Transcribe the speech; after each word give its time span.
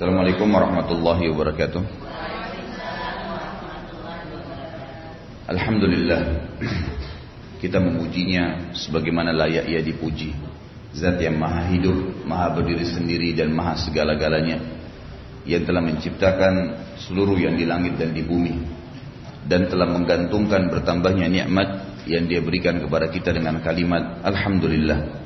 Assalamualaikum 0.00 0.48
warahmatullahi 0.48 1.28
wabarakatuh. 1.28 1.82
Alhamdulillah 5.44 6.20
kita 7.60 7.76
memujinya 7.76 8.72
sebagaimana 8.72 9.36
layak 9.36 9.68
ia 9.68 9.84
dipuji. 9.84 10.32
Zat 10.96 11.20
yang 11.20 11.36
maha 11.36 11.68
hidup, 11.76 12.24
maha 12.24 12.48
berdiri 12.48 12.88
sendiri 12.88 13.36
dan 13.36 13.52
maha 13.52 13.76
segala-galanya. 13.76 14.64
Yang 15.44 15.68
telah 15.68 15.84
menciptakan 15.84 16.54
seluruh 17.04 17.36
yang 17.36 17.60
di 17.60 17.68
langit 17.68 18.00
dan 18.00 18.16
di 18.16 18.24
bumi. 18.24 18.56
Dan 19.44 19.68
telah 19.68 19.84
menggantungkan 19.84 20.72
bertambahnya 20.72 21.28
nikmat 21.28 21.68
yang 22.08 22.24
dia 22.24 22.40
berikan 22.40 22.80
kepada 22.80 23.12
kita 23.12 23.36
dengan 23.36 23.60
kalimat 23.60 24.24
Alhamdulillah. 24.24 25.19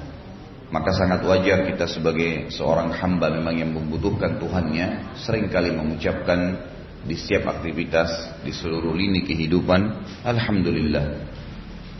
Maka 0.72 0.90
sangat 0.96 1.20
wajar 1.28 1.68
kita 1.68 1.84
sebagai 1.84 2.48
seorang 2.48 2.92
hamba 2.96 3.28
memang 3.28 3.54
yang 3.56 3.70
membutuhkan 3.72 4.40
Tuhannya 4.40 5.16
sering 5.20 5.52
kali 5.52 5.70
mengucapkan 5.76 6.56
di 7.04 7.14
setiap 7.14 7.60
aktivitas 7.60 8.40
di 8.40 8.50
seluruh 8.50 8.96
lini 8.96 9.28
kehidupan 9.28 9.80
Alhamdulillah. 10.24 11.32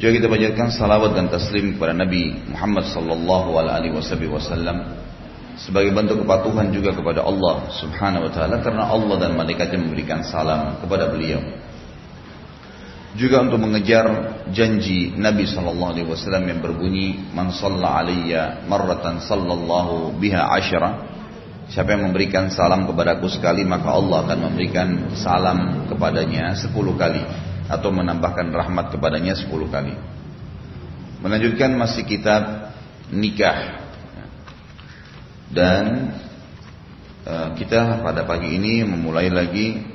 Juga 0.00 0.10
kita 0.16 0.26
panjatkan 0.26 0.68
salawat 0.74 1.14
dan 1.14 1.30
taslim 1.30 1.76
kepada 1.78 1.94
Nabi 1.94 2.34
Muhammad 2.50 2.88
sallallahu 2.90 3.50
alaihi 3.62 3.94
wasallam 3.94 4.96
sebagai 5.54 5.94
bentuk 5.94 6.26
kepatuhan 6.26 6.74
juga 6.74 6.90
kepada 6.90 7.22
Allah 7.22 7.70
Subhanahu 7.78 8.26
wa 8.26 8.32
taala 8.34 8.58
karena 8.58 8.90
Allah 8.90 9.16
dan 9.22 9.38
malaikatnya 9.38 9.78
memberikan 9.78 10.26
salam 10.26 10.82
kepada 10.82 11.14
beliau 11.14 11.38
juga 13.14 13.46
untuk 13.46 13.62
mengejar 13.62 14.06
janji 14.50 15.14
Nabi 15.14 15.46
sallallahu 15.46 15.90
alaihi 15.94 16.08
wasallam 16.10 16.50
yang 16.50 16.58
berbunyi 16.58 17.30
man 17.30 17.54
shalla 17.54 18.02
alayya 18.02 18.66
marratan 18.66 19.22
sallallahu 19.22 20.18
biha 20.18 20.42
asyara. 20.58 21.14
Siapa 21.64 21.96
yang 21.96 22.12
memberikan 22.12 22.52
salam 22.52 22.84
kepadaku 22.84 23.24
sekali 23.30 23.64
maka 23.64 23.88
Allah 23.88 24.28
akan 24.28 24.38
memberikan 24.50 25.16
salam 25.16 25.88
kepadanya 25.88 26.52
sepuluh 26.58 26.92
kali 26.92 27.24
atau 27.70 27.88
menambahkan 27.88 28.52
rahmat 28.52 28.92
kepadanya 28.92 29.32
sepuluh 29.32 29.70
kali. 29.72 29.96
Melanjutkan 31.24 31.72
masih 31.72 32.04
kitab 32.04 32.74
nikah. 33.08 33.80
Dan 35.54 36.12
uh, 37.24 37.48
kita 37.56 38.02
pada 38.02 38.26
pagi 38.26 38.58
ini 38.58 38.84
memulai 38.84 39.30
lagi 39.32 39.93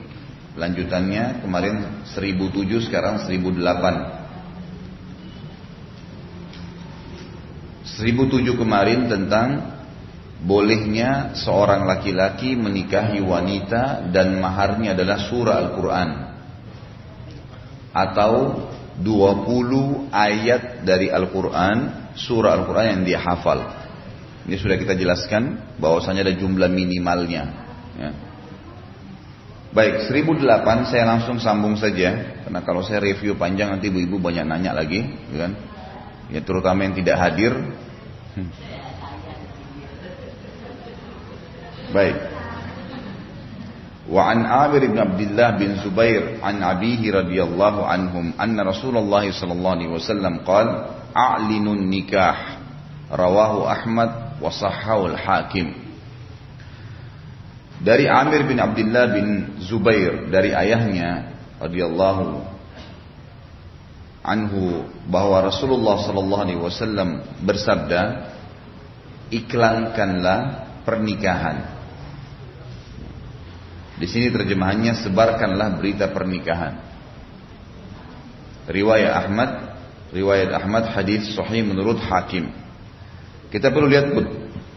Lanjutannya 0.59 1.39
kemarin 1.39 2.03
1007 2.11 2.91
sekarang 2.91 3.23
1008. 3.23 4.19
1007 7.95 8.59
kemarin 8.59 9.07
tentang 9.07 9.79
bolehnya 10.43 11.35
seorang 11.35 11.87
laki-laki 11.87 12.55
menikahi 12.59 13.23
wanita 13.23 14.11
dan 14.11 14.39
maharnya 14.39 14.95
adalah 14.95 15.27
surah 15.27 15.55
Al-Quran 15.67 16.09
atau 17.91 18.33
20 18.99 20.11
ayat 20.11 20.87
dari 20.87 21.11
Al-Quran 21.11 22.11
surah 22.15 22.55
Al-Quran 22.55 22.99
yang 22.99 23.03
dia 23.03 23.19
hafal 23.19 23.67
ini 24.47 24.55
sudah 24.55 24.79
kita 24.79 24.95
jelaskan 24.95 25.75
bahwasanya 25.75 26.23
ada 26.23 26.35
jumlah 26.39 26.71
minimalnya 26.71 27.43
ya. 27.99 28.28
Baik, 29.69 30.09
1008 30.09 30.89
saya 30.89 31.05
langsung 31.05 31.37
sambung 31.37 31.77
saja 31.77 32.41
karena 32.41 32.59
kalau 32.65 32.81
saya 32.81 33.05
review 33.05 33.37
panjang 33.37 33.69
nanti 33.69 33.93
ibu-ibu 33.93 34.17
banyak 34.17 34.41
nanya 34.41 34.73
lagi, 34.73 35.05
ya 35.29 35.45
kan? 35.45 35.53
Ya 36.33 36.41
terutama 36.41 36.89
yang 36.89 36.97
tidak 36.97 37.21
hadir. 37.21 37.53
Hmm. 38.33 38.49
Baik. 41.93 42.17
Wa 44.09 44.33
an 44.33 44.41
Amir 44.41 44.89
bin 44.89 44.97
Abdullah 44.97 45.53
bin 45.61 45.77
Zubair 45.85 46.41
an 46.41 46.65
abihi 46.65 47.13
radhiyallahu 47.13 47.85
anhum 47.85 48.33
anna 48.41 48.65
Rasulullah 48.65 49.21
sallallahu 49.21 49.75
alaihi 49.77 49.93
wasallam 49.93 50.41
qala 50.41 51.05
a'linun 51.13 51.85
nikah 51.85 52.57
rawahu 53.13 53.69
Ahmad 53.69 54.41
wa 54.41 54.49
sahhahu 54.49 55.13
al-Hakim 55.13 55.88
dari 57.79 58.11
Amir 58.11 58.43
bin 58.43 58.59
Abdullah 58.59 59.05
bin 59.15 59.27
Zubair 59.63 60.27
dari 60.27 60.51
ayahnya 60.51 61.31
radhiyallahu 61.63 62.43
anhu 64.19 64.83
bahwa 65.07 65.47
Rasulullah 65.47 66.03
sallallahu 66.03 66.43
alaihi 66.43 66.59
wasallam 66.59 67.23
bersabda 67.43 68.35
iklankanlah 69.31 70.67
pernikahan. 70.83 71.79
Di 73.99 74.07
sini 74.07 74.31
terjemahannya 74.31 74.99
sebarkanlah 75.03 75.79
berita 75.79 76.07
pernikahan. 76.11 76.83
Riwayat 78.69 79.11
Ahmad 79.23 79.49
riwayat 80.11 80.51
Ahmad 80.55 80.91
hadis 80.91 81.31
sahih 81.31 81.63
menurut 81.63 81.99
Hakim. 82.03 82.51
Kita 83.49 83.71
perlu 83.71 83.87
lihat 83.87 84.13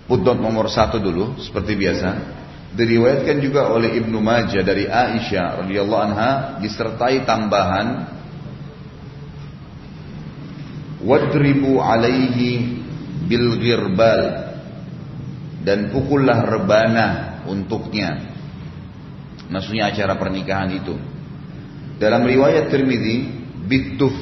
footnote 0.06 0.40
nomor 0.40 0.70
satu 0.70 0.96
dulu 1.02 1.38
seperti 1.38 1.76
biasa 1.76 2.41
Diriwayatkan 2.72 3.36
juga 3.44 3.68
oleh 3.68 4.00
Ibnu 4.00 4.16
Majah 4.16 4.64
dari 4.64 4.88
Aisyah 4.88 5.60
radhiyallahu 5.60 6.04
anha 6.08 6.32
disertai 6.56 7.20
tambahan 7.28 8.08
wadribu 11.04 11.84
alaihi 11.84 12.80
bil 13.28 13.60
ghirbal 13.60 14.20
dan 15.68 15.92
pukullah 15.92 16.48
rebana 16.48 17.06
untuknya. 17.44 18.32
Maksudnya 19.52 19.92
acara 19.92 20.16
pernikahan 20.16 20.72
itu. 20.72 20.96
Dalam 22.00 22.24
riwayat 22.24 22.72
Tirmidzi 22.72 23.28
bituf 23.68 24.16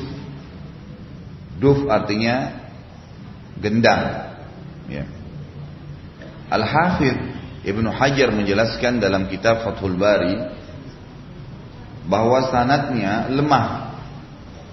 duf 1.63 1.87
artinya 1.87 2.67
gendang. 3.63 4.35
Ya. 4.91 5.07
Al-Hafidh 6.51 7.30
Ibnu 7.61 7.93
Hajar 7.93 8.33
menjelaskan 8.33 9.05
dalam 9.05 9.29
kitab 9.29 9.61
Fathul 9.61 10.01
Bari 10.01 10.33
bahwa 12.09 12.49
sanatnya 12.49 13.29
lemah. 13.29 13.93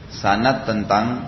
Sanat 0.07 0.63
tentang 0.63 1.27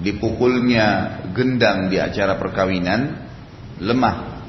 dipukulnya 0.00 1.20
gendang 1.36 1.92
di 1.92 2.00
acara 2.00 2.40
perkawinan 2.40 3.20
lemah. 3.84 4.40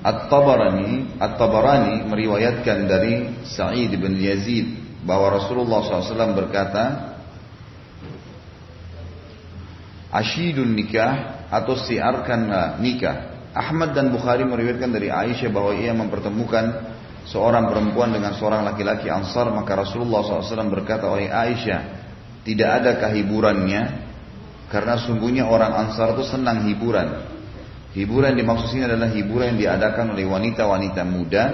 At-Tabarani 0.00 1.20
At-Tabarani 1.20 2.08
meriwayatkan 2.08 2.88
dari 2.88 3.44
Sa'id 3.44 3.92
bin 4.00 4.16
Yazid 4.16 4.80
bahwa 5.04 5.36
Rasulullah 5.36 5.84
SAW 5.84 6.32
berkata 6.32 6.84
Asyidun 10.08 10.72
nikah 10.72 11.44
atau 11.52 11.76
siarkanlah 11.76 12.80
nikah 12.80 13.27
Ahmad 13.56 13.96
dan 13.96 14.12
Bukhari 14.12 14.44
meriwayatkan 14.44 14.90
dari 14.92 15.08
Aisyah 15.08 15.50
bahwa 15.52 15.72
ia 15.76 15.92
mempertemukan 15.96 16.64
seorang 17.28 17.68
perempuan 17.68 18.12
dengan 18.12 18.36
seorang 18.36 18.64
laki-laki 18.64 19.08
Ansar 19.12 19.52
maka 19.52 19.84
Rasulullah 19.84 20.24
SAW 20.24 20.68
berkata 20.72 21.08
oleh 21.08 21.28
Aisyah 21.28 21.80
tidak 22.44 22.68
ada 22.82 23.08
hiburannya 23.12 23.82
karena 24.68 24.94
sungguhnya 25.00 25.48
orang 25.48 25.88
Ansar 25.88 26.16
itu 26.16 26.24
senang 26.28 26.64
hiburan 26.68 27.24
hiburan 27.92 28.36
dimaksud 28.36 28.72
sini 28.72 28.88
adalah 28.88 29.12
hiburan 29.12 29.56
yang 29.56 29.60
diadakan 29.60 30.16
oleh 30.16 30.24
wanita-wanita 30.28 31.02
muda 31.08 31.44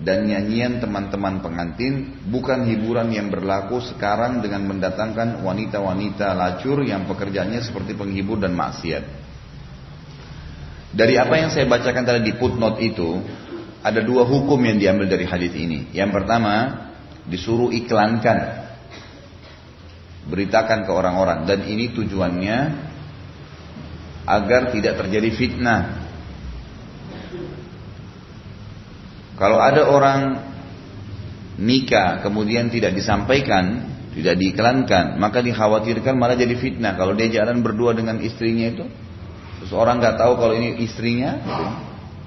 dan 0.00 0.24
nyanyian 0.24 0.80
teman-teman 0.80 1.44
pengantin 1.44 2.24
bukan 2.32 2.64
hiburan 2.64 3.12
yang 3.12 3.28
berlaku 3.28 3.84
sekarang 3.84 4.40
dengan 4.40 4.64
mendatangkan 4.64 5.44
wanita-wanita 5.44 6.32
lacur 6.32 6.80
yang 6.80 7.04
pekerjaannya 7.04 7.60
seperti 7.60 7.92
penghibur 7.92 8.40
dan 8.40 8.56
maksiat. 8.56 9.19
Dari 10.90 11.14
apa 11.14 11.38
yang 11.38 11.54
saya 11.54 11.70
bacakan 11.70 12.02
tadi 12.02 12.26
di 12.26 12.34
footnote 12.34 12.78
itu, 12.82 13.22
ada 13.80 14.02
dua 14.02 14.26
hukum 14.26 14.58
yang 14.58 14.76
diambil 14.76 15.06
dari 15.06 15.22
hadis 15.22 15.54
ini. 15.54 15.88
Yang 15.94 16.10
pertama, 16.20 16.54
disuruh 17.30 17.70
iklankan. 17.70 18.68
Beritakan 20.26 20.84
ke 20.84 20.90
orang-orang. 20.90 21.46
Dan 21.46 21.64
ini 21.70 21.94
tujuannya 21.94 22.58
agar 24.26 24.74
tidak 24.74 24.94
terjadi 25.00 25.30
fitnah. 25.32 25.82
Kalau 29.40 29.56
ada 29.56 29.88
orang 29.88 30.20
nikah 31.56 32.20
kemudian 32.20 32.68
tidak 32.68 32.92
disampaikan, 32.92 33.88
tidak 34.12 34.36
diiklankan, 34.36 35.16
maka 35.16 35.40
dikhawatirkan 35.40 36.12
malah 36.18 36.36
jadi 36.36 36.52
fitnah. 36.60 36.98
Kalau 36.98 37.16
dia 37.16 37.40
jalan 37.40 37.64
berdua 37.64 37.96
dengan 37.96 38.20
istrinya 38.20 38.68
itu, 38.68 38.84
Terus 39.60 39.76
orang 39.76 40.00
nggak 40.00 40.16
tahu 40.16 40.40
kalau 40.40 40.56
ini 40.56 40.80
istrinya, 40.80 41.36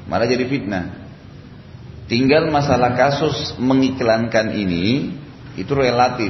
malah 0.06 0.30
jadi 0.30 0.46
fitnah. 0.46 1.04
Tinggal 2.06 2.54
masalah 2.54 2.94
kasus 2.94 3.58
mengiklankan 3.58 4.54
ini 4.54 5.18
itu 5.58 5.74
relatif. 5.74 6.30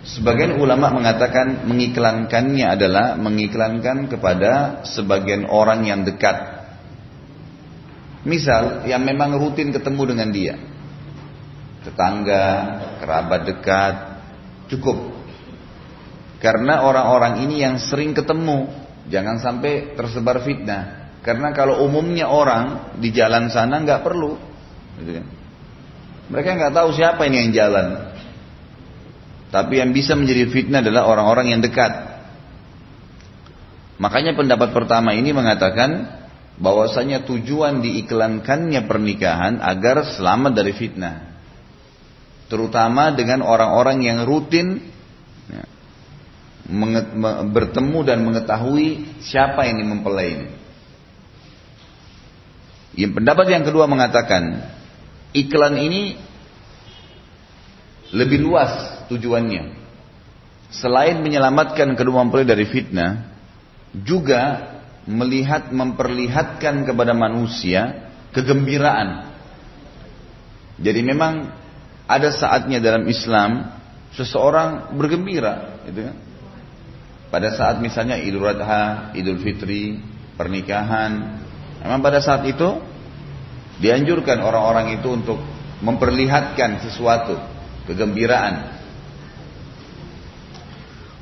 Sebagian 0.00 0.56
ulama 0.56 0.88
mengatakan 0.96 1.68
mengiklankannya 1.68 2.66
adalah 2.66 3.20
mengiklankan 3.20 4.08
kepada 4.08 4.80
sebagian 4.88 5.44
orang 5.44 5.84
yang 5.84 6.08
dekat. 6.08 6.60
Misal 8.24 8.88
yang 8.88 9.04
memang 9.04 9.36
rutin 9.36 9.76
ketemu 9.76 10.02
dengan 10.08 10.28
dia. 10.32 10.54
Tetangga, 11.84 12.48
kerabat 13.00 13.40
dekat, 13.44 13.94
cukup. 14.72 15.09
Karena 16.40 16.88
orang-orang 16.88 17.44
ini 17.44 17.60
yang 17.60 17.76
sering 17.76 18.16
ketemu, 18.16 18.72
jangan 19.12 19.44
sampai 19.44 19.92
tersebar 19.92 20.40
fitnah. 20.40 21.12
Karena 21.20 21.52
kalau 21.52 21.84
umumnya 21.84 22.32
orang 22.32 22.96
di 22.96 23.12
jalan 23.12 23.52
sana 23.52 23.84
nggak 23.84 24.00
perlu, 24.00 24.40
gitu 24.96 25.20
kan. 25.20 25.26
Mereka 26.32 26.48
nggak 26.56 26.72
tahu 26.72 26.88
siapa 26.96 27.28
ini 27.28 27.44
yang 27.44 27.50
jalan. 27.52 27.86
Tapi 29.52 29.84
yang 29.84 29.92
bisa 29.92 30.16
menjadi 30.16 30.48
fitnah 30.48 30.80
adalah 30.80 31.10
orang-orang 31.10 31.52
yang 31.52 31.60
dekat. 31.60 31.90
Makanya 34.00 34.32
pendapat 34.32 34.72
pertama 34.72 35.12
ini 35.12 35.36
mengatakan 35.36 36.08
bahwasanya 36.56 37.28
tujuan 37.28 37.84
diiklankannya 37.84 38.88
pernikahan 38.88 39.60
agar 39.60 40.16
selamat 40.16 40.56
dari 40.56 40.72
fitnah. 40.72 41.36
Terutama 42.48 43.12
dengan 43.12 43.44
orang-orang 43.44 44.00
yang 44.00 44.24
rutin 44.24 44.88
bertemu 47.50 47.98
dan 48.06 48.22
mengetahui 48.22 49.18
siapa 49.20 49.66
yang 49.66 49.82
mempelai 49.90 50.28
ini. 50.30 50.48
Yang 52.94 53.12
pendapat 53.22 53.46
yang 53.50 53.64
kedua 53.66 53.86
mengatakan 53.86 54.70
iklan 55.34 55.78
ini 55.78 56.18
lebih 58.10 58.42
luas 58.42 59.06
tujuannya. 59.06 59.78
Selain 60.70 61.18
menyelamatkan 61.18 61.98
kedua 61.98 62.22
mempelai 62.22 62.46
dari 62.46 62.66
fitnah, 62.66 63.26
juga 63.90 64.70
melihat 65.06 65.74
memperlihatkan 65.74 66.86
kepada 66.86 67.10
manusia 67.10 68.10
kegembiraan. 68.30 69.34
Jadi 70.78 71.00
memang 71.02 71.50
ada 72.06 72.30
saatnya 72.30 72.78
dalam 72.78 73.06
Islam 73.10 73.66
seseorang 74.14 74.94
bergembira, 74.94 75.82
gitu 75.86 76.10
kan? 76.10 76.16
Pada 77.30 77.54
saat 77.54 77.78
misalnya 77.78 78.18
Idul 78.18 78.42
Adha, 78.42 79.14
Idul 79.14 79.38
Fitri, 79.38 80.02
pernikahan, 80.34 81.38
memang 81.78 82.02
pada 82.02 82.18
saat 82.18 82.42
itu 82.42 82.82
dianjurkan 83.78 84.42
orang-orang 84.42 84.98
itu 84.98 85.08
untuk 85.08 85.38
memperlihatkan 85.80 86.84
sesuatu, 86.84 87.38
kegembiraan. 87.86 88.82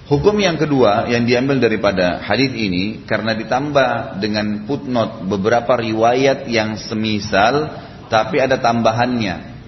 Hukum 0.08 0.40
yang 0.40 0.56
kedua 0.56 1.04
yang 1.12 1.28
diambil 1.28 1.60
daripada 1.60 2.24
hadis 2.24 2.56
ini 2.56 3.04
karena 3.04 3.36
ditambah 3.36 4.16
dengan 4.24 4.64
footnote 4.64 5.28
beberapa 5.28 5.76
riwayat 5.76 6.48
yang 6.48 6.80
semisal 6.80 7.68
tapi 8.08 8.40
ada 8.40 8.56
tambahannya. 8.56 9.60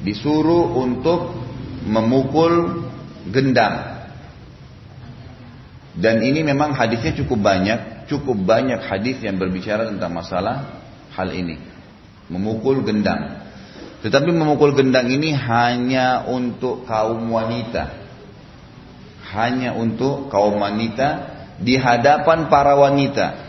Disuruh 0.00 0.80
untuk 0.80 1.36
memukul 1.84 2.84
gendang. 3.28 3.93
Dan 5.94 6.26
ini 6.26 6.42
memang 6.42 6.74
hadisnya 6.74 7.14
cukup 7.14 7.42
banyak, 7.42 8.10
cukup 8.10 8.34
banyak 8.34 8.82
hadis 8.82 9.22
yang 9.22 9.38
berbicara 9.38 9.86
tentang 9.86 10.10
masalah 10.10 10.82
hal 11.14 11.30
ini. 11.30 11.58
Memukul 12.26 12.82
gendang. 12.82 13.46
Tetapi 14.02 14.30
memukul 14.34 14.74
gendang 14.74 15.06
ini 15.08 15.32
hanya 15.32 16.26
untuk 16.26 16.84
kaum 16.84 17.30
wanita 17.30 18.04
hanya 19.34 19.74
untuk 19.74 20.30
kaum 20.30 20.62
wanita 20.62 21.34
di 21.58 21.74
hadapan 21.74 22.46
para 22.46 22.78
wanita. 22.78 23.42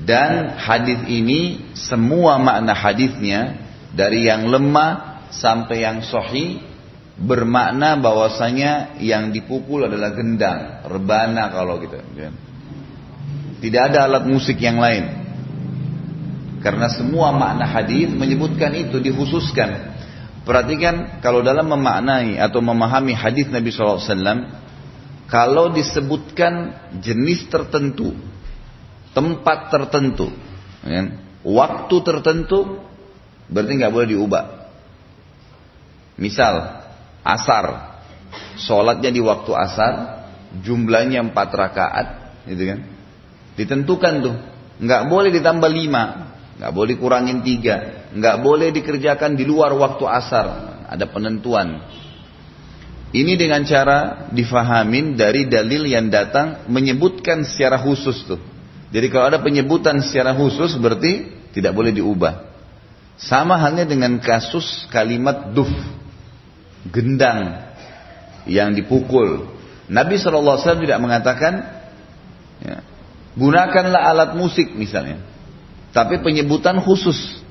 Dan 0.00 0.56
hadis 0.56 1.00
ini 1.08 1.72
semua 1.76 2.40
makna 2.40 2.76
hadisnya 2.76 3.56
dari 3.92 4.28
yang 4.28 4.48
lemah 4.48 5.24
sampai 5.32 5.84
yang 5.84 6.00
sahih 6.04 6.60
bermakna 7.20 8.00
bahwasanya 8.00 8.96
yang 9.04 9.30
dipukul 9.30 9.84
adalah 9.84 10.16
gendang, 10.16 10.84
rebana 10.88 11.52
kalau 11.52 11.76
gitu. 11.84 12.00
Tidak 13.60 13.82
ada 13.92 14.08
alat 14.08 14.24
musik 14.24 14.56
yang 14.56 14.80
lain. 14.80 15.20
Karena 16.60 16.92
semua 16.92 17.32
makna 17.32 17.64
hadis 17.64 18.12
menyebutkan 18.12 18.72
itu 18.76 19.00
dikhususkan 19.00 19.90
Perhatikan 20.40 21.20
kalau 21.20 21.44
dalam 21.44 21.68
memaknai 21.68 22.40
atau 22.40 22.64
memahami 22.64 23.12
hadis 23.12 23.52
Nabi 23.52 23.68
SAW, 23.68 24.00
kalau 25.28 25.70
disebutkan 25.70 26.74
jenis 27.04 27.44
tertentu, 27.52 28.16
tempat 29.12 29.68
tertentu, 29.68 30.32
ya, 30.80 31.12
waktu 31.44 31.96
tertentu, 32.00 32.80
berarti 33.52 33.72
nggak 33.78 33.92
boleh 33.92 34.08
diubah. 34.16 34.44
Misal 36.16 36.79
asar, 37.24 37.98
sholatnya 38.60 39.10
di 39.12 39.20
waktu 39.20 39.52
asar, 39.54 39.94
jumlahnya 40.62 41.30
empat 41.30 41.48
rakaat, 41.52 42.06
gitu 42.48 42.62
kan? 42.74 42.78
Ditentukan 43.54 44.14
tuh, 44.24 44.36
nggak 44.80 45.02
boleh 45.06 45.30
ditambah 45.34 45.70
lima, 45.70 46.04
nggak 46.60 46.72
boleh 46.72 46.94
kurangin 46.96 47.44
tiga, 47.44 48.08
nggak 48.12 48.36
boleh 48.40 48.68
dikerjakan 48.74 49.36
di 49.36 49.44
luar 49.44 49.72
waktu 49.76 50.04
asar, 50.08 50.46
ada 50.88 51.06
penentuan. 51.08 51.84
Ini 53.10 53.34
dengan 53.34 53.66
cara 53.66 54.30
difahamin 54.30 55.18
dari 55.18 55.50
dalil 55.50 55.82
yang 55.82 56.06
datang 56.14 56.70
menyebutkan 56.70 57.42
secara 57.42 57.74
khusus 57.74 58.22
tuh. 58.22 58.38
Jadi 58.90 59.06
kalau 59.10 59.34
ada 59.34 59.42
penyebutan 59.42 59.98
secara 59.98 60.30
khusus 60.34 60.78
berarti 60.78 61.26
tidak 61.50 61.74
boleh 61.74 61.90
diubah. 61.90 62.50
Sama 63.18 63.58
halnya 63.58 63.82
dengan 63.82 64.16
kasus 64.22 64.86
kalimat 64.94 65.50
duf, 65.50 65.70
gendang 66.88 67.68
yang 68.48 68.72
dipukul. 68.72 69.52
Nabi 69.90 70.16
SAW 70.16 70.80
tidak 70.80 70.98
mengatakan, 71.02 71.66
ya, 72.62 72.80
gunakanlah 73.36 74.00
alat 74.00 74.30
musik 74.38 74.72
misalnya. 74.72 75.20
Tapi 75.90 76.22
penyebutan 76.22 76.78
khusus. 76.80 77.42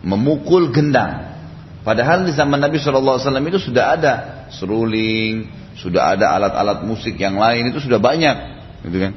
Memukul 0.00 0.72
gendang. 0.72 1.36
Padahal 1.84 2.24
di 2.24 2.32
zaman 2.32 2.60
Nabi 2.60 2.80
SAW 2.80 3.20
itu 3.20 3.60
sudah 3.60 3.96
ada 3.96 4.14
seruling, 4.52 5.48
sudah 5.76 6.16
ada 6.16 6.36
alat-alat 6.36 6.84
musik 6.84 7.16
yang 7.16 7.40
lain 7.40 7.72
itu 7.72 7.80
sudah 7.80 7.96
banyak, 7.96 8.36
gitu 8.84 8.98
kan? 9.00 9.12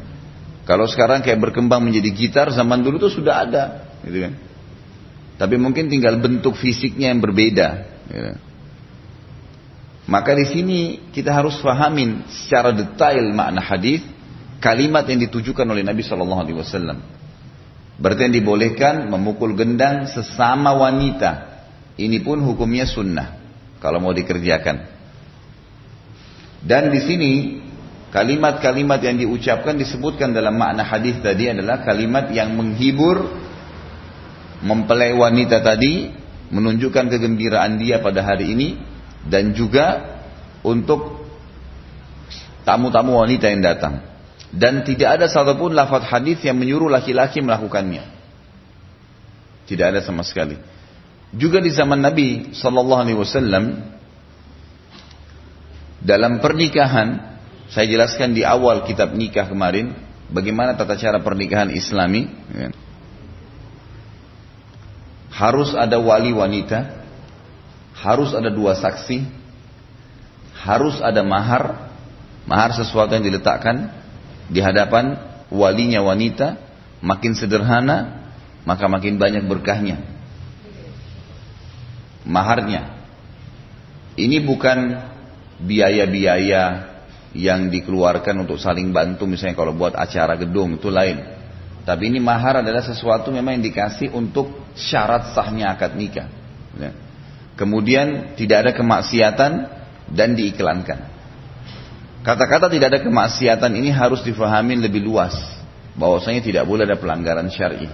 Kalau 0.64 0.88
sekarang 0.88 1.20
kayak 1.20 1.44
berkembang 1.44 1.84
menjadi 1.84 2.08
gitar, 2.16 2.48
zaman 2.56 2.80
dulu 2.80 3.04
itu 3.04 3.20
sudah 3.20 3.44
ada, 3.44 3.64
gitu 4.08 4.28
kan? 4.28 4.34
Tapi 5.36 5.56
mungkin 5.60 5.92
tinggal 5.92 6.16
bentuk 6.24 6.56
fisiknya 6.56 7.12
yang 7.12 7.20
berbeda. 7.20 7.68
Gitu. 8.08 8.53
Maka 10.04 10.36
di 10.36 10.46
sini 10.52 10.80
kita 11.16 11.32
harus 11.32 11.56
fahamin 11.64 12.28
secara 12.28 12.76
detail 12.76 13.24
makna 13.32 13.64
hadis, 13.64 14.04
kalimat 14.60 15.08
yang 15.08 15.24
ditujukan 15.24 15.64
oleh 15.64 15.84
Nabi 15.84 16.04
Shallallahu 16.04 16.42
Alaihi 16.44 16.58
Wasallam. 16.60 17.00
Berarti 17.96 18.28
yang 18.28 18.36
dibolehkan 18.36 19.08
memukul 19.08 19.56
gendang 19.56 20.12
sesama 20.12 20.76
wanita. 20.76 21.56
Ini 21.96 22.20
pun 22.26 22.42
hukumnya 22.44 22.84
sunnah. 22.84 23.40
Kalau 23.80 24.04
mau 24.04 24.12
dikerjakan. 24.12 24.92
Dan 26.64 26.92
di 26.92 27.00
sini 27.04 27.32
kalimat-kalimat 28.12 29.00
yang 29.04 29.20
diucapkan 29.20 29.76
disebutkan 29.76 30.32
dalam 30.32 30.56
makna 30.56 30.84
hadis 30.84 31.20
tadi 31.20 31.52
adalah 31.52 31.84
kalimat 31.84 32.32
yang 32.32 32.56
menghibur, 32.56 33.30
mempelai 34.64 35.12
wanita 35.16 35.60
tadi, 35.60 36.12
menunjukkan 36.52 37.08
kegembiraan 37.08 37.76
dia 37.78 38.00
pada 38.00 38.24
hari 38.24 38.56
ini, 38.56 38.68
dan 39.28 39.56
juga 39.56 40.20
untuk 40.64 41.24
tamu-tamu 42.64 43.20
wanita 43.20 43.52
yang 43.52 43.64
datang 43.64 44.14
dan 44.54 44.86
tidak 44.86 45.18
ada 45.18 45.26
satupun 45.26 45.74
lafaz 45.74 46.06
hadis 46.06 46.38
yang 46.46 46.62
menyuruh 46.62 46.86
laki-laki 46.86 47.42
melakukannya. 47.42 48.06
Tidak 49.66 49.86
ada 49.90 50.00
sama 50.06 50.22
sekali. 50.22 50.60
Juga 51.34 51.58
di 51.58 51.74
zaman 51.74 51.98
Nabi 51.98 52.54
Sallallahu 52.54 53.02
Alaihi 53.02 53.18
Wasallam 53.18 53.66
dalam 56.04 56.38
pernikahan, 56.38 57.40
saya 57.74 57.90
jelaskan 57.90 58.38
di 58.38 58.46
awal 58.46 58.86
kitab 58.86 59.18
nikah 59.18 59.50
kemarin, 59.50 59.98
bagaimana 60.30 60.78
tata 60.78 61.00
cara 61.02 61.18
pernikahan 61.24 61.74
Islami. 61.74 62.30
Ya. 62.54 62.70
Harus 65.34 65.74
ada 65.74 65.98
wali 65.98 66.30
wanita, 66.30 67.03
harus 67.94 68.34
ada 68.34 68.50
dua 68.50 68.74
saksi, 68.74 69.22
harus 70.66 70.98
ada 71.00 71.22
mahar, 71.22 71.90
mahar 72.50 72.74
sesuatu 72.74 73.14
yang 73.14 73.26
diletakkan, 73.26 73.94
di 74.50 74.60
hadapan 74.60 75.18
walinya 75.54 76.02
wanita. 76.02 76.60
Makin 77.04 77.36
sederhana 77.36 78.24
maka 78.64 78.88
makin 78.88 79.20
banyak 79.20 79.44
berkahnya. 79.44 80.00
Maharnya. 82.24 82.96
Ini 84.16 84.40
bukan 84.48 85.04
biaya-biaya 85.60 86.94
yang 87.36 87.68
dikeluarkan 87.68 88.46
untuk 88.46 88.62
saling 88.62 88.94
bantu 88.94 89.26
misalnya 89.26 89.58
kalau 89.58 89.76
buat 89.76 90.00
acara 90.00 90.40
gedung 90.40 90.80
itu 90.80 90.88
lain. 90.88 91.20
Tapi 91.84 92.08
ini 92.08 92.24
mahar 92.24 92.64
adalah 92.64 92.80
sesuatu 92.80 93.28
memang 93.36 93.60
yang 93.60 93.66
dikasih 93.68 94.16
untuk 94.16 94.72
syarat 94.80 95.36
sahnya 95.36 95.76
akad 95.76 96.00
nikah. 96.00 96.32
Ya. 96.80 96.96
Kemudian 97.54 98.34
tidak 98.34 98.58
ada 98.66 98.72
kemaksiatan 98.74 99.52
dan 100.10 100.30
diiklankan. 100.34 101.00
Kata-kata 102.24 102.72
tidak 102.72 102.88
ada 102.96 103.00
kemaksiatan 103.04 103.72
ini 103.78 103.94
harus 103.94 104.24
difahami 104.24 104.80
lebih 104.80 105.04
luas. 105.04 105.36
Bahwasanya 105.94 106.42
tidak 106.42 106.64
boleh 106.66 106.90
ada 106.90 106.98
pelanggaran 106.98 107.52
syar'i. 107.54 107.86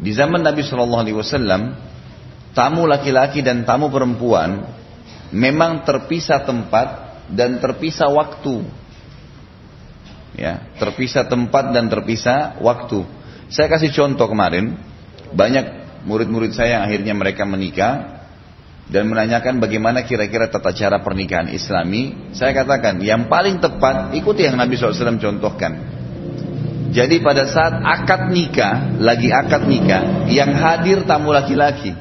Di 0.00 0.10
zaman 0.16 0.40
Nabi 0.40 0.64
Shallallahu 0.64 1.02
Alaihi 1.04 1.18
Wasallam, 1.18 1.76
tamu 2.56 2.88
laki-laki 2.88 3.44
dan 3.44 3.68
tamu 3.68 3.92
perempuan 3.92 4.72
memang 5.32 5.84
terpisah 5.84 6.44
tempat 6.44 7.20
dan 7.32 7.58
terpisah 7.58 8.12
waktu 8.12 8.64
ya 10.36 10.64
terpisah 10.76 11.28
tempat 11.28 11.72
dan 11.72 11.88
terpisah 11.88 12.60
waktu 12.60 13.04
saya 13.48 13.68
kasih 13.72 13.92
contoh 13.92 14.28
kemarin 14.28 14.76
banyak 15.32 15.64
murid-murid 16.04 16.52
saya 16.52 16.84
akhirnya 16.84 17.16
mereka 17.16 17.48
menikah 17.48 18.21
dan 18.92 19.08
menanyakan 19.08 19.58
bagaimana 19.58 20.04
kira-kira 20.04 20.52
tata 20.52 20.70
cara 20.76 21.00
pernikahan 21.00 21.48
islami 21.48 22.30
saya 22.36 22.52
katakan 22.52 23.00
yang 23.00 23.26
paling 23.26 23.58
tepat 23.58 24.12
ikuti 24.12 24.44
yang 24.44 24.60
Nabi 24.60 24.76
SAW 24.76 25.16
contohkan 25.16 25.72
jadi 26.92 27.24
pada 27.24 27.48
saat 27.48 27.80
akad 27.80 28.28
nikah 28.28 29.00
lagi 29.00 29.32
akad 29.32 29.64
nikah 29.64 30.28
yang 30.28 30.52
hadir 30.52 31.08
tamu 31.08 31.32
laki-laki 31.32 31.96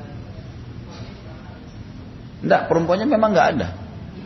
Enggak, 2.41 2.74
perempuannya 2.74 3.05
memang 3.05 3.38
nggak 3.38 3.50
ada. 3.53 3.67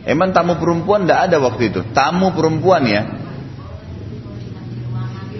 Emang 0.08 0.32
tamu 0.32 0.56
perempuan 0.56 1.04
enggak 1.04 1.28
ada 1.28 1.36
waktu 1.36 1.68
itu. 1.68 1.84
Tamu 1.92 2.32
perempuan 2.32 2.88
ya, 2.88 3.02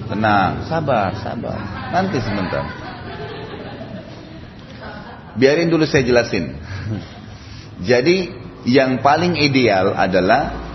Tenang, 0.06 0.71
sabar, 0.71 1.18
sabar. 1.18 1.59
Nanti 1.90 2.23
sebentar. 2.23 2.62
Biarin 5.35 5.66
dulu 5.66 5.83
saya 5.83 6.06
jelasin. 6.06 6.54
Jadi 7.83 8.33
yang 8.66 9.04
paling 9.04 9.37
ideal 9.37 9.92
adalah 9.92 10.66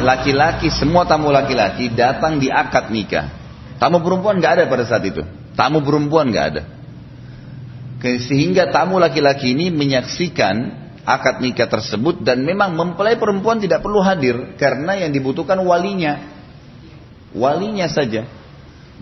laki-laki 0.00 0.72
semua 0.72 1.04
tamu 1.04 1.28
laki-laki 1.28 1.92
datang 1.92 2.40
di 2.40 2.48
akad 2.48 2.88
nikah. 2.88 3.28
Tamu 3.76 4.00
perempuan 4.00 4.40
nggak 4.40 4.52
ada 4.58 4.64
pada 4.70 4.84
saat 4.88 5.04
itu. 5.04 5.20
Tamu 5.52 5.84
perempuan 5.84 6.32
nggak 6.32 6.46
ada. 6.54 6.62
Sehingga 8.02 8.72
tamu 8.74 8.98
laki-laki 8.98 9.54
ini 9.54 9.70
menyaksikan 9.70 10.82
akad 11.02 11.42
nikah 11.42 11.66
tersebut 11.66 12.22
dan 12.22 12.42
memang 12.42 12.74
mempelai 12.74 13.18
perempuan 13.18 13.58
tidak 13.58 13.82
perlu 13.82 14.02
hadir 14.02 14.54
karena 14.58 14.98
yang 14.98 15.10
dibutuhkan 15.10 15.58
walinya. 15.62 16.18
Walinya 17.32 17.86
saja. 17.88 18.26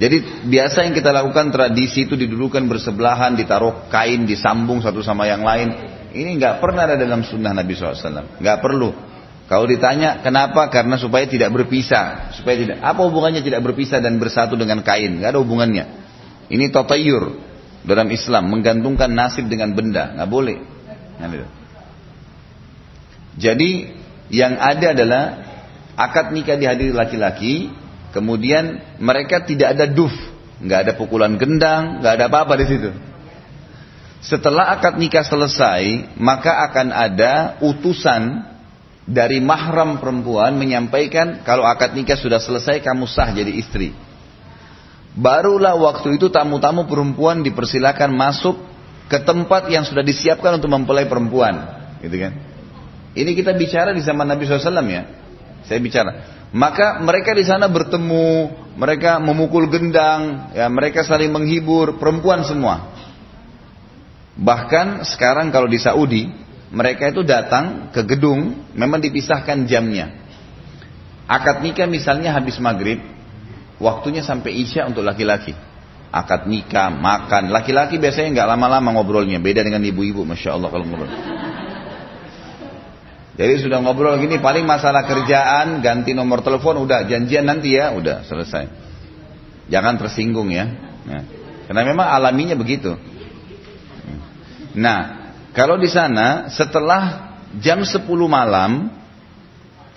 Jadi 0.01 0.49
biasa 0.49 0.89
yang 0.89 0.95
kita 0.97 1.13
lakukan 1.13 1.53
tradisi 1.53 2.09
itu 2.09 2.17
didudukan 2.17 2.65
bersebelahan, 2.65 3.37
ditaruh 3.37 3.91
kain, 3.93 4.25
disambung 4.25 4.81
satu 4.81 5.05
sama 5.05 5.29
yang 5.29 5.45
lain. 5.45 6.00
Ini 6.11 6.37
nggak 6.37 6.59
pernah 6.59 6.87
ada 6.91 6.97
dalam 6.99 7.23
sunnah 7.23 7.55
Nabi 7.55 7.73
SAW. 7.75 8.41
Nggak 8.41 8.59
perlu. 8.59 8.91
Kalau 9.51 9.67
ditanya 9.67 10.23
kenapa? 10.23 10.71
Karena 10.71 10.95
supaya 10.99 11.27
tidak 11.27 11.51
berpisah. 11.51 12.35
Supaya 12.39 12.55
tidak. 12.59 12.77
Apa 12.83 13.01
hubungannya 13.07 13.43
tidak 13.43 13.63
berpisah 13.67 13.99
dan 13.99 14.19
bersatu 14.23 14.55
dengan 14.55 14.83
kain? 14.87 15.19
Nggak 15.19 15.31
ada 15.35 15.41
hubungannya. 15.43 15.85
Ini 16.51 16.71
totayur 16.71 17.39
dalam 17.87 18.11
Islam 18.11 18.51
menggantungkan 18.51 19.11
nasib 19.11 19.51
dengan 19.51 19.75
benda. 19.75 20.15
Nggak 20.15 20.31
boleh. 20.31 20.59
Jadi 23.39 23.71
yang 24.31 24.59
ada 24.59 24.95
adalah 24.95 25.23
akad 25.99 26.33
nikah 26.35 26.57
dihadiri 26.57 26.95
laki-laki 26.95 27.71
Kemudian 28.11 28.99
mereka 28.99 29.47
tidak 29.47 29.79
ada 29.79 29.87
duf, 29.87 30.11
nggak 30.59 30.81
ada 30.87 30.93
pukulan 30.99 31.39
gendang, 31.39 32.03
nggak 32.03 32.13
ada 32.19 32.25
apa-apa 32.27 32.59
di 32.59 32.67
situ. 32.67 32.91
Setelah 34.21 34.77
akad 34.77 35.01
nikah 35.01 35.25
selesai, 35.25 36.13
maka 36.21 36.69
akan 36.69 36.93
ada 36.93 37.57
utusan 37.65 38.45
dari 39.09 39.41
mahram 39.41 39.97
perempuan 39.97 40.61
menyampaikan 40.61 41.41
kalau 41.41 41.65
akad 41.65 41.97
nikah 41.97 42.21
sudah 42.21 42.37
selesai 42.37 42.85
kamu 42.85 43.09
sah 43.09 43.33
jadi 43.33 43.49
istri. 43.49 43.97
Barulah 45.17 45.75
waktu 45.75 46.21
itu 46.21 46.29
tamu-tamu 46.29 46.87
perempuan 46.87 47.43
dipersilakan 47.43 48.13
masuk 48.15 48.61
ke 49.11 49.19
tempat 49.25 49.67
yang 49.73 49.83
sudah 49.83 50.07
disiapkan 50.07 50.61
untuk 50.61 50.71
mempelai 50.71 51.11
perempuan, 51.11 51.67
gitu 51.99 52.15
kan? 52.15 52.33
Ini 53.11 53.31
kita 53.35 53.57
bicara 53.59 53.91
di 53.91 54.05
zaman 54.05 54.23
Nabi 54.23 54.47
SAW 54.47 54.87
ya. 54.87 55.03
Saya 55.67 55.83
bicara. 55.83 56.11
Maka 56.55 57.03
mereka 57.03 57.35
di 57.35 57.43
sana 57.43 57.67
bertemu, 57.67 58.55
mereka 58.79 59.19
memukul 59.19 59.67
gendang, 59.67 60.55
ya 60.55 60.71
mereka 60.71 61.03
saling 61.03 61.35
menghibur, 61.35 61.99
perempuan 61.99 62.47
semua. 62.47 62.95
Bahkan 64.39 65.03
sekarang 65.07 65.51
kalau 65.51 65.67
di 65.67 65.79
Saudi, 65.81 66.31
mereka 66.71 67.11
itu 67.11 67.27
datang 67.27 67.91
ke 67.91 68.07
gedung, 68.07 68.71
memang 68.79 69.03
dipisahkan 69.03 69.67
jamnya. 69.67 70.15
Akad 71.27 71.63
nikah 71.63 71.87
misalnya 71.87 72.35
habis 72.35 72.59
maghrib, 72.63 73.03
waktunya 73.83 74.23
sampai 74.23 74.55
isya 74.55 74.87
untuk 74.87 75.03
laki-laki. 75.03 75.55
Akad 76.11 76.51
nikah, 76.51 76.91
makan. 76.91 77.55
Laki-laki 77.55 77.99
biasanya 77.99 78.35
nggak 78.35 78.49
lama-lama 78.55 78.99
ngobrolnya, 78.99 79.39
beda 79.39 79.63
dengan 79.63 79.83
ibu-ibu, 79.83 80.27
masya 80.27 80.59
Allah 80.59 80.71
kalau 80.71 80.87
ngobrol. 80.87 81.11
Jadi 83.41 83.63
sudah 83.63 83.81
ngobrol 83.81 84.21
gini 84.21 84.37
paling 84.37 84.67
masalah 84.69 85.07
kerjaan, 85.07 85.81
ganti 85.81 86.13
nomor 86.13 86.45
telepon 86.45 86.83
udah 86.83 87.09
janjian 87.09 87.47
nanti 87.47 87.73
ya, 87.73 87.95
udah 87.95 88.27
selesai. 88.27 88.69
Jangan 89.71 89.97
tersinggung 89.97 90.51
ya. 90.51 90.67
Nah, 91.07 91.23
karena 91.71 91.83
memang 91.87 92.11
alaminya 92.11 92.59
begitu. 92.59 92.99
Nah, 94.77 95.33
kalau 95.51 95.79
di 95.81 95.91
sana 95.91 96.51
setelah 96.53 97.35
jam 97.59 97.83
10 97.83 98.07
malam 98.31 98.91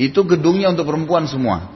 itu 0.01 0.25
gedungnya 0.25 0.73
untuk 0.73 0.89
perempuan 0.89 1.29
semua. 1.29 1.69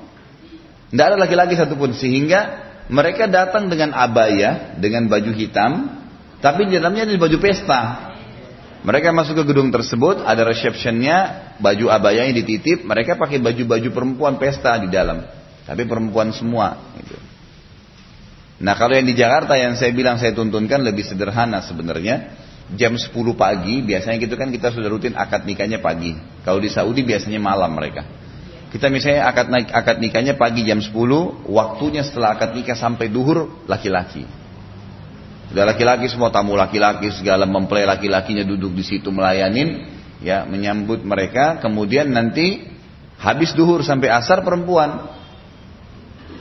Tidak 0.90 1.06
ada 1.06 1.18
laki-laki 1.20 1.54
satupun 1.54 1.94
sehingga 1.94 2.66
mereka 2.88 3.28
datang 3.28 3.68
dengan 3.68 3.92
abaya, 3.94 4.74
dengan 4.80 5.06
baju 5.12 5.32
hitam, 5.36 5.92
tapi 6.40 6.72
di 6.72 6.80
dalamnya 6.80 7.06
ada 7.06 7.20
baju 7.20 7.38
pesta. 7.38 7.82
Mereka 8.88 9.12
masuk 9.12 9.44
ke 9.44 9.52
gedung 9.52 9.68
tersebut, 9.68 10.24
ada 10.24 10.48
receptionnya, 10.48 11.52
baju 11.60 11.92
abayanya 11.92 12.32
dititip, 12.40 12.88
mereka 12.88 13.20
pakai 13.20 13.44
baju-baju 13.44 13.90
perempuan 13.92 14.40
pesta 14.40 14.80
di 14.80 14.88
dalam. 14.88 15.28
Tapi 15.68 15.84
perempuan 15.84 16.32
semua. 16.32 16.80
Gitu. 16.96 17.18
Nah 18.64 18.74
kalau 18.80 18.96
yang 18.96 19.06
di 19.06 19.14
Jakarta 19.14 19.60
yang 19.60 19.76
saya 19.76 19.92
bilang 19.92 20.16
saya 20.16 20.32
tuntunkan 20.32 20.82
lebih 20.82 21.04
sederhana 21.04 21.60
sebenarnya. 21.68 22.47
Jam 22.76 23.00
10 23.00 23.16
pagi, 23.40 23.80
biasanya 23.80 24.20
gitu 24.20 24.36
kan 24.36 24.52
kita 24.52 24.76
sudah 24.76 24.92
rutin 24.92 25.16
akad 25.16 25.48
nikahnya 25.48 25.80
pagi. 25.80 26.20
Kalau 26.44 26.60
di 26.60 26.68
Saudi 26.68 27.00
biasanya 27.08 27.40
malam 27.40 27.72
mereka. 27.72 28.04
Kita 28.68 28.92
misalnya 28.92 29.32
akad, 29.32 29.48
akad 29.72 30.04
nikahnya 30.04 30.36
pagi 30.36 30.68
jam 30.68 30.84
10, 30.84 30.92
waktunya 31.48 32.04
setelah 32.04 32.36
akad 32.36 32.52
nikah 32.52 32.76
sampai 32.76 33.08
duhur 33.08 33.64
laki-laki. 33.72 34.28
Sudah 35.48 35.64
laki-laki 35.64 36.12
semua 36.12 36.28
tamu 36.28 36.60
laki-laki 36.60 37.08
segala 37.16 37.48
mempelai 37.48 37.88
laki-lakinya 37.88 38.44
duduk 38.44 38.76
di 38.76 38.84
situ 38.84 39.08
melayanin 39.16 39.88
ya 40.20 40.44
menyambut 40.44 41.06
mereka 41.06 41.62
kemudian 41.62 42.10
nanti 42.12 42.68
habis 43.22 43.54
duhur 43.54 43.86
sampai 43.86 44.12
asar 44.12 44.42
perempuan 44.42 45.08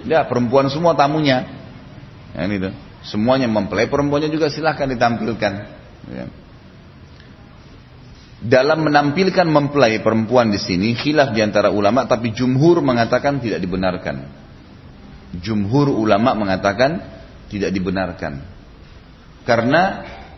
ya 0.08 0.24
perempuan 0.24 0.72
semua 0.72 0.96
tamunya 0.96 1.44
ya, 2.32 2.44
tuh 2.48 2.74
semuanya 3.04 3.46
mempelai 3.46 3.86
perempuannya 3.86 4.32
juga 4.32 4.48
silahkan 4.48 4.88
ditampilkan 4.90 5.52
ya. 6.10 6.26
dalam 8.42 8.84
menampilkan 8.86 9.46
mempelai 9.48 10.00
perempuan 10.00 10.52
di 10.52 10.60
sini 10.60 10.94
khilaf 10.94 11.32
di 11.32 11.40
antara 11.42 11.72
ulama 11.72 12.06
tapi 12.06 12.30
jumhur 12.34 12.82
mengatakan 12.84 13.42
tidak 13.42 13.62
dibenarkan 13.62 14.26
jumhur 15.40 15.90
ulama 15.90 16.32
mengatakan 16.38 17.02
tidak 17.50 17.70
dibenarkan 17.74 18.42
karena 19.46 19.82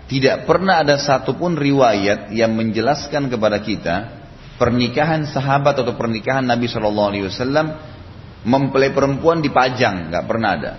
tidak 0.09 0.49
pernah 0.49 0.81
ada 0.81 0.97
satupun 0.97 1.57
riwayat 1.57 2.33
yang 2.33 2.57
menjelaskan 2.57 3.29
kepada 3.29 3.61
kita 3.61 3.97
pernikahan 4.57 5.29
sahabat 5.29 5.79
atau 5.85 5.95
pernikahan 5.95 6.43
Nabi 6.43 6.67
Shallallahu 6.67 7.09
Alaihi 7.15 7.25
Wasallam 7.29 7.67
mempelai 8.43 8.91
perempuan 8.91 9.45
dipajang, 9.45 10.11
nggak 10.11 10.25
pernah 10.27 10.51
ada. 10.57 10.73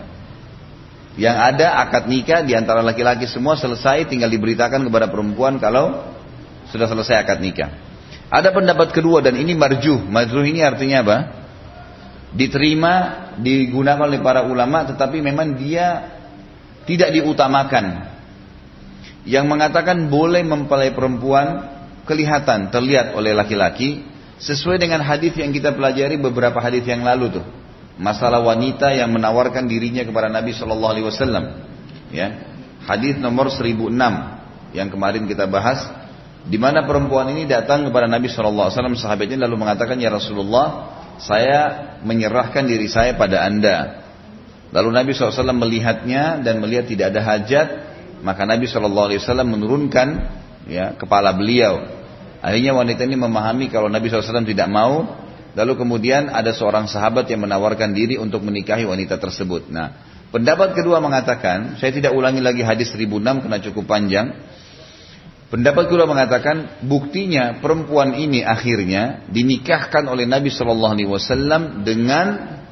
Yang 1.17 1.37
ada 1.41 1.67
akad 1.81 2.05
nikah 2.05 2.45
di 2.45 2.53
antara 2.53 2.85
laki-laki 2.85 3.25
semua 3.25 3.57
selesai, 3.57 4.05
tinggal 4.05 4.29
diberitakan 4.29 4.85
kepada 4.85 5.09
perempuan 5.09 5.57
kalau 5.57 6.13
sudah 6.69 6.85
selesai 6.85 7.25
akad 7.25 7.41
nikah. 7.41 7.69
Ada 8.29 8.53
pendapat 8.53 8.93
kedua 8.93 9.25
dan 9.25 9.33
ini 9.33 9.57
marjuh. 9.57 9.97
Marjuh 10.05 10.45
ini 10.45 10.61
artinya 10.61 11.01
apa? 11.01 11.17
Diterima, 12.29 12.93
digunakan 13.41 14.05
oleh 14.05 14.21
para 14.21 14.45
ulama, 14.45 14.85
tetapi 14.85 15.17
memang 15.17 15.57
dia 15.57 16.13
tidak 16.85 17.09
diutamakan 17.17 18.05
yang 19.25 19.49
mengatakan 19.49 20.09
boleh 20.09 20.45
mempelai 20.45 20.93
perempuan 20.93 21.77
kelihatan 22.09 22.73
terlihat 22.73 23.13
oleh 23.13 23.37
laki-laki 23.37 24.01
sesuai 24.41 24.81
dengan 24.81 25.05
hadis 25.05 25.35
yang 25.37 25.53
kita 25.53 25.75
pelajari 25.75 26.17
beberapa 26.17 26.57
hadis 26.57 26.81
yang 26.87 27.05
lalu 27.05 27.37
tuh 27.37 27.45
masalah 27.99 28.39
wanita 28.39 28.95
yang 28.95 29.11
menawarkan 29.11 29.67
dirinya 29.67 30.07
kepada 30.07 30.31
Nabi 30.31 30.55
Shallallahu 30.55 30.91
Alaihi 30.95 31.05
Wasallam. 31.05 31.45
Ya, 32.09 32.27
hadis 32.87 33.19
nomor 33.19 33.51
1006 33.51 33.91
yang 34.73 34.87
kemarin 34.87 35.27
kita 35.27 35.45
bahas, 35.45 35.83
di 36.47 36.55
mana 36.57 36.87
perempuan 36.87 37.29
ini 37.35 37.45
datang 37.45 37.85
kepada 37.85 38.07
Nabi 38.07 38.31
Shallallahu 38.31 38.71
Alaihi 38.71 38.77
Wasallam 38.79 38.97
sahabatnya 38.97 39.45
lalu 39.45 39.59
mengatakan 39.59 39.99
ya 39.99 40.09
Rasulullah, 40.09 40.97
saya 41.19 41.59
menyerahkan 42.01 42.63
diri 42.63 42.87
saya 42.87 43.19
pada 43.19 43.43
anda. 43.43 44.07
Lalu 44.71 44.89
Nabi 44.95 45.11
SAW 45.17 45.51
melihatnya 45.51 46.39
dan 46.45 46.61
melihat 46.63 46.87
tidak 46.87 47.11
ada 47.11 47.21
hajat, 47.25 47.67
maka 48.21 48.45
Nabi 48.45 48.69
SAW 48.69 49.43
menurunkan 49.43 50.07
ya 50.69 50.95
kepala 50.95 51.33
beliau. 51.35 51.89
Akhirnya 52.39 52.71
wanita 52.71 53.03
ini 53.03 53.19
memahami 53.19 53.67
kalau 53.67 53.91
Nabi 53.91 54.07
SAW 54.07 54.47
tidak 54.47 54.69
mau, 54.71 55.18
lalu 55.57 55.73
kemudian 55.77 56.29
ada 56.29 56.53
seorang 56.53 56.85
sahabat 56.85 57.29
yang 57.29 57.45
menawarkan 57.45 57.93
diri 57.93 58.17
untuk 58.17 58.45
menikahi 58.45 58.85
wanita 58.85 59.17
tersebut. 59.17 59.69
Nah, 59.69 59.97
pendapat 60.29 60.77
kedua 60.77 61.01
mengatakan, 61.01 61.77
saya 61.81 61.89
tidak 61.93 62.13
ulangi 62.13 62.41
lagi 62.41 62.61
hadis 62.61 62.93
1006 62.93 63.45
karena 63.45 63.59
cukup 63.61 63.85
panjang. 63.89 64.27
Pendapat 65.49 65.89
kedua 65.89 66.05
mengatakan 66.05 66.85
buktinya 66.85 67.57
perempuan 67.57 68.13
ini 68.13 68.45
akhirnya 68.45 69.25
dinikahkan 69.33 70.05
oleh 70.05 70.29
Nabi 70.29 70.53
Shallallahu 70.53 70.93
Alaihi 70.93 71.09
Wasallam 71.09 71.81
dengan 71.81 72.27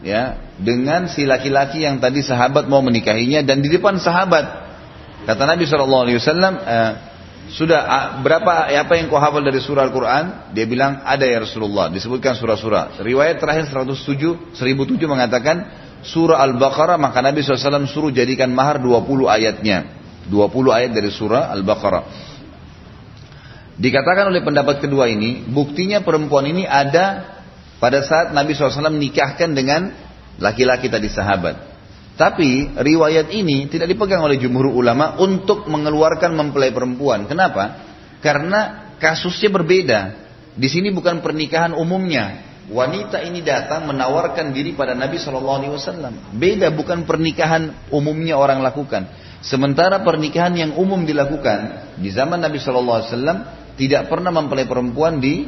ya 0.06 0.38
dengan 0.62 1.10
si 1.10 1.26
laki-laki 1.26 1.82
yang 1.82 1.98
tadi 1.98 2.22
sahabat 2.22 2.70
mau 2.70 2.86
menikahinya 2.86 3.42
dan 3.42 3.66
di 3.66 3.74
depan 3.74 3.98
sahabat 3.98 4.46
kata 5.26 5.44
Nabi 5.50 5.66
Shallallahu 5.66 6.04
Alaihi 6.06 6.18
Wasallam 6.22 6.54
eh, 6.62 6.92
sudah 7.48 8.20
berapa 8.20 8.68
apa 8.68 8.94
yang 9.00 9.08
kau 9.08 9.16
hafal 9.16 9.40
dari 9.40 9.64
surah 9.64 9.88
Al-Quran? 9.88 10.52
Dia 10.52 10.68
bilang 10.68 11.00
ada 11.08 11.24
ya 11.24 11.40
Rasulullah. 11.40 11.88
Disebutkan 11.88 12.36
surah-surah. 12.36 13.00
Riwayat 13.00 13.40
terakhir 13.40 13.72
107, 13.72 14.52
1007 14.52 15.08
mengatakan 15.08 15.64
surah 16.04 16.44
Al-Baqarah 16.44 17.00
maka 17.00 17.24
Nabi 17.24 17.40
SAW 17.40 17.88
suruh 17.88 18.12
jadikan 18.12 18.52
mahar 18.52 18.84
20 18.84 19.32
ayatnya. 19.32 19.96
20 20.28 20.76
ayat 20.76 20.92
dari 20.92 21.08
surah 21.08 21.48
Al-Baqarah. 21.56 22.04
Dikatakan 23.80 24.28
oleh 24.28 24.44
pendapat 24.44 24.84
kedua 24.84 25.08
ini, 25.08 25.48
buktinya 25.48 26.04
perempuan 26.04 26.50
ini 26.52 26.68
ada 26.68 27.38
pada 27.80 28.04
saat 28.04 28.34
Nabi 28.34 28.58
SAW 28.58 28.92
nikahkan 28.92 29.54
dengan 29.54 29.94
laki-laki 30.42 30.92
tadi 30.92 31.08
sahabat. 31.08 31.77
Tapi 32.18 32.74
riwayat 32.74 33.30
ini 33.30 33.70
tidak 33.70 33.94
dipegang 33.94 34.26
oleh 34.26 34.42
jumhur 34.42 34.74
ulama 34.74 35.22
untuk 35.22 35.70
mengeluarkan 35.70 36.34
mempelai 36.34 36.74
perempuan. 36.74 37.30
Kenapa? 37.30 37.78
Karena 38.26 38.90
kasusnya 38.98 39.54
berbeda. 39.54 40.00
Di 40.58 40.66
sini 40.66 40.90
bukan 40.90 41.22
pernikahan 41.22 41.78
umumnya. 41.78 42.42
Wanita 42.74 43.22
ini 43.22 43.46
datang 43.46 43.86
menawarkan 43.88 44.50
diri 44.50 44.74
pada 44.74 44.98
Nabi 44.98 45.22
Shallallahu 45.22 45.58
Alaihi 45.62 45.74
Wasallam. 45.78 46.14
Beda 46.36 46.74
bukan 46.74 47.06
pernikahan 47.06 47.94
umumnya 47.94 48.36
orang 48.36 48.66
lakukan. 48.66 49.08
Sementara 49.46 50.02
pernikahan 50.02 50.58
yang 50.58 50.74
umum 50.74 51.06
dilakukan 51.06 51.94
di 52.02 52.10
zaman 52.10 52.42
Nabi 52.42 52.58
Shallallahu 52.58 52.98
Alaihi 52.98 53.10
Wasallam 53.14 53.38
tidak 53.78 54.10
pernah 54.10 54.34
mempelai 54.34 54.66
perempuan 54.66 55.22
di 55.22 55.48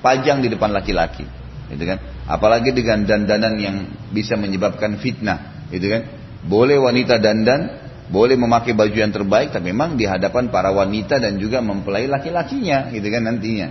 pajang 0.00 0.40
di 0.40 0.48
depan 0.48 0.70
laki-laki, 0.72 1.26
gitu 1.74 1.84
kan? 1.84 1.98
Apalagi 2.30 2.72
dengan 2.72 3.04
dandanan 3.04 3.58
yang 3.58 3.76
bisa 4.14 4.38
menyebabkan 4.38 4.96
fitnah 4.96 5.59
gitu 5.70 5.86
kan? 5.86 6.02
Boleh 6.44 6.76
wanita 6.76 7.16
dandan, 7.22 7.80
boleh 8.10 8.34
memakai 8.34 8.74
baju 8.74 8.96
yang 8.96 9.14
terbaik, 9.14 9.54
tapi 9.54 9.70
memang 9.70 9.94
di 9.94 10.04
hadapan 10.04 10.50
para 10.50 10.74
wanita 10.74 11.22
dan 11.22 11.38
juga 11.38 11.62
mempelai 11.62 12.10
laki-lakinya, 12.10 12.90
gitu 12.90 13.06
kan 13.06 13.22
nantinya. 13.22 13.68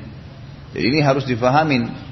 Jadi 0.71 0.85
ini 0.85 0.99
harus 1.03 1.27
difahamin. 1.27 2.07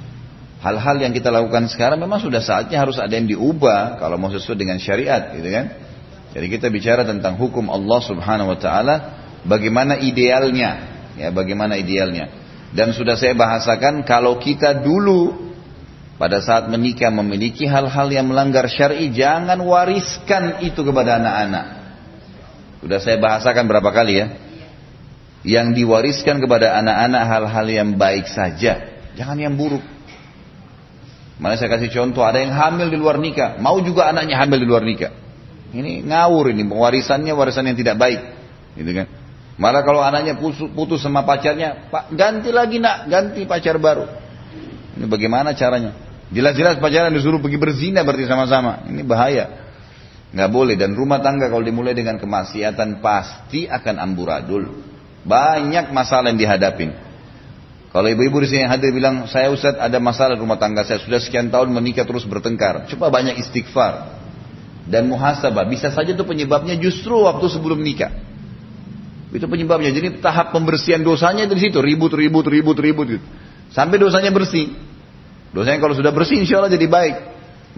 Hal-hal 0.58 0.98
yang 0.98 1.14
kita 1.14 1.30
lakukan 1.30 1.70
sekarang 1.70 2.02
memang 2.02 2.18
sudah 2.18 2.42
saatnya 2.42 2.82
harus 2.82 2.98
ada 2.98 3.14
yang 3.14 3.30
diubah 3.30 4.02
kalau 4.02 4.18
mau 4.18 4.28
sesuai 4.28 4.58
dengan 4.58 4.76
syariat, 4.82 5.32
gitu 5.32 5.48
kan? 5.48 5.66
Jadi 6.36 6.46
kita 6.52 6.68
bicara 6.68 7.06
tentang 7.08 7.40
hukum 7.40 7.72
Allah 7.72 8.00
Subhanahu 8.04 8.52
wa 8.52 8.58
taala, 8.58 8.96
bagaimana 9.48 9.96
idealnya, 9.96 10.70
ya 11.16 11.32
bagaimana 11.32 11.80
idealnya. 11.80 12.28
Dan 12.68 12.92
sudah 12.92 13.16
saya 13.16 13.32
bahasakan 13.32 14.04
kalau 14.04 14.36
kita 14.36 14.84
dulu 14.84 15.47
pada 16.18 16.42
saat 16.42 16.66
menikah 16.66 17.14
memiliki 17.14 17.62
hal-hal 17.70 18.10
yang 18.10 18.26
melanggar 18.26 18.66
syari, 18.66 19.06
jangan 19.14 19.54
wariskan 19.62 20.58
itu 20.66 20.82
kepada 20.82 21.22
anak-anak. 21.22 21.66
Sudah 22.82 22.98
saya 22.98 23.22
bahasakan 23.22 23.70
berapa 23.70 23.86
kali 23.94 24.14
ya. 24.18 24.26
Yang 25.46 25.78
diwariskan 25.78 26.42
kepada 26.42 26.74
anak-anak 26.82 27.22
hal-hal 27.22 27.66
yang 27.70 27.88
baik 27.94 28.26
saja, 28.26 28.98
jangan 29.14 29.38
yang 29.38 29.54
buruk. 29.54 29.86
Mana 31.38 31.54
saya 31.54 31.70
kasih 31.70 31.94
contoh, 31.94 32.26
ada 32.26 32.42
yang 32.42 32.50
hamil 32.50 32.90
di 32.90 32.98
luar 32.98 33.22
nikah, 33.22 33.54
mau 33.62 33.78
juga 33.78 34.10
anaknya 34.10 34.34
hamil 34.42 34.58
di 34.58 34.66
luar 34.66 34.82
nikah. 34.82 35.14
Ini 35.70 36.02
ngawur 36.02 36.50
ini, 36.50 36.66
warisannya 36.66 37.30
warisan 37.30 37.70
yang 37.70 37.78
tidak 37.78 37.94
baik, 37.94 38.18
gitu 38.74 38.90
kan. 38.90 39.06
Malah 39.54 39.86
kalau 39.86 40.02
anaknya 40.02 40.34
putus, 40.74 40.98
sama 40.98 41.22
pacarnya, 41.22 41.86
Pak 41.94 42.10
ganti 42.18 42.50
lagi 42.50 42.82
nak, 42.82 43.06
ganti 43.06 43.46
pacar 43.46 43.78
baru. 43.78 44.10
Ini 44.98 45.06
bagaimana 45.06 45.54
caranya? 45.54 46.07
Jelas-jelas 46.28 46.76
pacaran 46.76 47.08
disuruh 47.12 47.40
pergi 47.40 47.56
berzina 47.56 48.04
berarti 48.04 48.28
sama-sama. 48.28 48.84
Ini 48.84 49.00
bahaya. 49.04 49.68
Nggak 50.28 50.50
boleh 50.52 50.76
dan 50.76 50.92
rumah 50.92 51.24
tangga 51.24 51.48
kalau 51.48 51.64
dimulai 51.64 51.96
dengan 51.96 52.20
kemaksiatan 52.20 53.00
pasti 53.00 53.64
akan 53.64 53.96
amburadul. 53.96 54.84
Banyak 55.24 55.88
masalah 55.92 56.28
yang 56.28 56.40
dihadapin. 56.40 56.92
Kalau 57.88 58.04
ibu-ibu 58.04 58.44
di 58.44 58.52
sini 58.52 58.68
yang 58.68 58.72
hadir 58.76 58.92
bilang, 58.92 59.24
saya 59.32 59.48
Ustaz 59.48 59.80
ada 59.80 59.96
masalah 59.96 60.36
rumah 60.36 60.60
tangga 60.60 60.84
saya 60.84 61.00
sudah 61.00 61.16
sekian 61.16 61.48
tahun 61.48 61.72
menikah 61.72 62.04
terus 62.04 62.28
bertengkar. 62.28 62.84
Coba 62.92 63.08
banyak 63.08 63.40
istighfar 63.40 64.20
dan 64.84 65.08
muhasabah. 65.08 65.64
Bisa 65.64 65.88
saja 65.88 66.12
itu 66.12 66.24
penyebabnya 66.28 66.76
justru 66.76 67.24
waktu 67.24 67.48
sebelum 67.48 67.80
nikah. 67.80 68.12
Itu 69.32 69.48
penyebabnya. 69.48 69.92
Jadi 69.92 70.20
tahap 70.20 70.52
pembersihan 70.52 71.00
dosanya 71.00 71.48
di 71.48 71.56
situ 71.56 71.80
ribut, 71.80 72.12
ribut, 72.12 72.44
ribut, 72.48 72.76
ribut. 72.76 73.20
Sampai 73.72 73.96
dosanya 74.00 74.32
bersih. 74.32 74.87
Dosanya 75.52 75.80
kalau 75.80 75.96
sudah 75.96 76.12
bersih 76.12 76.40
insya 76.40 76.60
Allah 76.60 76.72
jadi 76.72 76.88
baik. 76.88 77.16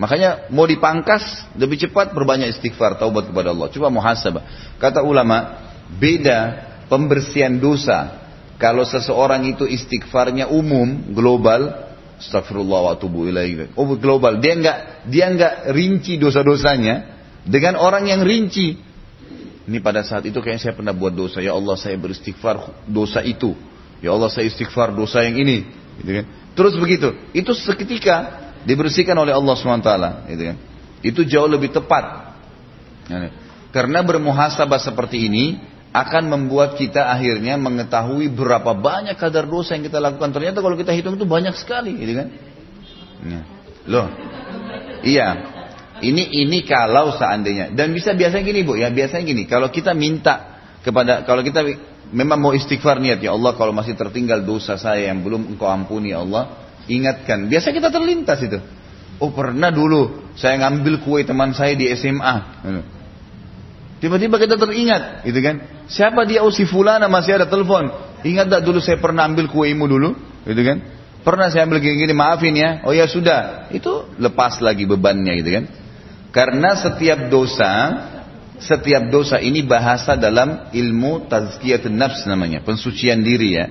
Makanya 0.01 0.49
mau 0.49 0.65
dipangkas 0.65 1.45
lebih 1.61 1.77
cepat 1.87 2.17
berbanyak 2.17 2.57
istighfar 2.57 2.97
taubat 2.97 3.29
kepada 3.29 3.53
Allah. 3.53 3.69
Coba 3.69 3.93
muhasabah. 3.93 4.43
Kata 4.81 5.05
ulama, 5.05 5.61
beda 6.01 6.39
pembersihan 6.89 7.61
dosa. 7.61 8.23
Kalau 8.57 8.85
seseorang 8.85 9.45
itu 9.49 9.69
istighfarnya 9.69 10.49
umum, 10.49 11.13
global, 11.13 11.91
astagfirullah 12.21 12.81
wa 12.87 12.91
atubu 12.97 13.29
ilaih. 13.29 13.73
Oh, 13.77 13.89
global. 13.97 14.41
Dia 14.41 14.57
enggak 14.57 14.79
dia 15.09 15.27
enggak 15.29 15.73
rinci 15.73 16.21
dosa-dosanya 16.21 17.21
dengan 17.45 17.81
orang 17.81 18.09
yang 18.09 18.21
rinci. 18.25 18.77
Ini 19.69 19.79
pada 19.85 20.01
saat 20.03 20.27
itu 20.27 20.41
kayaknya 20.41 20.71
saya 20.71 20.75
pernah 20.77 20.97
buat 20.97 21.13
dosa. 21.13 21.39
Ya 21.45 21.57
Allah 21.57 21.77
saya 21.77 21.97
beristighfar 22.01 22.89
dosa 22.89 23.21
itu. 23.25 23.53
Ya 24.01 24.17
Allah 24.17 24.33
saya 24.33 24.49
istighfar 24.49 24.97
dosa 24.97 25.25
yang 25.25 25.37
ini. 25.37 25.65
Gitu 26.01 26.11
kan? 26.21 26.27
Terus 26.55 26.75
begitu. 26.77 27.15
Itu 27.31 27.55
seketika 27.55 28.51
dibersihkan 28.67 29.17
oleh 29.17 29.33
Allah 29.35 29.55
SWT. 29.55 29.91
Gitu 30.31 30.43
kan. 30.53 30.57
Itu 31.01 31.21
jauh 31.25 31.49
lebih 31.49 31.73
tepat. 31.73 32.35
Karena 33.71 34.03
bermuhasabah 34.03 34.79
seperti 34.83 35.31
ini 35.31 35.59
akan 35.91 36.31
membuat 36.31 36.79
kita 36.79 37.11
akhirnya 37.11 37.59
mengetahui 37.59 38.31
berapa 38.31 38.79
banyak 38.79 39.19
kadar 39.19 39.47
dosa 39.51 39.75
yang 39.75 39.87
kita 39.87 39.99
lakukan. 39.99 40.31
Ternyata 40.31 40.63
kalau 40.63 40.79
kita 40.79 40.95
hitung 40.95 41.19
itu 41.19 41.27
banyak 41.27 41.55
sekali, 41.59 41.99
gitu 41.99 42.13
kan? 42.15 42.29
Ya. 43.27 43.41
Loh, 43.91 44.07
iya. 45.03 45.29
Ini 46.01 46.33
ini 46.47 46.65
kalau 46.65 47.13
seandainya 47.13 47.77
dan 47.77 47.93
bisa 47.93 48.17
biasanya 48.17 48.41
gini 48.41 48.65
bu 48.65 48.73
ya 48.73 48.89
biasanya 48.89 49.21
gini 49.21 49.45
kalau 49.45 49.69
kita 49.69 49.93
minta 49.93 50.65
kepada 50.81 51.29
kalau 51.29 51.45
kita 51.45 51.61
memang 52.11 52.39
mau 52.39 52.53
istighfar 52.55 52.99
niat 52.99 53.23
ya 53.23 53.35
Allah 53.35 53.55
kalau 53.55 53.75
masih 53.75 53.95
tertinggal 53.95 54.43
dosa 54.43 54.75
saya 54.77 55.11
yang 55.11 55.23
belum 55.23 55.55
engkau 55.55 55.67
ampuni 55.71 56.15
ya 56.15 56.23
Allah 56.23 56.71
ingatkan. 56.91 57.47
Biasa 57.47 57.71
kita 57.71 57.89
terlintas 57.89 58.39
itu. 58.43 58.59
Oh 59.21 59.31
pernah 59.31 59.69
dulu 59.69 60.33
saya 60.35 60.59
ngambil 60.65 61.05
kue 61.05 61.23
teman 61.29 61.53
saya 61.53 61.77
di 61.77 61.93
SMA 61.93 62.37
tiba-tiba 64.01 64.41
kita 64.41 64.57
teringat 64.57 65.29
gitu 65.29 65.39
kan? 65.45 65.87
Siapa 65.87 66.25
dia? 66.25 66.41
Oh 66.41 66.51
fulana 66.51 67.07
masih 67.07 67.37
ada 67.37 67.47
telepon. 67.47 67.93
Ingat 68.25 68.49
tak 68.49 68.63
dulu 68.65 68.81
saya 68.81 68.97
pernah 68.97 69.29
ambil 69.29 69.47
kuemu 69.53 69.85
dulu? 69.87 70.11
Gitu 70.49 70.63
kan? 70.65 70.79
Pernah 71.21 71.53
saya 71.53 71.69
ambil 71.69 71.85
gini-gini 71.85 72.17
maafin 72.17 72.57
ya. 72.57 72.81
Oh 72.89 72.97
ya 72.97 73.05
sudah. 73.05 73.69
Itu 73.71 74.09
lepas 74.17 74.65
lagi 74.65 74.89
bebannya 74.89 75.37
gitu 75.45 75.51
kan? 75.53 75.65
Karena 76.33 76.81
setiap 76.81 77.29
dosa 77.29 77.71
setiap 78.61 79.09
dosa 79.09 79.41
ini 79.41 79.65
bahasa 79.65 80.15
dalam 80.21 80.69
ilmu 80.69 81.27
tazkiyatun 81.27 81.97
nafs 81.97 82.29
namanya, 82.29 82.61
pensucian 82.61 83.25
diri 83.25 83.57
ya. 83.57 83.67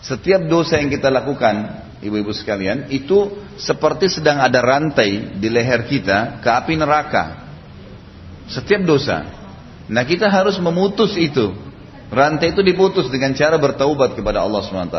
Setiap 0.00 0.48
dosa 0.48 0.80
yang 0.80 0.88
kita 0.88 1.12
lakukan, 1.12 1.84
ibu-ibu 2.00 2.32
sekalian, 2.32 2.88
itu 2.88 3.44
seperti 3.60 4.08
sedang 4.08 4.40
ada 4.40 4.64
rantai 4.64 5.36
di 5.36 5.48
leher 5.52 5.84
kita 5.84 6.40
ke 6.40 6.48
api 6.48 6.74
neraka. 6.80 7.44
Setiap 8.48 8.86
dosa. 8.88 9.26
Nah 9.90 10.02
kita 10.08 10.32
harus 10.32 10.56
memutus 10.62 11.12
itu. 11.20 11.52
Rantai 12.06 12.54
itu 12.54 12.62
diputus 12.62 13.10
dengan 13.10 13.34
cara 13.34 13.58
bertaubat 13.58 14.14
kepada 14.14 14.40
Allah 14.46 14.62
SWT. 14.62 14.98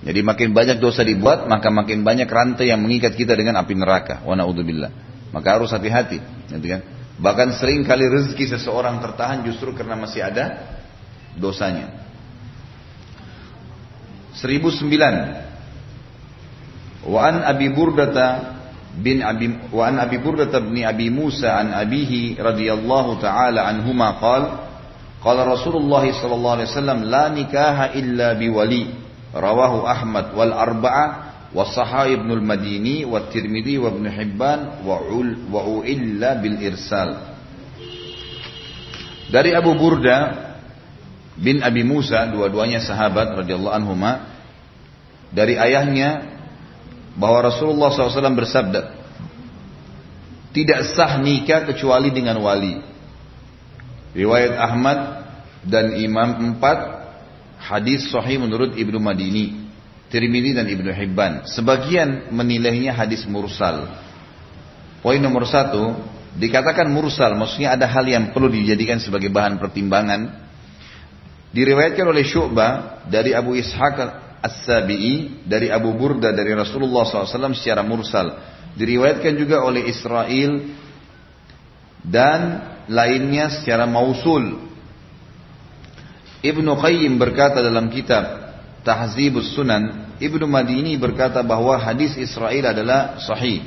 Jadi 0.00 0.20
makin 0.24 0.56
banyak 0.56 0.80
dosa 0.80 1.04
dibuat, 1.04 1.44
maka 1.44 1.68
makin 1.68 2.00
banyak 2.00 2.24
rantai 2.24 2.72
yang 2.72 2.80
mengikat 2.80 3.12
kita 3.12 3.36
dengan 3.36 3.60
api 3.60 3.76
neraka. 3.76 4.24
Wa 4.24 4.32
naudzubillah. 4.32 4.88
Maka 5.30 5.60
harus 5.60 5.68
hati-hati, 5.70 6.18
gitu 6.50 6.66
kan? 6.66 6.99
Bahkan 7.20 7.60
sering 7.60 7.84
kali 7.84 8.08
rezeki 8.08 8.56
seseorang 8.56 9.04
tertahan 9.04 9.44
justru 9.44 9.76
karena 9.76 9.92
masih 9.92 10.24
ada 10.24 10.56
dosanya. 11.36 11.92
1009 14.40 14.88
Wa 17.00 17.20
an 17.32 17.44
Abi 17.44 17.68
Burdata 17.72 18.56
bin 18.96 19.24
Abi 19.24 19.72
wa 19.72 19.88
an 19.88 20.02
Abi 20.02 20.18
Burdata 20.20 20.60
bin 20.60 20.84
Abi 20.84 21.08
Musa 21.08 21.56
an 21.56 21.72
abihi 21.72 22.36
radhiyallahu 22.36 23.22
taala 23.22 23.64
anhuma 23.70 24.18
qala 24.20 24.48
qala 25.22 25.46
Rasulullah 25.46 26.04
sallallahu 26.04 26.54
alaihi 26.60 26.68
wasallam 26.68 26.98
la 27.06 27.24
nikaha 27.30 27.94
illa 27.96 28.34
biwali 28.34 28.90
rawahu 29.32 29.86
Ahmad 29.86 30.34
wal 30.34 30.52
arba'ah 30.52 31.29
wa 31.50 31.66
sahih 31.66 32.22
ibn 32.22 32.30
al-Madini 32.30 33.02
wa 33.02 33.26
Tirmidzi 33.26 33.78
wa 33.78 33.90
Ibn 33.90 34.06
Hibban 34.06 34.60
wa 34.86 35.02
ul 35.02 35.50
wa 35.50 35.66
uilla 35.66 36.38
bil 36.38 36.58
irsal. 36.62 37.34
Dari 39.30 39.54
Abu 39.54 39.74
Burda 39.78 40.50
bin 41.38 41.62
Abi 41.62 41.86
Musa 41.86 42.26
dua-duanya 42.30 42.82
sahabat 42.82 43.34
radhiyallahu 43.42 43.74
anhuma 43.74 44.30
dari 45.30 45.54
ayahnya 45.54 46.26
bahwa 47.14 47.50
Rasulullah 47.50 47.90
SAW 47.94 48.34
bersabda 48.34 48.82
tidak 50.50 50.80
sah 50.94 51.18
nikah 51.22 51.66
kecuali 51.66 52.10
dengan 52.10 52.38
wali. 52.42 52.82
Riwayat 54.10 54.54
Ahmad 54.58 54.98
dan 55.62 55.94
Imam 55.94 56.54
empat 56.54 56.98
Hadis 57.60 58.08
sahih 58.08 58.40
menurut 58.40 58.72
Ibnu 58.72 58.96
Madini, 58.96 59.59
Tirmidzi 60.10 60.58
dan 60.58 60.66
Ibnu 60.66 60.90
Hibban. 60.90 61.46
Sebagian 61.46 62.34
menilainya 62.34 62.90
hadis 62.90 63.22
mursal. 63.30 63.86
Poin 65.00 65.22
nomor 65.22 65.46
satu, 65.46 65.96
dikatakan 66.36 66.90
mursal, 66.90 67.32
maksudnya 67.38 67.78
ada 67.78 67.86
hal 67.88 68.04
yang 68.04 68.34
perlu 68.34 68.50
dijadikan 68.50 68.98
sebagai 68.98 69.30
bahan 69.32 69.56
pertimbangan. 69.56 70.50
Diriwayatkan 71.54 72.06
oleh 72.06 72.26
Syu'bah 72.26 73.06
dari 73.06 73.32
Abu 73.32 73.56
Ishaq 73.56 73.96
As-Sabi'i, 74.42 75.46
dari 75.46 75.72
Abu 75.72 75.94
Burda, 75.94 76.34
dari 76.34 76.52
Rasulullah 76.52 77.06
SAW 77.06 77.54
secara 77.56 77.86
mursal. 77.86 78.34
Diriwayatkan 78.74 79.34
juga 79.34 79.62
oleh 79.62 79.88
Israel 79.90 80.62
dan 82.06 82.40
lainnya 82.86 83.50
secara 83.50 83.86
mausul 83.86 84.70
Ibnu 86.40 86.72
Qayyim 86.80 87.20
berkata 87.20 87.60
dalam 87.60 87.92
kitab 87.92 88.39
Tahzibus 88.80 89.52
Sunan, 89.52 90.16
Ibnu 90.16 90.48
Madini 90.48 90.96
berkata 90.96 91.44
bahwa 91.44 91.76
hadis 91.76 92.16
Israel 92.16 92.72
adalah 92.72 93.20
sahih. 93.20 93.60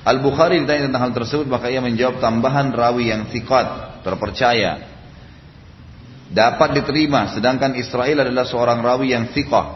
Al-Bukhari 0.00 0.64
ditanya 0.64 0.88
tentang 0.90 1.02
hal 1.06 1.12
tersebut 1.12 1.46
maka 1.46 1.68
ia 1.68 1.78
menjawab 1.78 2.18
tambahan 2.18 2.72
rawi 2.72 3.12
yang 3.12 3.28
thiqat, 3.30 4.00
terpercaya. 4.02 4.90
Dapat 6.30 6.82
diterima 6.82 7.34
sedangkan 7.34 7.74
Israel 7.74 8.26
adalah 8.26 8.46
seorang 8.46 8.80
rawi 8.80 9.12
yang 9.14 9.30
thiqah. 9.30 9.66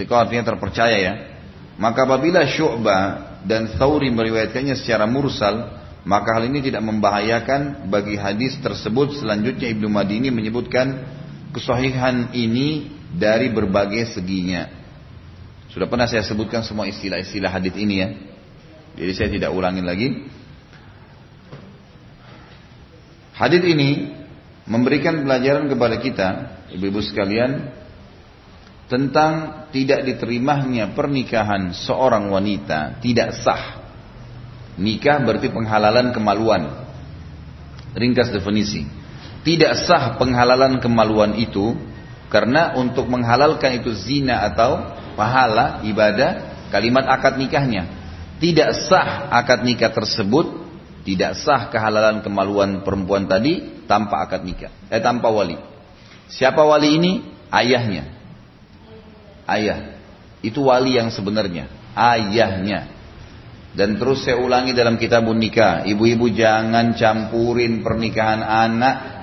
Thiqah 0.00 0.18
artinya 0.26 0.44
terpercaya 0.52 0.96
ya. 0.96 1.14
Maka 1.80 2.04
apabila 2.04 2.44
Syu'bah 2.44 3.40
dan 3.44 3.72
Thawri 3.76 4.12
meriwayatkannya 4.12 4.76
secara 4.76 5.08
mursal, 5.08 5.80
maka 6.04 6.36
hal 6.36 6.48
ini 6.48 6.60
tidak 6.64 6.84
membahayakan 6.84 7.88
bagi 7.88 8.16
hadis 8.16 8.56
tersebut. 8.60 9.20
Selanjutnya 9.20 9.68
Ibnu 9.72 9.88
Madini 9.88 10.28
menyebutkan 10.32 11.04
kesahihan 11.52 12.32
ini 12.32 12.99
dari 13.10 13.50
berbagai 13.50 14.14
seginya. 14.14 14.70
Sudah 15.70 15.86
pernah 15.86 16.06
saya 16.10 16.26
sebutkan 16.26 16.66
semua 16.66 16.90
istilah-istilah 16.90 17.50
hadis 17.50 17.74
ini 17.78 17.94
ya. 18.02 18.08
Jadi 18.98 19.12
saya 19.14 19.28
tidak 19.30 19.50
ulangin 19.54 19.86
lagi. 19.86 20.08
Hadis 23.38 23.62
ini 23.64 24.12
memberikan 24.68 25.24
pelajaran 25.24 25.70
kepada 25.70 25.96
kita, 25.96 26.28
ibu-ibu 26.74 27.00
sekalian, 27.00 27.72
tentang 28.90 29.64
tidak 29.70 30.02
diterimanya 30.02 30.90
pernikahan 30.92 31.70
seorang 31.70 32.26
wanita 32.28 32.98
tidak 32.98 33.38
sah. 33.38 33.78
Nikah 34.74 35.22
berarti 35.22 35.48
penghalalan 35.54 36.10
kemaluan. 36.10 36.90
Ringkas 37.94 38.34
definisi. 38.34 38.86
Tidak 39.46 39.72
sah 39.86 40.18
penghalalan 40.18 40.82
kemaluan 40.82 41.38
itu 41.38 41.78
karena 42.30 42.78
untuk 42.78 43.10
menghalalkan 43.10 43.82
itu 43.82 43.90
zina 43.92 44.46
atau 44.46 44.78
pahala 45.18 45.82
ibadah 45.82 46.62
kalimat 46.70 47.04
akad 47.10 47.36
nikahnya. 47.36 47.98
Tidak 48.40 48.88
sah 48.88 49.28
akad 49.28 49.66
nikah 49.66 49.92
tersebut, 49.92 50.46
tidak 51.04 51.36
sah 51.42 51.68
kehalalan 51.68 52.24
kemaluan 52.24 52.80
perempuan 52.86 53.28
tadi 53.28 53.84
tanpa 53.84 54.24
akad 54.24 54.46
nikah, 54.46 54.72
eh 54.88 55.02
tanpa 55.02 55.28
wali. 55.28 55.58
Siapa 56.30 56.62
wali 56.62 56.96
ini? 56.96 57.12
Ayahnya. 57.50 58.06
Ayah. 59.44 59.98
Itu 60.40 60.70
wali 60.70 60.96
yang 60.96 61.12
sebenarnya, 61.12 61.68
ayahnya. 61.92 62.88
Dan 63.76 64.00
terus 64.00 64.24
saya 64.24 64.40
ulangi 64.40 64.72
dalam 64.72 64.96
kitab 64.96 65.28
nikah, 65.28 65.84
ibu-ibu 65.84 66.32
jangan 66.32 66.96
campurin 66.96 67.84
pernikahan 67.84 68.40
anak 68.40 69.19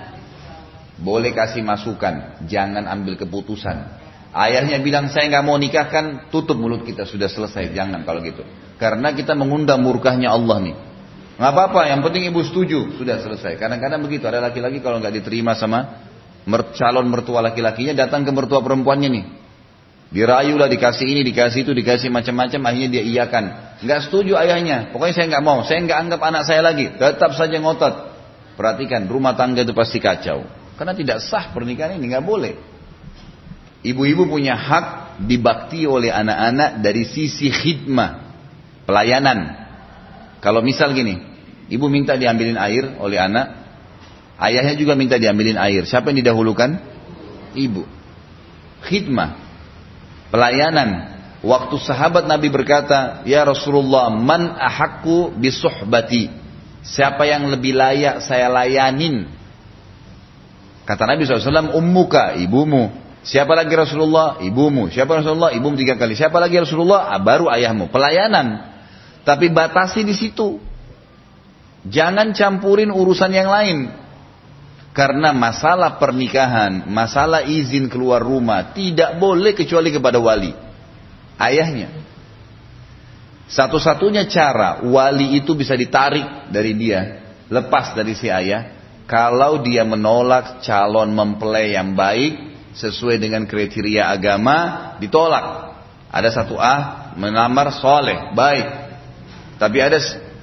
boleh 0.97 1.31
kasih 1.33 1.61
masukan, 1.61 2.45
jangan 2.49 2.89
ambil 2.89 3.17
keputusan. 3.17 4.05
Ayahnya 4.33 4.81
bilang 4.81 5.09
saya 5.09 5.29
nggak 5.29 5.45
mau 5.45 5.57
nikahkan, 5.57 6.29
tutup 6.33 6.57
mulut 6.57 6.85
kita 6.85 7.05
sudah 7.05 7.29
selesai, 7.29 7.73
jangan 7.73 8.05
kalau 8.05 8.21
gitu. 8.21 8.45
Karena 8.77 9.13
kita 9.13 9.33
mengundang 9.33 9.81
murkahnya 9.81 10.33
Allah 10.33 10.57
nih. 10.61 10.75
Nggak 11.37 11.51
apa-apa, 11.53 11.81
yang 11.89 12.01
penting 12.01 12.33
ibu 12.33 12.41
setuju, 12.41 12.97
sudah 12.97 13.21
selesai. 13.21 13.61
Kadang-kadang 13.61 14.01
begitu, 14.01 14.25
ada 14.25 14.41
laki-laki 14.41 14.81
kalau 14.81 14.97
nggak 14.97 15.21
diterima 15.21 15.53
sama 15.53 16.01
calon 16.73 17.05
mertua 17.13 17.45
laki-lakinya 17.45 17.93
datang 17.93 18.25
ke 18.25 18.31
mertua 18.33 18.65
perempuannya 18.65 19.09
nih. 19.09 19.25
Dirayu 20.07 20.55
lah, 20.55 20.71
dikasih 20.71 21.03
ini, 21.03 21.21
dikasih 21.27 21.67
itu, 21.67 21.71
dikasih 21.75 22.07
macam-macam, 22.09 22.61
akhirnya 22.71 22.89
dia 22.89 23.03
iyakan. 23.03 23.43
Nggak 23.83 23.99
setuju 24.07 24.39
ayahnya, 24.39 24.89
pokoknya 24.95 25.13
saya 25.13 25.25
nggak 25.35 25.43
mau, 25.43 25.59
saya 25.67 25.83
nggak 25.83 25.99
anggap 25.99 26.21
anak 26.23 26.43
saya 26.47 26.61
lagi, 26.63 26.89
tetap 26.95 27.35
saja 27.35 27.59
ngotot. 27.59 28.17
Perhatikan, 28.57 29.05
rumah 29.05 29.37
tangga 29.37 29.61
itu 29.61 29.75
pasti 29.75 30.01
kacau. 30.01 30.56
Karena 30.77 30.93
tidak 30.93 31.25
sah 31.25 31.49
pernikahan 31.51 31.97
ini, 31.97 32.13
nggak 32.13 32.25
boleh. 32.25 32.53
Ibu-ibu 33.81 34.29
punya 34.29 34.53
hak 34.53 35.17
dibakti 35.25 35.89
oleh 35.89 36.13
anak-anak 36.13 36.85
dari 36.85 37.01
sisi 37.09 37.49
khidmah, 37.49 38.21
pelayanan. 38.85 39.57
Kalau 40.37 40.61
misal 40.61 40.93
gini, 40.93 41.17
ibu 41.73 41.89
minta 41.89 42.13
diambilin 42.13 42.61
air 42.61 42.93
oleh 43.01 43.17
anak, 43.17 43.57
ayahnya 44.37 44.77
juga 44.77 44.93
minta 44.93 45.17
diambilin 45.17 45.57
air. 45.57 45.89
Siapa 45.89 46.13
yang 46.13 46.21
didahulukan? 46.21 46.77
Ibu. 47.57 47.81
Khidmah, 48.85 49.29
pelayanan. 50.29 51.17
Waktu 51.41 51.75
sahabat 51.81 52.29
Nabi 52.29 52.53
berkata, 52.53 53.25
Ya 53.25 53.41
Rasulullah, 53.45 54.13
man 54.13 54.57
ahakku 54.57 55.33
bisuhbati. 55.37 56.29
Siapa 56.85 57.25
yang 57.25 57.49
lebih 57.49 57.77
layak 57.77 58.21
saya 58.25 58.45
layanin 58.49 59.36
Kata 60.87 61.03
Nabi 61.03 61.27
SAW, 61.27 61.75
ummuka, 61.75 62.39
ibumu. 62.39 62.95
Siapa 63.19 63.51
lagi 63.59 63.75
Rasulullah? 63.75 64.39
Ibumu. 64.39 64.87
Siapa 64.87 65.19
Rasulullah? 65.19 65.51
Ibumu 65.51 65.75
tiga 65.75 65.99
kali. 65.99 66.15
Siapa 66.15 66.39
lagi 66.39 66.63
Rasulullah? 66.63 67.11
Ah, 67.11 67.19
baru 67.19 67.51
ayahmu. 67.51 67.91
Pelayanan. 67.91 68.71
Tapi 69.27 69.51
batasi 69.51 70.07
di 70.07 70.15
situ. 70.15 70.63
Jangan 71.83 72.31
campurin 72.31 72.87
urusan 72.87 73.35
yang 73.35 73.51
lain. 73.51 73.91
Karena 74.95 75.35
masalah 75.35 75.99
pernikahan, 75.99 76.87
masalah 76.87 77.43
izin 77.45 77.91
keluar 77.91 78.23
rumah, 78.23 78.73
tidak 78.73 79.19
boleh 79.19 79.53
kecuali 79.53 79.93
kepada 79.93 80.17
wali. 80.17 80.55
Ayahnya. 81.37 81.91
Satu-satunya 83.45 84.25
cara 84.25 84.81
wali 84.87 85.37
itu 85.37 85.53
bisa 85.53 85.77
ditarik 85.77 86.49
dari 86.49 86.73
dia, 86.73 87.21
lepas 87.45 87.93
dari 87.93 88.17
si 88.17 88.25
ayah, 88.25 88.76
kalau 89.07 89.63
dia 89.63 89.87
menolak 89.87 90.59
calon 90.61 91.15
mempelai 91.15 91.73
yang 91.73 91.95
baik 91.95 92.59
sesuai 92.75 93.17
dengan 93.17 93.47
kriteria 93.47 94.11
agama, 94.11 94.93
ditolak. 94.99 95.73
Ada 96.11 96.43
satu 96.43 96.59
A 96.59 97.07
menamar 97.15 97.71
soleh, 97.79 98.35
baik. 98.35 98.67
Tapi 99.57 99.77
ada 99.79 99.97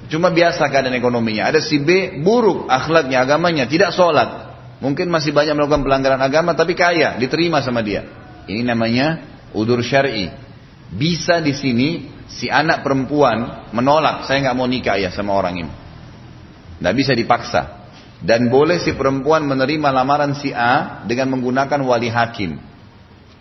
cuma 0.09 0.33
biasa 0.33 0.65
keadaan 0.67 0.97
ekonominya. 0.97 1.47
Ada 1.53 1.61
si 1.61 1.77
B 1.77 2.19
buruk 2.25 2.65
akhlaknya, 2.67 3.21
agamanya, 3.23 3.69
tidak 3.69 3.93
sholat. 3.93 4.49
Mungkin 4.83 5.07
masih 5.07 5.31
banyak 5.31 5.55
melakukan 5.55 5.85
pelanggaran 5.85 6.19
agama 6.19 6.51
tapi 6.57 6.75
kaya, 6.75 7.15
diterima 7.21 7.63
sama 7.63 7.79
dia. 7.85 8.03
Ini 8.49 8.65
namanya 8.65 9.23
udur 9.55 9.79
syar'i. 9.79 10.27
Bisa 10.91 11.39
di 11.39 11.53
sini 11.53 11.89
si 12.27 12.51
anak 12.51 12.81
perempuan 12.81 13.69
menolak, 13.71 14.25
saya 14.25 14.41
nggak 14.41 14.57
mau 14.57 14.67
nikah 14.67 14.97
ya 14.99 15.13
sama 15.13 15.37
orang 15.37 15.55
ini. 15.63 15.73
Tidak 16.81 16.93
bisa 16.93 17.15
dipaksa. 17.15 17.84
Dan 18.23 18.47
boleh 18.47 18.79
si 18.79 18.95
perempuan 18.95 19.43
menerima 19.43 19.91
lamaran 19.91 20.37
si 20.39 20.55
A 20.55 21.03
dengan 21.03 21.35
menggunakan 21.35 21.79
wali 21.83 22.07
hakim. 22.07 22.57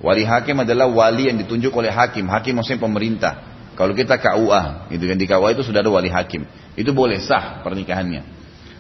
Wali 0.03 0.27
hakim 0.27 0.61
adalah 0.61 0.91
wali 0.91 1.31
yang 1.31 1.39
ditunjuk 1.39 1.71
oleh 1.71 1.95
hakim. 1.95 2.27
Hakim 2.27 2.59
maksudnya 2.59 2.83
pemerintah. 2.83 3.35
Kalau 3.75 3.95
kita 3.95 4.19
KUA, 4.23 4.91
gitu 4.95 5.05
kan 5.11 5.17
di 5.19 5.27
KUA 5.27 5.49
itu 5.59 5.63
sudah 5.67 5.83
ada 5.83 5.91
wali 5.91 6.11
hakim. 6.11 6.47
Itu 6.79 6.95
boleh 6.95 7.19
sah 7.23 7.63
pernikahannya. 7.63 8.23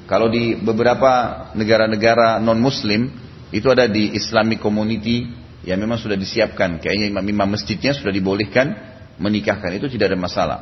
Kalau 0.05 0.29
di 0.29 0.55
beberapa 0.59 1.47
negara-negara 1.57 2.39
non 2.39 2.61
muslim 2.61 3.09
itu 3.51 3.67
ada 3.71 3.89
di 3.89 4.13
Islamic 4.15 4.61
Community 4.61 5.25
yang 5.65 5.81
memang 5.81 5.97
sudah 5.97 6.15
disiapkan. 6.15 6.79
Kayaknya 6.79 7.11
imam-imam 7.11 7.57
masjidnya 7.57 7.97
sudah 7.97 8.13
dibolehkan 8.13 8.77
menikahkan. 9.17 9.73
Itu 9.75 9.89
tidak 9.89 10.13
ada 10.13 10.19
masalah. 10.21 10.59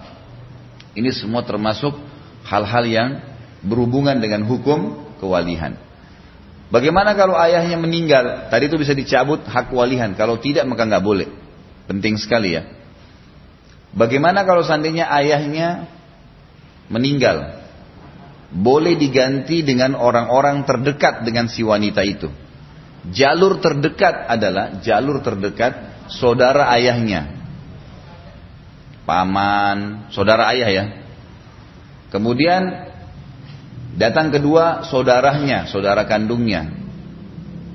Ini 0.94 1.10
semua 1.10 1.42
termasuk 1.42 1.96
hal-hal 2.46 2.84
yang 2.86 3.10
berhubungan 3.66 4.16
dengan 4.22 4.46
hukum 4.46 5.11
kewalihan. 5.22 5.78
Bagaimana 6.74 7.14
kalau 7.14 7.38
ayahnya 7.38 7.78
meninggal? 7.78 8.50
Tadi 8.50 8.66
itu 8.66 8.74
bisa 8.74 8.90
dicabut 8.90 9.46
hak 9.46 9.70
walihan. 9.70 10.10
Kalau 10.18 10.42
tidak 10.42 10.66
maka 10.66 10.82
nggak 10.82 11.04
boleh. 11.04 11.30
Penting 11.86 12.18
sekali 12.18 12.58
ya. 12.58 12.66
Bagaimana 13.94 14.42
kalau 14.42 14.66
seandainya 14.66 15.06
ayahnya 15.06 15.86
meninggal? 16.90 17.62
Boleh 18.50 18.98
diganti 18.98 19.62
dengan 19.62 19.94
orang-orang 19.94 20.64
terdekat 20.66 21.22
dengan 21.22 21.46
si 21.46 21.62
wanita 21.62 22.02
itu. 22.02 22.28
Jalur 23.12 23.60
terdekat 23.62 24.26
adalah 24.28 24.80
jalur 24.82 25.20
terdekat 25.20 26.08
saudara 26.08 26.72
ayahnya. 26.76 27.42
Paman, 29.02 30.08
saudara 30.14 30.52
ayah 30.54 30.70
ya. 30.70 30.84
Kemudian 32.14 32.91
datang 33.96 34.32
kedua 34.32 34.86
saudaranya, 34.88 35.68
saudara 35.68 36.04
kandungnya. 36.08 36.68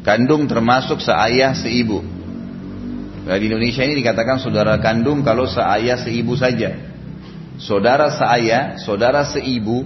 Kandung 0.06 0.48
termasuk 0.48 1.04
seayah 1.04 1.52
seibu. 1.52 2.00
Nah, 3.28 3.36
di 3.36 3.52
Indonesia 3.52 3.84
ini 3.84 4.00
dikatakan 4.00 4.40
saudara 4.40 4.80
kandung 4.80 5.20
kalau 5.20 5.44
seayah 5.44 6.00
seibu 6.00 6.40
saja. 6.40 6.80
Saudara 7.60 8.08
seayah, 8.14 8.80
saudara 8.80 9.28
seibu, 9.28 9.84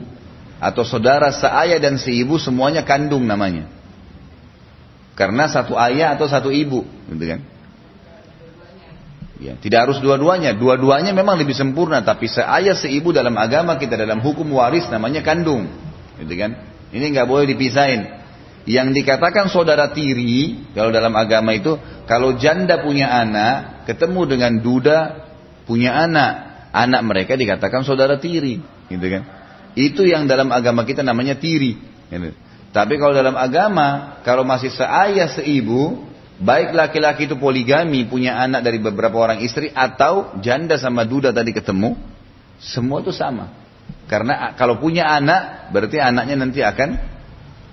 atau 0.61 0.85
saudara 0.85 1.33
seayah 1.33 1.81
dan 1.81 1.97
seibu 1.97 2.37
semuanya 2.37 2.85
kandung 2.85 3.25
namanya. 3.25 3.65
Karena 5.17 5.49
satu 5.49 5.73
ayah 5.73 6.13
atau 6.13 6.29
satu 6.29 6.53
ibu, 6.53 6.85
gitu 7.09 7.25
kan? 7.25 7.41
Ya, 9.41 9.57
tidak 9.57 9.89
harus 9.89 9.97
dua-duanya. 9.97 10.53
Dua-duanya 10.53 11.17
memang 11.17 11.41
lebih 11.41 11.57
sempurna, 11.57 12.05
tapi 12.05 12.29
seayah 12.29 12.77
seibu 12.77 13.09
dalam 13.09 13.33
agama 13.41 13.81
kita 13.81 13.97
dalam 13.97 14.21
hukum 14.21 14.45
waris 14.53 14.85
namanya 14.93 15.25
kandung, 15.25 15.65
gitu 16.21 16.33
kan? 16.37 16.51
Ini 16.93 17.05
nggak 17.11 17.27
boleh 17.27 17.49
dipisahin. 17.49 18.21
Yang 18.69 19.01
dikatakan 19.01 19.49
saudara 19.49 19.89
tiri, 19.89 20.69
kalau 20.77 20.93
dalam 20.93 21.17
agama 21.17 21.57
itu, 21.57 21.81
kalau 22.05 22.37
janda 22.37 22.77
punya 22.85 23.09
anak, 23.09 23.89
ketemu 23.89 24.21
dengan 24.29 24.53
duda 24.61 24.99
punya 25.65 25.97
anak, 25.97 26.31
anak 26.69 27.01
mereka 27.01 27.33
dikatakan 27.33 27.81
saudara 27.81 28.21
tiri, 28.21 28.61
gitu 28.85 29.05
kan? 29.09 29.23
Itu 29.73 30.05
yang 30.05 30.29
dalam 30.29 30.53
agama 30.53 30.85
kita 30.85 31.01
namanya 31.01 31.39
tiri. 31.39 31.79
Gitu. 32.11 32.37
Tapi 32.71 32.93
kalau 33.01 33.17
dalam 33.17 33.33
agama, 33.33 34.19
kalau 34.21 34.45
masih 34.45 34.69
seayah 34.69 35.31
seibu, 35.31 36.05
baik 36.37 36.75
laki-laki 36.75 37.25
itu 37.25 37.39
poligami, 37.41 38.05
punya 38.05 38.37
anak 38.37 38.61
dari 38.61 38.77
beberapa 38.77 39.15
orang 39.17 39.41
istri, 39.41 39.73
atau 39.73 40.37
janda 40.37 40.77
sama 40.77 41.01
duda 41.07 41.33
tadi 41.33 41.49
ketemu, 41.49 41.97
semua 42.61 43.01
itu 43.01 43.09
sama. 43.09 43.60
Karena 44.07 44.53
kalau 44.59 44.79
punya 44.81 45.07
anak, 45.07 45.71
berarti 45.71 45.97
anaknya 46.01 46.35
nanti 46.35 46.59
akan 46.59 47.11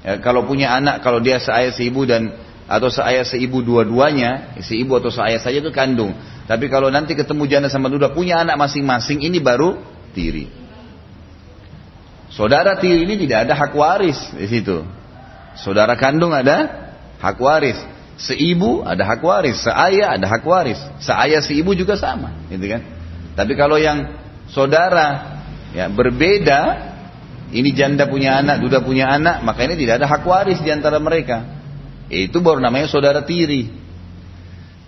Ya, 0.08 0.22
kalau 0.22 0.46
punya 0.46 0.70
anak, 0.78 1.02
kalau 1.02 1.18
dia 1.18 1.42
seayah 1.42 1.74
seibu 1.74 2.06
dan 2.06 2.30
atau 2.68 2.92
seayah 2.92 3.26
seibu 3.26 3.64
dua-duanya, 3.64 4.56
seibu 4.62 5.00
atau 5.00 5.10
seayah 5.10 5.40
saja 5.42 5.58
itu 5.58 5.72
kandung. 5.74 6.14
Tapi 6.46 6.70
kalau 6.70 6.88
nanti 6.88 7.18
ketemu 7.18 7.44
janda 7.50 7.68
sama 7.68 7.90
duda 7.90 8.14
punya 8.14 8.40
anak 8.40 8.56
masing-masing, 8.56 9.24
ini 9.24 9.42
baru 9.42 9.80
tiri. 10.14 10.46
Saudara 12.30 12.78
tiri 12.78 13.08
ini 13.08 13.20
tidak 13.26 13.48
ada 13.48 13.54
hak 13.56 13.72
waris 13.74 14.20
di 14.36 14.46
situ. 14.46 14.84
Saudara 15.58 15.98
kandung 15.98 16.30
ada 16.30 16.88
hak 17.18 17.38
waris. 17.40 17.76
Seibu 18.18 18.82
ada 18.86 19.02
hak 19.06 19.22
waris, 19.22 19.60
seayah 19.60 20.14
ada 20.14 20.26
hak 20.30 20.42
waris. 20.46 20.78
Seayah 21.02 21.42
seibu 21.42 21.74
juga 21.74 21.98
sama, 21.98 22.34
gitu 22.50 22.64
kan? 22.64 22.82
Tapi 23.34 23.54
kalau 23.54 23.78
yang 23.78 24.10
saudara 24.50 25.37
ya 25.76 25.88
berbeda 25.88 26.88
ini 27.48 27.72
janda 27.72 28.04
punya 28.04 28.44
anak, 28.44 28.60
duda 28.60 28.84
punya 28.84 29.08
anak, 29.08 29.40
maka 29.40 29.64
ini 29.64 29.80
tidak 29.80 30.04
ada 30.04 30.06
hak 30.08 30.24
waris 30.28 30.60
di 30.60 30.68
antara 30.68 31.00
mereka. 31.00 31.48
Itu 32.12 32.44
baru 32.44 32.60
namanya 32.60 32.92
saudara 32.92 33.24
tiri. 33.24 33.72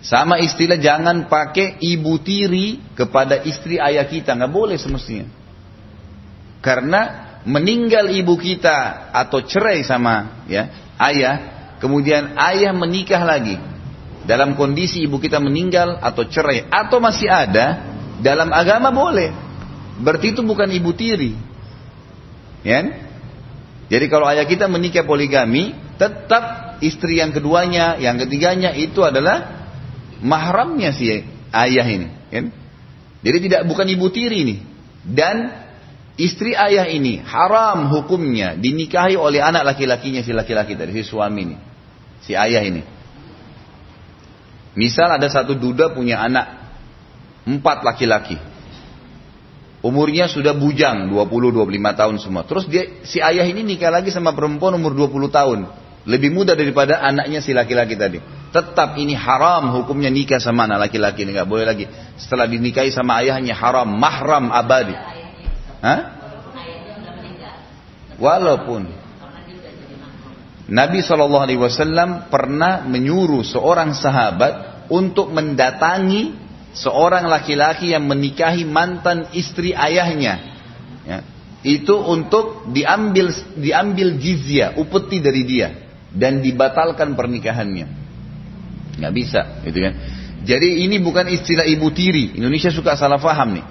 Sama 0.01 0.41
istilah 0.41 0.81
jangan 0.81 1.29
pakai 1.29 1.77
ibu 1.81 2.17
tiri 2.21 2.81
kepada 2.97 3.41
istri 3.45 3.81
ayah 3.81 4.05
kita, 4.05 4.33
nggak 4.33 4.53
boleh 4.53 4.77
semestinya. 4.77 5.29
Karena 6.61 7.01
meninggal 7.45 8.13
ibu 8.13 8.37
kita 8.37 9.09
atau 9.09 9.41
cerai 9.41 9.81
sama 9.81 10.45
ya 10.45 10.93
ayah, 11.01 11.35
kemudian 11.81 12.37
ayah 12.37 12.73
menikah 12.73 13.21
lagi. 13.25 13.57
Dalam 14.21 14.53
kondisi 14.53 15.01
ibu 15.01 15.17
kita 15.17 15.41
meninggal 15.41 15.97
atau 15.97 16.29
cerai 16.29 16.69
atau 16.69 17.01
masih 17.01 17.25
ada, 17.25 17.89
dalam 18.21 18.53
agama 18.53 18.93
boleh. 18.93 19.33
Berarti 20.01 20.33
itu 20.33 20.41
bukan 20.41 20.67
ibu 20.73 20.91
tiri, 20.97 21.37
Ya? 22.61 23.09
Jadi 23.91 24.05
kalau 24.07 24.29
ayah 24.29 24.47
kita 24.47 24.71
menikah 24.71 25.03
poligami, 25.03 25.75
tetap 25.99 26.77
istri 26.79 27.19
yang 27.19 27.35
keduanya, 27.35 27.99
yang 27.99 28.15
ketiganya 28.15 28.71
itu 28.71 29.03
adalah 29.03 29.67
mahramnya 30.23 30.95
si 30.95 31.11
ayah 31.51 31.87
ini. 31.89 32.07
Ya? 32.31 32.41
Jadi 33.21 33.37
tidak 33.49 33.61
bukan 33.67 33.85
ibu 33.91 34.07
tiri 34.07 34.47
ini. 34.47 34.55
Dan 35.01 35.49
istri 36.15 36.53
ayah 36.53 36.87
ini 36.87 37.19
haram 37.19 37.89
hukumnya 37.89 38.53
dinikahi 38.55 39.17
oleh 39.17 39.41
anak 39.41 39.75
laki-lakinya 39.75 40.21
si 40.23 40.31
laki-laki 40.31 40.77
tadi, 40.77 40.95
si 40.95 41.03
suami 41.03 41.41
ini. 41.51 41.57
Si 42.23 42.37
ayah 42.37 42.63
ini. 42.63 42.85
Misal 44.71 45.11
ada 45.11 45.27
satu 45.27 45.57
duda 45.57 45.91
punya 45.91 46.23
anak 46.23 46.47
empat 47.43 47.83
laki-laki. 47.83 48.50
Umurnya 49.81 50.29
sudah 50.29 50.53
bujang 50.53 51.09
20-25 51.09 51.97
tahun 51.97 52.15
semua. 52.21 52.45
Terus 52.45 52.69
dia 52.69 53.01
si 53.01 53.17
ayah 53.17 53.41
ini 53.49 53.65
nikah 53.65 53.89
lagi 53.89 54.13
sama 54.13 54.29
perempuan 54.37 54.77
umur 54.77 54.93
20 54.93 55.33
tahun. 55.33 55.59
Lebih 56.05 56.29
muda 56.33 56.53
daripada 56.53 57.01
anaknya 57.01 57.41
si 57.41 57.49
laki-laki 57.53 57.97
tadi. 57.97 58.21
Tetap 58.53 58.97
ini 59.01 59.17
haram 59.17 59.73
hukumnya 59.81 60.13
nikah 60.13 60.37
sama 60.37 60.69
anak 60.69 60.89
laki-laki 60.89 61.25
ini 61.25 61.33
boleh 61.45 61.65
lagi. 61.65 61.85
Setelah 62.13 62.45
dinikahi 62.45 62.93
sama 62.93 63.25
ayahnya 63.25 63.57
haram 63.57 63.89
mahram 63.89 64.53
abadi. 64.53 64.93
Hah? 65.81 65.99
Walaupun 68.21 68.85
Nabi 70.69 71.01
Wasallam 71.57 72.29
pernah 72.29 72.85
menyuruh 72.85 73.41
seorang 73.41 73.97
sahabat 73.97 74.87
untuk 74.93 75.33
mendatangi 75.33 76.40
seorang 76.73 77.27
laki-laki 77.27 77.91
yang 77.91 78.07
menikahi 78.07 78.63
mantan 78.63 79.31
istri 79.35 79.75
ayahnya. 79.75 80.39
Ya, 81.01 81.19
itu 81.61 81.93
untuk 81.97 82.71
diambil 82.71 83.33
diambil 83.57 84.17
jizya 84.17 84.77
upeti 84.79 85.19
dari 85.19 85.43
dia. 85.45 85.69
Dan 86.11 86.43
dibatalkan 86.43 87.15
pernikahannya. 87.15 87.87
Nggak 88.99 89.13
bisa 89.15 89.63
gitu 89.63 89.79
kan. 89.79 89.93
Jadi 90.43 90.83
ini 90.83 90.99
bukan 90.99 91.29
istilah 91.31 91.63
ibu 91.63 91.87
tiri. 91.93 92.35
Indonesia 92.35 92.67
suka 92.73 92.99
salah 92.99 93.21
faham 93.21 93.55
nih. 93.55 93.65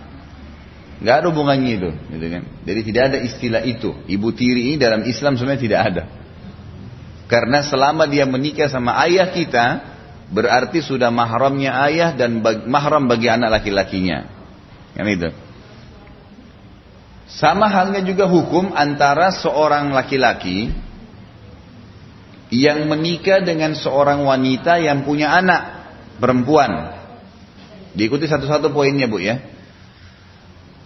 Nggak 1.05 1.15
ada 1.21 1.27
hubungannya 1.33 1.73
itu 1.77 1.91
gitu 2.17 2.27
kan. 2.33 2.43
Jadi 2.65 2.81
tidak 2.87 3.03
ada 3.13 3.19
istilah 3.21 3.63
itu. 3.65 3.93
Ibu 4.09 4.29
tiri 4.33 4.73
ini 4.73 4.77
dalam 4.81 5.05
Islam 5.05 5.37
sebenarnya 5.37 5.61
tidak 5.61 5.81
ada. 5.93 6.03
Karena 7.29 7.61
selama 7.63 8.09
dia 8.09 8.25
menikah 8.25 8.67
sama 8.67 8.97
ayah 9.05 9.29
kita 9.31 9.90
berarti 10.31 10.81
sudah 10.81 11.11
mahramnya 11.11 11.75
ayah 11.91 12.11
dan 12.15 12.41
bag, 12.41 12.65
mahram 12.65 13.11
bagi 13.11 13.27
anak 13.27 13.61
laki-lakinya. 13.61 14.25
Kan 14.95 15.07
itu. 15.11 15.31
Sama 17.31 17.71
halnya 17.71 18.03
juga 18.03 18.27
hukum 18.27 18.75
antara 18.75 19.31
seorang 19.31 19.95
laki-laki 19.95 20.75
yang 22.51 22.91
menikah 22.91 23.39
dengan 23.39 23.79
seorang 23.79 24.27
wanita 24.27 24.83
yang 24.83 25.07
punya 25.07 25.31
anak 25.31 25.63
perempuan. 26.19 26.99
Diikuti 27.95 28.27
satu-satu 28.27 28.75
poinnya 28.75 29.07
bu 29.07 29.23
ya. 29.23 29.39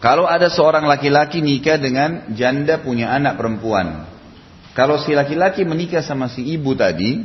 Kalau 0.05 0.29
ada 0.29 0.53
seorang 0.53 0.85
laki-laki 0.85 1.41
nikah 1.41 1.81
dengan 1.81 2.29
janda 2.37 2.77
punya 2.77 3.09
anak 3.09 3.41
perempuan. 3.41 4.05
Kalau 4.77 5.01
si 5.01 5.17
laki-laki 5.17 5.65
menikah 5.65 6.05
sama 6.05 6.29
si 6.29 6.45
ibu 6.45 6.77
tadi, 6.77 7.25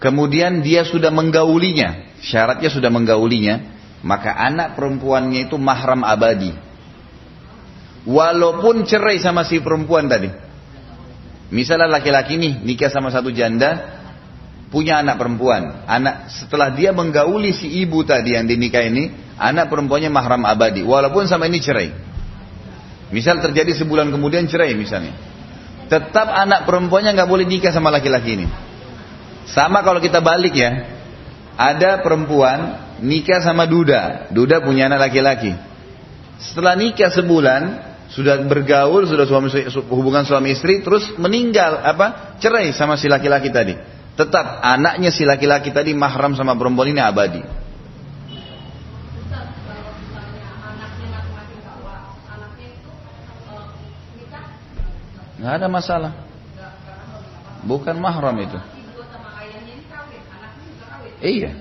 kemudian 0.00 0.64
dia 0.64 0.82
sudah 0.82 1.12
menggaulinya, 1.12 2.18
syaratnya 2.24 2.72
sudah 2.72 2.88
menggaulinya, 2.88 3.78
maka 4.00 4.32
anak 4.32 4.74
perempuannya 4.74 5.46
itu 5.46 5.60
mahram 5.60 6.02
abadi. 6.02 6.56
Walaupun 8.08 8.88
cerai 8.88 9.20
sama 9.20 9.44
si 9.44 9.60
perempuan 9.60 10.08
tadi. 10.08 10.32
Misalnya 11.52 12.00
laki-laki 12.00 12.40
nih 12.40 12.64
nikah 12.64 12.88
sama 12.88 13.12
satu 13.12 13.28
janda, 13.28 14.00
punya 14.72 15.04
anak 15.04 15.20
perempuan. 15.20 15.84
Anak 15.84 16.32
setelah 16.32 16.72
dia 16.72 16.96
menggauli 16.96 17.52
si 17.52 17.68
ibu 17.84 18.00
tadi 18.06 18.32
yang 18.38 18.48
dinikah 18.48 18.80
ini, 18.80 19.12
anak 19.36 19.68
perempuannya 19.68 20.08
mahram 20.08 20.48
abadi. 20.48 20.80
Walaupun 20.80 21.28
sama 21.28 21.44
ini 21.44 21.60
cerai. 21.60 21.92
Misal 23.10 23.42
terjadi 23.42 23.74
sebulan 23.76 24.08
kemudian 24.14 24.46
cerai 24.46 24.72
misalnya. 24.78 25.12
Tetap 25.90 26.30
anak 26.30 26.64
perempuannya 26.64 27.12
nggak 27.18 27.28
boleh 27.28 27.44
nikah 27.44 27.74
sama 27.74 27.90
laki-laki 27.90 28.38
ini. 28.38 28.69
Sama 29.50 29.82
kalau 29.82 29.98
kita 29.98 30.22
balik 30.22 30.54
ya. 30.54 30.86
Ada 31.60 32.00
perempuan 32.00 32.88
nikah 33.02 33.42
sama 33.42 33.66
duda. 33.66 34.30
Duda 34.32 34.62
punya 34.62 34.86
anak 34.86 35.10
laki-laki. 35.10 35.52
Setelah 36.40 36.72
nikah 36.78 37.12
sebulan, 37.12 37.62
sudah 38.10 38.40
bergaul, 38.48 39.04
sudah 39.04 39.28
suami 39.28 39.52
hubungan 39.92 40.24
suami 40.24 40.56
istri, 40.56 40.80
terus 40.80 41.12
meninggal 41.20 41.84
apa? 41.84 42.38
Cerai 42.40 42.72
sama 42.72 42.96
si 42.96 43.12
laki-laki 43.12 43.52
tadi. 43.52 43.76
Tetap 44.16 44.64
anaknya 44.64 45.12
si 45.12 45.22
laki-laki 45.28 45.68
tadi 45.70 45.92
mahram 45.92 46.32
sama 46.32 46.56
perempuan 46.56 46.90
ini 46.90 47.00
abadi. 47.02 47.42
Nggak 55.40 55.54
ada 55.56 55.66
masalah. 55.72 56.12
Bukan 57.64 57.96
mahram 57.96 58.36
itu. 58.40 58.79
Iya. 61.20 61.52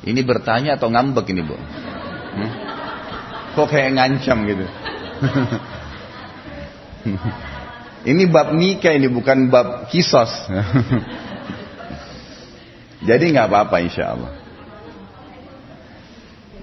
Ini 0.00 0.20
bertanya 0.24 0.80
atau 0.80 0.88
ngambek 0.88 1.28
ini 1.28 1.44
bu? 1.44 1.56
Hmm? 1.56 2.52
Kok 3.52 3.68
kayak 3.68 4.00
ngancam 4.00 4.48
gitu? 4.48 4.64
ini 8.10 8.24
bab 8.24 8.56
nikah 8.56 8.96
ini 8.96 9.12
bukan 9.12 9.52
bab 9.52 9.92
kisos. 9.92 10.30
Jadi 13.08 13.24
nggak 13.32 13.48
apa-apa 13.52 13.76
insya 13.84 14.16
Allah. 14.16 14.32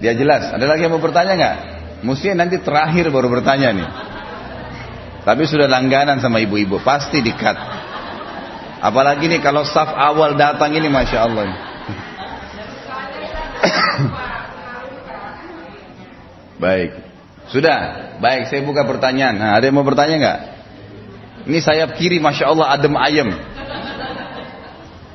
Dia 0.02 0.18
jelas. 0.18 0.50
Ada 0.54 0.66
lagi 0.66 0.82
yang 0.86 0.94
mau 0.94 1.02
bertanya 1.02 1.34
nggak? 1.38 1.56
Mestinya 2.06 2.46
nanti 2.46 2.62
terakhir 2.62 3.10
baru 3.10 3.26
bertanya 3.30 3.74
nih. 3.74 3.88
Tapi 5.26 5.42
sudah 5.44 5.66
langganan 5.66 6.22
sama 6.22 6.38
ibu-ibu, 6.38 6.78
pasti 6.82 7.22
dikat. 7.22 7.77
Apalagi 8.78 9.26
nih 9.26 9.42
kalau 9.42 9.66
staff 9.66 9.90
awal 9.90 10.38
datang 10.38 10.70
ini, 10.74 10.86
masya 10.86 11.26
Allah. 11.26 11.50
Baik, 16.62 16.94
sudah. 17.50 18.14
Baik, 18.18 18.50
saya 18.50 18.62
buka 18.62 18.86
pertanyaan. 18.86 19.38
Nah, 19.38 19.54
ada 19.58 19.66
yang 19.66 19.74
mau 19.78 19.86
bertanya 19.86 20.16
nggak? 20.18 20.38
Ini 21.50 21.58
saya 21.62 21.86
kiri, 21.94 22.20
masya 22.22 22.46
Allah, 22.50 22.66
adem 22.74 22.96
ayam. 22.98 23.30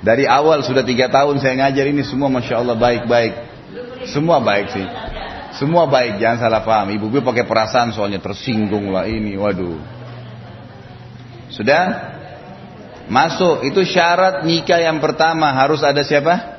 Dari 0.03 0.27
awal 0.27 0.67
sudah 0.67 0.83
tiga 0.83 1.07
tahun 1.07 1.39
saya 1.39 1.55
ngajar 1.63 1.87
ini 1.87 2.03
semua, 2.03 2.27
masya 2.27 2.59
Allah 2.59 2.75
baik-baik. 2.75 3.33
Semua 4.11 4.43
baik 4.43 4.75
sih. 4.75 4.87
Semua 5.55 5.87
baik, 5.87 6.19
jangan 6.19 6.43
salah 6.43 6.61
paham. 6.65 6.91
Ibu-ibu 6.91 7.23
pakai 7.23 7.47
perasaan 7.47 7.95
soalnya 7.95 8.19
tersinggung 8.19 8.91
lah 8.91 9.07
ini, 9.07 9.39
waduh. 9.39 9.79
Sudah? 11.53 12.13
Masuk, 13.11 13.67
itu 13.67 13.83
syarat 13.83 14.47
nikah 14.47 14.79
yang 14.79 15.03
pertama 15.03 15.51
harus 15.51 15.83
ada 15.83 15.99
siapa? 16.07 16.55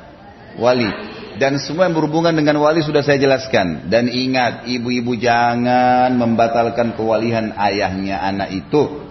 Wali. 0.61 1.15
Dan 1.35 1.59
semua 1.59 1.91
yang 1.91 1.99
berhubungan 1.99 2.31
dengan 2.31 2.63
wali 2.63 2.85
sudah 2.85 3.03
saya 3.03 3.19
jelaskan. 3.19 3.91
Dan 3.91 4.07
ingat, 4.07 4.71
ibu-ibu 4.71 5.19
jangan 5.19 6.15
membatalkan 6.15 6.95
kewalihan 6.95 7.51
ayahnya 7.59 8.23
anak 8.23 8.55
itu. 8.55 9.03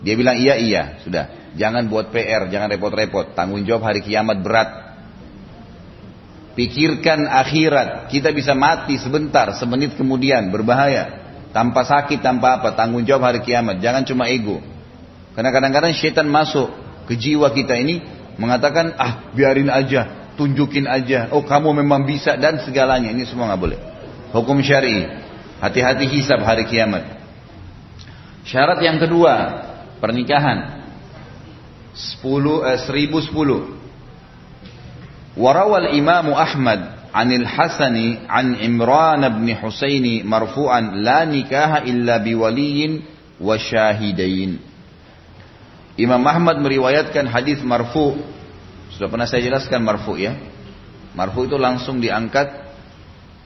Dia 0.00 0.14
bilang 0.16 0.40
iya 0.40 0.56
iya, 0.56 0.82
sudah. 1.04 1.52
Jangan 1.54 1.86
buat 1.86 2.08
PR, 2.10 2.48
jangan 2.48 2.72
repot-repot. 2.72 3.36
Tanggung 3.36 3.62
jawab 3.62 3.92
hari 3.92 4.00
kiamat 4.00 4.40
berat. 4.40 4.70
Pikirkan 6.54 7.28
akhirat. 7.28 8.08
Kita 8.08 8.32
bisa 8.32 8.56
mati 8.56 8.96
sebentar, 8.96 9.52
semenit 9.58 9.98
kemudian, 10.00 10.48
berbahaya. 10.48 11.22
Tanpa 11.52 11.84
sakit, 11.84 12.24
tanpa 12.24 12.62
apa. 12.62 12.72
Tanggung 12.72 13.04
jawab 13.04 13.30
hari 13.30 13.40
kiamat. 13.44 13.84
Jangan 13.84 14.02
cuma 14.08 14.32
ego. 14.32 14.73
Karena 15.34 15.50
kadang-kadang 15.50 15.92
syaitan 15.94 16.30
masuk 16.30 16.70
ke 17.10 17.18
jiwa 17.18 17.50
kita 17.50 17.74
ini 17.74 18.02
mengatakan 18.38 18.94
ah 18.94 19.34
biarin 19.34 19.70
aja, 19.70 20.30
tunjukin 20.38 20.86
aja, 20.86 21.28
oh 21.34 21.42
kamu 21.42 21.82
memang 21.82 22.06
bisa 22.06 22.38
dan 22.38 22.62
segalanya. 22.62 23.10
Ini 23.10 23.26
semua 23.26 23.50
nggak 23.50 23.60
boleh. 23.60 23.78
Hukum 24.34 24.62
syari. 24.62 25.06
Hati-hati 25.62 26.06
hisab 26.10 26.42
hari 26.42 26.66
kiamat. 26.66 27.04
Syarat 28.44 28.82
yang 28.84 29.00
kedua, 29.00 29.64
pernikahan. 30.02 30.82
10 31.94 32.74
eh, 32.74 32.78
1010. 32.84 35.38
Warawal 35.38 35.94
Imam 35.94 36.34
Ahmad 36.34 37.06
anil 37.14 37.46
Hasani 37.46 38.26
an 38.26 38.58
Imran 38.58 39.22
bin 39.38 39.54
Husaini 39.54 40.26
marfu'an 40.26 41.06
la 41.06 41.22
nikaha 41.22 41.86
illa 41.86 42.18
biwaliyin 42.18 43.06
wa 43.38 43.54
syahidain. 43.54 44.58
Imam 45.94 46.22
Ahmad 46.26 46.58
meriwayatkan 46.58 47.30
hadis 47.30 47.62
marfu. 47.62 48.18
Sudah 48.94 49.06
pernah 49.10 49.26
saya 49.26 49.42
jelaskan 49.46 49.82
marfu 49.82 50.18
ya. 50.18 50.34
Marfu 51.14 51.46
itu 51.46 51.54
langsung 51.54 52.02
diangkat 52.02 52.50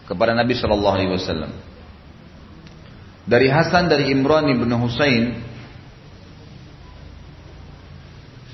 kepada 0.09 0.33
Nabi 0.33 0.57
Shallallahu 0.57 0.95
Alaihi 0.97 1.13
Wasallam. 1.13 1.53
Dari 3.29 3.49
Hasan 3.53 3.93
dari 3.93 4.09
Imran 4.09 4.49
bin 4.49 4.73
Husain 4.73 5.49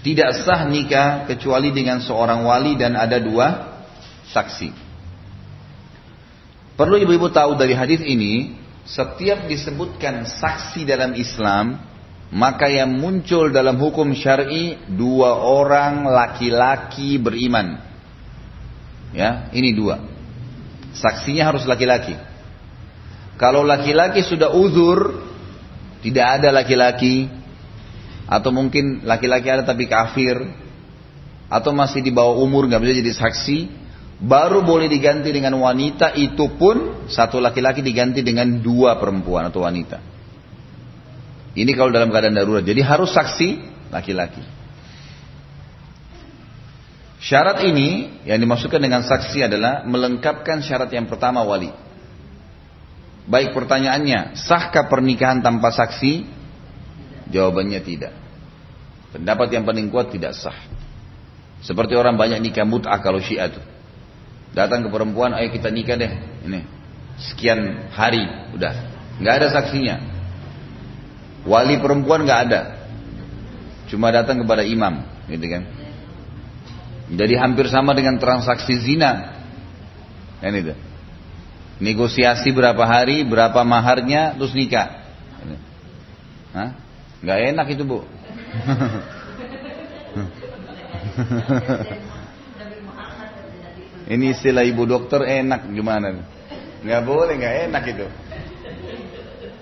Tidak 0.05 0.45
sah 0.45 0.69
nikah 0.69 1.25
kecuali 1.25 1.73
dengan 1.73 1.97
seorang 1.97 2.45
wali 2.45 2.77
dan 2.77 2.93
ada 2.93 3.17
dua 3.17 3.81
saksi. 4.37 4.69
Perlu 6.77 7.01
ibu-ibu 7.01 7.33
tahu 7.33 7.57
dari 7.57 7.73
hadis 7.73 8.05
ini, 8.05 8.53
setiap 8.85 9.49
disebutkan 9.49 10.29
saksi 10.29 10.85
dalam 10.85 11.17
Islam, 11.17 11.81
maka 12.33 12.71
yang 12.71 12.95
muncul 12.95 13.53
dalam 13.53 13.77
hukum 13.77 14.15
syar'i 14.17 14.79
dua 14.89 15.37
orang 15.45 16.09
laki-laki 16.09 17.21
beriman. 17.21 17.81
Ya, 19.15 19.51
ini 19.55 19.75
dua. 19.77 20.03
Saksinya 20.95 21.51
harus 21.51 21.67
laki-laki. 21.69 22.17
Kalau 23.35 23.67
laki-laki 23.67 24.23
sudah 24.23 24.55
uzur, 24.55 25.23
tidak 26.03 26.41
ada 26.41 26.55
laki-laki, 26.55 27.31
atau 28.25 28.51
mungkin 28.51 29.05
laki-laki 29.05 29.49
ada 29.53 29.63
tapi 29.69 29.85
kafir 29.85 30.39
atau 31.53 31.71
masih 31.77 32.01
di 32.01 32.09
bawah 32.09 32.41
umur 32.41 32.65
nggak 32.67 32.81
bisa 32.81 32.95
jadi 33.05 33.13
saksi 33.13 33.59
baru 34.25 34.65
boleh 34.65 34.89
diganti 34.89 35.29
dengan 35.29 35.61
wanita 35.61 36.17
itu 36.17 36.57
pun 36.57 37.05
satu 37.05 37.37
laki-laki 37.37 37.85
diganti 37.85 38.25
dengan 38.25 38.65
dua 38.65 38.97
perempuan 38.97 39.53
atau 39.53 39.69
wanita 39.69 40.14
ini 41.55 41.71
kalau 41.75 41.91
dalam 41.95 42.11
keadaan 42.11 42.35
darurat 42.35 42.63
jadi 42.63 42.83
harus 42.83 43.15
saksi 43.15 43.63
laki-laki 43.95 44.43
syarat 47.23 47.65
ini 47.65 48.21
yang 48.29 48.39
dimaksudkan 48.43 48.83
dengan 48.83 49.03
saksi 49.07 49.49
adalah 49.49 49.83
melengkapkan 49.89 50.61
syarat 50.61 50.91
yang 50.93 51.09
pertama 51.09 51.41
wali 51.43 51.73
baik 53.25 53.57
pertanyaannya 53.57 54.37
sahkah 54.37 54.87
pernikahan 54.91 55.41
tanpa 55.41 55.73
saksi 55.73 56.45
Jawabannya 57.31 57.81
tidak. 57.81 58.13
Pendapat 59.15 59.49
yang 59.55 59.65
paling 59.65 59.89
kuat 59.89 60.15
tidak 60.15 60.39
sah. 60.39 60.57
Seperti 61.65 61.99
orang 61.99 62.15
banyak 62.15 62.39
nikah 62.39 62.63
mut'ah 62.63 63.01
kalau 63.01 63.23
syiah 63.23 63.49
itu. 63.49 63.63
Datang 64.53 64.85
ke 64.85 64.89
perempuan, 64.93 65.33
ayo 65.33 65.49
kita 65.49 65.73
nikah 65.73 65.97
deh. 65.97 66.13
Ini. 66.45 66.61
Sekian 67.19 67.91
hari, 67.95 68.23
udah. 68.55 68.75
Nggak 69.23 69.35
ada 69.41 69.49
saksinya. 69.55 69.97
Wali 71.45 71.77
perempuan 71.81 72.25
nggak 72.25 72.41
ada. 72.49 72.61
Cuma 73.93 74.09
datang 74.09 74.41
kepada 74.41 74.65
imam, 74.65 75.05
gitu 75.29 75.47
kan. 75.49 75.63
Jadi 77.15 77.35
hampir 77.37 77.69
sama 77.69 77.93
dengan 77.93 78.17
transaksi 78.17 78.81
zina. 78.81 79.37
Kan 80.41 80.57
itu. 80.57 80.73
Negosiasi 81.85 82.49
berapa 82.55 82.81
hari, 82.81 83.27
berapa 83.29 83.61
maharnya, 83.61 84.33
terus 84.41 84.57
nikah. 84.57 85.05
Hah? 86.55 86.71
Gak 87.25 87.39
enak 87.51 87.67
itu 87.75 87.83
bu. 87.83 88.07
Ini 94.05 94.37
istilah 94.37 94.63
ibu 94.63 94.85
dokter 94.85 95.25
enak 95.25 95.67
gimana? 95.73 96.25
Gak 96.85 97.03
boleh, 97.03 97.35
gak 97.41 97.55
enak 97.69 97.85
itu. 97.91 98.07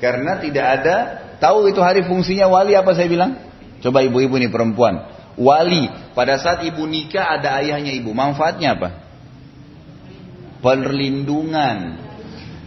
Karena 0.03 0.37
tidak 0.43 0.67
ada, 0.83 0.97
tahu 1.43 1.67
itu 1.67 1.83
hari 1.83 2.07
fungsinya 2.07 2.47
wali 2.47 2.79
apa 2.79 2.95
saya 2.95 3.11
bilang? 3.11 3.35
Coba 3.83 4.07
ibu-ibu 4.07 4.39
ini 4.39 4.47
perempuan. 4.47 5.11
Wali, 5.35 5.91
pada 6.15 6.39
saat 6.39 6.63
ibu 6.63 6.87
nikah 6.87 7.35
ada 7.35 7.59
ayahnya 7.59 7.91
ibu. 7.91 8.15
Manfaatnya 8.15 8.79
apa? 8.79 8.89
Perlindungan. 10.63 11.99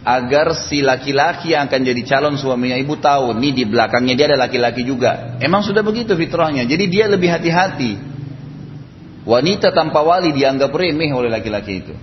agar 0.06 0.54
si 0.54 0.86
laki-laki 0.86 1.50
yang 1.50 1.66
akan 1.66 1.82
jadi 1.82 2.02
calon 2.06 2.38
suaminya 2.38 2.78
ibu 2.78 2.94
tahu, 2.94 3.34
nih 3.42 3.50
di 3.50 3.64
belakangnya 3.66 4.14
dia 4.14 4.26
ada 4.30 4.46
laki-laki 4.46 4.86
juga. 4.86 5.34
Emang 5.42 5.66
sudah 5.66 5.82
begitu 5.82 6.14
fitrahnya. 6.14 6.62
Jadi 6.62 6.86
dia 6.86 7.10
lebih 7.10 7.26
hati-hati. 7.26 7.98
Wanita 9.26 9.74
tanpa 9.74 10.06
wali 10.06 10.30
dianggap 10.30 10.70
remeh 10.70 11.10
oleh 11.10 11.26
laki-laki 11.26 11.82
itu. 11.82 11.94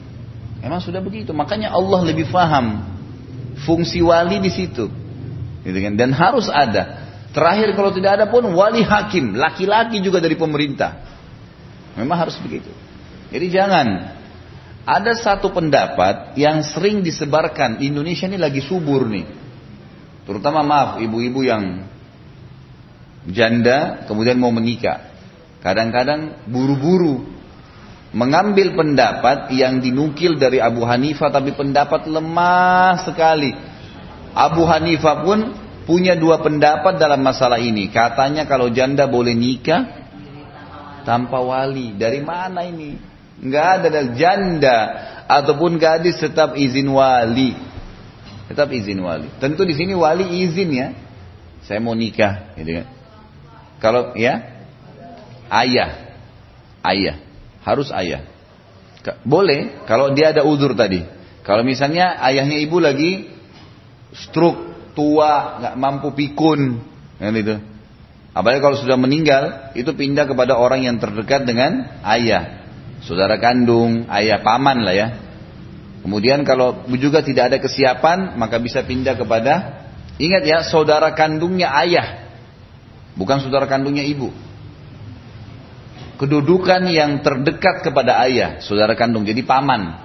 Emang 0.59 0.83
sudah 0.83 0.99
begitu. 0.99 1.31
Makanya 1.31 1.71
Allah 1.71 2.03
lebih 2.03 2.27
faham 2.27 2.83
fungsi 3.63 4.03
wali 4.03 4.43
di 4.43 4.51
situ. 4.51 4.91
Gitu 5.63 5.77
kan? 5.79 5.93
Dan 5.95 6.11
harus 6.11 6.51
ada. 6.51 7.07
Terakhir 7.33 7.73
kalau 7.73 7.89
tidak 7.89 8.21
ada 8.21 8.25
pun 8.29 8.45
wali 8.53 8.85
hakim, 8.85 9.33
laki-laki 9.33 10.03
juga 10.03 10.21
dari 10.21 10.37
pemerintah. 10.37 11.01
Memang 11.97 12.27
harus 12.27 12.37
begitu. 12.37 12.69
Jadi 13.33 13.47
jangan 13.49 13.87
ada 14.83 15.11
satu 15.17 15.49
pendapat 15.49 16.37
yang 16.37 16.61
sering 16.61 17.01
disebarkan 17.01 17.81
di 17.81 17.89
Indonesia 17.89 18.29
ini 18.29 18.37
lagi 18.37 18.61
subur 18.61 19.09
nih. 19.09 19.25
Terutama 20.29 20.61
maaf 20.61 20.89
ibu-ibu 21.01 21.41
yang 21.41 21.89
janda 23.27 24.05
kemudian 24.05 24.37
mau 24.37 24.51
menikah. 24.53 25.09
Kadang-kadang 25.63 26.45
buru-buru 26.51 27.23
mengambil 28.13 28.77
pendapat 28.77 29.49
yang 29.55 29.81
dinukil 29.81 30.37
dari 30.37 30.61
Abu 30.61 30.85
Hanifah 30.85 31.33
tapi 31.33 31.55
pendapat 31.55 32.05
lemah 32.05 33.01
sekali. 33.07 33.55
Abu 34.33 34.65
Hanifah 34.65 35.21
pun 35.21 35.39
punya 35.85 36.17
dua 36.17 36.41
pendapat 36.41 36.97
dalam 36.97 37.21
masalah 37.21 37.61
ini. 37.61 37.89
Katanya 37.93 38.49
kalau 38.49 38.73
janda 38.73 39.05
boleh 39.05 39.37
nikah 39.37 40.03
tanpa 41.05 41.39
wali. 41.39 41.93
Dari 41.93 42.19
mana 42.23 42.65
ini? 42.65 42.97
Nggak 43.43 43.67
ada 43.79 43.87
dari 43.91 44.09
janda 44.17 44.77
ataupun 45.27 45.77
gadis 45.77 46.17
tetap 46.17 46.55
izin 46.57 46.89
wali. 46.89 47.53
Tetap 48.49 48.71
izin 48.71 48.99
wali. 49.03 49.27
Tentu 49.39 49.63
di 49.63 49.75
sini 49.75 49.93
wali 49.93 50.43
izin 50.47 50.69
ya. 50.71 50.87
Saya 51.63 51.79
mau 51.79 51.95
nikah, 51.95 52.53
gitu 52.59 52.83
kan. 52.83 52.87
Kalau 53.79 54.01
ya 54.19 54.43
ayah, 55.47 55.91
ayah 56.83 57.15
harus 57.63 57.87
ayah. 57.95 58.27
Boleh 59.23 59.83
kalau 59.83 60.11
dia 60.15 60.31
ada 60.31 60.47
udur 60.47 60.75
tadi. 60.75 61.03
Kalau 61.43 61.63
misalnya 61.63 62.19
ayahnya 62.23 62.59
ibu 62.63 62.79
lagi 62.79 63.32
stroke 64.13 64.93
tua 64.93 65.59
nggak 65.59 65.75
mampu 65.75 66.13
pikun, 66.13 66.79
kan 67.17 67.33
itu. 67.33 67.57
Apalagi 68.33 68.65
kalau 68.65 68.77
sudah 68.77 68.97
meninggal, 68.97 69.73
itu 69.77 69.93
pindah 69.93 70.25
kepada 70.25 70.57
orang 70.57 70.85
yang 70.85 70.97
terdekat 70.97 71.45
dengan 71.45 72.01
ayah 72.01 72.65
saudara 73.05 73.37
kandung, 73.37 74.09
ayah 74.09 74.41
paman 74.41 74.81
lah 74.81 74.95
ya. 74.95 75.07
Kemudian 76.01 76.41
kalau 76.43 76.83
juga 76.97 77.21
tidak 77.21 77.53
ada 77.53 77.57
kesiapan, 77.61 78.35
maka 78.35 78.57
bisa 78.57 78.81
pindah 78.83 79.15
kepada 79.15 79.85
ingat 80.17 80.43
ya, 80.43 80.57
saudara 80.65 81.13
kandungnya 81.13 81.71
ayah, 81.85 82.27
bukan 83.13 83.39
saudara 83.39 83.69
kandungnya 83.69 84.03
ibu. 84.03 84.33
Kedudukan 86.19 86.89
yang 86.89 87.21
terdekat 87.21 87.85
kepada 87.85 88.19
ayah, 88.25 88.59
saudara 88.65 88.97
kandung, 88.97 89.23
jadi 89.23 89.45
paman. 89.45 90.03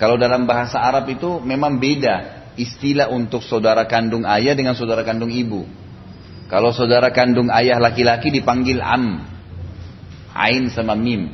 Kalau 0.00 0.16
dalam 0.16 0.48
bahasa 0.48 0.80
Arab 0.80 1.12
itu 1.12 1.44
memang 1.44 1.76
beda 1.76 2.39
istilah 2.60 3.08
untuk 3.08 3.40
saudara 3.40 3.88
kandung 3.88 4.28
ayah 4.28 4.52
dengan 4.52 4.76
saudara 4.76 5.00
kandung 5.00 5.32
ibu. 5.32 5.64
Kalau 6.50 6.74
saudara 6.74 7.14
kandung 7.14 7.48
ayah 7.48 7.78
laki-laki 7.78 8.28
dipanggil 8.28 8.82
am, 8.82 9.22
ain 10.34 10.68
sama 10.68 10.98
mim. 10.98 11.30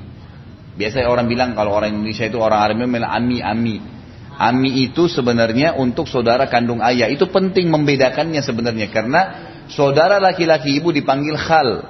Biasanya 0.76 1.08
orang 1.08 1.26
bilang 1.26 1.56
kalau 1.56 1.72
orang 1.72 1.96
Indonesia 1.96 2.28
itu 2.28 2.36
orang 2.36 2.60
Arab 2.60 2.84
bilang 2.84 3.08
ami 3.08 3.40
ami. 3.40 3.76
Ami 4.36 4.84
itu 4.84 5.08
sebenarnya 5.08 5.72
untuk 5.80 6.04
saudara 6.04 6.44
kandung 6.52 6.84
ayah. 6.84 7.08
Itu 7.08 7.32
penting 7.32 7.72
membedakannya 7.72 8.44
sebenarnya 8.44 8.92
karena 8.92 9.20
saudara 9.72 10.20
laki-laki 10.20 10.76
ibu 10.76 10.92
dipanggil 10.92 11.40
khal. 11.40 11.88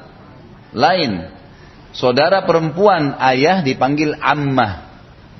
Lain. 0.70 1.26
Saudara 1.90 2.46
perempuan 2.46 3.18
ayah 3.18 3.66
dipanggil 3.66 4.14
ammah. 4.22 4.86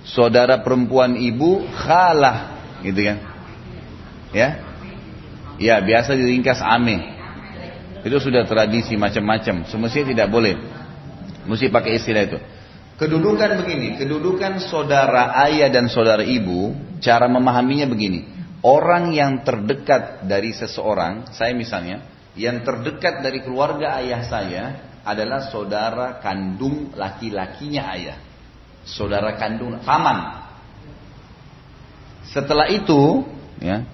Saudara 0.03 0.63
perempuan 0.63 1.15
ibu 1.15 1.67
khalah, 1.71 2.59
gitu 2.83 2.99
kan? 3.11 3.36
Ya. 4.37 4.49
Ya, 5.57 5.81
biasa 5.81 6.13
diringkas 6.13 6.61
ame. 6.61 7.17
Itu 8.05 8.21
sudah 8.21 8.45
tradisi 8.45 8.93
macam-macam. 9.01 9.65
Semestinya 9.73 10.13
tidak 10.13 10.29
boleh. 10.29 10.55
Mesti 11.49 11.73
pakai 11.73 11.97
istilah 11.97 12.23
itu. 12.29 12.39
Kedudukan 13.01 13.65
begini, 13.65 13.97
kedudukan 13.97 14.61
saudara 14.69 15.33
ayah 15.49 15.69
dan 15.73 15.89
saudara 15.89 16.25
ibu, 16.25 16.77
cara 17.01 17.29
memahaminya 17.29 17.89
begini. 17.89 18.25
Orang 18.61 19.13
yang 19.13 19.45
terdekat 19.45 20.25
dari 20.25 20.53
seseorang, 20.53 21.29
saya 21.33 21.53
misalnya, 21.53 22.05
yang 22.37 22.65
terdekat 22.65 23.21
dari 23.25 23.45
keluarga 23.45 24.01
ayah 24.01 24.21
saya 24.25 24.65
adalah 25.05 25.49
saudara 25.53 26.21
kandung 26.25 26.93
laki-lakinya 26.97 27.83
ayah. 27.97 28.19
Saudara 28.89 29.37
kandung 29.37 29.77
paman. 29.85 30.49
Setelah 32.33 32.67
itu, 32.73 33.23
ya, 33.61 33.87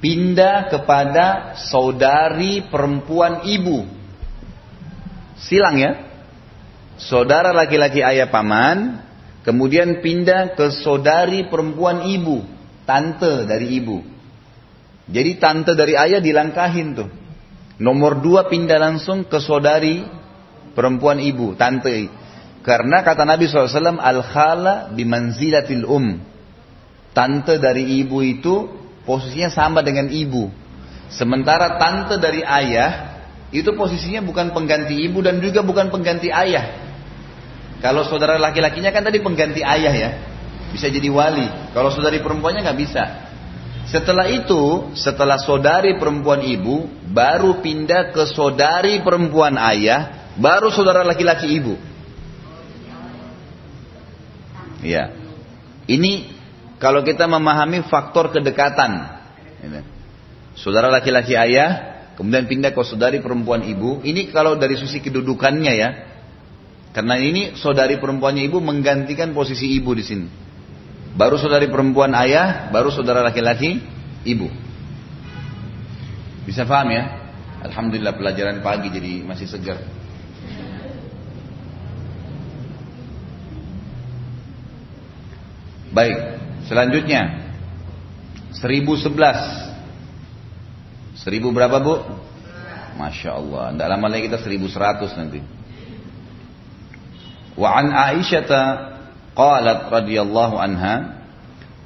pindah 0.00 0.72
kepada 0.72 1.54
saudari 1.68 2.64
perempuan 2.66 3.44
ibu. 3.44 3.84
Silang 5.40 5.76
ya, 5.80 5.92
saudara 6.96 7.52
laki-laki 7.52 8.04
ayah 8.04 8.28
paman, 8.28 9.00
kemudian 9.44 10.04
pindah 10.04 10.56
ke 10.56 10.72
saudari 10.80 11.48
perempuan 11.48 12.04
ibu, 12.08 12.44
tante 12.84 13.48
dari 13.48 13.76
ibu. 13.76 14.04
Jadi 15.10 15.32
tante 15.40 15.72
dari 15.76 15.96
ayah 15.96 16.20
dilangkahin 16.20 16.88
tuh. 16.96 17.10
Nomor 17.80 18.20
dua 18.20 18.44
pindah 18.52 18.76
langsung 18.76 19.24
ke 19.24 19.40
saudari 19.40 20.04
perempuan 20.76 21.16
ibu, 21.20 21.56
tante. 21.56 22.12
Karena 22.60 23.00
kata 23.00 23.24
Nabi 23.24 23.48
SAW, 23.48 23.96
al-khala 23.96 24.92
bimanzilatil 24.92 25.88
um. 25.88 26.20
Tante 27.16 27.56
dari 27.56 27.98
ibu 28.04 28.20
itu 28.20 28.79
posisinya 29.04 29.50
sama 29.52 29.80
dengan 29.80 30.08
ibu. 30.08 30.50
Sementara 31.10 31.80
tante 31.80 32.16
dari 32.22 32.46
ayah 32.46 33.18
itu 33.50 33.74
posisinya 33.74 34.22
bukan 34.22 34.54
pengganti 34.54 34.94
ibu 34.94 35.18
dan 35.20 35.42
juga 35.42 35.66
bukan 35.66 35.90
pengganti 35.90 36.30
ayah. 36.30 36.90
Kalau 37.82 38.06
saudara 38.06 38.38
laki-lakinya 38.38 38.92
kan 38.94 39.02
tadi 39.02 39.18
pengganti 39.18 39.64
ayah 39.64 39.94
ya. 39.94 40.10
Bisa 40.70 40.86
jadi 40.86 41.10
wali. 41.10 41.48
Kalau 41.74 41.90
saudari 41.90 42.22
perempuannya 42.22 42.62
nggak 42.62 42.78
bisa. 42.78 43.04
Setelah 43.90 44.30
itu, 44.30 44.94
setelah 44.94 45.34
saudari 45.42 45.98
perempuan 45.98 46.46
ibu, 46.46 46.86
baru 47.10 47.58
pindah 47.58 48.14
ke 48.14 48.22
saudari 48.30 49.02
perempuan 49.02 49.58
ayah, 49.58 50.30
baru 50.38 50.70
saudara 50.70 51.02
laki-laki 51.02 51.50
ibu. 51.50 51.74
Ya. 54.86 55.10
Ini 55.90 56.39
kalau 56.80 57.04
kita 57.04 57.28
memahami 57.28 57.84
faktor 57.86 58.32
kedekatan. 58.32 59.20
Saudara 60.56 60.88
laki-laki 60.88 61.36
ayah, 61.36 62.00
kemudian 62.16 62.48
pindah 62.48 62.72
ke 62.72 62.80
saudari 62.80 63.20
perempuan 63.20 63.60
ibu. 63.68 64.00
Ini 64.00 64.32
kalau 64.32 64.56
dari 64.56 64.80
sisi 64.80 65.04
kedudukannya 65.04 65.72
ya, 65.76 65.88
karena 66.96 67.20
ini 67.20 67.54
saudari 67.60 68.00
perempuannya 68.00 68.48
ibu 68.48 68.58
menggantikan 68.64 69.36
posisi 69.36 69.76
ibu 69.76 69.92
di 69.92 70.04
sini. 70.04 70.26
Baru 71.12 71.36
saudari 71.36 71.68
perempuan 71.68 72.16
ayah, 72.16 72.72
baru 72.72 72.88
saudara 72.88 73.20
laki-laki 73.20 73.84
ibu. 74.24 74.48
Bisa 76.48 76.64
paham 76.64 76.96
ya? 76.96 77.04
Alhamdulillah 77.60 78.16
pelajaran 78.16 78.64
pagi 78.64 78.88
jadi 78.88 79.20
masih 79.20 79.44
segar. 79.44 79.84
Baik, 85.90 86.18
Selanjutnya 86.68 87.52
1011 88.58 89.70
1000 91.20 91.56
berapa 91.56 91.76
bu? 91.84 92.00
Masya 92.96 93.30
Allah 93.36 93.72
Tidak 93.72 93.88
lama 93.88 94.06
lagi 94.08 94.28
kita 94.28 94.38
1100 94.40 95.20
nanti. 95.20 95.40
Wa 97.56 97.76
an 97.80 97.92
Aisyata 97.92 98.92
Qalat 99.36 99.88
radhiyallahu 99.88 100.56
anha 100.58 101.20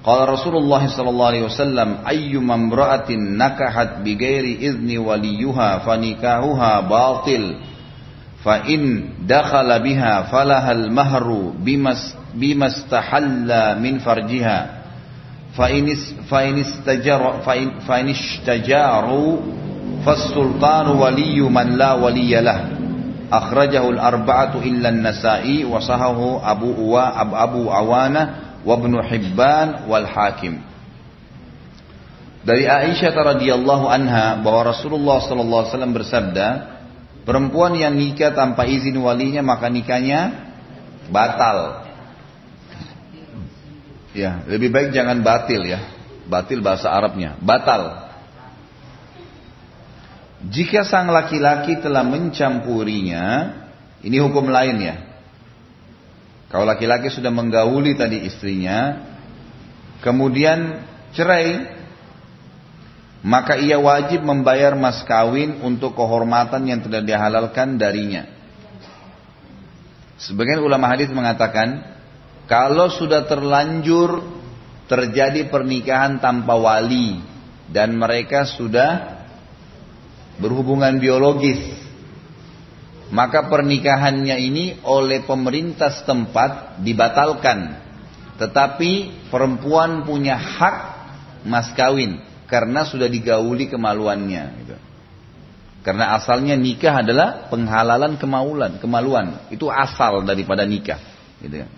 Qala 0.04 0.28
Rasulullah 0.28 0.84
sallallahu 0.84 1.30
alaihi 1.32 1.48
wasallam 1.48 2.04
ayyu 2.04 2.44
mamra'atin 2.44 3.40
nakahat 3.40 4.04
bighairi 4.04 4.60
izni 4.60 5.00
waliyuha 5.00 5.80
fanikahuha 5.80 6.84
batil. 6.84 7.56
فنكاحها 8.43 8.63
باطل 8.63 8.67
فإن 8.67 9.03
دخل 9.27 9.79
بها 9.79 10.21
فلها 10.21 10.71
المهر 10.71 11.53
بما 12.33 12.67
استحل 12.67 13.79
من 13.79 13.99
فرجها 13.99 14.69
فإن 15.57 15.95
فإن 16.29 16.59
استجر 16.59 17.33
فإن, 17.45 17.71
فإن 17.87 18.09
استجاروا 18.09 19.37
فالسلطان 20.05 20.87
ولي 20.87 21.41
من 21.41 21.67
لا 21.77 21.93
ولي 21.93 22.41
له 22.41 22.79
akhrajahu 23.29 23.93
al-arba'atu 23.93 24.65
illa 24.65 24.89
an-nasa'i 24.89 25.61
wa 25.63 25.77
sahahu 25.77 26.41
Abu 26.41 26.73
Uwa 26.73 27.13
Abu, 27.13 27.33
Abu 27.37 27.61
Awana 27.69 28.21
wa 28.65 28.73
Ibnu 28.73 28.97
Hibban 29.05 29.85
wal 29.85 30.09
Hakim 30.09 30.65
Dari 32.41 32.65
Aisyah 32.65 33.13
radhiyallahu 33.13 33.85
anha 33.85 34.39
bahwa 34.41 34.73
Rasulullah 34.73 35.21
sallallahu 35.21 35.59
alaihi 35.59 35.73
wasallam 35.75 35.93
bersabda, 35.93 36.47
perempuan 37.24 37.74
yang 37.74 37.96
nikah 37.96 38.36
tanpa 38.36 38.68
izin 38.68 38.96
walinya 39.00 39.40
maka 39.40 39.66
nikahnya 39.72 40.52
batal. 41.08 41.84
Ya, 44.14 44.46
lebih 44.46 44.70
baik 44.70 44.94
jangan 44.94 45.20
batil 45.26 45.66
ya. 45.66 45.82
Batil 46.24 46.62
bahasa 46.64 46.88
Arabnya, 46.88 47.36
batal. 47.42 48.04
Jika 50.44 50.84
sang 50.84 51.08
laki-laki 51.08 51.80
telah 51.80 52.04
mencampurinya, 52.04 53.24
ini 54.04 54.16
hukum 54.20 54.48
lain 54.48 54.76
ya. 54.80 54.96
Kalau 56.52 56.68
laki-laki 56.68 57.10
sudah 57.10 57.34
menggauli 57.34 57.98
tadi 57.98 58.22
istrinya, 58.22 59.02
kemudian 60.04 60.86
cerai, 61.10 61.73
maka 63.24 63.56
ia 63.56 63.80
wajib 63.80 64.20
membayar 64.20 64.76
mas 64.76 65.00
kawin 65.08 65.64
untuk 65.64 65.96
kehormatan 65.96 66.68
yang 66.68 66.84
tidak 66.84 67.08
dihalalkan 67.08 67.80
darinya. 67.80 68.28
Sebagian 70.20 70.60
ulama 70.60 70.92
hadis 70.92 71.08
mengatakan, 71.08 71.80
kalau 72.44 72.92
sudah 72.92 73.24
terlanjur 73.24 74.20
terjadi 74.84 75.48
pernikahan 75.48 76.20
tanpa 76.20 76.52
wali 76.52 77.24
dan 77.72 77.96
mereka 77.96 78.44
sudah 78.44 79.24
berhubungan 80.36 81.00
biologis, 81.00 81.64
maka 83.08 83.48
pernikahannya 83.48 84.36
ini 84.36 84.64
oleh 84.84 85.24
pemerintah 85.24 85.88
setempat 85.96 86.84
dibatalkan. 86.84 87.80
Tetapi 88.36 89.24
perempuan 89.32 90.04
punya 90.04 90.36
hak 90.36 90.76
mas 91.48 91.72
kawin 91.72 92.33
karena 92.54 92.86
sudah 92.86 93.10
digauli 93.10 93.66
kemaluannya. 93.66 94.44
Gitu. 94.62 94.76
Karena 95.82 96.14
asalnya 96.14 96.54
nikah 96.54 97.02
adalah 97.02 97.50
penghalalan 97.50 98.14
kemaluan, 98.14 98.78
kemaluan 98.78 99.50
itu 99.50 99.66
asal 99.66 100.22
daripada 100.22 100.62
nikah. 100.62 101.02
Gitu 101.42 101.66
ya. 101.66 101.68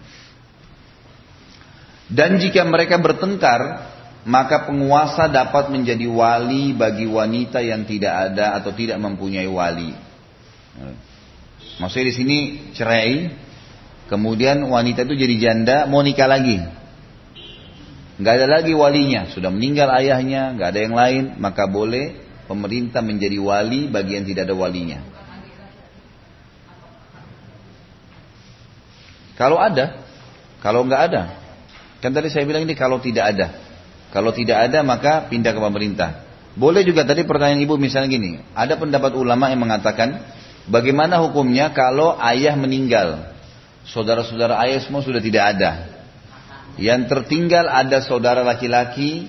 Dan 2.13 2.37
jika 2.37 2.63
mereka 2.69 3.01
bertengkar, 3.01 3.89
maka 4.29 4.69
penguasa 4.69 5.33
dapat 5.33 5.73
menjadi 5.73 6.05
wali 6.07 6.77
bagi 6.77 7.09
wanita 7.09 7.65
yang 7.65 7.89
tidak 7.89 8.31
ada 8.31 8.61
atau 8.61 8.71
tidak 8.77 9.01
mempunyai 9.01 9.49
wali. 9.49 9.97
Maksudnya 11.81 12.07
di 12.13 12.15
sini 12.15 12.39
cerai, 12.77 13.33
kemudian 14.13 14.61
wanita 14.69 15.09
itu 15.09 15.19
jadi 15.19 15.35
janda, 15.41 15.77
mau 15.89 16.05
nikah 16.05 16.29
lagi. 16.31 16.63
Nggak 18.17 18.33
ada 18.33 18.47
lagi 18.49 18.73
walinya, 18.73 19.29
sudah 19.29 19.53
meninggal 19.53 19.93
ayahnya, 19.93 20.57
nggak 20.57 20.69
ada 20.73 20.81
yang 20.81 20.97
lain, 20.97 21.25
maka 21.37 21.69
boleh 21.69 22.17
pemerintah 22.49 23.05
menjadi 23.05 23.37
wali 23.37 23.93
bagi 23.93 24.17
yang 24.17 24.25
tidak 24.25 24.49
ada 24.49 24.57
walinya. 24.57 25.05
Kalau 29.37 29.61
ada, 29.61 30.01
kalau 30.65 30.89
nggak 30.89 31.03
ada, 31.13 31.23
kan 32.01 32.09
tadi 32.17 32.33
saya 32.33 32.49
bilang 32.49 32.65
ini 32.65 32.73
kalau 32.73 32.97
tidak 33.05 33.37
ada, 33.37 33.53
kalau 34.09 34.33
tidak 34.33 34.65
ada 34.65 34.81
maka 34.81 35.29
pindah 35.29 35.53
ke 35.53 35.61
pemerintah. 35.61 36.25
Boleh 36.57 36.89
juga 36.89 37.05
tadi 37.05 37.21
pertanyaan 37.29 37.61
ibu 37.61 37.77
misalnya 37.77 38.09
gini, 38.09 38.41
ada 38.57 38.81
pendapat 38.81 39.13
ulama 39.13 39.53
yang 39.53 39.61
mengatakan 39.61 40.25
bagaimana 40.73 41.21
hukumnya 41.21 41.69
kalau 41.77 42.17
ayah 42.17 42.57
meninggal, 42.57 43.29
saudara-saudara 43.93 44.57
ayah 44.65 44.81
semua 44.81 45.05
sudah 45.05 45.21
tidak 45.21 45.53
ada, 45.53 45.96
yang 46.77 47.09
tertinggal 47.09 47.69
ada 47.69 48.05
saudara 48.05 48.45
laki-laki 48.45 49.29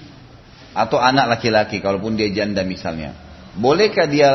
atau 0.75 0.99
anak 0.99 1.39
laki-laki 1.39 1.79
kalaupun 1.79 2.19
dia 2.19 2.29
janda 2.29 2.61
misalnya. 2.67 3.15
Bolehkah 3.57 4.05
dia 4.05 4.29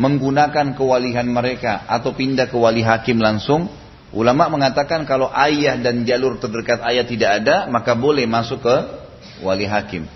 menggunakan 0.00 0.72
kewalihan 0.72 1.28
mereka 1.28 1.84
atau 1.84 2.16
pindah 2.16 2.48
ke 2.48 2.56
wali 2.56 2.80
hakim 2.80 3.20
langsung? 3.20 3.68
Ulama 4.12 4.48
mengatakan 4.48 5.04
kalau 5.04 5.28
ayah 5.32 5.76
dan 5.76 6.04
jalur 6.04 6.36
terdekat 6.40 6.80
ayah 6.84 7.04
tidak 7.04 7.44
ada, 7.44 7.68
maka 7.68 7.92
boleh 7.92 8.24
masuk 8.24 8.64
ke 8.64 8.76
wali 9.44 9.68
hakim. 9.68 10.08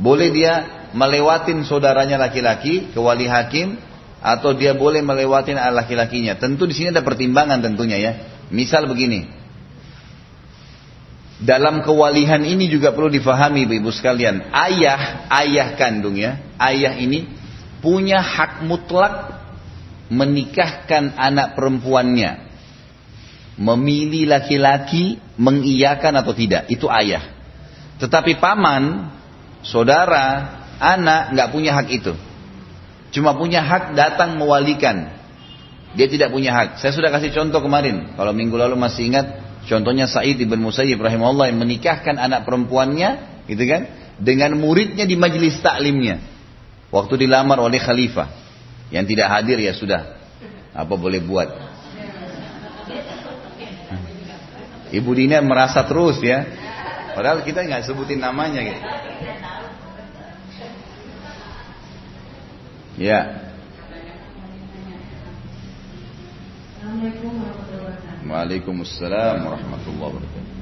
Boleh 0.00 0.32
dia 0.32 0.88
melewatin 0.96 1.60
saudaranya 1.68 2.16
laki-laki 2.16 2.92
ke 2.92 3.00
wali 3.00 3.28
hakim 3.28 3.76
atau 4.20 4.52
dia 4.56 4.72
boleh 4.76 5.00
melewatin 5.04 5.56
laki-lakinya. 5.56 6.36
Tentu 6.36 6.68
di 6.68 6.76
sini 6.76 6.92
ada 6.92 7.04
pertimbangan 7.04 7.60
tentunya 7.60 7.96
ya. 8.00 8.12
Misal 8.52 8.88
begini, 8.88 9.39
dalam 11.40 11.80
kewalihan 11.80 12.44
ini 12.44 12.68
juga 12.68 12.92
perlu 12.92 13.08
difahami 13.08 13.64
ibu 13.64 13.88
sekalian. 13.88 14.52
Ayah, 14.52 15.24
ayah 15.32 15.72
kandung 15.72 16.20
ya. 16.20 16.36
Ayah 16.60 16.92
ini 17.00 17.24
punya 17.80 18.20
hak 18.20 18.60
mutlak 18.68 19.40
menikahkan 20.12 21.16
anak 21.16 21.56
perempuannya. 21.56 22.52
Memilih 23.56 24.28
laki-laki, 24.28 25.16
mengiyakan 25.40 26.20
atau 26.20 26.36
tidak. 26.36 26.68
Itu 26.68 26.92
ayah. 26.92 27.24
Tetapi 28.00 28.36
paman, 28.36 29.08
saudara, 29.64 30.60
anak 30.76 31.32
nggak 31.36 31.48
punya 31.52 31.72
hak 31.72 31.88
itu. 31.88 32.12
Cuma 33.16 33.32
punya 33.32 33.64
hak 33.64 33.96
datang 33.96 34.36
mewalikan. 34.36 35.08
Dia 35.96 36.06
tidak 36.06 36.36
punya 36.36 36.52
hak. 36.52 36.84
Saya 36.84 36.92
sudah 36.92 37.08
kasih 37.08 37.32
contoh 37.32 37.64
kemarin. 37.64 38.12
Kalau 38.14 38.32
minggu 38.36 38.54
lalu 38.60 38.76
masih 38.76 39.08
ingat, 39.08 39.49
Contohnya 39.70 40.10
Sa'id 40.10 40.34
ibn 40.42 40.58
Musayyib 40.58 40.98
rahimahullah 40.98 41.46
yang 41.54 41.62
menikahkan 41.62 42.18
anak 42.18 42.42
perempuannya, 42.42 43.46
gitu 43.46 43.62
kan, 43.70 43.86
dengan 44.18 44.58
muridnya 44.58 45.06
di 45.06 45.14
majelis 45.14 45.62
taklimnya. 45.62 46.18
Waktu 46.90 47.22
dilamar 47.22 47.62
oleh 47.62 47.78
khalifah. 47.78 48.26
Yang 48.90 49.14
tidak 49.14 49.30
hadir 49.30 49.62
ya 49.62 49.70
sudah. 49.70 50.18
Apa 50.74 50.98
boleh 50.98 51.22
buat. 51.22 51.46
Ibu 54.90 55.10
Dina 55.14 55.38
merasa 55.38 55.86
terus 55.86 56.18
ya. 56.18 56.42
Padahal 57.14 57.46
kita 57.46 57.62
nggak 57.62 57.86
sebutin 57.86 58.18
namanya 58.18 58.66
gitu. 58.66 58.82
Ya. 62.98 63.38
Assalamualaikum 66.82 67.69
Waalaikumsalam 68.30 69.42
warahmatullahi 69.42 70.22
wabarakatuh. 70.22 70.54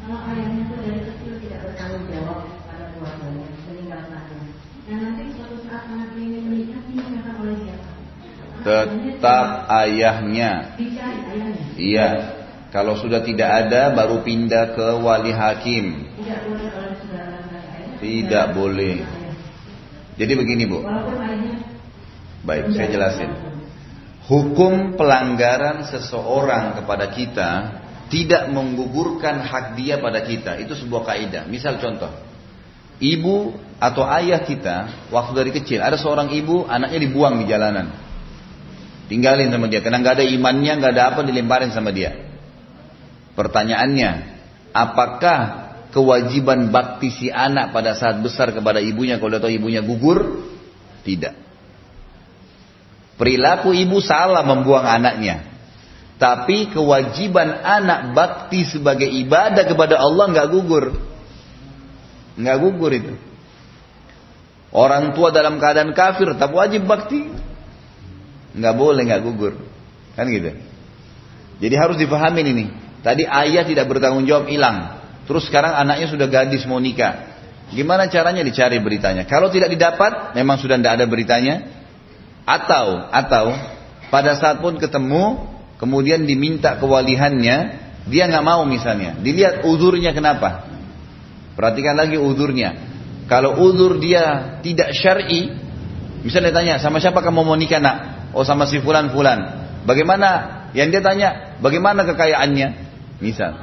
Kalau 0.00 0.18
ayahnya 0.32 0.64
itu 0.64 0.74
dari 0.80 1.00
kecil 1.12 1.32
tidak 1.44 1.60
bertanggung 1.68 2.08
jawab 2.08 2.48
pada 2.64 2.88
keluarganya, 2.96 3.46
meninggalkannya, 3.68 4.42
dan 4.88 4.96
nanti 5.04 5.22
suatu 5.36 5.60
saat 5.68 5.92
anak 5.92 6.16
ini 6.16 6.40
menikah 6.40 6.80
dinikahkan 6.88 7.34
oleh 7.36 7.56
siapa? 7.68 7.90
Tetap 8.64 9.46
ayahnya. 9.68 10.50
Dicari 10.80 11.20
ayahnya. 11.20 11.64
Iya. 11.76 12.08
Kalau 12.72 12.96
sudah 12.96 13.20
tidak 13.20 13.68
ada, 13.68 13.92
baru 13.92 14.24
pindah 14.24 14.72
ke 14.72 14.86
wali 15.04 15.36
hakim. 15.36 16.16
Tidak 16.16 16.38
boleh 16.48 16.68
oleh 16.72 16.94
saudara 16.96 17.44
Tidak 18.00 18.46
boleh. 18.56 18.96
Jadi 20.16 20.32
begini 20.32 20.64
bu. 20.64 20.80
Baik, 22.40 22.72
saya 22.72 22.88
jelasin. 22.88 23.59
Hukum 24.30 24.94
pelanggaran 24.94 25.90
seseorang 25.90 26.78
kepada 26.78 27.10
kita 27.10 27.50
tidak 28.14 28.46
menggugurkan 28.54 29.42
hak 29.42 29.74
dia 29.74 29.98
pada 29.98 30.22
kita. 30.22 30.54
Itu 30.62 30.78
sebuah 30.78 31.02
kaidah. 31.02 31.50
Misal 31.50 31.82
contoh, 31.82 32.14
ibu 33.02 33.58
atau 33.82 34.06
ayah 34.06 34.38
kita 34.46 35.10
waktu 35.10 35.32
dari 35.34 35.50
kecil 35.50 35.82
ada 35.82 35.98
seorang 35.98 36.30
ibu 36.30 36.62
anaknya 36.62 37.10
dibuang 37.10 37.42
di 37.42 37.50
jalanan, 37.50 37.90
tinggalin 39.10 39.50
sama 39.50 39.66
dia 39.66 39.82
karena 39.82 39.98
nggak 39.98 40.22
ada 40.22 40.26
imannya, 40.30 40.72
nggak 40.78 40.92
ada 40.94 41.04
apa 41.10 41.20
dilemparin 41.26 41.74
sama 41.74 41.90
dia. 41.90 42.14
Pertanyaannya, 43.34 44.10
apakah 44.70 45.38
kewajiban 45.90 46.70
bakti 46.70 47.10
si 47.10 47.26
anak 47.34 47.74
pada 47.74 47.98
saat 47.98 48.22
besar 48.22 48.54
kepada 48.54 48.78
ibunya 48.78 49.18
kalau 49.18 49.42
tahu 49.42 49.50
ibunya 49.50 49.82
gugur? 49.82 50.46
Tidak. 51.02 51.49
Perilaku 53.20 53.76
ibu 53.76 54.00
salah 54.00 54.40
membuang 54.40 54.88
anaknya. 54.88 55.44
Tapi 56.16 56.72
kewajiban 56.72 57.52
anak 57.60 58.16
bakti 58.16 58.64
sebagai 58.64 59.04
ibadah 59.04 59.68
kepada 59.68 60.00
Allah 60.00 60.32
nggak 60.32 60.48
gugur. 60.48 60.96
Nggak 62.40 62.56
gugur 62.64 62.92
itu. 62.96 63.14
Orang 64.72 65.12
tua 65.12 65.28
dalam 65.36 65.60
keadaan 65.60 65.92
kafir 65.92 66.32
tetap 66.32 66.48
wajib 66.56 66.88
bakti. 66.88 67.28
Nggak 68.56 68.74
boleh 68.80 69.02
nggak 69.04 69.20
gugur. 69.20 69.60
Kan 70.16 70.32
gitu. 70.32 70.56
Jadi 71.60 71.74
harus 71.76 72.00
difahami 72.00 72.40
ini. 72.40 72.66
Tadi 73.04 73.28
ayah 73.28 73.68
tidak 73.68 73.84
bertanggung 73.84 74.24
jawab 74.24 74.48
hilang. 74.48 74.96
Terus 75.28 75.44
sekarang 75.44 75.76
anaknya 75.76 76.08
sudah 76.08 76.24
gadis 76.24 76.64
mau 76.64 76.80
nikah. 76.80 77.36
Gimana 77.68 78.08
caranya 78.08 78.40
dicari 78.40 78.80
beritanya? 78.80 79.28
Kalau 79.28 79.52
tidak 79.52 79.70
didapat, 79.70 80.34
memang 80.34 80.58
sudah 80.58 80.74
tidak 80.74 80.98
ada 80.98 81.06
beritanya, 81.06 81.79
atau 82.50 83.06
atau 83.14 83.54
pada 84.10 84.34
saat 84.34 84.58
pun 84.58 84.74
ketemu 84.74 85.46
kemudian 85.78 86.26
diminta 86.26 86.74
kewalihannya 86.82 87.56
dia 88.10 88.24
nggak 88.26 88.42
mau 88.42 88.66
misalnya 88.66 89.14
dilihat 89.22 89.62
uzurnya 89.62 90.10
kenapa 90.10 90.70
Perhatikan 91.60 91.92
lagi 91.92 92.16
udurnya. 92.16 92.72
Kalau 93.28 93.60
udur 93.60 94.00
dia 94.00 94.56
tidak 94.64 94.96
syar'i, 94.96 95.52
misalnya 96.24 96.56
tanya, 96.56 96.74
sama 96.80 97.04
siapa 97.04 97.20
kamu 97.20 97.44
mau 97.44 97.52
nikah 97.52 97.76
nak? 97.76 97.96
Oh 98.32 98.48
sama 98.48 98.64
si 98.64 98.80
fulan 98.80 99.12
fulan. 99.12 99.38
Bagaimana? 99.84 100.58
Yang 100.72 100.88
dia 100.96 101.02
tanya, 101.04 101.28
bagaimana 101.60 102.08
kekayaannya? 102.08 102.68
Misal. 103.20 103.60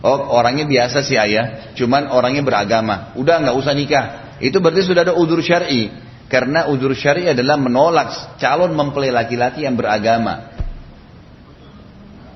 Oh 0.00 0.32
orangnya 0.32 0.64
biasa 0.64 1.04
sih 1.04 1.20
ayah, 1.20 1.76
cuman 1.76 2.08
orangnya 2.16 2.40
beragama. 2.40 3.12
Udah 3.20 3.44
nggak 3.44 3.56
usah 3.60 3.76
nikah. 3.76 4.04
Itu 4.40 4.64
berarti 4.64 4.88
sudah 4.88 5.04
ada 5.04 5.12
udur 5.12 5.44
syar'i. 5.44 5.92
Karena 6.30 6.70
udur 6.70 6.94
syar'i 6.94 7.26
adalah 7.26 7.58
menolak 7.58 8.38
calon 8.38 8.70
mempelai 8.70 9.10
laki-laki 9.10 9.66
yang 9.66 9.74
beragama. 9.74 10.54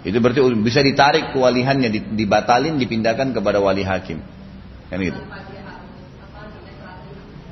Itu 0.02 0.18
berarti 0.18 0.42
bisa 0.60 0.82
ditarik 0.82 1.30
kewalihannya, 1.30 2.12
dibatalin, 2.12 2.76
dipindahkan 2.76 3.30
kepada 3.30 3.62
wali 3.62 3.86
hakim. 3.86 4.18
Kan 4.90 4.98
gitu. 4.98 5.22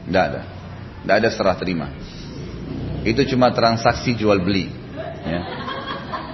Tidak 0.02 0.22
ada. 0.34 0.42
Tidak 1.06 1.14
ada 1.14 1.28
serah 1.30 1.56
terima. 1.56 1.88
Itu 3.06 3.22
cuma 3.30 3.54
transaksi 3.54 4.18
jual 4.18 4.42
beli. 4.42 4.66
Ya. 5.22 5.40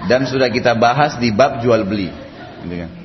Dan 0.09 0.25
sudah 0.25 0.49
kita 0.49 0.73
bahas 0.73 1.21
di 1.21 1.29
bab 1.29 1.61
jual 1.61 1.85
beli. 1.85 2.09
Gitu 2.65 2.75
kan. 2.75 2.98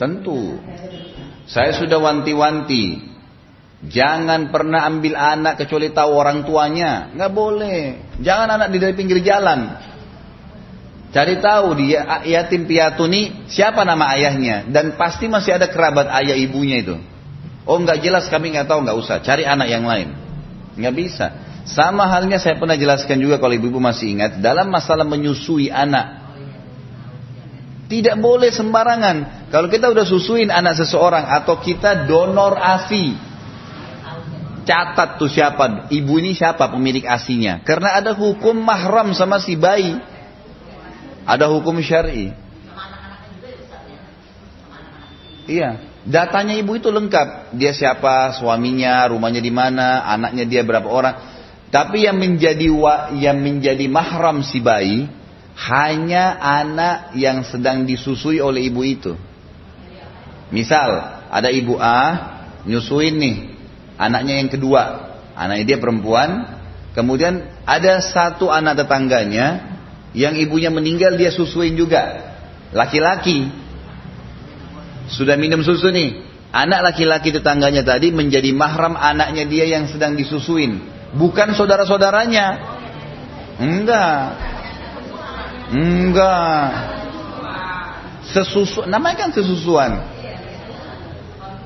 Tentu. 0.00 0.56
Saya 1.44 1.76
sudah 1.76 2.00
wanti-wanti. 2.00 3.12
Jangan 3.84 4.48
pernah 4.48 4.88
ambil 4.88 5.12
anak 5.12 5.60
kecuali 5.60 5.92
tahu 5.92 6.16
orang 6.16 6.48
tuanya. 6.48 7.12
Nggak 7.12 7.32
boleh. 7.36 7.80
Jangan 8.24 8.48
anak 8.56 8.72
di 8.72 8.80
dari 8.80 8.96
pinggir 8.96 9.20
jalan. 9.20 9.76
Cari 11.10 11.42
tahu 11.42 11.74
dia 11.74 12.22
yatim 12.22 12.70
piatu 12.70 13.04
nih 13.10 13.50
siapa 13.50 13.82
nama 13.82 14.14
ayahnya 14.14 14.70
dan 14.70 14.94
pasti 14.94 15.26
masih 15.26 15.58
ada 15.58 15.66
kerabat 15.66 16.06
ayah 16.22 16.38
ibunya 16.38 16.80
itu. 16.80 16.96
Oh 17.66 17.82
nggak 17.82 17.98
jelas 17.98 18.30
kami 18.30 18.54
nggak 18.54 18.70
tahu 18.70 18.86
nggak 18.86 18.94
usah 18.94 19.18
cari 19.18 19.42
anak 19.42 19.68
yang 19.68 19.84
lain. 19.84 20.14
Nggak 20.78 20.94
bisa. 20.94 21.26
Sama 21.66 22.06
halnya 22.06 22.38
saya 22.38 22.56
pernah 22.56 22.78
jelaskan 22.78 23.18
juga 23.18 23.42
kalau 23.42 23.58
ibu-ibu 23.58 23.82
masih 23.82 24.16
ingat 24.16 24.38
dalam 24.38 24.70
masalah 24.70 25.02
menyusui 25.02 25.66
anak. 25.66 26.30
Tidak 27.90 28.16
boleh 28.22 28.54
sembarangan. 28.54 29.39
Kalau 29.50 29.66
kita 29.66 29.90
udah 29.90 30.06
susuin 30.06 30.46
anak 30.46 30.78
seseorang 30.78 31.26
atau 31.26 31.58
kita 31.58 32.06
donor 32.06 32.54
ASI. 32.54 33.28
Catat 34.62 35.18
tuh 35.18 35.26
siapa, 35.26 35.90
ibu 35.90 36.22
ini 36.22 36.30
siapa 36.30 36.70
pemilik 36.70 37.02
asinya. 37.02 37.58
Karena 37.66 37.98
ada 37.98 38.14
hukum 38.14 38.54
mahram 38.54 39.10
sama 39.10 39.42
si 39.42 39.58
bayi. 39.58 39.98
Ada 41.26 41.50
hukum 41.50 41.82
syari. 41.82 42.30
Iya, 45.50 45.82
datanya 46.06 46.54
ibu 46.54 46.78
itu 46.78 46.86
lengkap. 46.86 47.58
Dia 47.58 47.74
siapa, 47.74 48.38
suaminya, 48.38 49.02
rumahnya 49.10 49.42
di 49.42 49.50
mana, 49.50 50.06
anaknya 50.06 50.46
dia 50.46 50.62
berapa 50.62 50.86
orang. 50.86 51.14
Tapi 51.74 52.06
yang 52.06 52.22
menjadi 52.22 52.70
yang 53.18 53.42
menjadi 53.42 53.90
mahram 53.90 54.46
si 54.46 54.62
bayi 54.62 55.10
hanya 55.58 56.38
anak 56.38 57.18
yang 57.18 57.42
sedang 57.42 57.82
disusui 57.82 58.38
oleh 58.38 58.70
ibu 58.70 58.86
itu. 58.86 59.18
Misal, 60.50 60.90
ada 61.30 61.48
ibu 61.50 61.78
A 61.78 62.00
nyusuin 62.66 63.16
nih 63.16 63.36
anaknya 64.00 64.40
yang 64.40 64.50
kedua, 64.50 64.82
anaknya 65.36 65.64
dia 65.74 65.78
perempuan, 65.78 66.48
kemudian 66.96 67.46
ada 67.68 68.00
satu 68.00 68.48
anak 68.48 68.82
tetangganya 68.84 69.78
yang 70.16 70.34
ibunya 70.34 70.72
meninggal 70.72 71.14
dia 71.14 71.30
susuin 71.30 71.76
juga, 71.78 72.34
laki-laki. 72.74 73.46
Sudah 75.10 75.38
minum 75.38 75.62
susu 75.62 75.92
nih, 75.92 76.22
anak 76.50 76.94
laki-laki 76.94 77.30
tetangganya 77.30 77.86
tadi 77.86 78.10
menjadi 78.10 78.50
mahram 78.56 78.98
anaknya 78.98 79.46
dia 79.46 79.70
yang 79.70 79.86
sedang 79.86 80.18
disusuin, 80.18 80.82
bukan 81.14 81.54
saudara-saudaranya. 81.54 82.78
Enggak, 83.60 84.40
Enggak. 85.70 86.66
Sesusu, 88.30 88.86
namanya 88.86 89.26
kan 89.26 89.30
sesusuan. 89.34 90.09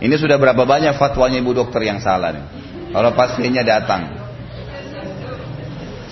Ini 0.04 0.20
sudah 0.20 0.36
berapa 0.36 0.68
banyak 0.68 1.00
fatwanya 1.00 1.40
ibu 1.40 1.56
dokter 1.56 1.80
yang 1.88 1.96
salah 1.96 2.36
nih. 2.36 2.44
Kalau 2.92 3.10
pasiennya 3.16 3.64
datang. 3.64 4.12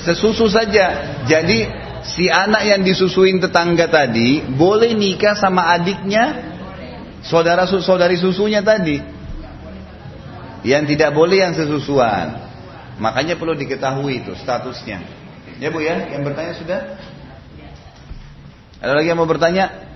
Sesusu 0.01 0.49
saja. 0.49 1.21
Jadi 1.29 1.69
si 2.01 2.33
anak 2.33 2.65
yang 2.65 2.81
disusuin 2.81 3.37
tetangga 3.37 3.93
tadi 3.93 4.41
boleh 4.49 4.97
nikah 4.97 5.37
sama 5.37 5.77
adiknya 5.77 6.41
saudara 7.21 7.69
saudari 7.69 8.17
susunya 8.17 8.65
tadi. 8.65 8.97
Yang 10.65 10.97
tidak 10.97 11.13
boleh 11.13 11.45
yang 11.45 11.53
sesusuan. 11.53 12.49
Makanya 12.97 13.37
perlu 13.37 13.53
diketahui 13.53 14.25
itu 14.25 14.33
statusnya. 14.41 15.05
Ya 15.61 15.69
Bu 15.69 15.85
ya, 15.85 16.09
yang 16.09 16.25
bertanya 16.25 16.57
sudah? 16.57 16.81
Ada 18.81 18.93
lagi 18.97 19.13
yang 19.13 19.21
mau 19.21 19.29
bertanya? 19.29 19.92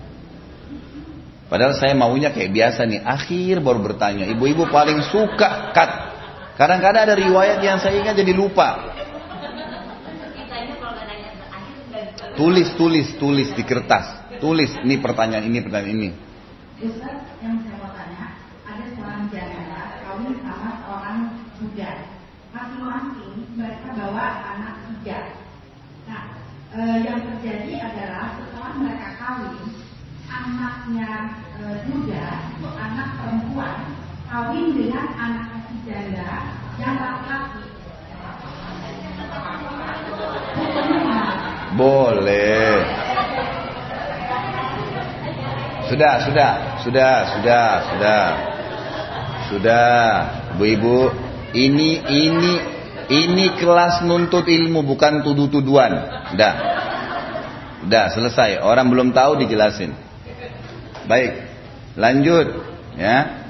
Padahal 1.46 1.78
saya 1.78 1.94
maunya 1.94 2.34
kayak 2.34 2.50
biasa 2.50 2.90
nih, 2.90 3.00
akhir 3.06 3.62
baru 3.62 3.78
bertanya. 3.78 4.26
Ibu-ibu 4.26 4.66
paling 4.66 4.98
suka 5.06 5.70
cut. 5.70 5.90
Kadang-kadang 6.58 7.06
ada 7.06 7.14
riwayat 7.14 7.62
yang 7.62 7.78
saya 7.78 8.02
ingat 8.02 8.18
jadi 8.18 8.34
lupa. 8.34 8.90
Tulis, 12.34 12.68
tulis, 12.74 13.14
tulis 13.16 13.48
di 13.54 13.62
kertas. 13.62 14.26
Tulis, 14.42 14.74
ini 14.84 15.00
pertanyaan 15.00 15.46
ini, 15.46 15.58
pertanyaan 15.62 15.94
ini. 15.94 16.10
Yang 16.82 17.56
saya 17.62 17.76
mau 17.80 17.94
tanya, 17.94 18.36
ada 18.66 18.84
seorang 18.92 19.24
janda 19.32 19.96
kawin 20.04 20.34
sama 20.44 20.70
seorang 20.84 21.18
muda. 21.62 21.90
Masing-masing 22.52 23.34
mereka 23.56 23.88
bawa 23.96 24.26
anak 24.56 24.74
tiga. 24.84 25.20
Nah, 26.08 26.24
eh, 26.76 26.96
yang 27.04 27.20
terjadi 27.24 27.72
adalah 27.80 28.36
mereka 28.76 29.08
kawin, 29.16 29.85
anaknya 30.44 31.08
e, 31.56 31.64
itu 31.88 31.96
anak 32.76 33.08
perempuan 33.20 33.96
kawin 34.26 34.76
dengan 34.76 35.06
anak 35.16 35.56
janda 35.86 36.32
yang 36.76 36.96
laki-laki. 36.98 37.62
Boleh. 41.76 42.82
Sudah, 45.86 46.14
sudah, 46.26 46.52
sudah, 46.82 47.14
sudah, 47.38 47.68
sudah. 47.94 48.24
Sudah, 49.46 50.02
Bu-ibu, 50.58 51.14
ini 51.54 52.02
ini 52.02 52.54
ini 53.06 53.54
kelas 53.54 54.02
nuntut 54.02 54.50
ilmu 54.50 54.82
bukan 54.82 55.22
tuduh-tuduhan. 55.22 55.92
Dah. 56.34 56.54
Dah 57.86 58.06
selesai. 58.10 58.58
Orang 58.58 58.90
belum 58.90 59.14
tahu 59.14 59.38
dijelasin. 59.46 60.05
Baik. 61.06 61.32
Lanjut. 61.94 62.48
Ya. 62.98 63.46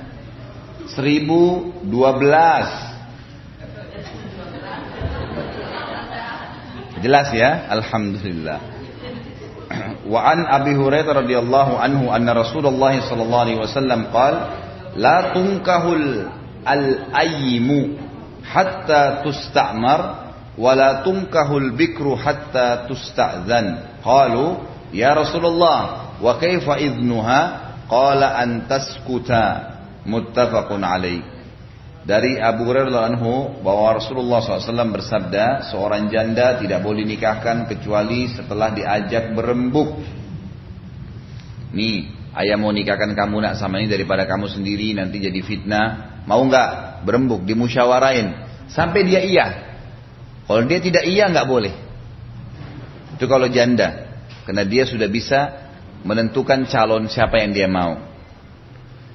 1012. 0.92 1.82
Jelas 7.04 7.28
ya? 7.32 7.68
Alhamdulillah. 7.72 8.58
Wa 10.06 10.20
an 10.32 10.46
Abi 10.46 10.72
Hurairah 10.78 11.26
radhiyallahu 11.26 11.76
anhu 11.76 12.08
anna 12.14 12.32
Rasulullah 12.32 12.94
sallallahu 12.94 13.42
alaihi 13.42 13.60
wasallam 13.60 14.06
qala 14.14 14.40
la 14.94 15.34
tunkahul 15.34 16.30
al-ayyimu 16.62 17.98
hatta 18.46 19.26
tusta'mar 19.26 20.30
wala 20.54 21.02
tunkahul 21.02 21.74
bikru 21.74 22.14
hatta 22.14 22.86
tusta'zan 22.86 23.98
qalu 24.06 24.62
ya 24.94 25.12
Rasulullah 25.12 26.05
wa 26.22 26.32
kaifa 26.40 26.80
idnuha 26.80 27.40
qala 27.86 28.40
an 28.40 28.64
taskuta 28.66 29.44
muttafaqun 30.06 30.82
alaih 30.82 31.36
dari 32.06 32.38
Abu 32.38 32.70
Hurairah 32.70 33.02
anhu 33.10 33.58
bahwa 33.66 33.98
Rasulullah 33.98 34.38
SAW 34.38 34.94
bersabda 34.94 35.74
seorang 35.74 36.06
janda 36.06 36.54
tidak 36.62 36.78
boleh 36.86 37.02
nikahkan 37.02 37.66
kecuali 37.66 38.30
setelah 38.30 38.70
diajak 38.70 39.34
berembuk. 39.34 39.98
Nih, 41.74 42.06
ayah 42.38 42.54
mau 42.62 42.70
nikahkan 42.70 43.10
kamu 43.10 43.42
nak 43.42 43.58
sama 43.58 43.82
ini 43.82 43.90
daripada 43.90 44.22
kamu 44.22 44.46
sendiri 44.46 44.94
nanti 44.94 45.18
jadi 45.18 45.42
fitnah. 45.42 46.22
Mau 46.30 46.46
nggak 46.46 47.02
berembuk 47.02 47.42
dimusyawarain 47.42 48.38
sampai 48.70 49.02
dia 49.02 49.26
iya. 49.26 49.46
Kalau 50.46 50.62
dia 50.62 50.78
tidak 50.78 51.10
iya 51.10 51.26
nggak 51.26 51.48
boleh. 51.50 51.74
Itu 53.18 53.26
kalau 53.26 53.50
janda, 53.50 54.14
karena 54.46 54.62
dia 54.62 54.86
sudah 54.86 55.10
bisa 55.10 55.65
menentukan 56.06 56.70
calon 56.70 57.10
siapa 57.10 57.42
yang 57.42 57.50
dia 57.50 57.66
mau. 57.66 57.98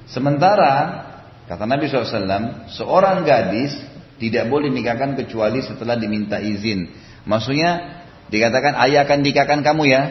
Sementara 0.06 1.02
kata 1.48 1.64
Nabi 1.64 1.88
SAW, 1.88 2.68
seorang 2.68 3.24
gadis 3.24 3.72
Tidak 4.22 4.46
boleh 4.46 4.70
nikahkan 4.70 5.18
kecuali 5.18 5.66
setelah 5.66 5.98
diminta 5.98 6.38
izin. 6.38 6.94
Maksudnya 7.26 8.02
dikatakan 8.30 8.78
ayah 8.86 9.02
akan 9.02 9.18
nikahkan 9.18 9.66
kamu 9.66 9.82
ya. 9.90 10.02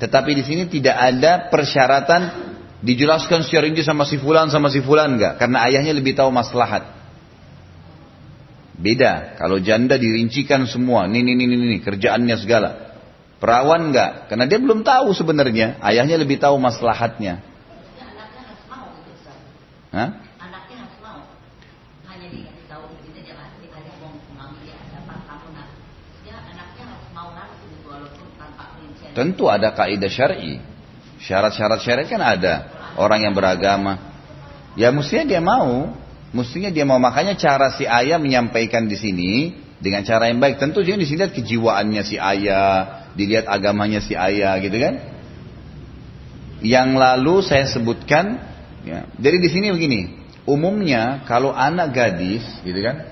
Tetapi 0.00 0.32
di 0.32 0.40
sini 0.48 0.64
tidak 0.64 0.96
ada 0.96 1.52
persyaratan 1.52 2.22
dijelaskan 2.80 3.44
secara 3.44 3.68
rinci 3.68 3.84
sama 3.84 4.08
si 4.08 4.16
fulan 4.16 4.48
sama 4.48 4.72
si 4.72 4.80
fulan 4.80 5.20
enggak. 5.20 5.36
Karena 5.36 5.68
ayahnya 5.68 5.92
lebih 5.92 6.16
tahu 6.16 6.32
maslahat. 6.32 6.88
Beda. 8.80 9.36
Kalau 9.36 9.60
janda 9.60 10.00
dirincikan 10.00 10.64
semua. 10.64 11.04
Ini, 11.04 11.20
ini, 11.20 11.44
ini. 11.44 11.78
Kerjaannya 11.84 12.36
segala. 12.40 12.89
Perawan 13.40 13.88
enggak. 13.88 14.28
Karena 14.28 14.44
dia 14.44 14.60
belum 14.60 14.84
tahu 14.84 15.16
sebenarnya. 15.16 15.80
Ayahnya 15.80 16.20
lebih 16.20 16.36
tahu 16.36 16.60
maslahatnya. 16.60 17.40
Hah? 19.90 20.30
Tentu 29.10 29.50
ada 29.50 29.74
kaidah 29.74 30.06
syar'i. 30.06 30.62
Syarat-syarat 31.20 31.82
syar'i 31.82 32.06
kan 32.06 32.22
ada. 32.22 32.70
Orang 32.94 33.24
yang 33.24 33.34
beragama. 33.34 33.98
Ya 34.78 34.94
mestinya 34.94 35.26
dia 35.26 35.42
mau. 35.42 35.96
Mestinya 36.30 36.70
dia 36.70 36.86
mau. 36.86 37.00
Makanya 37.02 37.34
cara 37.34 37.74
si 37.74 37.88
ayah 37.88 38.22
menyampaikan 38.22 38.86
di 38.86 38.94
sini 38.94 39.32
dengan 39.82 40.06
cara 40.06 40.30
yang 40.30 40.38
baik. 40.38 40.62
Tentu 40.62 40.84
dia 40.86 40.94
di 40.94 41.08
sini 41.08 41.26
lihat 41.26 41.34
kejiwaannya 41.34 42.02
si 42.06 42.16
ayah, 42.20 42.99
dilihat 43.14 43.46
agamanya 43.46 44.02
si 44.02 44.14
ayah, 44.14 44.58
gitu 44.62 44.76
kan? 44.76 44.94
Yang 46.60 46.88
lalu 46.96 47.34
saya 47.44 47.64
sebutkan, 47.68 48.38
ya. 48.84 49.08
Jadi 49.16 49.36
di 49.40 49.48
sini 49.48 49.68
begini. 49.72 50.00
Umumnya 50.44 51.22
kalau 51.28 51.54
anak 51.54 51.94
gadis, 51.94 52.42
gitu 52.66 52.80
kan? 52.80 53.06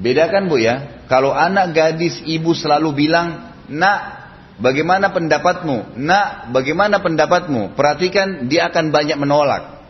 Bedakan 0.00 0.48
bu 0.48 0.56
ya. 0.58 1.04
Kalau 1.06 1.36
anak 1.36 1.76
gadis 1.76 2.22
ibu 2.24 2.56
selalu 2.56 3.06
bilang, 3.06 3.54
nak 3.68 4.22
Bagaimana 4.62 5.10
pendapatmu? 5.10 5.98
Nak, 5.98 6.54
bagaimana 6.54 7.02
pendapatmu? 7.02 7.74
Perhatikan 7.74 8.46
dia 8.46 8.70
akan 8.70 8.94
banyak 8.94 9.18
menolak. 9.18 9.82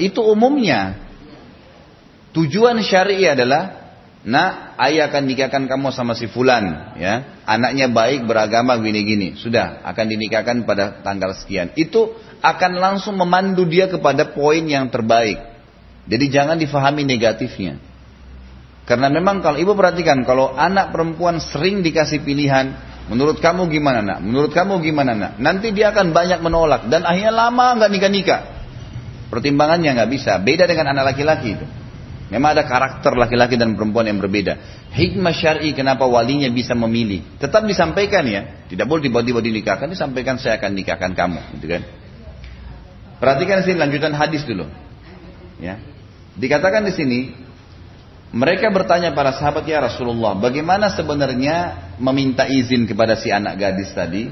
Itu 0.00 0.24
umumnya. 0.24 0.96
Tujuan 2.32 2.80
syari 2.80 3.28
adalah 3.28 3.85
Nak, 4.26 4.74
ayah 4.82 5.06
akan 5.06 5.22
nikahkan 5.22 5.70
kamu 5.70 5.94
sama 5.94 6.18
si 6.18 6.26
fulan, 6.26 6.98
ya. 6.98 7.38
Anaknya 7.46 7.86
baik, 7.86 8.26
beragama 8.26 8.74
gini-gini. 8.82 9.38
Sudah, 9.38 9.86
akan 9.86 10.04
dinikahkan 10.10 10.66
pada 10.66 10.98
tanggal 11.06 11.30
sekian. 11.38 11.70
Itu 11.78 12.10
akan 12.42 12.74
langsung 12.74 13.14
memandu 13.14 13.62
dia 13.70 13.86
kepada 13.86 14.34
poin 14.34 14.66
yang 14.66 14.90
terbaik. 14.90 15.38
Jadi 16.10 16.26
jangan 16.26 16.58
difahami 16.58 17.06
negatifnya. 17.06 17.78
Karena 18.82 19.06
memang 19.14 19.46
kalau 19.46 19.62
ibu 19.62 19.78
perhatikan, 19.78 20.26
kalau 20.26 20.58
anak 20.58 20.90
perempuan 20.90 21.38
sering 21.38 21.86
dikasih 21.86 22.26
pilihan, 22.26 22.74
Menurut 23.06 23.38
kamu 23.38 23.70
gimana 23.70 24.02
nak? 24.02 24.18
Menurut 24.18 24.50
kamu 24.50 24.82
gimana 24.82 25.14
nak? 25.14 25.32
Nanti 25.38 25.70
dia 25.70 25.94
akan 25.94 26.10
banyak 26.10 26.42
menolak 26.42 26.90
dan 26.90 27.06
akhirnya 27.06 27.30
lama 27.30 27.78
nggak 27.78 27.90
nikah 27.94 28.10
nikah. 28.10 28.40
Pertimbangannya 29.30 29.94
nggak 29.94 30.10
bisa. 30.10 30.38
Beda 30.42 30.66
dengan 30.66 30.90
anak 30.90 31.14
laki-laki 31.14 31.54
itu. 31.54 31.66
Memang 32.26 32.58
ada 32.58 32.66
karakter 32.66 33.14
laki-laki 33.14 33.54
dan 33.54 33.78
perempuan 33.78 34.10
yang 34.10 34.18
berbeda. 34.18 34.58
Hikmah 34.90 35.30
syari 35.30 35.70
kenapa 35.70 36.02
walinya 36.10 36.50
bisa 36.50 36.74
memilih. 36.74 37.22
Tetap 37.38 37.62
disampaikan 37.62 38.26
ya. 38.26 38.66
Tidak 38.66 38.82
boleh 38.82 39.06
tiba-tiba 39.06 39.38
dinikahkan. 39.38 39.86
Disampaikan 39.86 40.34
saya 40.34 40.58
akan 40.58 40.74
nikahkan 40.74 41.14
kamu. 41.14 41.40
Gitu 41.58 41.66
kan. 41.70 41.82
Perhatikan 43.22 43.62
sini 43.62 43.78
lanjutan 43.78 44.10
hadis 44.10 44.42
dulu. 44.42 44.66
Ya. 45.62 45.78
Dikatakan 46.34 46.82
di 46.82 46.92
sini 46.92 47.20
mereka 48.34 48.68
bertanya 48.74 49.14
para 49.14 49.32
sahabat 49.32 49.64
ya 49.64 49.80
Rasulullah, 49.80 50.34
bagaimana 50.34 50.90
sebenarnya 50.92 51.88
meminta 51.96 52.44
izin 52.44 52.84
kepada 52.84 53.14
si 53.14 53.30
anak 53.30 53.56
gadis 53.56 53.94
tadi? 53.94 54.28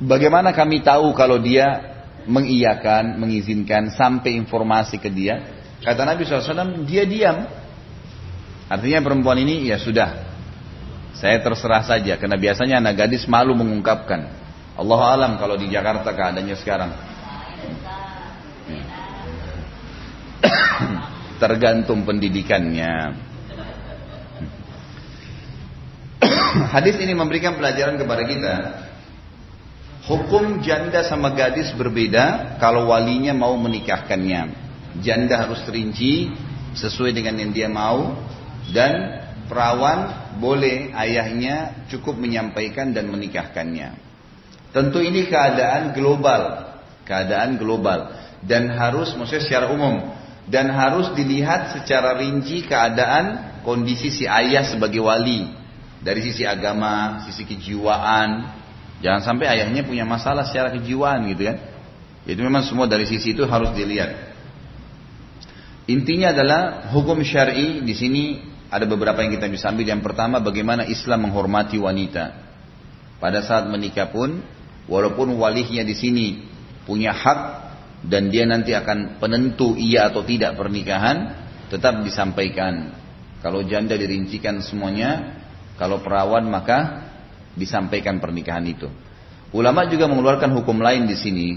Bagaimana 0.00 0.50
kami 0.50 0.80
tahu 0.82 1.12
kalau 1.12 1.38
dia 1.38 1.94
mengiyakan, 2.24 3.20
mengizinkan 3.20 3.92
sampai 3.92 4.34
informasi 4.34 4.98
ke 4.98 5.12
dia? 5.12 5.53
Kata 5.84 6.02
Nabi 6.08 6.24
SAW, 6.24 6.88
dia 6.88 7.04
diam. 7.04 7.44
Artinya 8.72 9.04
perempuan 9.04 9.36
ini 9.36 9.68
ya 9.68 9.76
sudah, 9.76 10.24
saya 11.12 11.36
terserah 11.44 11.84
saja 11.84 12.16
karena 12.16 12.40
biasanya 12.40 12.80
anak 12.80 13.04
gadis 13.04 13.28
malu 13.28 13.52
mengungkapkan. 13.52 14.32
Allah 14.74 15.00
alam 15.12 15.36
kalau 15.36 15.60
di 15.60 15.68
Jakarta 15.68 16.08
keadaannya 16.08 16.56
sekarang. 16.56 16.90
tergantung 21.44 22.08
pendidikannya. 22.08 23.20
Hadis 26.74 26.96
ini 26.98 27.12
memberikan 27.12 27.60
pelajaran 27.60 28.00
kepada 28.00 28.22
kita. 28.24 28.54
Hukum 30.08 30.64
janda 30.64 31.04
sama 31.04 31.36
gadis 31.36 31.68
berbeda 31.76 32.56
kalau 32.56 32.88
walinya 32.88 33.36
mau 33.36 33.52
menikahkannya. 33.60 34.63
Janda 35.02 35.46
harus 35.46 35.62
terinci 35.66 36.30
sesuai 36.74 37.14
dengan 37.14 37.38
yang 37.38 37.50
dia 37.50 37.68
mau 37.70 38.14
dan 38.70 39.22
perawan 39.46 40.34
boleh 40.38 40.94
ayahnya 40.94 41.86
cukup 41.90 42.18
menyampaikan 42.18 42.90
dan 42.94 43.10
menikahkannya. 43.10 43.94
Tentu 44.74 44.98
ini 44.98 45.30
keadaan 45.30 45.94
global, 45.94 46.74
keadaan 47.06 47.58
global 47.58 48.10
dan 48.42 48.70
harus 48.74 49.14
maksudnya 49.14 49.44
secara 49.46 49.66
umum 49.70 50.14
dan 50.50 50.68
harus 50.74 51.14
dilihat 51.14 51.78
secara 51.78 52.18
rinci 52.18 52.66
keadaan 52.66 53.56
kondisi 53.64 54.12
si 54.12 54.24
ayah 54.28 54.66
sebagai 54.66 55.00
wali 55.00 55.48
dari 56.04 56.20
sisi 56.20 56.44
agama, 56.44 57.24
sisi 57.24 57.48
kejiwaan. 57.48 58.60
Jangan 59.00 59.20
sampai 59.24 59.46
ayahnya 59.48 59.84
punya 59.84 60.04
masalah 60.04 60.44
secara 60.44 60.74
kejiwaan 60.74 61.24
gitu 61.32 61.48
kan. 61.48 61.56
Itu 62.24 62.40
memang 62.40 62.64
semua 62.64 62.88
dari 62.88 63.08
sisi 63.08 63.32
itu 63.32 63.44
harus 63.48 63.72
dilihat. 63.72 64.33
Intinya 65.84 66.32
adalah 66.32 66.88
hukum 66.96 67.20
syar'i 67.20 67.84
di 67.84 67.92
sini 67.92 68.22
ada 68.72 68.88
beberapa 68.88 69.20
yang 69.20 69.36
kita 69.36 69.52
bisa 69.52 69.68
ambil. 69.68 69.84
Yang 69.84 70.02
pertama 70.02 70.40
bagaimana 70.40 70.88
Islam 70.88 71.28
menghormati 71.28 71.76
wanita. 71.76 72.42
Pada 73.20 73.44
saat 73.44 73.68
menikah 73.68 74.08
pun 74.08 74.40
walaupun 74.88 75.36
walinya 75.36 75.84
di 75.84 75.96
sini 75.96 76.26
punya 76.84 77.12
hak 77.12 77.40
dan 78.04 78.28
dia 78.28 78.44
nanti 78.44 78.76
akan 78.76 79.16
penentu 79.16 79.76
iya 79.80 80.12
atau 80.12 80.20
tidak 80.24 80.60
pernikahan 80.60 81.32
tetap 81.72 82.04
disampaikan 82.04 82.92
kalau 83.40 83.64
janda 83.64 83.96
dirincikan 83.96 84.60
semuanya 84.60 85.40
kalau 85.80 86.04
perawan 86.04 86.44
maka 86.44 87.08
disampaikan 87.56 88.20
pernikahan 88.20 88.64
itu 88.68 88.92
ulama 89.56 89.88
juga 89.88 90.04
mengeluarkan 90.04 90.52
hukum 90.52 90.84
lain 90.84 91.08
di 91.08 91.16
sini 91.16 91.48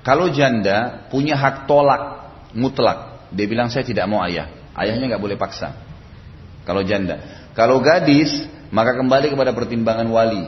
kalau 0.00 0.32
janda 0.32 1.04
punya 1.12 1.36
hak 1.36 1.68
tolak 1.68 2.32
mutlak 2.56 3.13
dia 3.34 3.46
bilang 3.50 3.68
saya 3.68 3.82
tidak 3.82 4.06
mau 4.06 4.22
ayah 4.22 4.48
ayahnya 4.78 5.14
nggak 5.14 5.22
boleh 5.22 5.36
paksa 5.36 5.74
kalau 6.64 6.86
janda 6.86 7.50
kalau 7.58 7.82
gadis 7.82 8.46
maka 8.70 8.96
kembali 8.96 9.34
kepada 9.34 9.52
pertimbangan 9.52 10.06
wali 10.08 10.46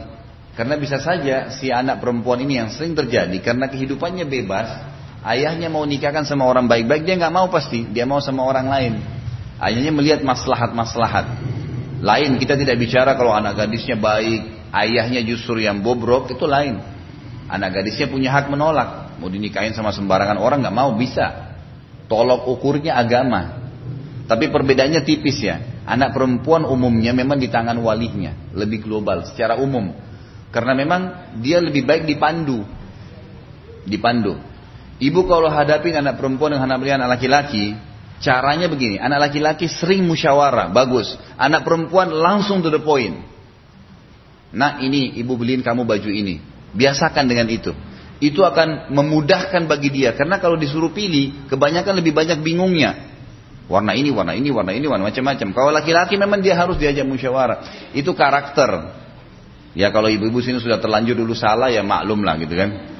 karena 0.56 0.74
bisa 0.80 0.96
saja 1.02 1.52
si 1.52 1.68
anak 1.68 2.00
perempuan 2.00 2.40
ini 2.40 2.62
yang 2.62 2.72
sering 2.72 2.96
terjadi 2.96 3.36
karena 3.44 3.68
kehidupannya 3.68 4.24
bebas 4.24 4.96
Ayahnya 5.26 5.66
mau 5.66 5.82
nikahkan 5.82 6.22
sama 6.22 6.46
orang 6.46 6.70
baik-baik, 6.70 7.02
dia 7.02 7.18
nggak 7.18 7.34
mau 7.34 7.50
pasti, 7.50 7.82
dia 7.90 8.06
mau 8.06 8.22
sama 8.22 8.46
orang 8.46 8.70
lain. 8.70 8.92
Ayahnya 9.58 9.90
melihat 9.90 10.22
maslahat-maslahat. 10.22 11.26
Lain, 11.98 12.38
kita 12.38 12.54
tidak 12.54 12.78
bicara 12.78 13.18
kalau 13.18 13.34
anak 13.34 13.58
gadisnya 13.58 13.98
baik, 13.98 14.70
ayahnya 14.70 15.26
justru 15.26 15.58
yang 15.58 15.82
bobrok, 15.82 16.30
itu 16.30 16.46
lain. 16.46 16.78
Anak 17.50 17.74
gadisnya 17.74 18.06
punya 18.06 18.30
hak 18.38 18.46
menolak. 18.54 19.18
Mau 19.18 19.26
dinikahin 19.26 19.74
sama 19.74 19.90
sembarangan 19.90 20.38
orang 20.38 20.62
nggak 20.62 20.76
mau, 20.78 20.94
bisa. 20.94 21.45
Tolok 22.06 22.46
ukurnya 22.46 22.98
agama. 22.98 23.66
Tapi 24.26 24.50
perbedaannya 24.50 25.02
tipis 25.02 25.38
ya. 25.42 25.62
Anak 25.86 26.18
perempuan 26.18 26.66
umumnya 26.66 27.14
memang 27.14 27.38
di 27.38 27.46
tangan 27.46 27.78
walinya, 27.78 28.34
lebih 28.50 28.82
global 28.82 29.22
secara 29.22 29.54
umum. 29.54 29.94
Karena 30.50 30.74
memang 30.74 31.02
dia 31.38 31.62
lebih 31.62 31.86
baik 31.86 32.10
dipandu. 32.10 32.66
Dipandu. 33.86 34.34
Ibu 34.98 35.30
kalau 35.30 35.46
hadapi 35.46 35.94
anak 35.94 36.18
perempuan 36.18 36.56
dengan 36.58 36.74
anak 36.74 37.06
laki-laki, 37.06 37.76
caranya 38.18 38.66
begini, 38.66 38.98
anak 38.98 39.30
laki-laki 39.30 39.70
sering 39.70 40.02
musyawarah, 40.02 40.72
bagus. 40.74 41.14
Anak 41.38 41.62
perempuan 41.62 42.10
langsung 42.10 42.64
to 42.66 42.72
the 42.72 42.82
point. 42.82 43.14
Nah 44.56 44.80
ini 44.80 45.14
ibu 45.20 45.36
beliin 45.36 45.60
kamu 45.60 45.84
baju 45.84 46.10
ini. 46.10 46.40
Biasakan 46.72 47.28
dengan 47.28 47.46
itu. 47.52 47.70
Itu 48.16 48.42
akan 48.42 48.90
memudahkan 48.92 49.68
bagi 49.68 49.92
dia. 49.92 50.16
Karena 50.16 50.40
kalau 50.40 50.56
disuruh 50.56 50.90
pilih, 50.92 51.48
kebanyakan 51.52 52.00
lebih 52.00 52.16
banyak 52.16 52.40
bingungnya. 52.40 53.12
Warna 53.66 53.92
ini, 53.98 54.14
warna 54.14 54.32
ini, 54.32 54.48
warna 54.48 54.72
ini, 54.72 54.86
warna 54.86 55.10
macam-macam. 55.10 55.48
Kalau 55.52 55.70
laki-laki 55.74 56.14
memang 56.16 56.40
dia 56.40 56.54
harus 56.54 56.78
diajak 56.78 57.04
musyawarah. 57.04 57.90
Itu 57.92 58.14
karakter. 58.14 58.94
Ya 59.76 59.92
kalau 59.92 60.08
ibu-ibu 60.08 60.40
sini 60.40 60.56
sudah 60.56 60.80
terlanjur 60.80 61.20
dulu 61.20 61.36
salah 61.36 61.68
ya 61.68 61.84
maklum 61.84 62.24
lah 62.24 62.40
gitu 62.40 62.56
kan. 62.56 62.96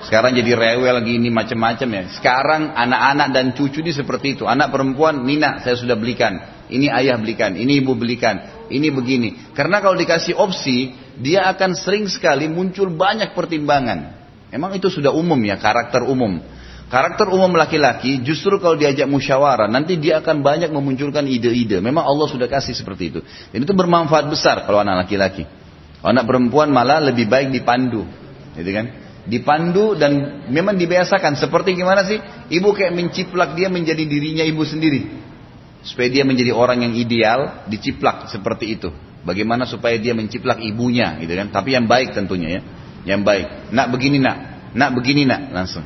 Sekarang 0.00 0.32
jadi 0.32 0.56
rewel 0.56 0.96
gini 1.06 1.28
macam-macam 1.28 1.88
ya. 1.92 2.02
Sekarang 2.16 2.72
anak-anak 2.72 3.28
dan 3.30 3.46
cucu 3.52 3.84
ini 3.84 3.92
seperti 3.92 4.34
itu. 4.34 4.48
Anak 4.48 4.72
perempuan, 4.72 5.22
Nina 5.22 5.60
saya 5.60 5.76
sudah 5.76 5.94
belikan. 5.94 6.40
Ini 6.66 6.90
ayah 6.90 7.18
belikan, 7.20 7.58
ini 7.58 7.82
ibu 7.82 7.98
belikan, 7.98 8.66
ini 8.70 8.88
begini. 8.94 9.52
Karena 9.52 9.82
kalau 9.82 9.98
dikasih 9.98 10.38
opsi, 10.38 10.94
dia 11.20 11.44
akan 11.52 11.76
sering 11.76 12.08
sekali 12.08 12.48
muncul 12.48 12.88
banyak 12.88 13.36
pertimbangan. 13.36 14.16
Emang 14.48 14.72
itu 14.72 14.88
sudah 14.88 15.12
umum 15.12 15.36
ya, 15.44 15.60
karakter 15.60 16.02
umum. 16.08 16.40
Karakter 16.90 17.30
umum 17.30 17.54
laki-laki 17.54 18.18
justru 18.26 18.58
kalau 18.58 18.74
diajak 18.74 19.06
musyawarah 19.06 19.70
nanti 19.70 19.94
dia 19.94 20.18
akan 20.18 20.42
banyak 20.42 20.74
memunculkan 20.74 21.22
ide-ide. 21.22 21.78
Memang 21.78 22.02
Allah 22.02 22.26
sudah 22.26 22.50
kasih 22.50 22.74
seperti 22.74 23.14
itu. 23.14 23.20
Dan 23.54 23.62
itu 23.62 23.70
bermanfaat 23.70 24.26
besar 24.26 24.66
kalau 24.66 24.82
anak 24.82 25.06
laki-laki. 25.06 25.46
Anak 26.02 26.26
perempuan 26.26 26.72
malah 26.72 26.98
lebih 26.98 27.28
baik 27.28 27.52
dipandu, 27.52 28.08
gitu 28.56 28.70
kan? 28.72 28.86
Dipandu 29.28 29.94
dan 29.94 30.42
memang 30.48 30.74
dibiasakan. 30.80 31.36
Seperti 31.36 31.76
gimana 31.76 32.02
sih? 32.08 32.16
Ibu 32.48 32.72
kayak 32.72 32.96
menciplak 32.96 33.52
dia 33.52 33.68
menjadi 33.68 34.02
dirinya 34.08 34.42
ibu 34.42 34.64
sendiri. 34.64 35.06
Supaya 35.84 36.08
dia 36.08 36.24
menjadi 36.24 36.56
orang 36.56 36.88
yang 36.88 36.96
ideal, 36.96 37.68
diciplak 37.68 38.32
seperti 38.32 38.80
itu. 38.80 38.90
Bagaimana 39.20 39.68
supaya 39.68 40.00
dia 40.00 40.16
menciplak 40.16 40.64
ibunya, 40.64 41.20
gitu 41.20 41.32
kan? 41.36 41.52
Tapi 41.52 41.76
yang 41.76 41.84
baik 41.84 42.16
tentunya 42.16 42.48
ya, 42.56 42.60
yang 43.04 43.20
baik. 43.20 43.68
Nak 43.68 43.86
begini 43.92 44.16
nak, 44.16 44.36
nak 44.72 44.90
begini 44.96 45.28
nak, 45.28 45.52
langsung. 45.52 45.84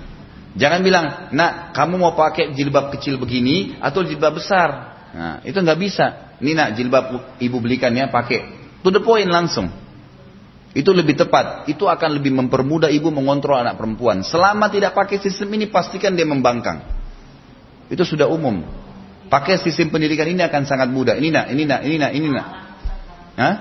Jangan 0.55 0.87
bilang, 0.87 1.35
nak 1.35 1.75
kamu 1.75 1.99
mau 1.99 2.15
pakai 2.15 2.55
jilbab 2.55 2.95
kecil 2.95 3.19
begini 3.19 3.75
atau 3.83 4.07
jilbab 4.07 4.39
besar. 4.39 4.69
Nah, 5.11 5.37
itu 5.43 5.59
nggak 5.59 5.79
bisa. 5.83 6.39
Ini 6.39 6.55
nak 6.55 6.69
jilbab 6.79 7.39
ibu 7.43 7.59
belikan 7.59 7.91
ya, 7.91 8.07
pakai. 8.07 8.71
To 8.87 8.95
the 8.95 9.03
point 9.03 9.27
langsung. 9.27 9.67
Itu 10.75 10.91
lebih 10.91 11.19
tepat. 11.19 11.71
Itu 11.71 11.91
akan 11.91 12.19
lebih 12.19 12.35
mempermudah 12.35 12.91
ibu 12.91 13.11
mengontrol 13.11 13.63
anak 13.63 13.79
perempuan. 13.79 14.23
Selama 14.27 14.71
tidak 14.71 14.95
pakai 14.95 15.23
sistem 15.23 15.55
ini 15.55 15.71
pastikan 15.71 16.15
dia 16.15 16.27
membangkang. 16.27 16.83
Itu 17.91 18.03
sudah 18.03 18.27
umum. 18.27 18.63
Pakai 19.31 19.59
sistem 19.59 19.91
pendidikan 19.91 20.27
ini 20.31 20.43
akan 20.43 20.63
sangat 20.67 20.91
mudah. 20.91 21.15
Ini 21.19 21.31
nak, 21.31 21.47
ini 21.51 21.63
nak, 21.67 21.81
ini 21.87 21.97
nak, 21.99 22.13
ini 22.15 22.27
nak. 22.31 22.47
Hah? 23.40 23.56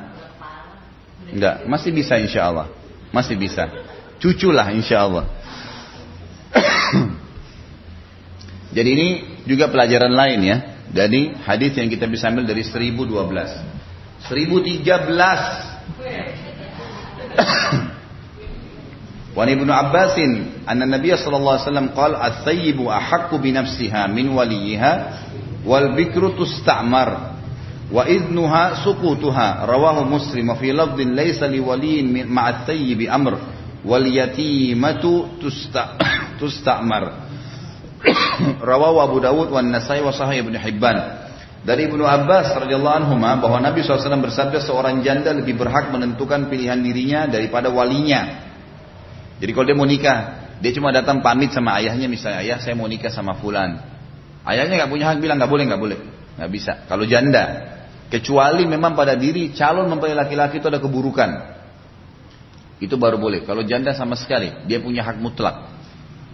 Enggak, 1.28 1.68
masih 1.68 1.92
bisa 1.92 2.16
insya 2.18 2.48
Allah. 2.48 2.66
Masih 3.12 3.36
bisa. 3.36 3.68
Cuculah 4.18 4.70
insya 4.74 5.04
Allah. 5.04 5.24
Jadi 8.76 8.88
ini 8.92 9.08
juga 9.48 9.68
pelajaran 9.68 10.12
lain 10.12 10.40
ya. 10.44 10.56
Dari 10.88 11.36
hadis 11.44 11.76
yang 11.76 11.92
kita 11.92 12.08
bisa 12.08 12.32
ambil 12.32 12.48
dari 12.48 12.64
1012. 12.64 13.12
1013 14.26 15.78
وعن 19.38 19.48
ابن 19.54 19.70
عباس 19.70 20.18
أن 20.66 20.82
النبي 20.82 21.16
صلى 21.16 21.36
الله 21.36 21.52
عليه 21.52 21.70
وسلم 21.70 21.88
قال 21.94 22.12
الثيب 22.16 22.82
أحق 22.82 23.30
بنفسها 23.34 24.06
من 24.10 24.28
وليها 24.34 24.92
والبكر 25.62 26.22
تستعمر 26.34 27.08
wa 27.93 28.09
idnuha 28.09 28.81
suqutuha 28.81 29.69
rawahu 29.69 30.09
muslim 30.09 30.49
fi 30.57 30.73
lafdin 30.73 31.13
laisa 31.13 31.45
liwaliyin 31.45 32.25
ma'at 32.25 32.65
tayyibi 32.65 33.05
amr 33.05 33.37
wal 33.85 34.01
yatimatu 34.01 35.37
tusta 35.37 35.93
tustamar 36.41 37.29
rawahu 38.73 38.97
Abu 38.97 39.17
Dawud 39.21 39.53
wan 39.53 39.69
Nasai 39.69 40.01
wa 40.01 40.09
Sahih 40.09 40.41
Ibnu 40.41 40.57
Hibban 40.57 41.23
dari 41.63 41.87
Ibnu 41.87 42.03
Abbas 42.03 42.51
radhiyallahu 42.59 42.95
anhu 43.07 43.15
bahwa 43.15 43.63
Nabi 43.63 43.87
SAW 43.87 44.19
bersabda 44.19 44.59
seorang 44.59 44.99
janda 44.99 45.31
lebih 45.31 45.55
berhak 45.55 45.95
menentukan 45.95 46.51
pilihan 46.51 46.75
dirinya 46.83 47.23
daripada 47.23 47.71
walinya. 47.71 48.51
Jadi 49.39 49.51
kalau 49.55 49.65
dia 49.71 49.77
mau 49.79 49.87
nikah, 49.87 50.19
dia 50.59 50.75
cuma 50.75 50.91
datang 50.91 51.23
pamit 51.23 51.55
sama 51.55 51.79
ayahnya 51.79 52.11
misalnya, 52.11 52.43
ayah 52.43 52.59
saya 52.59 52.75
mau 52.75 52.83
nikah 52.83 53.07
sama 53.07 53.39
fulan. 53.39 53.79
Ayahnya 54.43 54.83
nggak 54.83 54.91
punya 54.91 55.05
hak 55.07 55.23
bilang 55.23 55.39
nggak 55.39 55.51
boleh 55.51 55.63
nggak 55.71 55.81
boleh, 55.81 55.99
nggak 56.35 56.51
bisa. 56.51 56.83
Kalau 56.83 57.07
janda, 57.07 57.43
kecuali 58.13 58.69
memang 58.69 58.93
pada 58.93 59.17
diri 59.17 59.49
calon 59.57 59.89
mempelai 59.89 60.13
laki-laki 60.13 60.61
itu 60.61 60.69
ada 60.69 60.77
keburukan, 60.77 61.29
itu 62.77 62.93
baru 62.93 63.17
boleh. 63.17 63.41
Kalau 63.41 63.65
janda 63.65 63.97
sama 63.97 64.13
sekali, 64.13 64.53
dia 64.69 64.77
punya 64.77 65.01
hak 65.01 65.17
mutlak. 65.17 65.73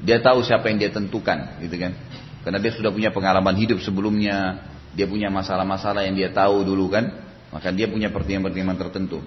Dia 0.03 0.19
tahu 0.19 0.43
siapa 0.43 0.67
yang 0.67 0.83
dia 0.83 0.91
tentukan, 0.91 1.55
gitu 1.63 1.79
kan? 1.79 1.95
Karena 2.43 2.59
dia 2.59 2.75
sudah 2.75 2.91
punya 2.91 3.15
pengalaman 3.15 3.55
hidup 3.55 3.79
sebelumnya, 3.79 4.59
dia 4.91 5.07
punya 5.07 5.31
masalah-masalah 5.31 6.03
yang 6.03 6.19
dia 6.19 6.35
tahu 6.35 6.67
dulu 6.67 6.91
kan, 6.91 7.15
maka 7.55 7.71
dia 7.71 7.87
punya 7.87 8.11
pertimbangan-pertimbangan 8.11 8.79
tertentu. 8.83 9.23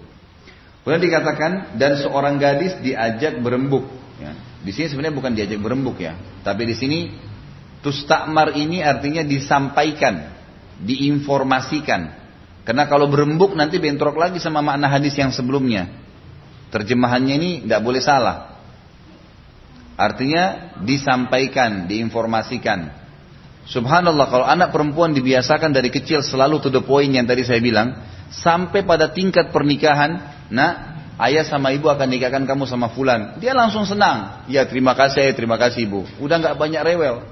Kemudian 0.84 1.02
dikatakan 1.08 1.80
dan 1.80 1.96
seorang 2.04 2.36
gadis 2.36 2.76
diajak 2.84 3.40
berembuk. 3.40 3.88
Ya. 4.20 4.36
Di 4.60 4.76
sini 4.76 4.92
sebenarnya 4.92 5.16
bukan 5.16 5.32
diajak 5.32 5.56
berembuk 5.56 5.96
ya, 6.04 6.20
tapi 6.44 6.68
di 6.68 6.76
sini 6.76 7.16
tustakmar 7.80 8.60
ini 8.60 8.84
artinya 8.84 9.24
disampaikan, 9.24 10.36
diinformasikan. 10.84 12.21
Karena 12.62 12.86
kalau 12.86 13.10
berembuk 13.10 13.58
nanti 13.58 13.82
bentrok 13.82 14.14
lagi 14.14 14.38
sama 14.38 14.62
makna 14.62 14.86
hadis 14.86 15.18
yang 15.18 15.34
sebelumnya. 15.34 15.90
Terjemahannya 16.70 17.34
ini 17.36 17.50
tidak 17.66 17.82
boleh 17.82 18.00
salah. 18.00 18.52
Artinya 19.98 20.74
disampaikan, 20.80 21.90
diinformasikan. 21.90 23.02
Subhanallah 23.62 24.26
kalau 24.26 24.46
anak 24.46 24.74
perempuan 24.74 25.14
dibiasakan 25.14 25.70
dari 25.70 25.92
kecil 25.92 26.24
selalu 26.24 26.58
to 26.58 26.70
the 26.72 26.82
point 26.82 27.12
yang 27.12 27.28
tadi 27.28 27.46
saya 27.46 27.62
bilang, 27.62 27.94
sampai 28.32 28.82
pada 28.82 29.12
tingkat 29.12 29.54
pernikahan, 29.54 30.18
nah 30.50 30.98
ayah 31.22 31.46
sama 31.46 31.70
ibu 31.70 31.86
akan 31.86 32.08
nikahkan 32.10 32.42
kamu 32.42 32.66
sama 32.66 32.90
fulan, 32.90 33.38
dia 33.38 33.54
langsung 33.54 33.86
senang. 33.86 34.42
Ya 34.50 34.66
terima 34.66 34.98
kasih, 34.98 35.30
terima 35.36 35.54
kasih 35.60 35.86
ibu. 35.86 36.02
Udah 36.18 36.42
nggak 36.42 36.58
banyak 36.58 36.82
rewel. 36.82 37.22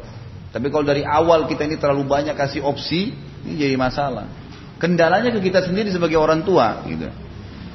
Tapi 0.51 0.67
kalau 0.71 0.87
dari 0.87 1.03
awal 1.03 1.47
kita 1.51 1.67
ini 1.67 1.79
terlalu 1.79 2.07
banyak 2.07 2.35
kasih 2.35 2.63
opsi, 2.63 3.15
ini 3.47 3.55
jadi 3.59 3.75
masalah. 3.75 4.40
Kendalanya 4.81 5.29
ke 5.29 5.45
kita 5.45 5.61
sendiri 5.61 5.93
sebagai 5.93 6.17
orang 6.17 6.41
tua, 6.41 6.81
gitu. 6.89 7.13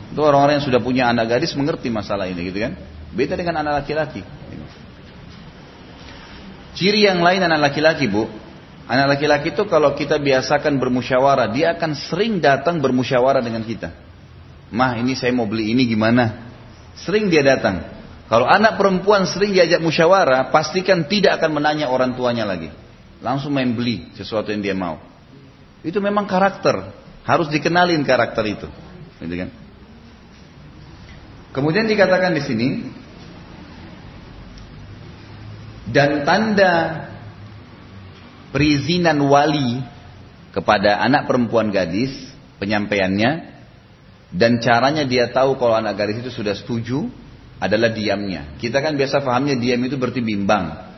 Itu 0.09 0.19
orang-orang 0.25 0.57
yang 0.57 0.65
sudah 0.65 0.81
punya 0.81 1.03
anak 1.05 1.29
gadis 1.37 1.53
mengerti 1.53 1.93
masalah 1.93 2.25
ini, 2.25 2.49
gitu 2.49 2.65
kan? 2.65 2.73
Beda 3.13 3.37
dengan 3.37 3.61
anak 3.61 3.85
laki-laki. 3.85 4.25
Gitu. 4.25 4.65
Ciri 6.75 7.05
yang 7.05 7.21
lain 7.21 7.45
anak 7.45 7.71
laki-laki, 7.71 8.09
bu, 8.09 8.25
Anak 8.85 9.17
laki-laki 9.17 9.49
itu 9.49 9.65
kalau 9.65 9.97
kita 9.97 10.21
biasakan 10.21 10.77
bermusyawarah, 10.77 11.49
dia 11.49 11.73
akan 11.73 11.97
sering 11.97 12.37
datang 12.37 12.77
bermusyawarah 12.77 13.41
dengan 13.41 13.65
kita. 13.65 13.89
Mah 14.69 15.01
ini 15.01 15.17
saya 15.17 15.33
mau 15.33 15.49
beli 15.49 15.73
ini 15.73 15.89
gimana? 15.89 16.53
Sering 16.93 17.33
dia 17.33 17.41
datang. 17.41 17.81
Kalau 18.29 18.45
anak 18.45 18.77
perempuan 18.77 19.25
sering 19.25 19.57
diajak 19.57 19.81
musyawarah, 19.81 20.53
pastikan 20.53 21.09
tidak 21.09 21.41
akan 21.41 21.57
menanya 21.57 21.89
orang 21.89 22.13
tuanya 22.13 22.45
lagi. 22.45 22.69
Langsung 23.25 23.57
main 23.57 23.73
beli 23.73 24.05
sesuatu 24.13 24.53
yang 24.53 24.61
dia 24.61 24.77
mau. 24.77 25.01
Itu 25.85 26.01
memang 26.01 26.25
karakter. 26.25 26.89
Harus 27.21 27.53
dikenalin 27.53 28.01
karakter 28.01 28.41
itu. 28.49 28.67
Gitu 29.21 29.35
kan? 29.37 29.49
Kemudian 31.53 31.87
dikatakan 31.87 32.35
di 32.35 32.43
sini 32.43 32.69
dan 35.87 36.27
tanda 36.27 37.07
perizinan 38.51 39.23
wali 39.23 39.79
kepada 40.51 40.99
anak 40.99 41.29
perempuan 41.31 41.71
gadis, 41.71 42.11
penyampaiannya, 42.59 43.55
dan 44.35 44.59
caranya 44.59 45.07
dia 45.07 45.31
tahu 45.31 45.55
kalau 45.55 45.79
anak 45.79 45.95
gadis 45.95 46.27
itu 46.27 46.31
sudah 46.43 46.57
setuju 46.57 47.07
adalah 47.61 47.87
diamnya. 47.95 48.59
Kita 48.59 48.83
kan 48.83 48.99
biasa 48.99 49.23
pahamnya 49.23 49.55
diam 49.55 49.79
itu 49.87 49.95
berarti 49.95 50.19
bimbang. 50.19 50.91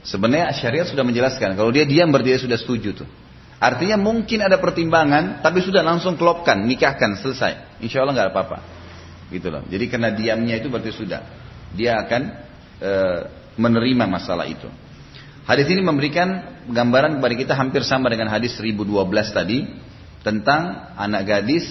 Sebenarnya 0.00 0.48
syariat 0.56 0.88
sudah 0.88 1.04
menjelaskan 1.04 1.60
kalau 1.60 1.68
dia 1.68 1.84
diam 1.84 2.08
berarti 2.08 2.32
dia 2.32 2.40
sudah 2.40 2.56
setuju 2.56 3.04
tuh. 3.04 3.08
Artinya 3.60 4.00
mungkin 4.00 4.40
ada 4.40 4.56
pertimbangan 4.56 5.44
tapi 5.44 5.60
sudah 5.60 5.84
langsung 5.84 6.16
klopkan, 6.16 6.64
nikahkan, 6.64 7.20
selesai. 7.20 7.76
Insya 7.84 8.00
Allah 8.00 8.16
nggak 8.16 8.30
apa-apa. 8.32 8.58
Gitu 9.28 9.52
loh. 9.52 9.60
Jadi 9.68 9.84
karena 9.84 10.08
diamnya 10.16 10.56
itu 10.56 10.72
berarti 10.72 10.88
sudah. 10.96 11.20
Dia 11.76 12.00
akan 12.00 12.22
e, 12.80 12.92
menerima 13.60 14.08
masalah 14.08 14.48
itu. 14.48 14.64
Hadis 15.44 15.68
ini 15.68 15.84
memberikan 15.84 16.56
gambaran 16.72 17.20
kepada 17.20 17.34
kita 17.36 17.52
hampir 17.52 17.84
sama 17.84 18.08
dengan 18.08 18.32
hadis 18.32 18.56
1012 18.56 18.96
tadi 19.28 19.68
tentang 20.24 20.96
anak 20.96 21.28
gadis 21.28 21.68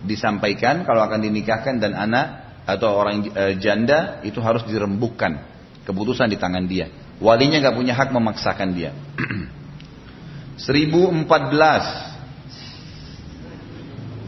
disampaikan 0.00 0.88
kalau 0.88 1.04
akan 1.04 1.20
dinikahkan 1.20 1.84
dan 1.84 1.92
anak 2.00 2.48
atau 2.64 2.96
orang 2.96 3.28
e, 3.28 3.60
janda 3.60 4.24
itu 4.24 4.40
harus 4.40 4.64
dirembukkan 4.64 5.36
keputusan 5.84 6.32
di 6.32 6.40
tangan 6.40 6.64
dia. 6.64 6.88
Walinya 7.20 7.60
nggak 7.60 7.76
punya 7.76 7.92
hak 7.92 8.08
memaksakan 8.08 8.72
dia. 8.72 8.96
1014 10.66 12.10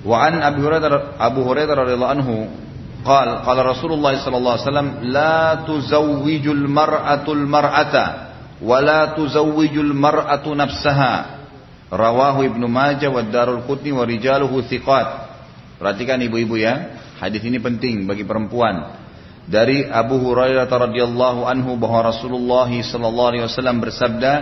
Wa 0.03 0.26
an 0.26 0.43
Abu 0.43 0.66
Hurairah 0.66 1.14
Abu 1.14 1.47
Hurairah 1.47 1.74
radhiyallahu 1.78 2.14
anhu 2.18 2.51
qala 3.07 3.47
qala 3.47 3.61
Rasulullah 3.62 4.18
sallallahu 4.18 4.55
alaihi 4.59 4.66
wasallam 4.66 4.91
la 5.14 5.62
tuzawwijul 5.62 6.66
mar'atul 6.66 7.47
mar'ata 7.47 8.35
wa 8.59 8.83
la 8.83 9.14
tuzawwijul 9.14 9.95
mar'atu 9.95 10.59
nafsaha. 10.59 11.47
Rawahu 11.93 12.49
Ibnu 12.49 12.66
Majah 12.66 13.12
wa 13.12 13.22
Darul 13.22 13.62
Qutni 13.68 13.93
wa 13.95 14.03
rijaluhu 14.03 14.64
thiqat. 14.66 15.30
Perhatikan 15.78 16.18
ibu-ibu 16.24 16.59
ya 16.59 16.99
hadis 17.22 17.45
ini 17.47 17.62
penting 17.62 18.03
bagi 18.09 18.26
perempuan. 18.26 18.99
Dari 19.47 19.87
Abu 19.87 20.18
Hurairah 20.18 20.66
radhiyallahu 20.66 21.47
anhu 21.47 21.78
bahwa 21.78 22.11
Rasulullah 22.11 22.70
sallallahu 22.70 23.28
alaihi 23.35 23.45
wasallam 23.47 23.78
bersabda 23.83 24.33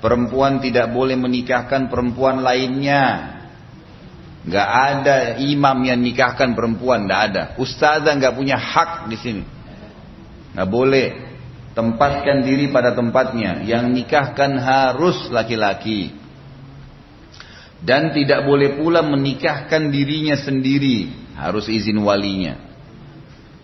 perempuan 0.00 0.58
tidak 0.58 0.90
boleh 0.90 1.14
menikahkan 1.14 1.92
perempuan 1.92 2.40
lainnya. 2.40 3.36
Gak 4.40 4.68
ada 4.68 5.16
imam 5.36 5.84
yang 5.84 6.00
nikahkan 6.00 6.56
perempuan, 6.56 7.04
gak 7.04 7.22
ada. 7.32 7.42
Ustazah 7.60 8.16
gak 8.16 8.34
punya 8.34 8.56
hak 8.56 9.12
di 9.12 9.16
sini. 9.20 9.44
Gak 10.56 10.68
boleh. 10.68 11.08
Tempatkan 11.76 12.42
diri 12.42 12.72
pada 12.72 12.96
tempatnya. 12.96 13.60
Yang 13.62 13.84
nikahkan 13.92 14.56
harus 14.56 15.28
laki-laki. 15.28 16.16
Dan 17.84 18.16
tidak 18.16 18.48
boleh 18.48 18.80
pula 18.80 19.04
menikahkan 19.04 19.92
dirinya 19.92 20.40
sendiri. 20.40 21.12
Harus 21.36 21.68
izin 21.68 22.00
walinya. 22.00 22.56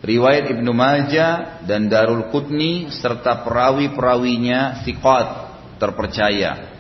Riwayat 0.04 0.52
Ibnu 0.52 0.70
Majah 0.76 1.64
dan 1.64 1.88
Darul 1.88 2.28
Qutni 2.28 2.92
serta 2.92 3.42
perawi-perawinya 3.42 4.84
thiqat 4.84 5.45
terpercaya. 5.76 6.76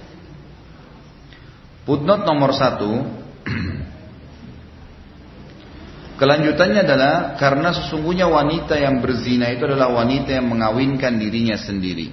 Footnote 1.86 2.26
nomor 2.26 2.50
satu 2.50 2.92
Kelanjutannya 6.16 6.80
adalah 6.80 7.36
karena 7.36 7.76
sesungguhnya 7.76 8.24
wanita 8.24 8.72
yang 8.80 9.04
berzina 9.04 9.52
itu 9.52 9.68
adalah 9.68 9.92
wanita 10.00 10.32
yang 10.40 10.48
mengawinkan 10.48 11.20
dirinya 11.20 11.60
sendiri. 11.60 12.08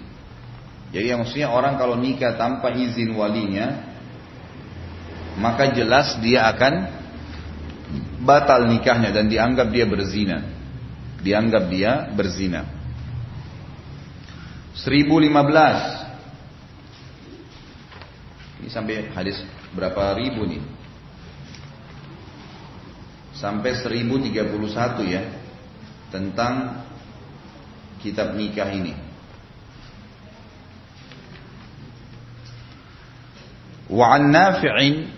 Jadi 0.91 1.07
yang 1.07 1.23
maksudnya 1.23 1.47
orang 1.47 1.79
kalau 1.79 1.95
nikah 1.95 2.35
tanpa 2.35 2.75
izin 2.75 3.15
walinya, 3.15 3.95
maka 5.39 5.71
jelas 5.71 6.19
dia 6.19 6.51
akan 6.51 6.99
batal 8.27 8.67
nikahnya 8.67 9.15
dan 9.15 9.31
dianggap 9.31 9.71
dia 9.71 9.87
berzina. 9.87 10.51
Dianggap 11.23 11.63
dia 11.71 12.11
berzina. 12.11 12.67
1015. 14.83 16.02
Ini 18.63 18.71
sampai 18.71 19.11
hadis 19.11 19.43
berapa 19.75 20.15
ribu 20.15 20.47
nih? 20.47 20.63
sampai 23.43 23.75
1031 23.75 25.03
ya 25.03 25.23
tentang 26.13 26.85
kitab 27.99 28.37
nikah 28.39 28.71
ini. 28.71 28.95
Wa 33.91 34.15
an 34.15 34.31
Nafi'in 34.31 35.11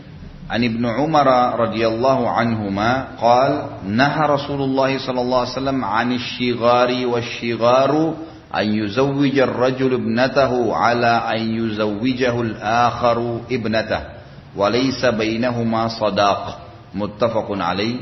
an 0.50 0.62
Ibn 0.66 0.84
Umar 1.06 1.28
radhiyallahu 1.70 2.26
anhuma 2.26 3.14
qal 3.22 3.86
naha 3.86 4.41
Rasulullah 4.41 4.89
sallallahu 4.98 5.43
alaihi 5.46 5.54
wasallam 5.54 5.80
'an 5.86 6.08
asy-shighari 6.18 7.06
wash-shigharu 7.06 8.26
أن 8.56 8.66
يزوج 8.74 9.39
الرجل 9.39 9.93
ابنته 9.93 10.76
على 10.76 11.14
أن 11.36 11.41
يزوجه 11.60 12.41
الآخر 12.41 13.18
ابنته 13.51 14.01
وليس 14.56 15.06
بينهما 15.06 15.88
wa 15.88 16.56
متفق 16.95 17.47
عليه 17.51 17.95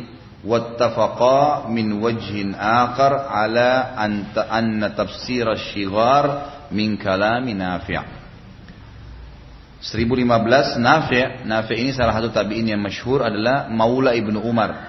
sadaq 0.45 1.21
من 1.69 2.03
وجه 2.03 2.55
آخر 2.59 3.13
على 3.13 3.69
أن 3.97 4.23
أن 4.37 4.95
تفسير 4.95 5.51
الشغار 5.51 6.25
من 6.71 6.97
كلام 6.97 7.49
نافع 7.49 8.01
1015 9.83 10.79
ini 11.75 11.91
salah 11.91 12.15
satu 12.15 12.31
tabi'in 12.31 12.71
yang 12.71 12.79
masyhur 12.79 13.19
adalah 13.19 13.67
Maula 13.67 14.15
ibnu 14.15 14.39
Umar 14.39 14.79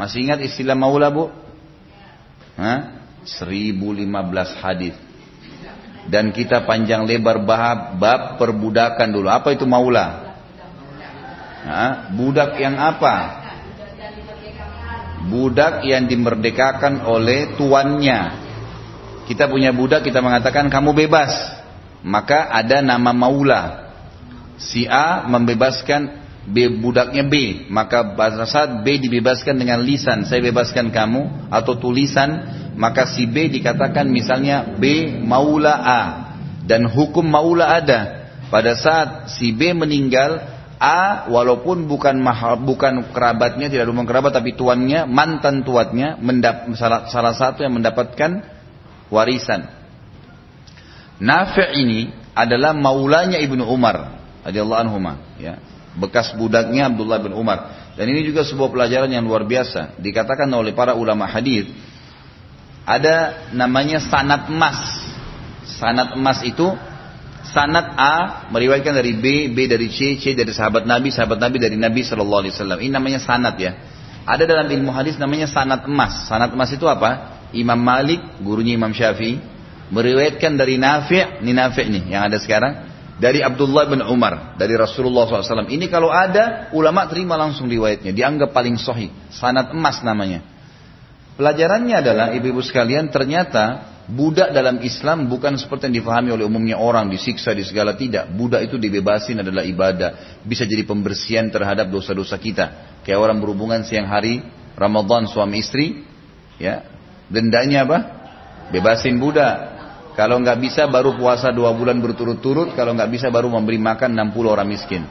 masih 0.00 0.24
ingat 0.24 0.40
istilah 0.40 0.72
Maula 0.72 1.12
bu? 1.12 1.28
Hah? 2.56 2.96
1015 3.26 4.62
hadis 4.62 4.94
dan 6.06 6.30
kita 6.30 6.62
panjang 6.62 7.02
lebar 7.02 7.42
bab, 7.42 7.98
bab 7.98 8.20
perbudakan 8.38 9.10
dulu. 9.10 9.26
Apa 9.26 9.58
itu 9.58 9.66
maula? 9.66 10.38
Budak 12.14 12.54
yang 12.62 12.78
apa? 12.78 13.46
budak 15.26 15.82
yang 15.82 16.06
dimerdekakan 16.06 17.02
oleh 17.02 17.58
tuannya. 17.58 18.46
Kita 19.26 19.50
punya 19.50 19.74
budak, 19.74 20.06
kita 20.06 20.22
mengatakan 20.22 20.70
kamu 20.70 20.94
bebas. 21.06 21.34
Maka 22.06 22.46
ada 22.54 22.78
nama 22.78 23.10
maula. 23.10 23.90
Si 24.56 24.86
A 24.86 25.26
membebaskan 25.26 26.25
B, 26.46 26.70
budaknya 26.78 27.26
B. 27.26 27.66
Maka 27.66 28.14
pada 28.14 28.46
saat 28.46 28.86
B 28.86 29.02
dibebaskan 29.02 29.58
dengan 29.58 29.82
lisan, 29.82 30.22
saya 30.22 30.38
bebaskan 30.38 30.94
kamu. 30.94 31.50
Atau 31.50 31.76
tulisan, 31.82 32.46
maka 32.78 33.10
si 33.10 33.26
B 33.26 33.50
dikatakan 33.50 34.06
misalnya 34.06 34.78
B 34.78 35.10
maula 35.26 35.74
A. 35.82 36.02
Dan 36.62 36.86
hukum 36.86 37.26
maula 37.26 37.76
ada. 37.82 38.30
Pada 38.46 38.78
saat 38.78 39.34
si 39.34 39.50
B 39.50 39.74
meninggal, 39.74 40.38
A 40.76 41.26
walaupun 41.32 41.88
bukan 41.88 42.20
mahal, 42.20 42.60
bukan 42.60 43.10
kerabatnya 43.10 43.72
tidak 43.72 43.88
rumah 43.88 44.04
kerabat 44.04 44.36
tapi 44.36 44.52
tuannya 44.52 45.08
mantan 45.08 45.64
tuannya 45.64 46.20
salah, 46.76 47.08
salah 47.08 47.32
satu 47.32 47.64
yang 47.64 47.80
mendapatkan 47.80 48.44
warisan. 49.08 49.72
Nafi' 51.16 51.80
ini 51.80 52.12
adalah 52.36 52.76
maulanya 52.76 53.40
Ibnu 53.40 53.64
Umar 53.64 54.20
radhiyallahu 54.44 54.80
anhu 54.84 55.00
ya. 55.40 55.56
Bekas 55.96 56.36
budaknya 56.36 56.92
Abdullah 56.92 57.18
bin 57.24 57.32
Umar. 57.32 57.92
Dan 57.96 58.12
ini 58.12 58.20
juga 58.28 58.44
sebuah 58.44 58.68
pelajaran 58.68 59.08
yang 59.08 59.24
luar 59.24 59.48
biasa. 59.48 59.96
Dikatakan 59.96 60.48
oleh 60.52 60.76
para 60.76 60.92
ulama 60.92 61.24
hadis 61.24 61.72
ada 62.84 63.48
namanya 63.56 63.98
sanat 63.98 64.52
emas. 64.52 64.78
Sanat 65.66 66.14
emas 66.14 66.44
itu 66.44 66.68
sanad 67.48 67.96
A 67.96 68.46
meriwayatkan 68.52 68.94
dari 68.94 69.16
B, 69.16 69.50
B 69.50 69.66
dari 69.66 69.88
C, 69.88 70.20
C 70.20 70.36
dari 70.36 70.52
sahabat 70.52 70.84
Nabi, 70.84 71.10
sahabat 71.10 71.40
Nabi 71.40 71.56
dari 71.58 71.74
Nabi 71.80 72.04
Shallallahu 72.04 72.40
Alaihi 72.46 72.54
Wasallam. 72.54 72.78
Ini 72.84 72.92
namanya 72.92 73.18
sanad 73.24 73.56
ya. 73.56 73.74
Ada 74.26 74.42
dalam 74.44 74.66
ilmu 74.66 74.90
hadis 74.92 75.16
namanya 75.16 75.50
sanad 75.50 75.86
emas. 75.88 76.30
Sanad 76.30 76.52
emas 76.54 76.70
itu 76.74 76.84
apa? 76.86 77.38
Imam 77.54 77.78
Malik, 77.78 78.42
gurunya 78.42 78.74
Imam 78.74 78.90
Syafi'i, 78.90 79.38
meriwayatkan 79.94 80.58
dari 80.58 80.76
Nafi', 80.76 81.46
ini 81.46 81.54
Nafi' 81.54 81.86
nih 81.86 82.04
yang 82.10 82.26
ada 82.26 82.42
sekarang, 82.42 82.72
dari 83.16 83.40
Abdullah 83.40 83.88
bin 83.88 84.04
Umar, 84.04 84.60
dari 84.60 84.76
Rasulullah 84.76 85.24
SAW. 85.24 85.68
Ini 85.68 85.86
kalau 85.88 86.12
ada, 86.12 86.68
ulama 86.76 87.08
terima 87.08 87.34
langsung 87.40 87.66
riwayatnya, 87.66 88.12
dianggap 88.12 88.52
paling 88.52 88.76
sahih. 88.76 89.08
Sanad 89.32 89.72
emas 89.72 90.04
namanya. 90.04 90.44
Pelajarannya 91.36 91.96
adalah, 92.00 92.26
ibu-ibu 92.36 92.60
sekalian, 92.64 93.08
ternyata 93.12 93.96
Budak 94.06 94.54
dalam 94.54 94.78
Islam 94.86 95.26
bukan 95.26 95.58
seperti 95.58 95.90
yang 95.90 95.98
difahami 95.98 96.30
oleh 96.30 96.46
umumnya 96.46 96.78
orang 96.78 97.10
disiksa 97.10 97.50
di 97.50 97.66
segala 97.66 97.98
tidak. 97.98 98.30
Budak 98.30 98.70
itu 98.70 98.78
dibebasin 98.78 99.42
adalah 99.42 99.66
ibadah. 99.66 100.38
Bisa 100.46 100.62
jadi 100.62 100.86
pembersihan 100.86 101.50
terhadap 101.50 101.90
dosa-dosa 101.90 102.38
kita. 102.38 102.66
Kayak 103.02 103.18
orang 103.18 103.42
berhubungan 103.42 103.82
siang 103.82 104.06
hari 104.06 104.46
Ramadan 104.78 105.26
suami 105.26 105.58
istri, 105.58 106.06
ya 106.62 106.86
dendanya 107.26 107.82
apa? 107.82 107.98
Bebasin 108.70 109.18
budak. 109.18 109.74
Kalau 110.16 110.40
nggak 110.40 110.58
bisa 110.64 110.88
baru 110.88 111.12
puasa 111.20 111.52
dua 111.52 111.76
bulan 111.76 112.00
berturut-turut. 112.00 112.72
Kalau 112.72 112.96
nggak 112.96 113.12
bisa 113.12 113.28
baru 113.28 113.52
memberi 113.52 113.76
makan 113.76 114.16
60 114.16 114.48
orang 114.48 114.64
miskin. 114.64 115.04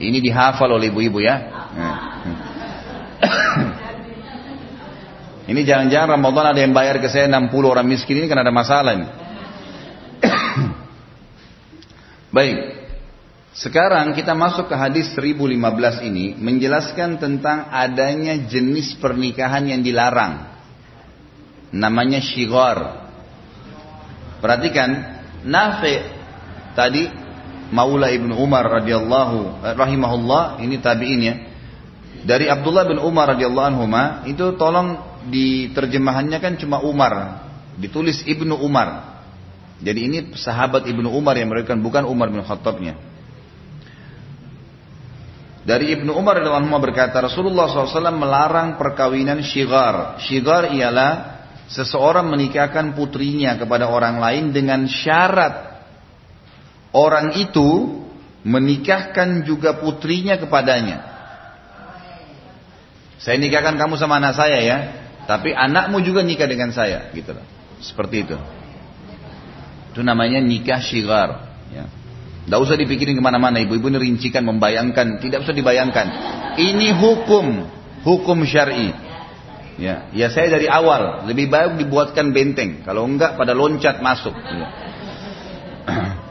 Ini 0.00 0.16
dihafal 0.24 0.72
oleh 0.72 0.88
ibu-ibu 0.88 1.20
ya. 1.20 1.36
Ini 5.46 5.60
jangan-jangan 5.62 6.18
Ramadan 6.18 6.56
ada 6.56 6.60
yang 6.64 6.74
bayar 6.74 6.98
ke 6.98 7.06
saya 7.06 7.30
60 7.30 7.52
orang 7.68 7.86
miskin 7.86 8.18
ini 8.18 8.26
kan 8.26 8.42
ada 8.42 8.50
masalah 8.50 8.98
ini. 8.98 9.06
Baik. 12.34 12.58
Sekarang 13.56 14.12
kita 14.12 14.36
masuk 14.36 14.68
ke 14.68 14.76
hadis 14.76 15.08
1015 15.16 15.56
ini 16.04 16.36
menjelaskan 16.36 17.16
tentang 17.16 17.72
adanya 17.72 18.36
jenis 18.36 18.98
pernikahan 19.00 19.64
yang 19.64 19.80
dilarang. 19.80 20.48
Namanya 21.72 22.20
syigar. 22.20 23.05
Perhatikan, 24.40 24.90
Nafi 25.46 25.96
tadi 26.76 27.08
Maula 27.66 28.14
Ibnu 28.14 28.38
Umar 28.38 28.62
radhiyallahu 28.82 29.66
eh, 29.66 29.74
rahimahullah 29.74 30.62
ini 30.62 30.78
tabi'in 30.78 31.22
Dari 32.26 32.46
Abdullah 32.50 32.86
bin 32.86 32.98
Umar 32.98 33.34
radhiyallahu 33.34 33.66
anhu 33.74 33.86
itu 34.26 34.54
tolong 34.58 34.98
di 35.26 35.70
terjemahannya 35.74 36.38
kan 36.38 36.54
cuma 36.58 36.82
Umar, 36.82 37.42
ditulis 37.78 38.22
Ibnu 38.26 38.54
Umar. 38.58 39.18
Jadi 39.78 40.00
ini 40.10 40.18
sahabat 40.34 40.90
Ibnu 40.90 41.06
Umar 41.10 41.38
yang 41.38 41.50
mereka 41.50 41.74
bukan 41.78 42.06
Umar 42.06 42.30
bin 42.30 42.42
Khattabnya. 42.42 42.98
Dari 45.66 45.90
Ibnu 45.98 46.14
Umar 46.14 46.38
radhiyallahu 46.38 46.78
berkata 46.78 47.18
Rasulullah 47.18 47.66
SAW 47.66 48.14
melarang 48.14 48.78
perkawinan 48.78 49.42
syigar. 49.42 50.22
Syigar 50.22 50.70
ialah 50.70 51.35
seseorang 51.66 52.30
menikahkan 52.30 52.94
putrinya 52.94 53.58
kepada 53.58 53.90
orang 53.90 54.22
lain 54.22 54.54
dengan 54.54 54.86
syarat 54.86 55.76
orang 56.94 57.36
itu 57.36 58.02
menikahkan 58.46 59.42
juga 59.42 59.76
putrinya 59.82 60.38
kepadanya. 60.38 61.02
Saya 63.18 63.42
nikahkan 63.42 63.74
kamu 63.74 63.98
sama 63.98 64.22
anak 64.22 64.38
saya 64.38 64.58
ya. 64.62 64.78
Tapi 65.26 65.50
anakmu 65.50 65.98
juga 66.06 66.22
nikah 66.22 66.46
dengan 66.46 66.70
saya, 66.70 67.10
gitu 67.10 67.34
loh. 67.34 67.42
Seperti 67.82 68.22
itu. 68.22 68.38
Itu 69.90 70.06
namanya 70.06 70.38
nikah 70.38 70.78
syigar. 70.78 71.50
Ya. 71.74 71.90
Tidak 72.46 72.58
usah 72.62 72.78
dipikirin 72.78 73.18
ke 73.18 73.22
mana-mana, 73.24 73.58
ibu-ibu 73.58 73.90
ini 73.90 74.14
rincikan, 74.14 74.46
membayangkan, 74.46 75.18
tidak 75.18 75.42
usah 75.42 75.50
dibayangkan. 75.50 76.06
Ini 76.62 76.94
hukum, 76.94 77.66
hukum 78.06 78.38
syari. 78.46 78.94
Ya, 79.76 80.08
ya 80.16 80.32
saya 80.32 80.56
dari 80.56 80.64
awal 80.72 81.28
lebih 81.28 81.52
baik 81.52 81.76
dibuatkan 81.76 82.32
benteng. 82.32 82.80
Kalau 82.80 83.04
enggak 83.04 83.36
pada 83.36 83.52
loncat 83.52 84.00
masuk. 84.00 84.32
Ya. 84.32 84.68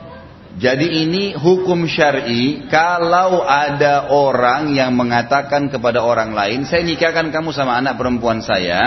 Jadi 0.65 1.03
ini 1.05 1.35
hukum 1.35 1.85
syari. 1.85 2.65
Kalau 2.71 3.43
ada 3.43 4.09
orang 4.09 4.71
yang 4.71 4.95
mengatakan 4.95 5.67
kepada 5.67 5.99
orang 6.01 6.31
lain, 6.31 6.63
saya 6.65 6.81
nikahkan 6.81 7.29
kamu 7.29 7.51
sama 7.51 7.75
anak 7.75 7.99
perempuan 7.99 8.39
saya, 8.39 8.81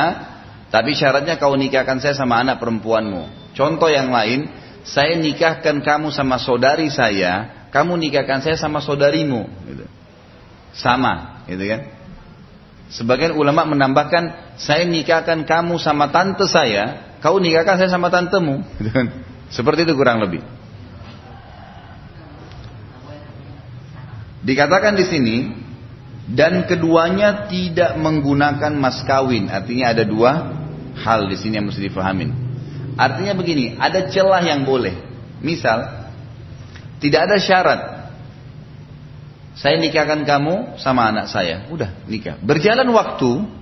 tapi 0.73 0.97
syaratnya 0.97 1.37
kau 1.37 1.53
nikahkan 1.53 2.01
saya 2.01 2.17
sama 2.17 2.41
anak 2.41 2.57
perempuanmu. 2.57 3.53
Contoh 3.53 3.93
yang 3.93 4.09
lain, 4.09 4.49
saya 4.81 5.21
nikahkan 5.21 5.85
kamu 5.85 6.09
sama 6.09 6.41
saudari 6.41 6.89
saya, 6.89 7.69
kamu 7.69 8.01
nikahkan 8.01 8.41
saya 8.41 8.57
sama 8.57 8.81
saudarimu. 8.81 9.45
Gitu. 9.69 9.85
Sama, 10.73 11.45
gitu 11.45 11.65
kan? 11.69 11.81
Sebagian 12.89 13.37
ulama 13.37 13.69
menambahkan, 13.69 14.48
saya 14.59 14.83
nikahkan 14.85 15.47
kamu 15.47 15.79
sama 15.79 16.11
tante 16.11 16.43
saya, 16.51 17.15
kau 17.23 17.39
nikahkan 17.39 17.79
saya 17.79 17.91
sama 17.95 18.11
tantemu. 18.11 18.67
Gitu 18.83 18.91
kan? 18.91 19.07
Seperti 19.55 19.87
itu 19.87 19.95
kurang 19.95 20.19
lebih. 20.19 20.43
Dikatakan 24.43 24.99
di 24.99 25.05
sini 25.07 25.37
dan 26.29 26.67
keduanya 26.67 27.47
tidak 27.47 27.95
menggunakan 28.03 28.75
mas 28.75 29.01
kawin. 29.07 29.47
Artinya 29.47 29.95
ada 29.95 30.03
dua 30.03 30.53
hal 30.99 31.31
di 31.31 31.37
sini 31.39 31.63
yang 31.63 31.71
mesti 31.71 31.87
difahamin. 31.87 32.35
Artinya 32.99 33.39
begini, 33.39 33.79
ada 33.79 34.11
celah 34.11 34.43
yang 34.43 34.67
boleh. 34.67 34.93
Misal, 35.39 36.11
tidak 36.99 37.31
ada 37.31 37.37
syarat. 37.39 37.81
Saya 39.55 39.79
nikahkan 39.79 40.27
kamu 40.27 40.79
sama 40.83 41.07
anak 41.11 41.31
saya. 41.31 41.71
Udah, 41.71 41.95
nikah. 42.11 42.39
Berjalan 42.43 42.87
waktu, 42.91 43.58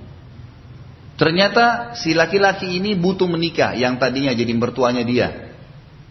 ternyata 1.16 1.96
si 1.96 2.12
laki-laki 2.12 2.78
ini 2.78 2.94
butuh 2.96 3.28
menikah 3.28 3.72
yang 3.74 3.96
tadinya 3.96 4.32
jadi 4.32 4.52
mertuanya 4.56 5.02
dia. 5.02 5.28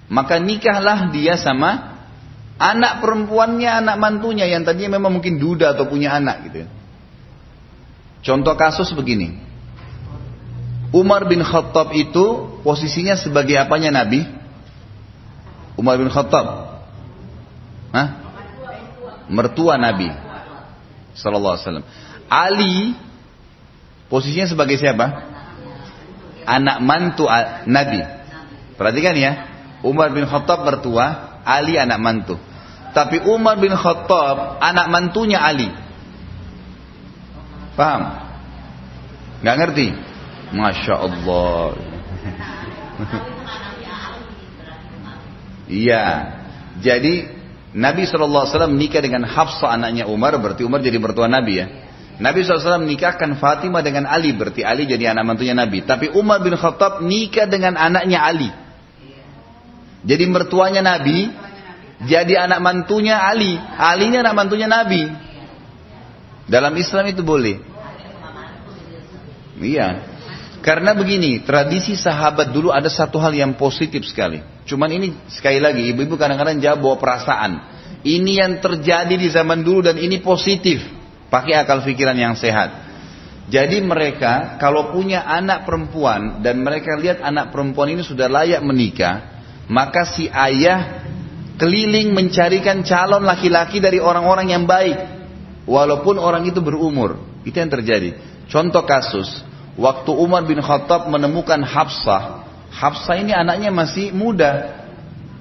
Maka 0.05 0.37
nikahlah 0.37 1.09
dia 1.09 1.33
sama 1.33 1.95
Anak 2.55 3.03
perempuannya, 3.03 3.67
anak 3.67 3.99
mantunya 3.99 4.47
yang 4.47 4.63
tadinya 4.63 4.95
memang 4.95 5.19
mungkin 5.19 5.35
duda 5.35 5.75
atau 5.75 5.91
punya 5.91 6.15
anak 6.15 6.47
gitu. 6.47 6.57
Ya. 6.63 6.67
Contoh 8.23 8.55
kasus 8.55 8.95
begini. 8.95 9.43
Umar 10.95 11.27
bin 11.27 11.43
Khattab 11.43 11.91
itu 11.91 12.55
posisinya 12.63 13.19
sebagai 13.19 13.59
apanya 13.59 13.91
Nabi? 13.91 14.23
Umar 15.75 15.99
bin 15.99 16.07
Khattab. 16.07 16.79
Hah? 17.91 18.07
Mertua 19.27 19.75
Nabi. 19.75 20.07
Sallallahu 21.11 21.59
alaihi 21.59 21.67
wasallam. 21.67 21.87
Ali 22.31 22.95
posisinya 24.15 24.47
sebagai 24.47 24.79
siapa? 24.79 25.27
Anak 26.47 26.79
mantu 26.79 27.27
Nabi. 27.67 27.99
Perhatikan 28.79 29.11
ya. 29.19 29.31
Umar 29.83 30.15
bin 30.15 30.23
Khattab 30.23 30.63
mertua, 30.63 31.35
Ali 31.43 31.75
anak 31.75 31.99
mantu. 31.99 32.39
Tapi 32.95 33.19
Umar 33.27 33.59
bin 33.59 33.75
Khattab 33.75 34.63
anak 34.63 34.87
mantunya 34.87 35.43
Ali. 35.43 35.67
Paham? 37.75 38.23
Gak 39.43 39.55
ngerti? 39.59 39.87
Masya 40.55 40.95
Allah. 40.95 41.75
Iya. 45.65 46.05
Jadi 46.77 47.25
Nabi 47.73 48.05
SAW 48.05 48.69
nikah 48.69 49.01
dengan 49.01 49.25
Hafsah 49.25 49.73
anaknya 49.73 50.05
Umar. 50.05 50.37
Berarti 50.37 50.61
Umar 50.61 50.85
jadi 50.85 51.01
mertua 51.01 51.25
Nabi 51.25 51.57
ya. 51.57 51.84
Nabi 52.15 52.47
SAW 52.47 52.87
nikahkan 52.87 53.35
Fatimah 53.35 53.83
dengan 53.83 54.07
Ali. 54.07 54.31
Berarti 54.31 54.63
Ali 54.63 54.87
jadi 54.87 55.11
anak 55.11 55.23
mantunya 55.27 55.51
Nabi. 55.51 55.83
Tapi 55.83 56.15
Umar 56.15 56.39
bin 56.39 56.55
Khattab 56.55 57.03
nikah 57.03 57.47
dengan 57.47 57.75
anaknya 57.75 58.23
Ali. 58.23 58.49
Jadi 60.05 60.23
mertuanya 60.29 60.85
Nabi, 60.85 61.27
jadi 62.05 62.47
anak 62.47 62.59
mantunya 62.61 63.19
Ali. 63.19 63.57
Alinya 63.59 64.23
anak 64.23 64.35
mantunya 64.37 64.67
Nabi. 64.69 65.11
Dalam 66.45 66.71
Islam 66.77 67.09
itu 67.09 67.25
boleh. 67.25 67.57
Iya. 69.59 70.13
Karena 70.61 70.97
begini, 70.97 71.45
tradisi 71.45 71.93
sahabat 71.93 72.49
dulu 72.49 72.73
ada 72.73 72.89
satu 72.89 73.21
hal 73.21 73.33
yang 73.33 73.53
positif 73.53 74.05
sekali. 74.07 74.41
Cuman 74.65 74.89
ini 74.89 75.13
sekali 75.29 75.61
lagi, 75.61 75.85
ibu-ibu 75.93 76.17
kadang-kadang 76.17 76.57
jawab 76.57 76.79
bawa 76.81 76.95
perasaan. 76.97 77.51
Ini 78.05 78.31
yang 78.45 78.53
terjadi 78.61 79.13
di 79.13 79.27
zaman 79.29 79.61
dulu 79.65 79.85
dan 79.85 79.97
ini 79.97 80.21
positif. 80.21 80.81
Pakai 81.29 81.57
akal 81.57 81.81
pikiran 81.83 82.15
yang 82.15 82.37
sehat. 82.37 82.85
Jadi 83.45 83.77
mereka 83.81 84.57
kalau 84.57 84.89
punya 84.89 85.21
anak 85.21 85.69
perempuan 85.69 86.41
dan 86.41 86.65
mereka 86.65 86.97
lihat 86.97 87.21
anak 87.21 87.53
perempuan 87.53 87.93
ini 87.93 88.01
sudah 88.01 88.25
layak 88.25 88.65
menikah, 88.65 89.21
maka 89.69 90.05
si 90.09 90.25
ayah 90.33 91.05
keliling 91.61 92.13
mencarikan 92.17 92.81
calon 92.81 93.21
laki-laki 93.21 93.77
dari 93.77 94.01
orang-orang 94.01 94.49
yang 94.49 94.65
baik. 94.65 94.97
Walaupun 95.65 96.21
orang 96.21 96.45
itu 96.45 96.61
berumur. 96.61 97.21
Itu 97.41 97.57
yang 97.57 97.69
terjadi. 97.73 98.17
Contoh 98.49 98.85
kasus. 98.85 99.29
Waktu 99.75 100.11
Umar 100.13 100.45
bin 100.45 100.61
Khattab 100.61 101.09
menemukan 101.09 101.61
Hafsah. 101.65 102.45
Hafsah 102.69 103.17
ini 103.17 103.33
anaknya 103.33 103.73
masih 103.73 104.13
muda. 104.13 104.81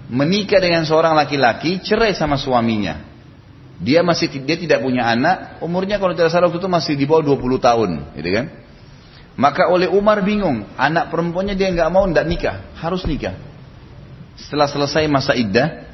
Menikah 0.08 0.60
dengan 0.60 0.84
seorang 0.84 1.16
laki-laki, 1.16 1.80
cerai 1.80 2.12
sama 2.12 2.36
suaminya. 2.36 3.13
Dia 3.82 4.06
masih 4.06 4.30
dia 4.30 4.54
tidak 4.54 4.86
punya 4.86 5.02
anak, 5.10 5.58
umurnya 5.58 5.98
kalau 5.98 6.14
tidak 6.14 6.30
salah 6.30 6.46
waktu 6.46 6.62
itu 6.62 6.70
masih 6.70 6.94
di 6.94 7.04
bawah 7.10 7.34
20 7.34 7.58
tahun, 7.58 7.90
gitu 8.14 8.30
kan? 8.30 8.46
Maka 9.34 9.66
oleh 9.66 9.90
Umar 9.90 10.22
bingung, 10.22 10.62
anak 10.78 11.10
perempuannya 11.10 11.58
dia 11.58 11.74
nggak 11.74 11.90
mau 11.90 12.06
ndak 12.06 12.22
nikah, 12.22 12.56
harus 12.78 13.02
nikah. 13.02 13.34
Setelah 14.38 14.70
selesai 14.70 15.10
masa 15.10 15.34
iddah, 15.34 15.90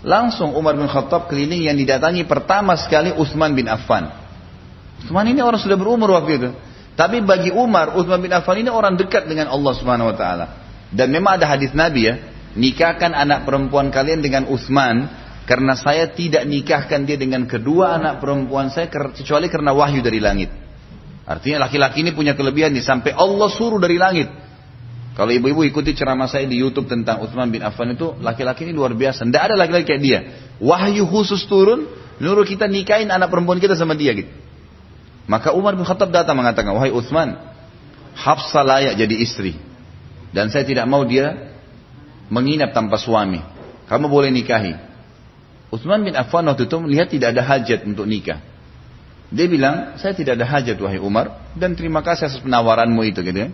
langsung 0.00 0.56
Umar 0.56 0.80
bin 0.80 0.88
Khattab 0.88 1.28
keliling 1.28 1.68
yang 1.68 1.76
didatangi 1.76 2.24
pertama 2.24 2.72
sekali 2.80 3.12
Utsman 3.12 3.52
bin 3.52 3.68
Affan. 3.68 4.08
Utsman 5.04 5.28
ini 5.28 5.44
orang 5.44 5.60
sudah 5.60 5.76
berumur 5.76 6.16
waktu 6.16 6.32
itu. 6.40 6.50
Tapi 6.96 7.20
bagi 7.20 7.52
Umar, 7.52 7.96
Utsman 8.00 8.20
bin 8.20 8.32
Affan 8.32 8.64
ini 8.64 8.72
orang 8.72 8.96
dekat 8.96 9.28
dengan 9.28 9.52
Allah 9.52 9.72
Subhanahu 9.76 10.12
wa 10.12 10.16
taala. 10.16 10.46
Dan 10.88 11.12
memang 11.12 11.36
ada 11.36 11.52
hadis 11.52 11.76
Nabi 11.76 12.08
ya, 12.08 12.16
nikahkan 12.56 13.12
anak 13.12 13.44
perempuan 13.44 13.92
kalian 13.92 14.24
dengan 14.24 14.48
Utsman 14.48 15.19
karena 15.50 15.74
saya 15.74 16.06
tidak 16.14 16.46
nikahkan 16.46 17.02
dia 17.02 17.18
dengan 17.18 17.42
kedua 17.50 17.98
anak 17.98 18.22
perempuan 18.22 18.70
saya 18.70 18.86
kecuali 18.86 19.50
karena 19.50 19.74
wahyu 19.74 19.98
dari 19.98 20.22
langit. 20.22 20.54
Artinya 21.26 21.66
laki-laki 21.66 22.06
ini 22.06 22.14
punya 22.14 22.38
kelebihan 22.38 22.70
nih 22.70 22.86
sampai 22.86 23.10
Allah 23.10 23.50
suruh 23.50 23.82
dari 23.82 23.98
langit 23.98 24.30
kalau 25.20 25.36
ibu-ibu 25.36 25.66
ikuti 25.66 25.92
ceramah 25.92 26.30
saya 26.30 26.46
di 26.46 26.56
YouTube 26.56 26.86
tentang 26.86 27.20
Utsman 27.20 27.50
bin 27.50 27.60
Affan 27.60 27.92
itu, 27.92 28.14
laki-laki 28.22 28.64
ini 28.64 28.72
luar 28.72 28.94
biasa. 28.94 29.26
Tidak 29.26 29.42
ada 29.42 29.54
laki-laki 29.58 29.84
kayak 29.84 30.02
dia. 30.02 30.20
Wahyu 30.62 31.04
khusus 31.04 31.44
turun, 31.50 31.90
nyuruh 32.22 32.46
kita 32.48 32.70
nikahin 32.70 33.10
anak 33.10 33.28
perempuan 33.28 33.58
kita 33.58 33.74
sama 33.74 33.98
dia 33.98 34.14
gitu. 34.14 34.30
Maka 35.28 35.52
Umar 35.52 35.76
bin 35.76 35.84
Khattab 35.84 36.08
datang 36.08 36.40
mengatakan, 36.40 36.72
wahai 36.72 36.88
Utsman, 36.94 37.36
Hafsah 38.16 38.64
layak 38.64 38.96
jadi 38.96 39.14
istri. 39.20 39.60
Dan 40.32 40.48
saya 40.48 40.64
tidak 40.64 40.86
mau 40.86 41.02
dia 41.02 41.52
menginap 42.32 42.70
tanpa 42.72 42.96
suami. 42.96 43.42
Kamu 43.92 44.06
boleh 44.06 44.32
nikahi. 44.32 44.89
Utsman 45.70 46.02
bin 46.02 46.18
Affan 46.18 46.46
waktu 46.50 46.66
itu 46.66 46.76
melihat 46.82 47.08
tidak 47.10 47.38
ada 47.38 47.42
hajat 47.46 47.86
untuk 47.86 48.04
nikah. 48.06 48.42
Dia 49.30 49.46
bilang, 49.46 49.94
saya 49.94 50.10
tidak 50.10 50.42
ada 50.42 50.46
hajat 50.46 50.74
wahai 50.82 50.98
Umar. 50.98 51.54
Dan 51.54 51.78
terima 51.78 52.02
kasih 52.02 52.26
atas 52.26 52.42
penawaranmu 52.42 52.98
itu 53.06 53.22
gitu 53.22 53.38
ya. 53.46 53.48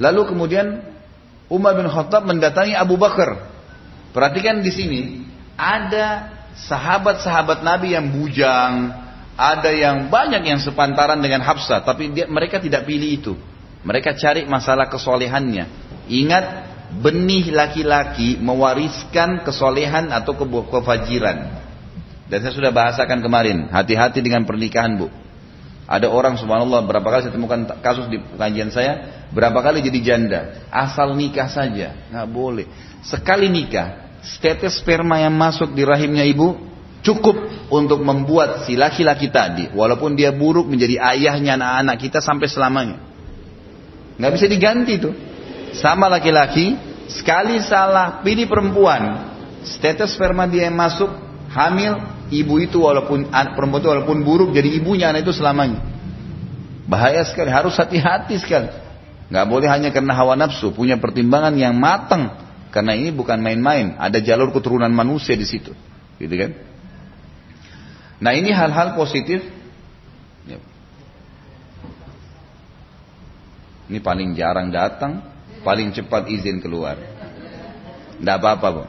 Lalu 0.00 0.32
kemudian 0.32 0.80
Umar 1.52 1.76
bin 1.76 1.84
Khattab 1.84 2.24
mendatangi 2.24 2.72
Abu 2.72 2.96
Bakar. 2.96 3.52
Perhatikan 4.16 4.64
di 4.64 4.72
sini 4.72 5.00
ada 5.60 6.32
sahabat-sahabat 6.56 7.60
Nabi 7.60 7.92
yang 7.92 8.08
bujang, 8.08 8.96
ada 9.36 9.70
yang 9.72 10.08
banyak 10.08 10.44
yang 10.44 10.60
sepantaran 10.60 11.20
dengan 11.20 11.44
Hafsah, 11.44 11.84
tapi 11.84 12.12
dia, 12.16 12.24
mereka 12.28 12.60
tidak 12.60 12.88
pilih 12.88 13.10
itu. 13.20 13.32
Mereka 13.84 14.16
cari 14.16 14.44
masalah 14.48 14.88
kesolehannya. 14.88 15.64
Ingat, 16.08 16.69
benih 16.98 17.54
laki-laki 17.54 18.34
mewariskan 18.42 19.46
kesolehan 19.46 20.10
atau 20.10 20.34
kefajiran. 20.66 21.62
Dan 22.30 22.38
saya 22.46 22.54
sudah 22.54 22.70
bahasakan 22.74 23.22
kemarin, 23.22 23.70
hati-hati 23.70 24.22
dengan 24.22 24.46
pernikahan 24.46 24.98
bu. 24.98 25.10
Ada 25.90 26.06
orang 26.06 26.38
subhanallah 26.38 26.86
berapa 26.86 27.02
kali 27.02 27.26
saya 27.26 27.34
temukan 27.34 27.66
kasus 27.82 28.06
di 28.06 28.22
pengajian 28.22 28.70
saya, 28.70 29.26
berapa 29.34 29.58
kali 29.58 29.82
jadi 29.82 29.98
janda, 29.98 30.40
asal 30.70 31.18
nikah 31.18 31.50
saja, 31.50 31.98
nggak 32.14 32.28
boleh. 32.30 32.70
Sekali 33.02 33.50
nikah, 33.50 34.14
tetes 34.38 34.78
sperma 34.78 35.18
yang 35.18 35.34
masuk 35.34 35.74
di 35.74 35.82
rahimnya 35.82 36.22
ibu 36.22 36.70
cukup 37.02 37.34
untuk 37.72 38.04
membuat 38.06 38.68
si 38.68 38.78
laki-laki 38.78 39.32
tadi, 39.34 39.72
walaupun 39.74 40.14
dia 40.14 40.30
buruk 40.30 40.70
menjadi 40.70 41.02
ayahnya 41.16 41.58
anak-anak 41.58 41.96
kita 41.98 42.18
sampai 42.22 42.46
selamanya. 42.46 42.98
nggak 44.20 44.32
bisa 44.36 44.46
diganti 44.46 44.94
tuh. 45.00 45.14
Sama 45.76 46.10
laki-laki, 46.10 46.74
sekali 47.06 47.62
salah 47.62 48.22
pilih 48.26 48.50
perempuan, 48.50 49.30
status 49.62 50.14
sperma 50.18 50.50
dia 50.50 50.66
yang 50.66 50.74
masuk, 50.74 51.10
hamil, 51.50 52.00
ibu 52.30 52.54
itu 52.58 52.82
walaupun 52.82 53.30
perempuan 53.30 53.80
itu 53.82 53.90
walaupun 53.90 54.18
buruk 54.26 54.50
jadi 54.50 54.66
ibunya 54.80 55.14
anak 55.14 55.26
itu 55.26 55.34
selamanya. 55.34 55.78
Bahaya 56.90 57.22
sekali, 57.22 57.54
harus 57.54 57.78
hati-hati 57.78 58.34
sekali. 58.42 58.66
Nggak 59.30 59.46
boleh 59.46 59.70
hanya 59.70 59.94
karena 59.94 60.10
hawa 60.18 60.34
nafsu, 60.34 60.74
punya 60.74 60.98
pertimbangan 60.98 61.54
yang 61.54 61.78
matang. 61.78 62.34
Karena 62.70 62.94
ini 62.94 63.10
bukan 63.14 63.38
main-main, 63.42 63.98
ada 63.98 64.18
jalur 64.22 64.54
keturunan 64.54 64.90
manusia 64.90 65.34
di 65.34 65.46
situ, 65.46 65.74
gitu 66.18 66.34
kan? 66.34 66.50
Nah 68.22 68.30
ini 68.34 68.50
hal-hal 68.50 68.94
positif. 68.98 69.42
Ini 73.90 73.98
paling 73.98 74.38
jarang 74.38 74.70
datang, 74.70 75.29
paling 75.60 75.92
cepat 75.92 76.28
izin 76.28 76.60
keluar. 76.60 76.96
Tidak 78.20 78.36
apa-apa, 78.36 78.68
Bu. 78.72 78.84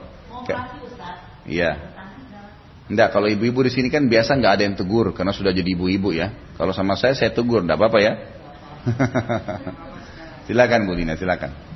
Iya. 1.47 1.71
Tidak, 2.91 3.07
kalau 3.15 3.31
ibu-ibu 3.31 3.63
di 3.63 3.71
sini 3.71 3.87
kan 3.87 4.11
biasa 4.11 4.35
nggak 4.35 4.53
ada 4.59 4.63
yang 4.67 4.75
tegur 4.75 5.15
karena 5.15 5.31
sudah 5.31 5.55
jadi 5.55 5.69
ibu-ibu 5.71 6.11
ya. 6.11 6.35
Kalau 6.59 6.75
sama 6.75 6.99
saya 6.99 7.15
saya 7.15 7.31
tegur, 7.31 7.63
tidak 7.63 7.79
apa-apa 7.79 7.99
ya. 8.03 8.13
silakan 10.51 10.83
Bu 10.83 10.93
Dina, 10.99 11.15
silakan. 11.15 11.71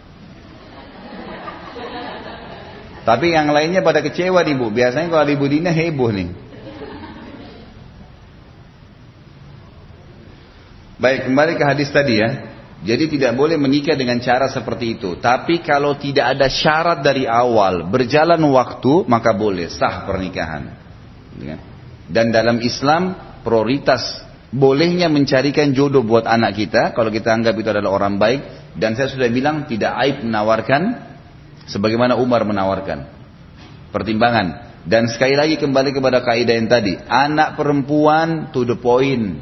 Tapi 3.06 3.38
yang 3.38 3.54
lainnya 3.54 3.86
pada 3.86 4.02
kecewa 4.02 4.42
nih 4.42 4.58
Bu. 4.58 4.74
Biasanya 4.74 5.14
kalau 5.14 5.30
Ibu 5.30 5.46
Dina 5.46 5.70
heboh 5.70 6.10
nih. 6.10 6.30
Baik, 10.98 11.30
kembali 11.30 11.54
ke 11.54 11.64
hadis 11.64 11.94
tadi 11.94 12.18
ya. 12.18 12.55
Jadi 12.86 13.18
tidak 13.18 13.34
boleh 13.34 13.58
menikah 13.58 13.98
dengan 13.98 14.22
cara 14.22 14.46
seperti 14.46 15.02
itu. 15.02 15.18
Tapi 15.18 15.66
kalau 15.66 15.98
tidak 15.98 16.38
ada 16.38 16.46
syarat 16.46 17.02
dari 17.02 17.26
awal, 17.26 17.90
berjalan 17.90 18.38
waktu, 18.54 19.10
maka 19.10 19.34
boleh 19.34 19.74
sah 19.74 20.06
pernikahan. 20.06 20.70
Ya. 21.42 21.58
Dan 22.06 22.30
dalam 22.30 22.62
Islam, 22.62 23.18
prioritas 23.42 24.22
bolehnya 24.54 25.10
mencarikan 25.10 25.74
jodoh 25.74 26.06
buat 26.06 26.30
anak 26.30 26.54
kita, 26.54 26.94
kalau 26.94 27.10
kita 27.10 27.34
anggap 27.34 27.58
itu 27.58 27.74
adalah 27.74 27.90
orang 27.90 28.22
baik. 28.22 28.42
Dan 28.78 28.94
saya 28.94 29.10
sudah 29.10 29.34
bilang 29.34 29.66
tidak 29.66 29.98
aib 30.06 30.22
menawarkan, 30.22 30.82
sebagaimana 31.66 32.22
Umar 32.22 32.46
menawarkan. 32.46 33.10
Pertimbangan. 33.90 34.78
Dan 34.86 35.10
sekali 35.10 35.34
lagi 35.34 35.58
kembali 35.58 35.90
kepada 35.90 36.22
kaidah 36.22 36.54
yang 36.54 36.70
tadi, 36.70 36.94
anak 37.10 37.58
perempuan 37.58 38.54
to 38.54 38.62
the 38.62 38.78
point. 38.78 39.42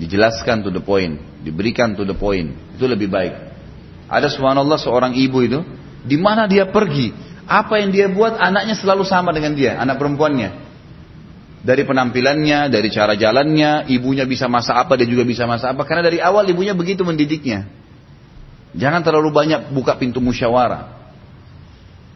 Dijelaskan 0.00 0.64
to 0.64 0.72
the 0.72 0.80
point 0.80 1.35
diberikan 1.46 1.94
to 1.94 2.02
the 2.02 2.18
point. 2.18 2.50
Itu 2.74 2.90
lebih 2.90 3.06
baik. 3.06 3.34
Ada 4.10 4.26
subhanallah 4.34 4.82
seorang 4.82 5.14
ibu 5.14 5.38
itu, 5.46 5.62
di 6.02 6.18
mana 6.18 6.50
dia 6.50 6.66
pergi, 6.66 7.14
apa 7.46 7.78
yang 7.78 7.94
dia 7.94 8.10
buat 8.10 8.34
anaknya 8.34 8.74
selalu 8.74 9.06
sama 9.06 9.30
dengan 9.30 9.54
dia, 9.54 9.78
anak 9.78 10.02
perempuannya. 10.02 10.66
Dari 11.66 11.82
penampilannya, 11.82 12.70
dari 12.70 12.88
cara 12.90 13.18
jalannya, 13.18 13.90
ibunya 13.90 14.22
bisa 14.26 14.46
masak 14.46 14.86
apa, 14.86 14.94
dia 14.98 15.06
juga 15.06 15.26
bisa 15.26 15.46
masak 15.50 15.74
apa. 15.74 15.82
Karena 15.82 16.06
dari 16.06 16.22
awal 16.22 16.46
ibunya 16.46 16.74
begitu 16.74 17.02
mendidiknya. 17.02 17.66
Jangan 18.70 19.02
terlalu 19.02 19.34
banyak 19.34 19.74
buka 19.74 19.98
pintu 19.98 20.22
musyawarah. 20.22 20.94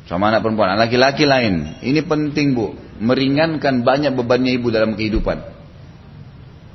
Sama 0.06 0.30
anak 0.30 0.46
perempuan, 0.46 0.78
laki-laki 0.78 1.26
lain. 1.26 1.82
Ini 1.82 2.06
penting 2.06 2.54
bu, 2.54 2.78
meringankan 3.02 3.82
banyak 3.82 4.14
bebannya 4.14 4.54
ibu 4.54 4.70
dalam 4.70 4.94
kehidupan. 4.94 5.59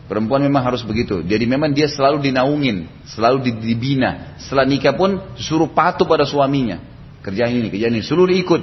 Perempuan 0.05 0.45
memang 0.45 0.61
harus 0.61 0.85
begitu. 0.85 1.25
Jadi 1.25 1.49
memang 1.49 1.73
dia 1.73 1.89
selalu 1.89 2.21
dinaungin, 2.21 2.85
selalu 3.09 3.57
dibina. 3.57 4.37
Setelah 4.37 4.69
nikah 4.69 4.93
pun 4.93 5.17
suruh 5.33 5.73
patuh 5.73 6.05
pada 6.05 6.29
suaminya. 6.29 6.77
Kerjaan 7.25 7.57
ini, 7.57 7.73
kerjaan 7.73 7.97
ini, 7.97 8.05
seluruh 8.05 8.29
ikut. 8.37 8.61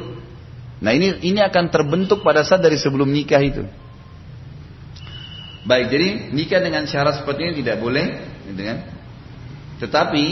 Nah 0.83 0.95
ini 0.95 1.19
ini 1.27 1.43
akan 1.43 1.67
terbentuk 1.67 2.23
pada 2.23 2.47
saat 2.47 2.63
dari 2.63 2.79
sebelum 2.79 3.11
nikah 3.11 3.43
itu. 3.43 3.67
Baik, 5.67 5.95
jadi 5.95 6.09
nikah 6.31 6.59
dengan 6.63 6.87
syarat 6.87 7.23
seperti 7.23 7.51
ini 7.51 7.53
tidak 7.63 7.79
boleh, 7.79 8.07
gitu 8.51 8.63
kan? 8.67 8.79
Tetapi 9.79 10.25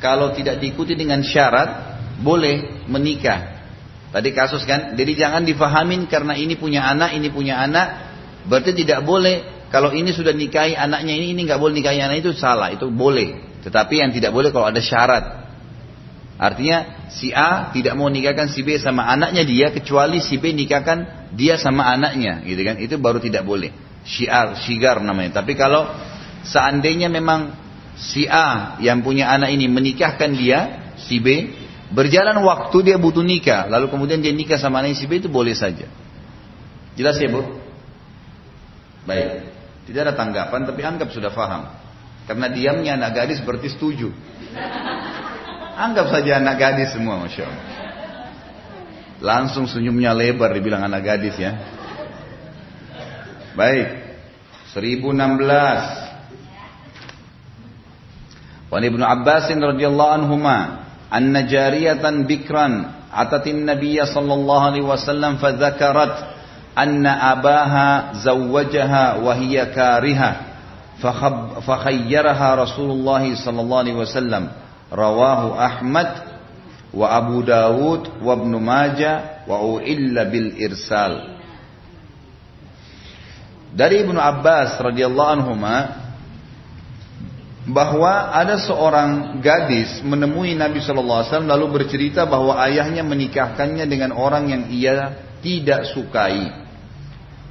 kalau 0.00 0.32
tidak 0.36 0.60
diikuti 0.60 0.96
dengan 0.96 1.20
syarat, 1.20 1.96
boleh 2.20 2.84
menikah. 2.88 3.64
Tadi 4.12 4.28
kasus 4.36 4.68
kan, 4.68 4.92
jadi 4.96 5.12
jangan 5.16 5.48
difahamin 5.48 6.04
karena 6.08 6.36
ini 6.36 6.56
punya 6.60 6.84
anak, 6.84 7.16
ini 7.16 7.32
punya 7.32 7.60
anak, 7.60 8.12
berarti 8.48 8.76
tidak 8.76 9.04
boleh 9.04 9.61
kalau 9.72 9.88
ini 9.96 10.12
sudah 10.12 10.36
nikahi 10.36 10.76
anaknya 10.76 11.16
ini, 11.16 11.32
ini 11.32 11.48
nggak 11.48 11.56
boleh 11.56 11.80
nikahi 11.80 12.04
anak 12.04 12.20
itu 12.20 12.36
salah, 12.36 12.68
itu 12.76 12.92
boleh. 12.92 13.40
Tetapi 13.64 14.04
yang 14.04 14.12
tidak 14.12 14.36
boleh 14.36 14.52
kalau 14.52 14.68
ada 14.68 14.84
syarat. 14.84 15.48
Artinya 16.36 17.08
si 17.08 17.32
A 17.32 17.72
tidak 17.72 17.96
mau 17.96 18.12
nikahkan 18.12 18.52
si 18.52 18.60
B 18.60 18.76
sama 18.76 19.08
anaknya 19.08 19.48
dia 19.48 19.72
kecuali 19.72 20.20
si 20.20 20.36
B 20.36 20.52
nikahkan 20.52 21.32
dia 21.32 21.56
sama 21.56 21.88
anaknya, 21.88 22.44
gitu 22.44 22.60
kan? 22.68 22.76
Itu 22.84 23.00
baru 23.00 23.16
tidak 23.16 23.48
boleh. 23.48 23.72
Syiar, 24.04 24.60
syigar 24.60 25.00
namanya. 25.00 25.40
Tapi 25.40 25.56
kalau 25.56 25.88
seandainya 26.44 27.08
memang 27.08 27.56
si 27.96 28.28
A 28.28 28.76
yang 28.84 29.00
punya 29.00 29.32
anak 29.32 29.56
ini 29.56 29.72
menikahkan 29.72 30.36
dia, 30.36 30.92
si 31.00 31.16
B, 31.16 31.48
berjalan 31.96 32.36
waktu 32.44 32.92
dia 32.92 33.00
butuh 33.00 33.24
nikah, 33.24 33.72
lalu 33.72 33.88
kemudian 33.88 34.20
dia 34.20 34.36
nikah 34.36 34.60
sama 34.60 34.84
anak 34.84 35.00
si 35.00 35.08
B 35.08 35.16
itu 35.16 35.32
boleh 35.32 35.56
saja. 35.56 35.88
Jelas 36.92 37.16
ya, 37.16 37.32
Bu? 37.32 37.40
Baik. 39.08 39.61
Tidak 39.82 40.00
ada 40.02 40.14
tanggapan 40.14 40.62
tapi 40.62 40.80
anggap 40.86 41.10
sudah 41.10 41.34
faham. 41.34 41.66
Karena 42.26 42.46
diamnya 42.46 42.94
anak 42.94 43.18
gadis 43.18 43.42
seperti 43.42 43.74
setuju. 43.74 44.14
Anggap 45.74 46.12
saja 46.14 46.38
anak 46.38 46.56
gadis 46.60 46.94
semua 46.94 47.18
Masya 47.18 47.42
Allah. 47.42 47.66
Langsung 49.22 49.66
senyumnya 49.70 50.14
lebar 50.14 50.54
dibilang 50.54 50.82
anak 50.86 51.02
gadis 51.02 51.34
ya. 51.38 51.58
Baik. 53.58 54.02
1016. 54.74 55.12
Wan 58.72 58.82
Ibnu 58.88 59.04
Abbas 59.04 59.52
radhiyallahu 59.52 60.12
anhuma 60.16 60.88
anna 61.12 61.44
jariyatan 61.44 62.24
bikran 62.24 62.88
atatin 63.12 63.68
nabiyya 63.68 64.08
sallallahu 64.08 64.64
alaihi 64.72 64.88
wasallam 64.88 65.36
fadzakarat 65.36 66.32
أن 66.78 67.06
أباها 67.06 68.12
زوجها 68.12 69.16
وهي 69.16 69.66
كارها 69.66 70.36
فخيرها 71.66 72.54
رسول 72.54 72.90
الله 72.90 73.34
صلى 73.44 73.60
الله 73.60 73.78
عليه 73.78 73.94
وسلم 73.94 74.48
رواه 74.92 75.66
أحمد 75.66 76.10
وأبو 76.94 77.40
داود 77.40 78.08
وابن 78.22 78.52
Ibnu 78.56 79.20
وأوئل 79.48 80.14
بالإرسال 80.24 81.32
dari 83.72 84.04
Ibnu 84.04 84.20
Abbas 84.20 84.76
radhiyallahu 84.84 85.32
anhuma 85.32 85.76
bahwa 87.64 88.34
ada 88.36 88.60
seorang 88.60 89.40
gadis 89.40 90.04
menemui 90.04 90.52
Nabi 90.52 90.84
Shallallahu 90.84 91.24
Alaihi 91.24 91.30
Wasallam 91.32 91.52
lalu 91.56 91.66
bercerita 91.80 92.28
bahwa 92.28 92.60
ayahnya 92.68 93.00
menikahkannya 93.00 93.88
dengan 93.88 94.12
orang 94.12 94.52
yang 94.52 94.62
ia 94.68 95.16
tidak 95.40 95.88
sukai. 95.88 96.61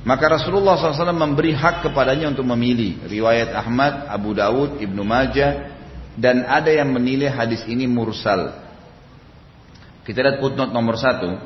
Maka 0.01 0.33
Rasulullah 0.33 0.81
SAW 0.81 1.13
memberi 1.13 1.53
hak 1.53 1.85
kepadanya 1.85 2.33
untuk 2.33 2.45
memilih. 2.49 3.05
Riwayat 3.05 3.53
Ahmad, 3.53 4.09
Abu 4.09 4.33
Dawud, 4.33 4.81
Ibnu 4.81 5.05
Majah, 5.05 5.77
dan 6.17 6.41
ada 6.49 6.73
yang 6.73 6.89
menilai 6.89 7.29
hadis 7.29 7.61
ini 7.69 7.85
mursal. 7.85 8.49
Kita 10.01 10.25
lihat 10.25 10.41
footnote 10.41 10.73
nomor 10.73 10.97
satu. 10.97 11.37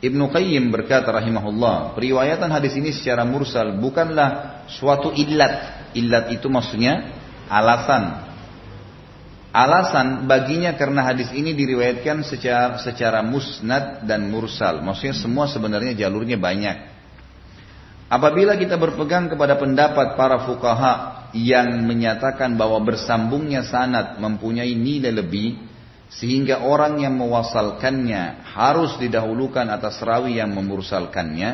Ibnu 0.00 0.30
Qayyim 0.32 0.72
berkata 0.72 1.10
rahimahullah, 1.12 1.92
periwayatan 1.98 2.48
hadis 2.48 2.78
ini 2.78 2.94
secara 2.94 3.28
mursal 3.28 3.76
bukanlah 3.76 4.62
suatu 4.72 5.12
illat. 5.12 5.92
Illat 5.92 6.32
itu 6.32 6.48
maksudnya 6.48 7.12
alasan. 7.50 8.24
Alasan 9.52 10.24
baginya 10.24 10.76
karena 10.78 11.02
hadis 11.02 11.28
ini 11.34 11.52
diriwayatkan 11.52 12.24
secara 12.24 12.78
secara 12.80 13.20
musnad 13.20 14.06
dan 14.06 14.32
mursal. 14.32 14.80
Maksudnya 14.80 15.18
semua 15.18 15.50
sebenarnya 15.50 15.98
jalurnya 15.98 16.38
banyak. 16.38 16.97
Apabila 18.08 18.56
kita 18.56 18.80
berpegang 18.80 19.28
kepada 19.28 19.60
pendapat 19.60 20.16
para 20.16 20.48
fukaha 20.48 21.28
yang 21.36 21.84
menyatakan 21.84 22.56
bahwa 22.56 22.80
bersambungnya 22.80 23.68
sanat 23.68 24.16
mempunyai 24.16 24.72
nilai 24.72 25.12
lebih, 25.12 25.60
sehingga 26.08 26.64
orang 26.64 27.04
yang 27.04 27.12
mewasalkannya 27.20 28.48
harus 28.56 28.96
didahulukan 28.96 29.68
atas 29.68 30.00
rawi 30.00 30.40
yang 30.40 30.56
memursalkannya, 30.56 31.50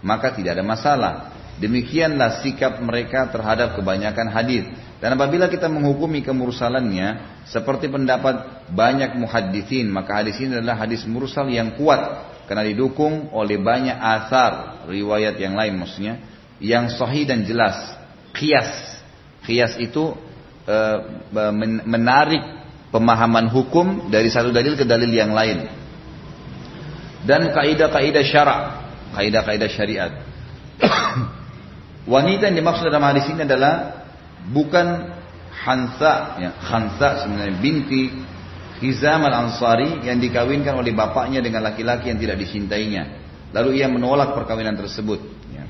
maka 0.00 0.32
tidak 0.32 0.56
ada 0.56 0.64
masalah. 0.64 1.14
Demikianlah 1.60 2.40
sikap 2.40 2.80
mereka 2.80 3.28
terhadap 3.28 3.76
kebanyakan 3.76 4.32
hadis. 4.32 4.64
Dan 4.98 5.14
apabila 5.14 5.46
kita 5.52 5.68
menghukumi 5.68 6.24
kemursalannya 6.24 7.42
seperti 7.52 7.92
pendapat 7.92 8.66
banyak 8.72 9.12
muhadithin, 9.14 9.92
maka 9.92 10.24
hadis 10.24 10.40
ini 10.40 10.56
adalah 10.56 10.88
hadis 10.88 11.04
mursal 11.04 11.46
yang 11.52 11.76
kuat 11.76 12.00
karena 12.48 12.64
didukung 12.64 13.28
oleh 13.36 13.60
banyak 13.60 13.94
asar 13.94 14.84
riwayat 14.88 15.36
yang 15.36 15.52
lain 15.52 15.76
maksudnya 15.76 16.18
yang 16.58 16.88
sahih 16.88 17.28
dan 17.28 17.44
jelas 17.44 17.76
kias 18.32 18.98
kias 19.44 19.76
itu 19.78 20.16
e, 20.64 20.76
menarik 21.84 22.58
pemahaman 22.88 23.48
hukum 23.52 24.08
dari 24.08 24.32
satu 24.32 24.52
dalil 24.52 24.76
ke 24.76 24.84
dalil 24.84 25.08
yang 25.08 25.32
lain. 25.32 25.68
Dan 27.24 27.52
kaidah-kaidah 27.52 28.24
syarak, 28.24 28.60
kaidah-kaidah 29.12 29.68
syariat. 29.68 30.12
Wanita 32.12 32.48
yang 32.48 32.56
dimaksud 32.64 32.88
dalam 32.88 33.04
hadis 33.04 33.28
ini 33.28 33.44
adalah 33.44 34.04
bukan 34.48 35.16
Hansa, 35.58 36.38
ya, 36.38 36.50
Hansa 36.56 37.26
sebenarnya 37.26 37.58
binti 37.58 38.14
Hizam 38.78 39.26
al-Ansari 39.26 40.06
yang 40.06 40.22
dikawinkan 40.22 40.74
oleh 40.78 40.94
bapaknya 40.94 41.42
dengan 41.42 41.66
laki-laki 41.66 42.14
yang 42.14 42.18
tidak 42.22 42.38
dicintainya. 42.38 43.26
Lalu 43.50 43.82
ia 43.82 43.90
menolak 43.90 44.38
perkawinan 44.38 44.78
tersebut. 44.78 45.18
Ya. 45.50 45.64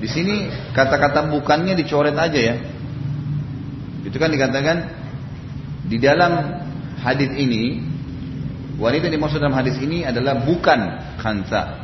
Di 0.00 0.08
sini 0.08 0.48
kata-kata 0.72 1.28
bukannya 1.28 1.76
dicoret 1.76 2.16
aja 2.16 2.40
ya. 2.40 2.56
Itu 4.00 4.16
kan 4.16 4.32
dikatakan 4.32 4.76
di 5.84 6.00
dalam 6.00 6.32
hadis 7.04 7.28
ini 7.36 7.84
wanita 8.80 9.12
dimaksud 9.12 9.44
dalam 9.44 9.56
hadis 9.56 9.76
ini 9.76 10.08
adalah 10.08 10.40
bukan 10.40 10.80
khansa. 11.20 11.79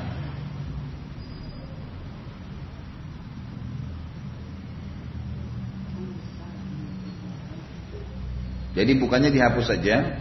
Jadi 8.76 8.92
bukannya 9.00 9.32
dihapus 9.32 9.66
saja. 9.72 10.20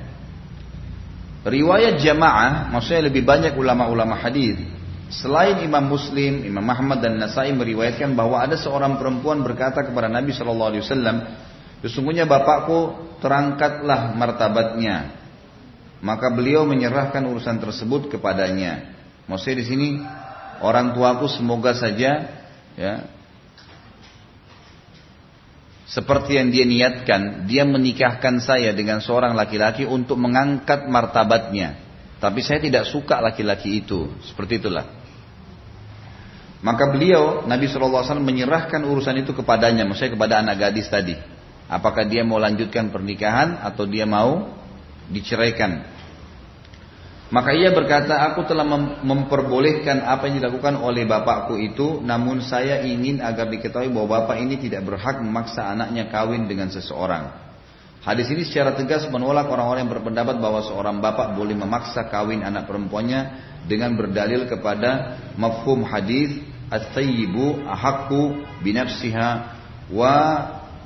Riwayat 1.45 1.99
jamaah, 2.01 2.71
maksudnya 2.71 3.11
lebih 3.11 3.27
banyak 3.27 3.53
ulama-ulama 3.59 4.17
hadis. 4.17 4.57
Selain 5.11 5.61
Imam 5.61 5.85
Muslim, 5.85 6.41
Imam 6.41 6.65
Muhammad 6.65 7.03
dan 7.03 7.21
Nasai 7.21 7.53
meriwayatkan 7.53 8.17
bahwa 8.17 8.41
ada 8.41 8.57
seorang 8.57 8.97
perempuan 8.97 9.45
berkata 9.45 9.85
kepada 9.85 10.09
Nabi 10.09 10.33
Shallallahu 10.33 10.69
Alaihi 10.73 10.83
Wasallam, 10.87 11.17
sesungguhnya 11.85 12.25
bapakku 12.25 12.97
terangkatlah 13.21 14.17
martabatnya. 14.17 15.13
Maka 16.01 16.33
beliau 16.33 16.65
menyerahkan 16.65 17.21
urusan 17.21 17.61
tersebut 17.61 18.09
kepadanya. 18.09 18.95
Maksudnya 19.29 19.57
di 19.61 19.65
sini 19.65 19.89
orang 20.65 20.97
tuaku 20.97 21.29
semoga 21.29 21.77
saja 21.77 22.29
ya 22.73 22.93
seperti 25.85 26.41
yang 26.41 26.49
dia 26.49 26.65
niatkan, 26.65 27.45
dia 27.45 27.61
menikahkan 27.61 28.41
saya 28.41 28.73
dengan 28.73 29.05
seorang 29.05 29.37
laki-laki 29.37 29.85
untuk 29.85 30.17
mengangkat 30.17 30.89
martabatnya. 30.89 31.77
Tapi 32.17 32.41
saya 32.41 32.57
tidak 32.57 32.89
suka 32.89 33.21
laki-laki 33.21 33.85
itu. 33.85 34.09
Seperti 34.25 34.57
itulah. 34.57 34.89
Maka 36.65 36.89
beliau, 36.89 37.45
Nabi 37.45 37.69
SAW 37.69 38.17
menyerahkan 38.17 38.81
urusan 38.81 39.21
itu 39.21 39.37
kepadanya. 39.37 39.85
Maksudnya 39.85 40.17
kepada 40.17 40.41
anak 40.41 40.57
gadis 40.57 40.89
tadi. 40.89 41.13
Apakah 41.69 42.09
dia 42.09 42.25
mau 42.25 42.41
lanjutkan 42.41 42.89
pernikahan 42.89 43.61
atau 43.61 43.85
dia 43.85 44.09
mau 44.09 44.57
diceraikan. 45.05 45.85
Maka 47.25 47.57
ia 47.57 47.73
berkata, 47.73 48.21
aku 48.29 48.45
telah 48.45 48.61
memperbolehkan 49.01 50.05
apa 50.05 50.29
yang 50.29 50.45
dilakukan 50.45 50.77
oleh 50.77 51.09
bapakku 51.09 51.57
itu, 51.57 51.97
namun 52.05 52.45
saya 52.45 52.85
ingin 52.85 53.17
agar 53.17 53.49
diketahui 53.49 53.89
bahwa 53.89 54.21
bapak 54.21 54.45
ini 54.45 54.61
tidak 54.61 54.85
berhak 54.85 55.17
memaksa 55.25 55.73
anaknya 55.73 56.05
kawin 56.13 56.45
dengan 56.45 56.69
seseorang. 56.69 57.45
Hadis 58.05 58.29
ini 58.29 58.45
secara 58.45 58.77
tegas 58.77 59.09
menolak 59.09 59.49
orang-orang 59.49 59.89
yang 59.89 59.93
berpendapat 59.97 60.37
bahwa 60.37 60.61
seorang 60.61 61.01
bapak 61.01 61.33
boleh 61.33 61.57
memaksa 61.57 62.05
kawin 62.13 62.45
anak 62.45 62.69
perempuannya 62.69 63.21
dengan 63.65 63.97
berdalil 63.97 64.45
kepada 64.45 65.17
mafhum 65.33 65.81
hadis 65.81 66.37
at-tayyibu 66.69 67.65
ahakku 67.65 68.45
binafsiha 68.61 69.29
wa 69.89 70.13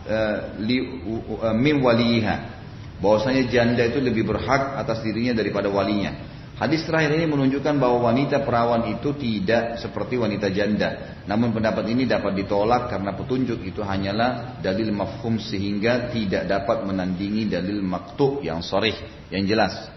uh, 0.07 0.37
li, 0.63 0.79
uh, 0.79 1.51
min 1.51 1.83
waliha 1.83 2.55
bahwasanya 3.03 3.51
janda 3.51 3.83
itu 3.83 3.99
lebih 3.99 4.23
berhak 4.23 4.79
atas 4.79 5.03
dirinya 5.03 5.35
daripada 5.35 5.67
walinya. 5.67 6.28
Hadis 6.59 6.83
terakhir 6.83 7.15
ini 7.15 7.23
menunjukkan 7.23 7.79
bahwa 7.79 8.11
wanita 8.11 8.43
perawan 8.43 8.91
itu 8.91 9.15
tidak 9.15 9.79
seperti 9.79 10.19
wanita 10.19 10.51
janda. 10.51 11.23
Namun 11.23 11.55
pendapat 11.55 11.87
ini 11.87 12.03
dapat 12.03 12.35
ditolak 12.35 12.91
karena 12.91 13.15
petunjuk 13.15 13.63
itu 13.63 13.79
hanyalah 13.79 14.59
dalil 14.59 14.91
mafhum 14.91 15.39
sehingga 15.39 16.11
tidak 16.11 16.51
dapat 16.51 16.83
menandingi 16.83 17.47
dalil 17.47 17.79
maktu 17.79 18.43
yang 18.43 18.59
sorih, 18.59 18.91
yang 19.31 19.47
jelas. 19.47 19.87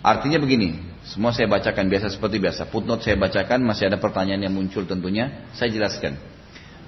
Artinya 0.00 0.40
begini, 0.40 0.80
semua 1.04 1.36
saya 1.36 1.44
bacakan 1.52 1.92
biasa 1.92 2.08
seperti 2.08 2.40
biasa. 2.40 2.72
Footnote 2.72 3.04
saya 3.04 3.20
bacakan, 3.20 3.60
masih 3.60 3.92
ada 3.92 4.00
pertanyaan 4.00 4.48
yang 4.48 4.54
muncul 4.56 4.88
tentunya, 4.88 5.44
saya 5.52 5.68
jelaskan. 5.68 6.16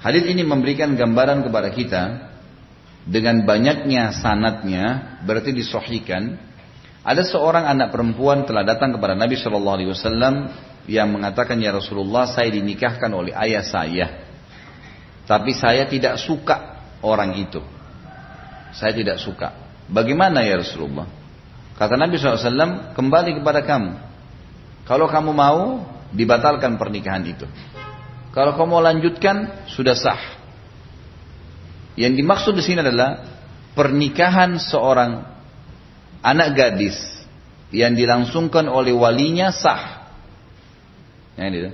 Hadis 0.00 0.24
ini 0.32 0.48
memberikan 0.48 0.96
gambaran 0.96 1.44
kepada 1.44 1.68
kita 1.68 2.02
dengan 3.04 3.44
banyaknya 3.44 4.16
sanatnya 4.16 5.20
berarti 5.28 5.52
disohikan 5.52 6.40
ada 7.04 7.20
seorang 7.20 7.68
anak 7.68 7.92
perempuan 7.92 8.48
telah 8.48 8.64
datang 8.64 8.96
kepada 8.96 9.12
Nabi 9.12 9.36
Shallallahu 9.36 9.76
Alaihi 9.76 9.92
Wasallam 9.92 10.34
yang 10.88 11.12
mengatakan 11.12 11.60
ya 11.60 11.76
Rasulullah 11.76 12.24
saya 12.24 12.48
dinikahkan 12.48 13.12
oleh 13.12 13.36
ayah 13.36 13.60
saya. 13.60 14.24
Tapi 15.28 15.52
saya 15.52 15.84
tidak 15.84 16.16
suka 16.16 16.80
orang 17.04 17.36
itu. 17.36 17.60
Saya 18.72 18.96
tidak 18.96 19.20
suka. 19.20 19.52
Bagaimana 19.84 20.48
ya 20.48 20.56
Rasulullah? 20.56 21.04
Kata 21.76 22.00
Nabi 22.00 22.16
SAW 22.16 22.96
kembali 22.96 23.30
kepada 23.36 23.60
kamu. 23.60 23.92
Kalau 24.88 25.04
kamu 25.08 25.30
mau 25.32 25.84
dibatalkan 26.08 26.80
pernikahan 26.80 27.24
itu. 27.24 27.44
Kalau 28.32 28.56
kamu 28.56 28.68
mau 28.68 28.80
lanjutkan 28.84 29.68
sudah 29.68 29.96
sah. 29.96 30.20
Yang 32.00 32.24
dimaksud 32.24 32.52
di 32.56 32.64
sini 32.64 32.80
adalah 32.80 33.28
pernikahan 33.76 34.56
seorang 34.56 35.33
anak 36.24 36.56
gadis 36.56 36.96
yang 37.68 37.92
dilangsungkan 37.92 38.64
oleh 38.64 38.96
walinya 38.96 39.52
sah. 39.52 40.08
Ya, 41.36 41.52
gitu. 41.52 41.70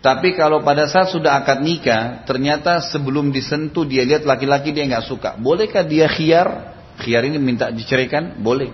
Tapi 0.00 0.38
kalau 0.38 0.62
pada 0.62 0.86
saat 0.86 1.10
sudah 1.10 1.34
akad 1.42 1.60
nikah, 1.60 2.22
ternyata 2.24 2.78
sebelum 2.78 3.34
disentuh 3.34 3.82
dia 3.82 4.06
lihat 4.06 4.22
laki-laki 4.22 4.70
dia 4.70 4.86
nggak 4.86 5.04
suka. 5.04 5.34
Bolehkah 5.36 5.82
dia 5.82 6.06
khiar? 6.06 6.72
Khiar 7.02 7.26
ini 7.26 7.36
minta 7.42 7.68
diceraikan? 7.68 8.38
Boleh. 8.38 8.70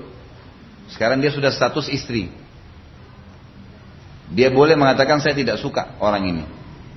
Sekarang 0.93 1.25
dia 1.25 1.33
sudah 1.33 1.49
status 1.49 1.89
istri. 1.89 2.29
Dia 4.29 4.53
boleh 4.53 4.77
mengatakan 4.77 5.25
saya 5.25 5.33
tidak 5.33 5.57
suka 5.57 5.97
orang 6.05 6.29
ini. 6.29 6.45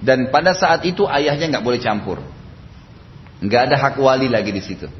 Dan 0.04 0.28
pada 0.28 0.52
saat 0.52 0.84
itu 0.84 1.08
ayahnya 1.08 1.56
nggak 1.56 1.64
boleh 1.64 1.80
campur. 1.80 2.20
Nggak 3.40 3.72
ada 3.72 3.76
hak 3.80 3.96
wali 4.04 4.28
lagi 4.28 4.52
di 4.52 4.60
situ. 4.60 4.92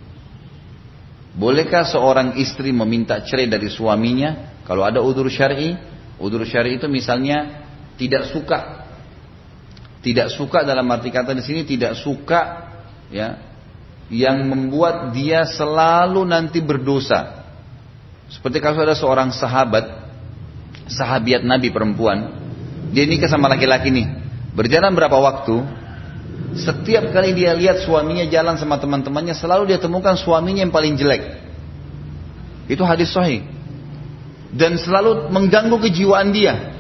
Bolehkah 1.36 1.84
seorang 1.84 2.40
istri 2.40 2.72
meminta 2.72 3.20
cerai 3.20 3.52
dari 3.52 3.68
suaminya 3.68 4.64
kalau 4.64 4.88
ada 4.88 5.04
udur 5.04 5.28
syar'i? 5.28 5.76
Udur 6.16 6.48
syar'i 6.48 6.80
itu 6.80 6.88
misalnya 6.88 7.68
tidak 8.00 8.32
suka. 8.32 8.88
Tidak 10.00 10.32
suka 10.32 10.64
dalam 10.64 10.88
arti 10.88 11.12
kata 11.12 11.36
di 11.36 11.44
sini 11.44 11.68
tidak 11.68 12.00
suka 12.00 12.72
ya 13.12 13.36
yang 14.08 14.48
membuat 14.48 15.12
dia 15.12 15.44
selalu 15.50 16.24
nanti 16.24 16.62
berdosa. 16.62 17.44
Seperti 18.30 18.62
kalau 18.62 18.86
ada 18.86 18.96
seorang 18.98 19.34
sahabat, 19.34 19.86
sahabiat 20.90 21.42
Nabi 21.46 21.74
perempuan, 21.74 22.32
dia 22.94 23.06
nikah 23.06 23.30
sama 23.30 23.50
laki-laki 23.50 23.90
nih. 23.90 24.08
Berjalan 24.54 24.94
berapa 24.94 25.18
waktu, 25.18 25.56
setiap 26.56 27.12
kali 27.12 27.36
dia 27.36 27.52
lihat 27.52 27.84
suaminya 27.84 28.24
jalan 28.32 28.56
sama 28.56 28.80
teman-temannya, 28.80 29.36
selalu 29.36 29.76
dia 29.76 29.80
temukan 29.80 30.16
suaminya 30.16 30.64
yang 30.64 30.72
paling 30.72 30.96
jelek. 30.96 31.44
Itu 32.72 32.88
hadis 32.88 33.12
sahih. 33.12 33.44
Dan 34.56 34.80
selalu 34.80 35.30
mengganggu 35.36 35.76
kejiwaan 35.84 36.32
dia. 36.32 36.74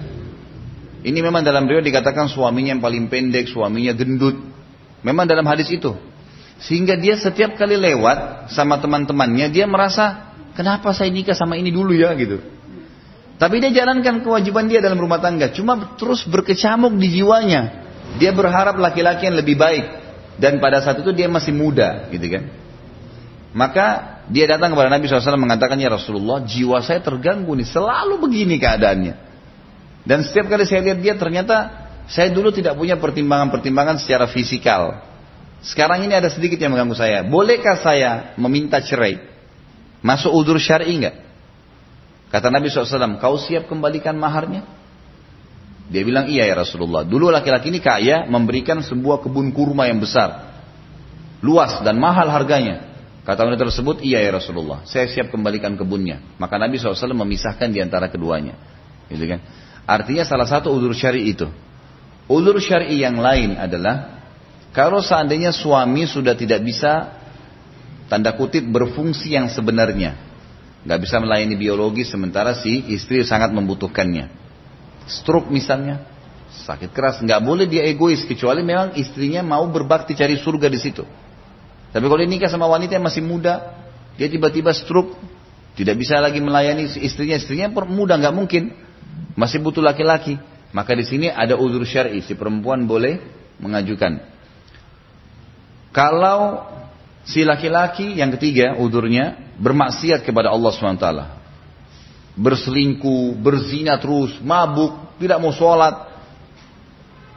Ini 1.06 1.20
memang 1.22 1.44
dalam 1.44 1.68
riwayat 1.68 1.86
dikatakan 1.86 2.32
suaminya 2.32 2.74
yang 2.74 2.82
paling 2.82 3.12
pendek, 3.12 3.52
suaminya 3.52 3.92
gendut. 3.94 4.40
Memang 5.04 5.28
dalam 5.30 5.46
hadis 5.46 5.70
itu. 5.70 5.94
Sehingga 6.58 6.96
dia 6.96 7.20
setiap 7.20 7.60
kali 7.60 7.76
lewat 7.76 8.50
sama 8.56 8.80
teman-temannya, 8.80 9.52
dia 9.52 9.68
merasa, 9.68 10.34
kenapa 10.58 10.96
saya 10.96 11.12
nikah 11.12 11.36
sama 11.36 11.60
ini 11.60 11.70
dulu 11.70 11.94
ya 11.94 12.16
gitu. 12.16 12.42
Tapi 13.36 13.60
dia 13.60 13.84
jalankan 13.84 14.24
kewajiban 14.24 14.72
dia 14.72 14.80
dalam 14.80 14.96
rumah 14.96 15.20
tangga. 15.20 15.52
Cuma 15.52 16.00
terus 16.00 16.24
berkecamuk 16.24 16.96
di 16.96 17.20
jiwanya. 17.22 17.85
Dia 18.18 18.32
berharap 18.32 18.80
laki-laki 18.80 19.28
yang 19.28 19.38
lebih 19.38 19.60
baik 19.60 19.86
dan 20.36 20.60
pada 20.60 20.84
saat 20.84 21.00
itu 21.00 21.12
dia 21.16 21.32
masih 21.32 21.56
muda, 21.56 22.12
gitu 22.12 22.28
kan? 22.28 22.44
Maka 23.56 23.88
dia 24.28 24.52
datang 24.52 24.76
kepada 24.76 24.92
Nabi 24.92 25.08
SAW 25.08 25.40
mengatakan 25.40 25.80
ya 25.80 25.88
Rasulullah 25.88 26.44
jiwa 26.44 26.84
saya 26.84 27.00
terganggu 27.00 27.56
nih 27.56 27.68
selalu 27.72 28.20
begini 28.20 28.60
keadaannya. 28.60 29.14
Dan 30.04 30.28
setiap 30.28 30.52
kali 30.52 30.68
saya 30.68 30.84
lihat 30.84 31.00
dia 31.00 31.16
ternyata 31.16 31.88
saya 32.06 32.30
dulu 32.30 32.54
tidak 32.54 32.78
punya 32.78 33.00
pertimbangan-pertimbangan 33.00 33.98
secara 34.04 34.28
fisikal. 34.30 35.02
Sekarang 35.66 36.04
ini 36.06 36.14
ada 36.14 36.30
sedikit 36.30 36.62
yang 36.62 36.76
mengganggu 36.76 37.00
saya. 37.00 37.26
Bolehkah 37.26 37.80
saya 37.80 38.36
meminta 38.38 38.78
cerai? 38.84 39.18
Masuk 40.06 40.30
udur 40.30 40.62
syar'i 40.62 40.94
enggak? 40.94 41.26
Kata 42.30 42.52
Nabi 42.52 42.70
SAW, 42.70 43.18
kau 43.18 43.40
siap 43.40 43.66
kembalikan 43.66 44.14
maharnya? 44.20 44.68
Dia 45.86 46.02
bilang 46.02 46.26
iya 46.26 46.50
ya 46.50 46.56
Rasulullah. 46.58 47.06
Dulu 47.06 47.30
laki-laki 47.30 47.70
ini 47.70 47.78
kaya 47.78 48.26
memberikan 48.26 48.82
sebuah 48.82 49.22
kebun 49.22 49.54
kurma 49.54 49.86
yang 49.86 50.02
besar. 50.02 50.58
Luas 51.46 51.78
dan 51.86 52.02
mahal 52.02 52.26
harganya. 52.34 52.96
Kata 53.26 53.42
wanita 53.42 53.66
tersebut, 53.66 54.06
iya 54.06 54.22
ya 54.22 54.38
Rasulullah, 54.38 54.86
saya 54.86 55.10
siap 55.10 55.34
kembalikan 55.34 55.74
kebunnya. 55.74 56.22
Maka 56.38 56.62
Nabi 56.62 56.78
SAW 56.78 56.94
memisahkan 57.26 57.74
di 57.74 57.82
antara 57.82 58.06
keduanya. 58.06 58.54
Gitu 59.10 59.26
kan? 59.26 59.42
Artinya 59.86 60.22
salah 60.22 60.46
satu 60.46 60.70
udur 60.70 60.94
syari 60.94 61.26
itu. 61.34 61.50
Udur 62.30 62.58
syari 62.62 63.02
yang 63.02 63.18
lain 63.18 63.58
adalah, 63.58 64.22
kalau 64.74 65.02
seandainya 65.02 65.50
suami 65.50 66.06
sudah 66.06 66.38
tidak 66.38 66.62
bisa, 66.62 67.18
tanda 68.10 68.34
kutip, 68.38 68.62
berfungsi 68.66 69.34
yang 69.34 69.50
sebenarnya. 69.50 70.18
Nggak 70.86 71.00
bisa 71.02 71.18
melayani 71.18 71.58
biologi 71.58 72.06
sementara 72.06 72.54
si 72.54 72.94
istri 72.94 73.26
sangat 73.26 73.50
membutuhkannya. 73.50 74.45
Stroke 75.06 75.54
misalnya, 75.54 76.02
sakit 76.66 76.90
keras, 76.90 77.22
nggak 77.22 77.42
boleh 77.46 77.70
dia 77.70 77.86
egois 77.86 78.26
kecuali 78.26 78.66
memang 78.66 78.98
istrinya 78.98 79.46
mau 79.46 79.66
berbakti 79.70 80.18
cari 80.18 80.38
surga 80.42 80.66
di 80.66 80.80
situ. 80.82 81.06
Tapi 81.94 82.04
kalau 82.04 82.20
dia 82.20 82.30
nikah 82.30 82.50
sama 82.50 82.66
wanita 82.66 82.98
yang 82.98 83.06
masih 83.06 83.22
muda, 83.22 83.72
dia 84.18 84.28
tiba-tiba 84.28 84.74
stroke, 84.74 85.16
tidak 85.78 85.96
bisa 85.96 86.18
lagi 86.18 86.42
melayani 86.42 86.90
istrinya, 87.00 87.38
istrinya 87.38 87.70
muda 87.86 88.18
nggak 88.18 88.36
mungkin, 88.36 88.74
masih 89.38 89.62
butuh 89.62 89.84
laki-laki. 89.86 90.36
Maka 90.76 90.92
di 90.92 91.08
sini 91.08 91.32
ada 91.32 91.56
uzur 91.56 91.88
syar'i, 91.88 92.20
si 92.20 92.36
perempuan 92.36 92.84
boleh 92.84 93.22
mengajukan. 93.64 94.20
Kalau 95.96 96.68
si 97.24 97.48
laki-laki 97.48 98.20
yang 98.20 98.28
ketiga 98.36 98.76
uzurnya 98.76 99.56
bermaksiat 99.56 100.28
kepada 100.28 100.52
Allah 100.52 100.72
SWT. 100.76 101.08
Berselingkuh, 102.36 103.40
berzina 103.40 103.96
terus, 103.96 104.36
mabuk, 104.44 105.20
tidak 105.20 105.40
mau 105.40 105.56
sholat. 105.56 106.12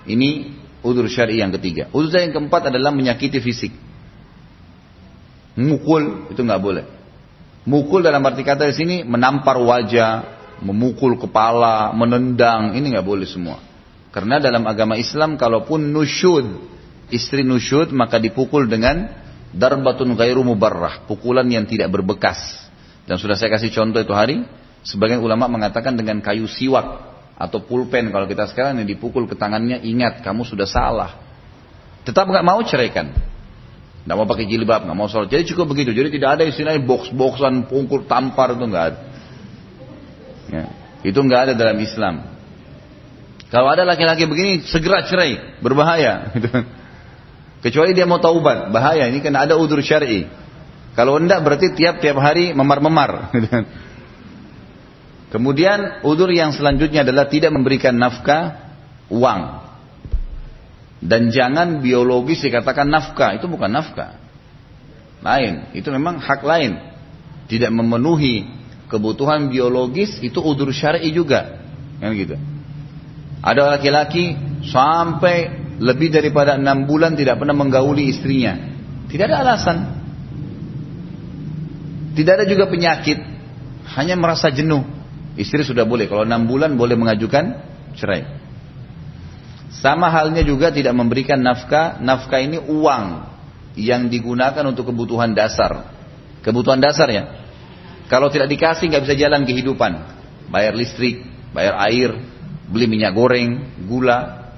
Ini 0.09 0.59
uzur 0.83 1.07
syar'i 1.07 1.39
yang 1.39 1.55
ketiga. 1.55 1.87
Uzur 1.95 2.19
yang 2.19 2.35
keempat 2.35 2.75
adalah 2.75 2.91
menyakiti 2.91 3.39
fisik. 3.39 3.71
Mukul 5.59 6.31
itu 6.31 6.41
nggak 6.43 6.63
boleh. 6.63 6.85
Mukul 7.67 8.01
dalam 8.03 8.23
arti 8.25 8.47
kata 8.47 8.71
di 8.71 8.75
sini 8.75 8.97
menampar 9.03 9.59
wajah, 9.59 10.39
memukul 10.63 11.19
kepala, 11.19 11.91
menendang, 11.95 12.75
ini 12.79 12.95
nggak 12.95 13.07
boleh 13.07 13.27
semua. 13.27 13.59
Karena 14.15 14.41
dalam 14.41 14.65
agama 14.65 14.97
Islam 14.97 15.37
kalaupun 15.37 15.93
nusyud, 15.93 16.47
istri 17.13 17.45
nusyud 17.45 17.93
maka 17.93 18.17
dipukul 18.17 18.67
dengan 18.67 19.11
darbatun 19.53 20.17
ghairu 20.17 20.43
mubarrah, 20.47 21.05
pukulan 21.05 21.45
yang 21.47 21.69
tidak 21.69 21.93
berbekas. 21.93 22.39
Dan 23.05 23.21
sudah 23.21 23.37
saya 23.37 23.53
kasih 23.53 23.73
contoh 23.73 24.01
itu 24.01 24.15
hari, 24.17 24.45
sebagian 24.87 25.23
ulama 25.23 25.51
mengatakan 25.51 25.99
dengan 25.99 26.23
kayu 26.23 26.47
siwak 26.47 27.09
atau 27.39 27.63
pulpen 27.63 28.11
kalau 28.11 28.27
kita 28.27 28.51
sekarang 28.51 28.83
yang 28.83 28.89
dipukul 28.91 29.31
ke 29.31 29.39
tangannya 29.39 29.79
ingat 29.87 30.27
kamu 30.27 30.43
sudah 30.43 30.67
salah. 30.67 31.15
Tetap 32.03 32.27
nggak 32.27 32.47
mau 32.47 32.59
ceraikan. 32.67 33.15
Tidak 34.09 34.17
mau 34.17 34.25
pakai 34.25 34.49
jilbab, 34.49 34.89
nggak 34.89 34.97
mau 34.97 35.05
sholat. 35.05 35.29
Jadi 35.29 35.53
cukup 35.53 35.77
begitu. 35.77 35.93
Jadi 35.93 36.17
tidak 36.17 36.41
ada 36.41 36.45
istilahnya 36.49 36.81
box-boxan, 36.81 37.69
pungkur, 37.69 38.09
tampar 38.09 38.57
itu 38.57 38.65
nggak 38.65 38.85
ada. 38.89 38.99
Ya. 40.49 40.65
Itu 41.05 41.21
nggak 41.21 41.41
ada 41.45 41.53
dalam 41.53 41.77
Islam. 41.77 42.25
Kalau 43.53 43.69
ada 43.69 43.85
laki-laki 43.85 44.25
begini, 44.25 44.65
segera 44.65 45.05
cerai, 45.05 45.61
berbahaya. 45.61 46.29
Gitu. 46.37 46.49
Kecuali 47.59 47.91
dia 47.93 48.09
mau 48.09 48.17
taubat, 48.17 48.73
bahaya. 48.73 49.13
Ini 49.13 49.21
kan 49.21 49.35
ada 49.37 49.61
udur 49.61 49.85
syari. 49.85 50.25
Kalau 50.97 51.21
enggak 51.21 51.45
berarti 51.45 51.77
tiap-tiap 51.77 52.17
hari 52.17 52.57
memar-memar. 52.57 53.29
Gitu. 53.37 53.49
Kemudian 55.29 56.01
udur 56.09 56.33
yang 56.33 56.57
selanjutnya 56.57 57.05
adalah 57.05 57.29
tidak 57.29 57.53
memberikan 57.53 57.97
nafkah 58.01 58.73
uang. 59.13 59.69
Dan 60.99 61.31
jangan 61.31 61.85
biologis 61.85 62.43
dikatakan 62.43 62.89
nafkah, 62.89 63.37
itu 63.37 63.47
bukan 63.47 63.71
nafkah. 63.71 64.19
Lain, 65.23 65.71
itu 65.77 65.87
memang 65.93 66.19
hak 66.19 66.41
lain. 66.43 66.81
Tidak 67.47 67.71
memenuhi 67.71 68.49
kebutuhan 68.89 69.53
biologis 69.53 70.19
itu 70.25 70.41
udur 70.41 70.73
syar'i 70.73 71.13
juga. 71.13 71.61
Kan 72.01 72.17
gitu. 72.17 72.35
Ada 73.45 73.79
laki-laki 73.79 74.35
sampai 74.67 75.69
lebih 75.79 76.11
daripada 76.11 76.59
enam 76.59 76.89
bulan 76.91 77.15
tidak 77.15 77.39
pernah 77.39 77.55
menggauli 77.55 78.11
istrinya. 78.11 78.59
Tidak 79.07 79.25
ada 79.29 79.39
alasan. 79.47 79.79
Tidak 82.19 82.33
ada 82.35 82.45
juga 82.51 82.67
penyakit. 82.67 83.23
Hanya 83.95 84.19
merasa 84.19 84.51
jenuh. 84.51 84.98
Istri 85.39 85.63
sudah 85.63 85.87
boleh. 85.87 86.11
Kalau 86.11 86.27
enam 86.27 86.51
bulan 86.51 86.75
boleh 86.75 86.99
mengajukan 86.99 87.63
cerai. 87.95 88.27
Sama 89.71 90.11
halnya 90.11 90.43
juga 90.43 90.75
tidak 90.75 90.91
memberikan 90.99 91.39
nafkah. 91.39 92.03
Nafkah 92.03 92.43
ini 92.43 92.59
uang 92.59 93.05
yang 93.79 94.11
digunakan 94.11 94.67
untuk 94.67 94.91
kebutuhan 94.91 95.39
dasar. 95.39 95.95
Kebutuhan 96.43 96.83
dasar 96.83 97.07
ya. 97.07 97.25
Kalau 98.11 98.27
tidak 98.35 98.51
dikasih 98.51 98.91
nggak 98.91 99.05
bisa 99.07 99.15
jalan 99.15 99.47
kehidupan. 99.47 100.19
Bayar 100.51 100.75
listrik, 100.75 101.23
bayar 101.55 101.79
air, 101.87 102.11
beli 102.67 102.91
minyak 102.91 103.15
goreng, 103.15 103.79
gula, 103.87 104.51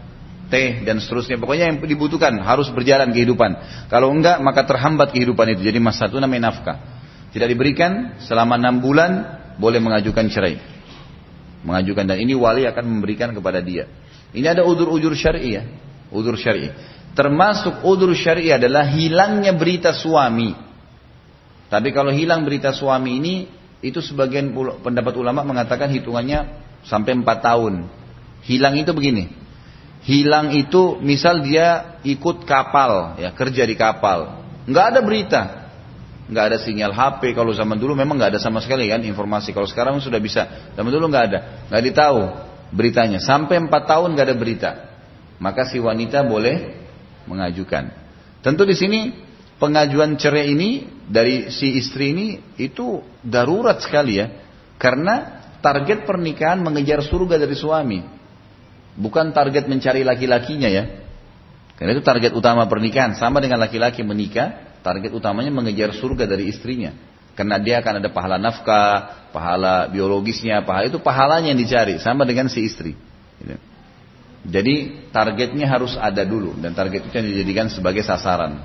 teh 0.48 0.80
dan 0.86 0.96
seterusnya. 0.96 1.36
Pokoknya 1.36 1.68
yang 1.68 1.76
dibutuhkan 1.82 2.40
harus 2.40 2.72
berjalan 2.72 3.12
kehidupan. 3.12 3.50
Kalau 3.92 4.08
enggak 4.14 4.40
maka 4.40 4.64
terhambat 4.64 5.12
kehidupan 5.12 5.52
itu. 5.52 5.66
Jadi 5.66 5.76
mas 5.76 6.00
satu 6.00 6.16
namanya 6.16 6.48
nafkah. 6.48 6.78
Tidak 7.30 7.46
diberikan 7.46 8.18
selama 8.24 8.56
enam 8.56 8.82
bulan 8.82 9.39
boleh 9.60 9.78
mengajukan 9.78 10.24
cerai. 10.32 10.56
Mengajukan 11.60 12.08
dan 12.08 12.16
ini 12.16 12.32
wali 12.32 12.64
akan 12.64 12.84
memberikan 12.88 13.36
kepada 13.36 13.60
dia. 13.60 13.84
Ini 14.32 14.56
ada 14.56 14.64
udur-udur 14.64 15.12
syar'i 15.12 15.60
ya. 15.60 15.68
Udur 16.08 16.40
syar'i. 16.40 16.72
Termasuk 17.12 17.84
udur 17.84 18.16
syar'i 18.16 18.48
adalah 18.48 18.88
hilangnya 18.88 19.52
berita 19.52 19.92
suami. 19.92 20.56
Tapi 21.68 21.92
kalau 21.92 22.10
hilang 22.10 22.48
berita 22.48 22.72
suami 22.72 23.20
ini, 23.20 23.34
itu 23.84 24.00
sebagian 24.00 24.50
pendapat 24.80 25.14
ulama 25.20 25.44
mengatakan 25.44 25.92
hitungannya 25.92 26.48
sampai 26.88 27.20
4 27.20 27.28
tahun. 27.44 27.74
Hilang 28.48 28.80
itu 28.80 28.96
begini. 28.96 29.28
Hilang 30.00 30.56
itu 30.56 30.96
misal 31.04 31.44
dia 31.44 32.00
ikut 32.08 32.48
kapal, 32.48 33.20
ya 33.20 33.36
kerja 33.36 33.68
di 33.68 33.76
kapal. 33.76 34.40
Nggak 34.64 34.84
ada 34.96 35.00
berita. 35.04 35.42
Nggak 36.30 36.44
ada 36.54 36.58
sinyal 36.62 36.94
HP. 36.94 37.34
Kalau 37.34 37.50
zaman 37.50 37.74
dulu 37.74 37.98
memang 37.98 38.14
nggak 38.14 38.38
ada 38.38 38.40
sama 38.40 38.62
sekali 38.62 38.86
kan 38.86 39.02
informasi. 39.02 39.50
Kalau 39.50 39.66
sekarang 39.66 39.98
sudah 39.98 40.22
bisa. 40.22 40.72
Zaman 40.78 40.90
dulu 40.94 41.10
nggak 41.10 41.24
ada. 41.26 41.38
Nggak 41.66 41.82
ditahu 41.90 42.20
beritanya. 42.70 43.18
Sampai 43.18 43.58
empat 43.58 43.90
tahun 43.90 44.14
gak 44.14 44.26
ada 44.30 44.36
berita. 44.38 44.70
Maka 45.42 45.66
si 45.66 45.82
wanita 45.82 46.22
boleh 46.22 46.78
mengajukan. 47.26 47.90
Tentu 48.40 48.62
di 48.64 48.76
sini 48.78 49.00
pengajuan 49.60 50.16
cerai 50.16 50.54
ini 50.54 50.88
dari 51.04 51.52
si 51.52 51.76
istri 51.76 52.14
ini 52.14 52.26
itu 52.56 53.02
darurat 53.20 53.82
sekali 53.82 54.22
ya. 54.22 54.30
Karena 54.80 55.42
target 55.60 56.08
pernikahan 56.08 56.62
mengejar 56.62 57.04
surga 57.04 57.36
dari 57.36 57.56
suami. 57.56 58.00
Bukan 58.96 59.32
target 59.32 59.68
mencari 59.68 60.04
laki-lakinya 60.04 60.68
ya. 60.68 60.84
Karena 61.76 61.96
itu 61.96 62.04
target 62.04 62.36
utama 62.36 62.68
pernikahan. 62.68 63.16
Sama 63.16 63.40
dengan 63.40 63.60
laki-laki 63.60 64.04
menikah, 64.04 64.69
target 64.80 65.12
utamanya 65.12 65.52
mengejar 65.52 65.92
surga 65.96 66.24
dari 66.26 66.48
istrinya. 66.48 66.92
Karena 67.38 67.56
dia 67.56 67.80
akan 67.80 68.04
ada 68.04 68.08
pahala 68.12 68.36
nafkah, 68.36 69.30
pahala 69.32 69.88
biologisnya, 69.88 70.60
pahala 70.66 70.92
itu 70.92 71.00
pahalanya 71.00 71.54
yang 71.54 71.60
dicari, 71.60 71.96
sama 72.02 72.28
dengan 72.28 72.50
si 72.52 72.66
istri. 72.66 72.92
Gitu. 73.40 73.56
Jadi 74.40 75.06
targetnya 75.12 75.68
harus 75.68 76.00
ada 76.00 76.24
dulu 76.24 76.56
dan 76.56 76.72
target 76.72 77.08
itu 77.08 77.14
yang 77.14 77.28
dijadikan 77.28 77.66
sebagai 77.68 78.00
sasaran. 78.00 78.60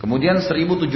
Kemudian 0.00 0.42
1017 0.42 0.90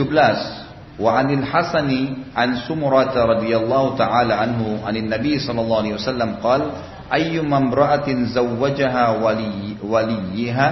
wa 0.97 1.11
anil 1.15 1.45
hasani 1.45 2.33
an 2.33 2.65
sumurata 2.65 3.37
radhiyallahu 3.37 3.95
taala 4.01 4.41
anhu 4.41 4.81
anin 4.83 5.13
nabi 5.13 5.37
sallallahu 5.37 5.81
alaihi 5.85 5.97
wasallam 6.01 6.41
qala 6.41 6.96
ayyuma 7.11 7.61
imra'atin 7.63 8.27
zawwajaha 8.31 9.19
wali 9.23 9.79
waliha 9.83 10.69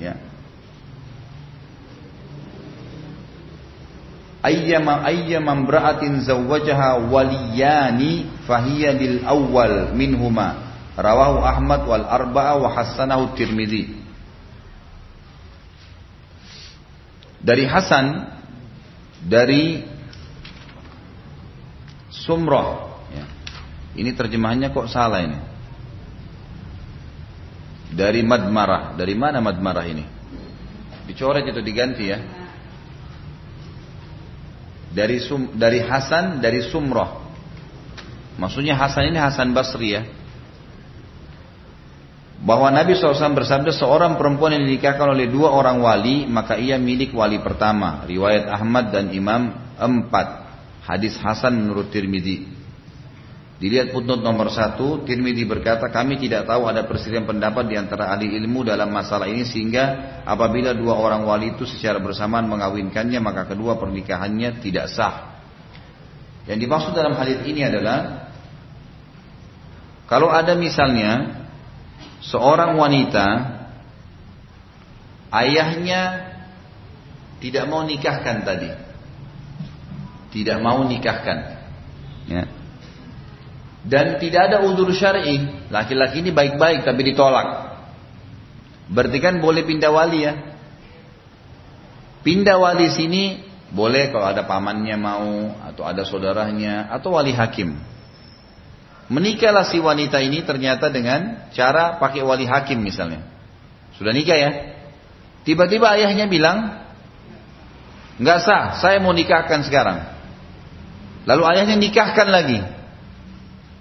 ya. 0.00 0.14
Ayyama 4.44 5.04
ayyama 5.08 5.56
imra'atin 5.56 6.20
zawwajaha 6.20 7.08
waliyani 7.08 8.28
fahiya 8.44 8.92
lil 8.92 9.24
awwal 9.24 9.96
minhuma. 9.96 10.60
Rawahu 10.94 11.42
Ahmad 11.42 11.88
wal 11.88 12.06
arba'a 12.06 12.60
wa 12.60 12.68
hasanahu 12.70 13.34
Tirmidzi. 13.34 14.04
Dari 17.40 17.64
Hasan 17.66 18.30
dari 19.24 19.84
Sumrah. 22.14 22.94
Ya. 23.10 23.26
ini 23.98 24.14
terjemahannya 24.14 24.70
kok 24.70 24.86
salah 24.86 25.24
ini 25.24 25.53
dari 27.94 28.26
Madmarah. 28.26 28.98
Dari 28.98 29.14
mana 29.14 29.38
Madmarah 29.38 29.86
ini? 29.86 30.04
Dicoret 31.06 31.46
itu 31.46 31.62
diganti 31.62 32.04
ya. 32.10 32.18
Dari 34.94 35.18
sum, 35.22 35.54
dari 35.54 35.82
Hasan 35.82 36.38
dari 36.38 36.62
Sumrah. 36.62 37.22
Maksudnya 38.38 38.74
Hasan 38.74 39.10
ini 39.10 39.18
Hasan 39.18 39.54
Basri 39.54 39.94
ya. 39.94 40.02
bahwa 42.44 42.68
Nabi 42.68 42.92
SAW 42.92 43.32
bersabda 43.32 43.72
seorang 43.72 44.20
perempuan 44.20 44.52
yang 44.52 44.68
dinikahkan 44.68 45.16
oleh 45.16 45.32
dua 45.32 45.48
orang 45.48 45.80
wali 45.80 46.28
maka 46.28 46.60
ia 46.60 46.76
milik 46.76 47.16
wali 47.16 47.40
pertama. 47.40 48.04
Riwayat 48.04 48.52
Ahmad 48.52 48.92
dan 48.92 49.08
Imam 49.16 49.54
empat. 49.80 50.44
Hadis 50.84 51.16
Hasan 51.16 51.56
menurut 51.56 51.88
Tirmidzi 51.88 52.53
dilihat 53.64 53.96
putnot 53.96 54.20
nomor 54.20 54.52
satu 54.52 55.08
Tirmidzi 55.08 55.48
berkata 55.48 55.88
kami 55.88 56.20
tidak 56.20 56.44
tahu 56.44 56.68
ada 56.68 56.84
perselisihan 56.84 57.24
pendapat 57.24 57.64
di 57.64 57.80
antara 57.80 58.12
ahli 58.12 58.36
ilmu 58.36 58.60
dalam 58.60 58.92
masalah 58.92 59.24
ini 59.24 59.48
sehingga 59.48 60.20
apabila 60.28 60.76
dua 60.76 61.00
orang 61.00 61.24
wali 61.24 61.56
itu 61.56 61.64
secara 61.64 61.96
bersamaan 61.96 62.44
mengawinkannya 62.44 63.16
maka 63.24 63.48
kedua 63.48 63.80
pernikahannya 63.80 64.60
tidak 64.60 64.92
sah 64.92 65.40
yang 66.44 66.60
dimaksud 66.60 66.92
dalam 66.92 67.16
hadis 67.16 67.40
ini 67.48 67.64
adalah 67.64 68.28
kalau 70.04 70.28
ada 70.28 70.52
misalnya 70.52 71.40
seorang 72.20 72.76
wanita 72.76 73.26
ayahnya 75.32 76.34
tidak 77.44 77.68
mau 77.68 77.84
nikahkan 77.84 78.40
tadi. 78.40 78.72
Tidak 80.32 80.58
mau 80.64 80.80
nikahkan. 80.88 81.38
Ya. 82.24 82.48
Dan 83.84 84.16
tidak 84.16 84.48
ada 84.48 84.64
udur 84.64 84.88
syar'i. 84.96 85.68
Laki-laki 85.68 86.24
ini 86.24 86.32
baik-baik 86.32 86.88
tapi 86.88 87.12
ditolak. 87.12 87.76
Berarti 88.88 89.18
kan 89.20 89.40
boleh 89.44 89.64
pindah 89.64 89.92
wali 89.92 90.24
ya. 90.24 90.34
Pindah 92.24 92.56
wali 92.56 92.88
sini 92.88 93.44
boleh 93.68 94.08
kalau 94.08 94.24
ada 94.24 94.48
pamannya 94.48 94.96
mau 94.96 95.52
atau 95.60 95.84
ada 95.84 96.08
saudaranya 96.08 96.88
atau 96.88 97.12
wali 97.12 97.36
hakim. 97.36 97.76
Menikahlah 99.12 99.68
si 99.68 99.76
wanita 99.76 100.16
ini 100.24 100.40
ternyata 100.40 100.88
dengan 100.88 101.52
cara 101.52 102.00
pakai 102.00 102.24
wali 102.24 102.48
hakim 102.48 102.80
misalnya. 102.80 103.20
Sudah 104.00 104.16
nikah 104.16 104.38
ya. 104.40 104.50
Tiba-tiba 105.44 105.92
ayahnya 105.92 106.24
bilang, 106.24 106.88
nggak 108.16 108.38
sah, 108.40 108.80
saya 108.80 108.96
mau 109.04 109.12
nikahkan 109.12 109.60
sekarang. 109.60 110.08
Lalu 111.28 111.42
ayahnya 111.52 111.76
nikahkan 111.76 112.28
lagi. 112.32 112.64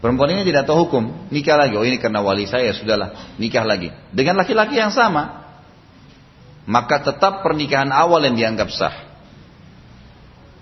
Perempuan 0.03 0.35
ini 0.35 0.43
tidak 0.43 0.67
tahu 0.67 0.83
hukum, 0.83 1.31
nikah 1.31 1.55
lagi. 1.55 1.79
Oh 1.79 1.87
ini 1.87 1.95
karena 1.95 2.19
wali 2.19 2.43
saya, 2.43 2.75
sudahlah, 2.75 3.39
nikah 3.39 3.63
lagi. 3.63 3.87
Dengan 4.11 4.35
laki-laki 4.35 4.75
yang 4.75 4.91
sama. 4.91 5.47
Maka 6.67 7.07
tetap 7.07 7.39
pernikahan 7.39 7.87
awal 7.87 8.19
yang 8.27 8.35
dianggap 8.35 8.67
sah. 8.67 8.91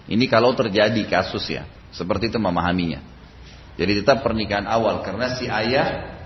Ini 0.06 0.30
kalau 0.30 0.54
terjadi 0.54 1.02
kasus 1.10 1.42
ya. 1.50 1.66
Seperti 1.90 2.30
itu 2.30 2.38
memahaminya. 2.38 3.02
Jadi 3.82 4.06
tetap 4.06 4.22
pernikahan 4.22 4.70
awal 4.70 5.02
karena 5.02 5.34
si 5.34 5.50
ayah 5.50 6.22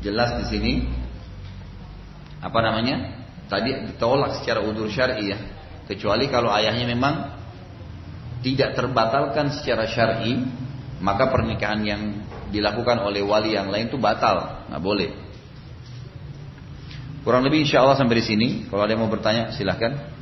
jelas 0.00 0.40
di 0.40 0.44
sini 0.48 0.72
apa 2.40 2.58
namanya? 2.64 3.28
Tadi 3.44 3.92
ditolak 3.92 4.40
secara 4.40 4.64
udur 4.64 4.88
syar'i 4.88 5.36
ya. 5.36 5.38
Kecuali 5.84 6.32
kalau 6.32 6.48
ayahnya 6.48 6.88
memang 6.88 7.28
tidak 8.40 8.72
terbatalkan 8.72 9.52
secara 9.52 9.84
syar'i, 9.84 10.40
maka 11.04 11.28
pernikahan 11.28 11.80
yang 11.84 12.02
dilakukan 12.54 13.02
oleh 13.02 13.26
wali 13.26 13.58
yang 13.58 13.74
lain 13.74 13.90
itu 13.90 13.98
batal, 13.98 14.70
nggak 14.70 14.82
boleh. 14.82 15.10
Kurang 17.24 17.42
lebih 17.42 17.64
insya 17.64 17.80
Allah 17.80 17.96
sampai 17.96 18.20
di 18.20 18.24
sini. 18.24 18.48
Kalau 18.68 18.84
ada 18.84 18.92
yang 18.92 19.02
mau 19.02 19.10
bertanya 19.10 19.50
silahkan. 19.56 20.12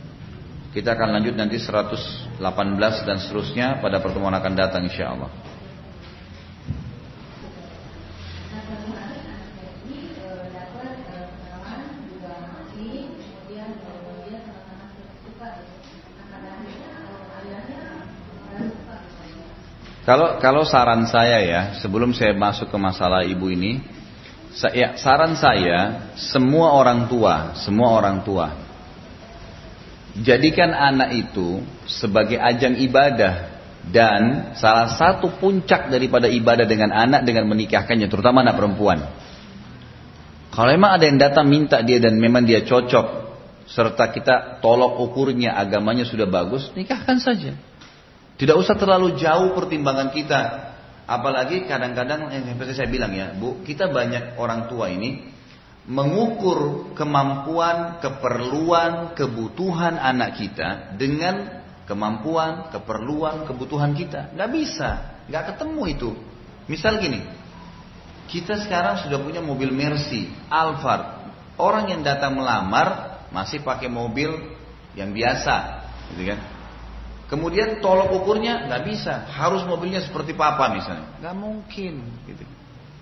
Kita 0.72 0.96
akan 0.96 1.20
lanjut 1.20 1.36
nanti 1.36 1.60
118 1.60 2.40
dan 3.04 3.20
seterusnya 3.20 3.84
pada 3.84 4.00
pertemuan 4.00 4.32
akan 4.32 4.52
datang 4.56 4.88
insya 4.88 5.12
Allah. 5.12 5.28
Kalau 20.02 20.42
kalau 20.42 20.66
saran 20.66 21.06
saya 21.06 21.38
ya, 21.46 21.60
sebelum 21.78 22.10
saya 22.10 22.34
masuk 22.34 22.74
ke 22.74 22.78
masalah 22.78 23.22
ibu 23.22 23.46
ini, 23.46 23.78
saya, 24.50 24.98
saran 24.98 25.38
saya 25.38 26.10
semua 26.18 26.74
orang 26.74 27.06
tua, 27.06 27.54
semua 27.54 27.94
orang 27.94 28.26
tua, 28.26 28.50
jadikan 30.18 30.74
anak 30.74 31.14
itu 31.14 31.62
sebagai 31.86 32.34
ajang 32.34 32.82
ibadah 32.82 33.54
dan 33.94 34.54
salah 34.58 34.90
satu 34.90 35.38
puncak 35.38 35.86
daripada 35.86 36.26
ibadah 36.26 36.66
dengan 36.66 36.90
anak 36.90 37.22
dengan 37.22 37.46
menikahkannya, 37.46 38.10
terutama 38.10 38.42
anak 38.42 38.58
perempuan. 38.58 39.06
Kalau 40.52 40.68
memang 40.68 40.98
ada 40.98 41.04
yang 41.06 41.16
datang 41.16 41.46
minta 41.46 41.78
dia 41.80 42.02
dan 42.02 42.18
memang 42.18 42.42
dia 42.42 42.66
cocok, 42.66 43.06
serta 43.70 44.10
kita 44.10 44.34
tolok 44.58 44.98
ukurnya 44.98 45.54
agamanya 45.54 46.02
sudah 46.04 46.26
bagus, 46.26 46.74
nikahkan 46.74 47.22
saja. 47.22 47.54
Tidak 48.42 48.58
usah 48.58 48.74
terlalu 48.74 49.14
jauh 49.22 49.54
pertimbangan 49.54 50.10
kita. 50.10 50.40
Apalagi 51.06 51.62
kadang-kadang 51.70 52.26
yang 52.34 52.42
seperti 52.42 52.74
saya 52.74 52.90
bilang 52.90 53.14
ya, 53.14 53.30
Bu, 53.38 53.62
kita 53.62 53.86
banyak 53.86 54.34
orang 54.34 54.66
tua 54.66 54.90
ini 54.90 55.30
mengukur 55.86 56.90
kemampuan, 56.98 58.02
keperluan, 58.02 59.14
kebutuhan 59.14 59.94
anak 59.94 60.42
kita 60.42 60.98
dengan 60.98 61.62
kemampuan, 61.86 62.66
keperluan, 62.74 63.46
kebutuhan 63.46 63.94
kita. 63.94 64.34
Gak 64.34 64.50
bisa, 64.50 65.22
gak 65.30 65.54
ketemu 65.54 65.82
itu. 65.86 66.10
Misal 66.66 66.98
gini, 66.98 67.22
kita 68.26 68.58
sekarang 68.58 69.06
sudah 69.06 69.22
punya 69.22 69.38
mobil 69.38 69.70
Mercy, 69.70 70.26
Alphard. 70.50 71.30
Orang 71.62 71.94
yang 71.94 72.02
datang 72.02 72.34
melamar 72.34 73.22
masih 73.30 73.62
pakai 73.62 73.86
mobil 73.86 74.34
yang 74.98 75.14
biasa, 75.14 75.86
gitu 76.10 76.34
kan? 76.34 76.61
Kemudian 77.32 77.80
tolok 77.80 78.12
ukurnya 78.12 78.68
nggak 78.68 78.82
bisa, 78.92 79.24
harus 79.24 79.64
mobilnya 79.64 80.04
seperti 80.04 80.36
papa 80.36 80.68
misalnya. 80.68 81.16
Nggak 81.16 81.36
mungkin, 81.40 81.94
gitu. 82.28 82.44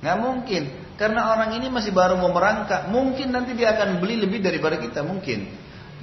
Nggak 0.06 0.18
mungkin, 0.22 0.62
karena 0.94 1.34
orang 1.34 1.58
ini 1.58 1.66
masih 1.66 1.90
baru 1.90 2.14
mau 2.14 2.30
merangkak. 2.30 2.86
Mungkin 2.94 3.34
nanti 3.34 3.58
dia 3.58 3.74
akan 3.74 3.98
beli 3.98 4.22
lebih 4.22 4.38
daripada 4.38 4.78
kita, 4.78 5.02
mungkin. 5.02 5.50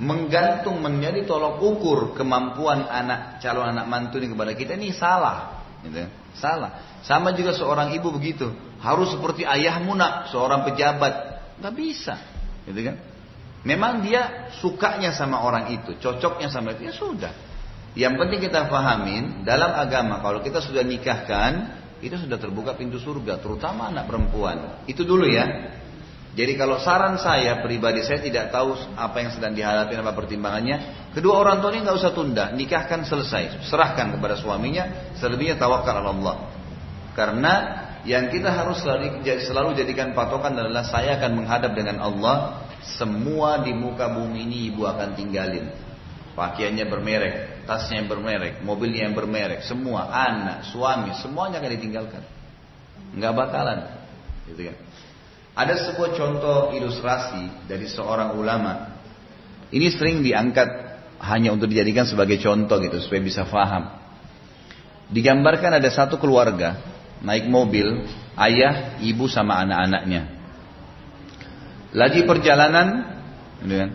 Menggantung 0.03 0.83
menjadi 0.83 1.23
tolok 1.23 1.63
ukur 1.63 2.19
kemampuan 2.19 2.83
anak 2.91 3.39
calon 3.39 3.63
anak 3.63 3.87
mantu 3.87 4.19
ini 4.19 4.35
kepada 4.35 4.51
kita 4.59 4.75
ini 4.75 4.91
salah, 4.91 5.63
gitu. 5.87 6.03
Salah. 6.35 6.99
Sama 7.07 7.31
juga 7.31 7.55
seorang 7.55 7.95
ibu 7.95 8.11
begitu, 8.11 8.51
harus 8.83 9.07
seperti 9.07 9.47
ayahmu 9.47 9.95
nak, 9.95 10.35
seorang 10.35 10.67
pejabat, 10.67 11.13
nggak 11.63 11.73
bisa, 11.79 12.19
gitu 12.67 12.91
kan? 12.91 12.99
Memang 13.63 14.03
dia 14.03 14.51
sukanya 14.59 15.15
sama 15.15 15.39
orang 15.47 15.71
itu, 15.71 15.95
cocoknya 15.95 16.51
sama 16.51 16.75
itu, 16.75 16.91
ya 16.91 16.93
sudah. 16.93 17.46
Yang 17.97 18.13
penting 18.21 18.39
kita 18.45 18.69
pahamin 18.69 19.41
dalam 19.41 19.73
agama 19.73 20.21
kalau 20.21 20.45
kita 20.45 20.61
sudah 20.61 20.85
nikahkan 20.85 21.81
itu 21.97 22.13
sudah 22.13 22.37
terbuka 22.37 22.77
pintu 22.77 23.01
surga 23.01 23.41
terutama 23.41 23.89
anak 23.89 24.05
perempuan. 24.05 24.85
Itu 24.85 25.01
dulu 25.01 25.25
ya. 25.25 25.73
Jadi 26.37 26.53
kalau 26.53 26.77
saran 26.77 27.17
saya 27.17 27.65
pribadi 27.65 28.05
saya 28.05 28.21
tidak 28.21 28.53
tahu 28.53 28.77
apa 28.93 29.17
yang 29.17 29.33
sedang 29.33 29.57
dihadapi 29.57 29.97
apa 29.97 30.13
pertimbangannya. 30.13 31.09
Kedua 31.17 31.41
orang 31.41 31.57
tua 31.57 31.73
ini 31.73 31.81
nggak 31.81 31.97
usah 31.97 32.13
tunda, 32.13 32.53
nikahkan 32.53 33.01
selesai, 33.01 33.65
serahkan 33.65 34.13
kepada 34.13 34.37
suaminya, 34.37 35.17
selebihnya 35.17 35.57
tawakal 35.57 35.97
Allah. 35.97 36.53
Karena 37.17 37.53
yang 38.05 38.29
kita 38.29 38.53
harus 38.53 38.85
selalu, 38.85 39.25
selalu 39.25 39.73
jadikan 39.73 40.13
patokan 40.13 40.53
adalah 40.53 40.85
saya 40.85 41.17
akan 41.17 41.41
menghadap 41.41 41.73
dengan 41.73 42.05
Allah. 42.05 42.61
Semua 42.85 43.65
di 43.65 43.73
muka 43.73 44.05
bumi 44.13 44.45
ini 44.45 44.69
ibu 44.69 44.85
akan 44.85 45.17
tinggalin 45.17 45.87
pakaiannya 46.37 46.85
bermerek, 46.85 47.56
tasnya 47.67 48.01
yang 48.01 48.09
bermerek, 48.09 48.63
mobilnya 48.63 49.05
yang 49.05 49.13
bermerek, 49.13 49.67
semua 49.67 50.07
anak, 50.07 50.71
suami, 50.71 51.11
semuanya 51.19 51.59
akan 51.59 51.71
ditinggalkan. 51.75 52.23
Nggak 53.13 53.33
bakalan, 53.35 53.79
gitu 54.47 54.71
kan. 54.71 54.77
Ada 55.57 55.73
sebuah 55.89 56.15
contoh 56.15 56.71
ilustrasi 56.73 57.67
dari 57.67 57.89
seorang 57.89 58.39
ulama. 58.39 58.97
Ini 59.67 59.87
sering 59.91 60.23
diangkat 60.23 60.69
hanya 61.19 61.51
untuk 61.51 61.67
dijadikan 61.67 62.07
sebagai 62.07 62.39
contoh 62.39 62.77
gitu 62.79 63.01
supaya 63.03 63.21
bisa 63.21 63.43
faham. 63.43 63.89
Digambarkan 65.11 65.81
ada 65.81 65.89
satu 65.91 66.21
keluarga 66.21 66.77
naik 67.25 67.49
mobil, 67.49 68.05
ayah, 68.37 69.01
ibu 69.01 69.25
sama 69.25 69.57
anak-anaknya. 69.65 70.29
Lagi 71.97 72.21
perjalanan, 72.27 72.87
gitu 73.63 73.75
kan, 73.81 73.89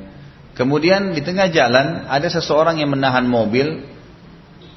Kemudian 0.52 1.16
di 1.16 1.24
tengah 1.24 1.48
jalan 1.48 2.04
ada 2.08 2.28
seseorang 2.28 2.76
yang 2.76 2.92
menahan 2.92 3.24
mobil 3.24 3.88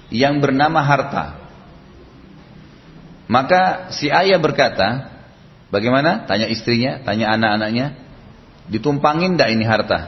yang 0.08 0.40
bernama 0.40 0.80
harta. 0.80 1.46
Maka 3.26 3.92
si 3.92 4.08
ayah 4.08 4.38
berkata, 4.38 5.12
bagaimana? 5.74 6.24
Tanya 6.30 6.48
istrinya, 6.48 7.02
tanya 7.02 7.34
anak-anaknya, 7.34 7.98
ditumpangin 8.70 9.36
tidak 9.36 9.50
ini 9.52 9.66
harta? 9.66 10.00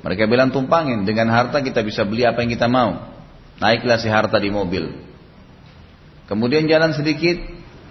Mereka 0.00 0.26
bilang 0.26 0.50
tumpangin, 0.50 1.04
dengan 1.04 1.30
harta 1.30 1.60
kita 1.60 1.84
bisa 1.84 2.02
beli 2.04 2.26
apa 2.26 2.42
yang 2.42 2.50
kita 2.52 2.66
mau. 2.66 3.08
Naiklah 3.60 4.00
si 4.00 4.08
harta 4.08 4.40
di 4.40 4.48
mobil. 4.48 4.88
Kemudian 6.26 6.64
jalan 6.66 6.96
sedikit, 6.96 7.36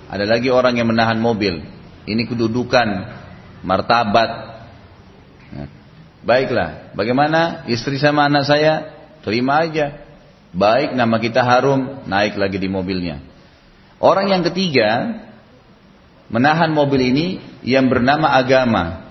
ada 0.10 0.26
lagi 0.26 0.50
orang 0.50 0.78
yang 0.78 0.90
menahan 0.90 1.22
mobil. 1.22 1.62
Ini 2.10 2.26
kedudukan, 2.26 2.88
martabat, 3.62 4.49
Baiklah, 6.20 6.92
bagaimana 7.00 7.64
istri 7.72 7.96
sama 7.96 8.28
anak 8.28 8.44
saya? 8.44 8.92
Terima 9.24 9.64
aja. 9.64 10.04
Baik, 10.52 10.98
nama 10.98 11.16
kita 11.22 11.40
harum, 11.46 12.04
naik 12.10 12.36
lagi 12.36 12.58
di 12.60 12.68
mobilnya. 12.68 13.24
Orang 14.02 14.28
yang 14.32 14.44
ketiga, 14.44 15.22
menahan 16.28 16.72
mobil 16.74 17.14
ini 17.14 17.28
yang 17.64 17.88
bernama 17.88 18.36
agama. 18.36 19.08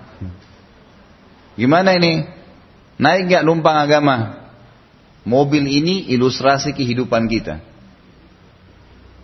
Gimana 1.57 1.97
ini? 1.97 2.27
Naik 2.99 3.31
gak 3.31 3.45
numpang 3.47 3.79
agama? 3.79 4.47
Mobil 5.23 5.65
ini 5.65 6.11
ilustrasi 6.13 6.75
kehidupan 6.75 7.31
kita. 7.31 7.63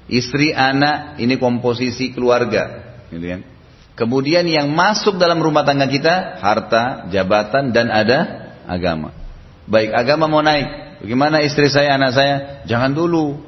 Istri, 0.07 0.53
anak, 0.53 1.17
ini 1.19 1.41
komposisi 1.41 2.13
keluarga. 2.13 2.95
Gitu 3.09 3.25
kan? 3.25 3.54
Kemudian 3.95 4.43
yang 4.51 4.75
masuk 4.75 5.23
dalam 5.23 5.39
rumah 5.39 5.63
tangga 5.63 5.87
kita, 5.87 6.43
harta, 6.43 7.07
jabatan, 7.15 7.71
dan 7.71 7.95
ada 7.95 8.51
agama. 8.67 9.15
Baik, 9.71 9.95
agama 9.95 10.27
mau 10.27 10.43
naik. 10.43 10.99
Bagaimana 11.07 11.39
istri 11.47 11.71
saya, 11.71 11.95
anak 11.95 12.11
saya? 12.11 12.35
Jangan 12.67 12.91
dulu. 12.91 13.39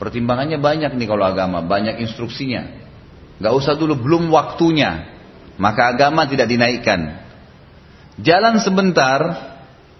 Pertimbangannya 0.00 0.56
banyak 0.56 0.96
nih 0.96 1.08
kalau 1.08 1.28
agama, 1.28 1.60
banyak 1.60 2.00
instruksinya. 2.00 2.72
Gak 3.36 3.52
usah 3.52 3.76
dulu, 3.76 4.00
belum 4.00 4.32
waktunya. 4.32 5.12
Maka 5.60 5.92
agama 5.92 6.24
tidak 6.24 6.48
dinaikkan. 6.48 7.20
Jalan 8.16 8.64
sebentar, 8.64 9.20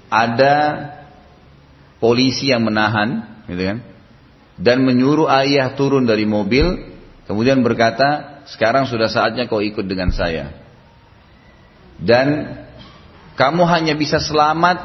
ada 0.08 0.56
polisi 2.00 2.48
yang 2.48 2.64
menahan, 2.64 3.44
gitu 3.44 3.60
kan? 3.60 3.78
Dan 4.56 4.88
menyuruh 4.88 5.28
ayah 5.44 5.76
turun 5.76 6.08
dari 6.08 6.24
mobil, 6.24 6.96
kemudian 7.28 7.60
berkata, 7.60 8.35
sekarang 8.46 8.86
sudah 8.86 9.10
saatnya 9.10 9.50
kau 9.50 9.58
ikut 9.58 9.82
dengan 9.86 10.14
saya. 10.14 10.54
Dan 11.98 12.56
kamu 13.34 13.62
hanya 13.66 13.94
bisa 13.98 14.22
selamat 14.22 14.78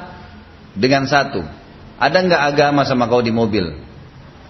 dengan 0.74 1.06
satu. 1.06 1.46
Ada 2.02 2.18
nggak 2.26 2.44
agama 2.56 2.82
sama 2.84 3.06
kau 3.06 3.22
di 3.22 3.30
mobil? 3.30 3.70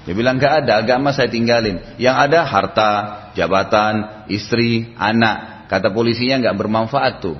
Dia 0.08 0.16
bilang 0.16 0.40
nggak 0.40 0.66
ada, 0.66 0.82
agama 0.82 1.12
saya 1.12 1.28
tinggalin. 1.28 1.84
Yang 2.00 2.16
ada 2.30 2.40
harta, 2.48 2.92
jabatan, 3.36 4.26
istri, 4.32 4.96
anak. 4.96 5.68
Kata 5.68 5.92
polisinya 5.92 6.48
nggak 6.48 6.56
bermanfaat 6.58 7.14
tuh. 7.20 7.38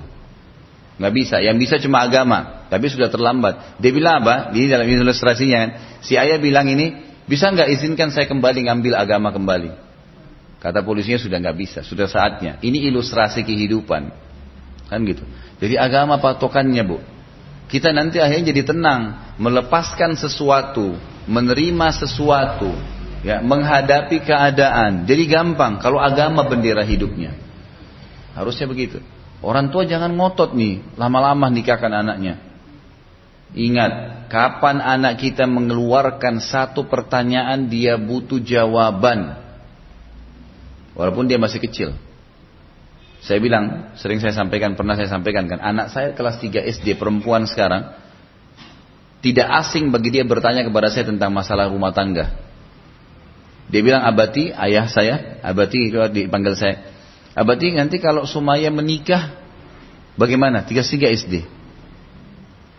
Nggak 1.00 1.14
bisa, 1.16 1.42
yang 1.42 1.58
bisa 1.58 1.80
cuma 1.80 2.04
agama. 2.04 2.68
Tapi 2.68 2.86
sudah 2.92 3.08
terlambat. 3.10 3.82
Dia 3.82 3.92
bilang 3.96 4.22
apa? 4.22 4.54
Di 4.54 4.68
dalam 4.68 4.86
ilustrasinya, 4.86 5.80
si 6.04 6.20
ayah 6.20 6.38
bilang 6.38 6.68
ini, 6.70 6.94
bisa 7.26 7.50
nggak 7.50 7.72
izinkan 7.74 8.12
saya 8.12 8.28
kembali 8.28 8.68
ngambil 8.68 8.94
agama 9.00 9.34
kembali? 9.34 9.91
Kata 10.62 10.86
polisinya 10.86 11.18
sudah 11.18 11.42
nggak 11.42 11.58
bisa, 11.58 11.80
sudah 11.82 12.06
saatnya. 12.06 12.62
Ini 12.62 12.86
ilustrasi 12.94 13.42
kehidupan. 13.42 14.14
Kan 14.94 15.02
gitu. 15.10 15.26
Jadi 15.58 15.74
agama 15.74 16.22
patokannya 16.22 16.86
bu. 16.86 17.02
Kita 17.66 17.90
nanti 17.90 18.22
akhirnya 18.22 18.54
jadi 18.54 18.70
tenang. 18.70 19.34
Melepaskan 19.42 20.14
sesuatu. 20.14 20.94
Menerima 21.26 21.88
sesuatu. 21.98 22.70
ya 23.26 23.42
Menghadapi 23.42 24.22
keadaan. 24.22 25.10
Jadi 25.10 25.24
gampang. 25.26 25.82
Kalau 25.82 25.98
agama 25.98 26.46
bendera 26.46 26.86
hidupnya. 26.86 27.34
Harusnya 28.38 28.70
begitu. 28.70 29.02
Orang 29.42 29.74
tua 29.74 29.90
jangan 29.90 30.14
ngotot 30.14 30.54
nih. 30.54 30.86
Lama-lama 30.94 31.50
nikahkan 31.50 31.90
anaknya. 31.90 32.38
Ingat. 33.58 34.30
Kapan 34.30 34.78
anak 34.78 35.18
kita 35.26 35.50
mengeluarkan 35.50 36.38
satu 36.38 36.86
pertanyaan 36.86 37.66
dia 37.66 37.98
butuh 37.98 38.38
jawaban. 38.38 39.41
Walaupun 40.96 41.28
dia 41.28 41.40
masih 41.40 41.64
kecil. 41.64 41.96
Saya 43.22 43.38
bilang, 43.38 43.94
sering 44.02 44.18
saya 44.18 44.34
sampaikan, 44.34 44.74
pernah 44.74 44.98
saya 44.98 45.06
sampaikan 45.06 45.46
kan, 45.46 45.62
anak 45.62 45.94
saya 45.94 46.18
kelas 46.18 46.42
3 46.42 46.66
SD 46.82 46.98
perempuan 46.98 47.46
sekarang, 47.46 47.94
tidak 49.22 49.48
asing 49.62 49.94
bagi 49.94 50.10
dia 50.10 50.26
bertanya 50.26 50.66
kepada 50.66 50.90
saya 50.90 51.06
tentang 51.06 51.30
masalah 51.30 51.70
rumah 51.70 51.94
tangga. 51.94 52.34
Dia 53.70 53.82
bilang, 53.86 54.02
abati, 54.02 54.50
ayah 54.50 54.90
saya, 54.90 55.40
abati 55.46 55.94
itu 55.94 56.02
dipanggil 56.10 56.58
saya. 56.58 56.82
Abati 57.38 57.72
nanti 57.72 58.02
kalau 58.02 58.26
Sumaya 58.26 58.68
menikah, 58.74 59.38
bagaimana? 60.18 60.66
33 60.66 61.14
SD. 61.22 61.34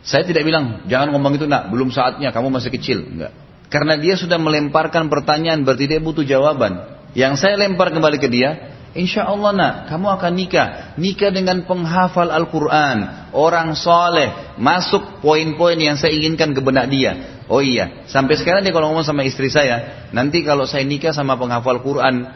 Saya 0.03 0.27
tidak 0.27 0.43
bilang, 0.43 0.85
jangan 0.91 1.15
ngomong 1.15 1.39
itu 1.39 1.47
nak, 1.47 1.71
belum 1.71 1.95
saatnya, 1.95 2.35
kamu 2.35 2.51
masih 2.51 2.75
kecil. 2.75 2.99
Enggak. 3.07 3.33
Karena 3.71 3.95
dia 3.97 4.19
sudah 4.19 4.37
melemparkan 4.37 5.07
pertanyaan, 5.07 5.63
berarti 5.63 5.87
dia 5.87 6.03
butuh 6.03 6.27
jawaban. 6.27 7.02
Yang 7.13 7.45
saya 7.45 7.61
lempar 7.61 7.93
kembali 7.93 8.17
ke 8.17 8.29
dia, 8.29 8.73
Insya 8.93 9.25
Allah 9.25 9.57
nak, 9.57 9.75
kamu 9.89 10.07
akan 10.21 10.33
nikah. 10.37 10.69
Nikah 11.01 11.33
dengan 11.33 11.65
penghafal 11.65 12.29
Al-Quran. 12.29 13.33
Orang 13.33 13.73
soleh. 13.73 14.53
Masuk 14.61 15.25
poin-poin 15.25 15.81
yang 15.81 15.97
saya 15.97 16.13
inginkan 16.13 16.53
ke 16.53 16.61
benak 16.61 16.93
dia. 16.93 17.41
Oh 17.49 17.65
iya, 17.65 18.05
sampai 18.05 18.37
sekarang 18.37 18.61
dia 18.61 18.73
kalau 18.73 18.93
ngomong 18.93 19.05
sama 19.05 19.25
istri 19.25 19.49
saya, 19.49 20.09
nanti 20.13 20.45
kalau 20.45 20.69
saya 20.69 20.85
nikah 20.85 21.13
sama 21.17 21.41
penghafal 21.41 21.81
Quran, 21.81 22.29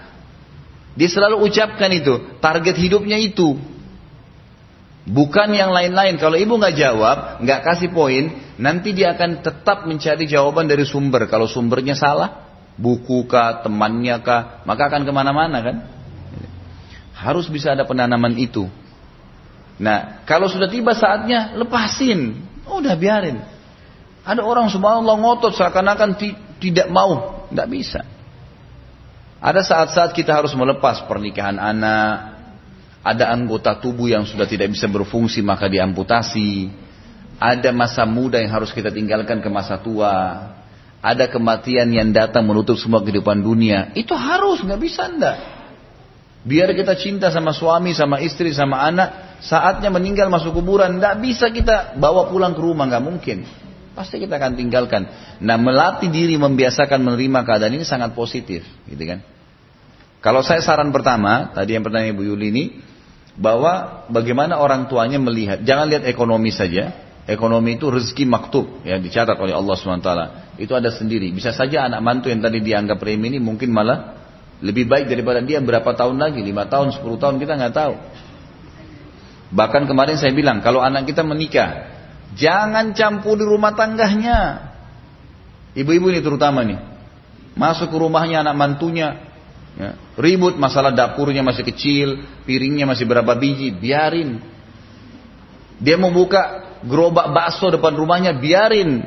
dia 0.96 1.08
selalu 1.12 1.44
ucapkan 1.44 1.92
itu, 1.92 2.40
target 2.40 2.76
hidupnya 2.80 3.20
itu. 3.20 3.60
Bukan 5.06 5.54
yang 5.54 5.70
lain-lain. 5.70 6.18
Kalau 6.18 6.34
ibu 6.40 6.56
nggak 6.56 6.74
jawab, 6.74 7.44
nggak 7.44 7.60
kasih 7.62 7.92
poin, 7.92 8.32
nanti 8.56 8.96
dia 8.96 9.12
akan 9.12 9.44
tetap 9.44 9.84
mencari 9.84 10.24
jawaban 10.24 10.66
dari 10.66 10.88
sumber. 10.88 11.28
Kalau 11.28 11.46
sumbernya 11.46 11.94
salah, 11.94 12.45
buku 12.76 13.24
kah, 13.26 13.64
temannya 13.64 14.16
kah, 14.20 14.62
maka 14.68 14.92
akan 14.92 15.02
ke 15.02 15.12
mana-mana 15.12 15.58
kan. 15.64 15.76
Harus 17.16 17.48
bisa 17.48 17.72
ada 17.72 17.88
penanaman 17.88 18.36
itu. 18.36 18.68
Nah, 19.80 20.24
kalau 20.28 20.48
sudah 20.48 20.68
tiba 20.68 20.92
saatnya, 20.92 21.56
lepasin. 21.56 22.36
Udah 22.68 22.92
biarin. 22.96 23.40
Ada 24.24 24.44
orang 24.44 24.68
subhanallah 24.68 25.16
ngotot 25.16 25.56
seakan-akan 25.56 26.20
tidak 26.60 26.88
mau. 26.92 27.44
Tidak 27.48 27.68
bisa. 27.68 28.04
Ada 29.40 29.60
saat-saat 29.64 30.10
kita 30.16 30.32
harus 30.32 30.52
melepas 30.56 31.04
pernikahan 31.08 31.56
anak. 31.56 32.36
Ada 33.06 33.30
anggota 33.30 33.78
tubuh 33.78 34.10
yang 34.10 34.26
sudah 34.26 34.48
tidak 34.50 34.74
bisa 34.74 34.90
berfungsi 34.90 35.40
maka 35.40 35.70
diamputasi. 35.70 36.68
Ada 37.38 37.70
masa 37.70 38.02
muda 38.08 38.40
yang 38.40 38.50
harus 38.50 38.72
kita 38.72 38.90
tinggalkan 38.90 39.44
ke 39.44 39.48
masa 39.52 39.78
tua 39.78 40.55
ada 41.06 41.30
kematian 41.30 41.86
yang 41.94 42.10
datang 42.10 42.42
menutup 42.42 42.74
semua 42.74 42.98
kehidupan 42.98 43.38
dunia, 43.38 43.94
itu 43.94 44.10
harus, 44.10 44.58
nggak 44.66 44.80
bisa 44.82 45.06
ndak. 45.06 45.38
Biar 46.42 46.74
kita 46.74 46.98
cinta 46.98 47.30
sama 47.30 47.54
suami, 47.54 47.94
sama 47.94 48.18
istri, 48.18 48.50
sama 48.50 48.82
anak, 48.82 49.38
saatnya 49.38 49.86
meninggal 49.94 50.26
masuk 50.26 50.58
kuburan, 50.58 50.98
nggak 50.98 51.22
bisa 51.22 51.54
kita 51.54 51.94
bawa 51.94 52.26
pulang 52.26 52.58
ke 52.58 52.60
rumah, 52.62 52.90
nggak 52.90 53.04
mungkin. 53.06 53.46
Pasti 53.94 54.18
kita 54.18 54.34
akan 54.34 54.58
tinggalkan. 54.58 55.06
Nah, 55.38 55.56
melatih 55.56 56.10
diri 56.10 56.34
membiasakan 56.34 56.98
menerima 56.98 57.46
keadaan 57.46 57.78
ini 57.78 57.86
sangat 57.86 58.10
positif, 58.12 58.66
gitu 58.90 59.04
kan? 59.06 59.22
Kalau 60.18 60.42
saya 60.42 60.58
saran 60.58 60.90
pertama, 60.90 61.54
tadi 61.54 61.78
yang 61.78 61.86
pertanyaan 61.86 62.18
Ibu 62.18 62.22
Yuli 62.34 62.46
ini, 62.50 62.64
bahwa 63.38 64.02
bagaimana 64.10 64.58
orang 64.58 64.90
tuanya 64.90 65.22
melihat, 65.22 65.62
jangan 65.62 65.86
lihat 65.86 66.02
ekonomi 66.02 66.50
saja, 66.50 67.05
Ekonomi 67.26 67.74
itu 67.74 67.90
rezeki 67.90 68.22
maktub 68.30 68.86
ya 68.86 69.02
dicatat 69.02 69.34
oleh 69.34 69.50
Allah 69.50 69.74
SWT. 69.74 70.10
Itu 70.62 70.78
ada 70.78 70.94
sendiri. 70.94 71.34
Bisa 71.34 71.50
saja 71.50 71.90
anak 71.90 71.98
mantu 71.98 72.30
yang 72.30 72.38
tadi 72.38 72.62
dianggap 72.62 73.02
remi 73.02 73.34
ini 73.34 73.42
mungkin 73.42 73.74
malah 73.74 74.14
lebih 74.62 74.86
baik 74.86 75.10
daripada 75.10 75.42
dia 75.42 75.58
berapa 75.58 75.90
tahun 75.90 76.22
lagi, 76.22 76.38
lima 76.40 76.70
tahun, 76.70 76.94
sepuluh 76.94 77.18
tahun 77.18 77.42
kita 77.42 77.58
nggak 77.58 77.74
tahu. 77.74 77.94
Bahkan 79.58 79.82
kemarin 79.90 80.16
saya 80.18 80.30
bilang 80.30 80.62
kalau 80.62 80.78
anak 80.78 81.06
kita 81.06 81.26
menikah, 81.26 81.92
jangan 82.38 82.94
campur 82.94 83.34
di 83.34 83.46
rumah 83.46 83.74
tangganya. 83.74 84.70
Ibu-ibu 85.76 86.08
ini 86.08 86.24
terutama 86.24 86.62
nih, 86.62 86.78
masuk 87.58 87.92
ke 87.92 87.96
rumahnya 88.00 88.46
anak 88.46 88.54
mantunya, 88.56 89.28
ya, 89.76 89.98
ribut 90.16 90.56
masalah 90.56 90.94
dapurnya 90.94 91.44
masih 91.44 91.68
kecil, 91.68 92.08
piringnya 92.48 92.88
masih 92.88 93.04
berapa 93.04 93.34
biji, 93.36 93.76
biarin. 93.76 94.40
Dia 95.76 96.00
mau 96.00 96.08
buka 96.08 96.65
gerobak 96.86 97.34
bakso 97.34 97.68
depan 97.68 97.92
rumahnya 97.98 98.38
biarin. 98.38 99.04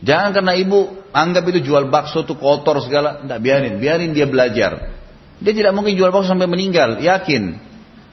Jangan 0.00 0.32
karena 0.32 0.56
ibu 0.56 1.04
anggap 1.12 1.44
itu 1.52 1.60
jual 1.70 1.92
bakso 1.92 2.24
tuh 2.24 2.40
kotor 2.40 2.80
segala, 2.80 3.20
tidak 3.20 3.40
biarin, 3.44 3.74
biarin 3.76 4.10
dia 4.16 4.24
belajar. 4.24 4.96
Dia 5.40 5.52
tidak 5.52 5.72
mungkin 5.76 5.94
jual 5.94 6.08
bakso 6.08 6.32
sampai 6.32 6.48
meninggal, 6.48 7.04
yakin. 7.04 7.60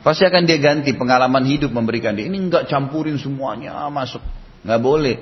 Pasti 0.04 0.24
akan 0.28 0.44
dia 0.44 0.60
ganti 0.60 0.92
pengalaman 0.96 1.44
hidup 1.48 1.72
memberikan 1.72 2.16
dia. 2.16 2.28
Ini 2.28 2.38
enggak 2.38 2.68
campurin 2.68 3.16
semuanya 3.20 3.88
masuk, 3.88 4.22
nggak 4.68 4.82
boleh. 4.84 5.16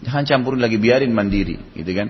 Jangan 0.00 0.24
campurin 0.24 0.60
lagi, 0.60 0.80
biarin 0.80 1.12
mandiri, 1.12 1.60
gitu 1.76 1.92
kan? 1.92 2.08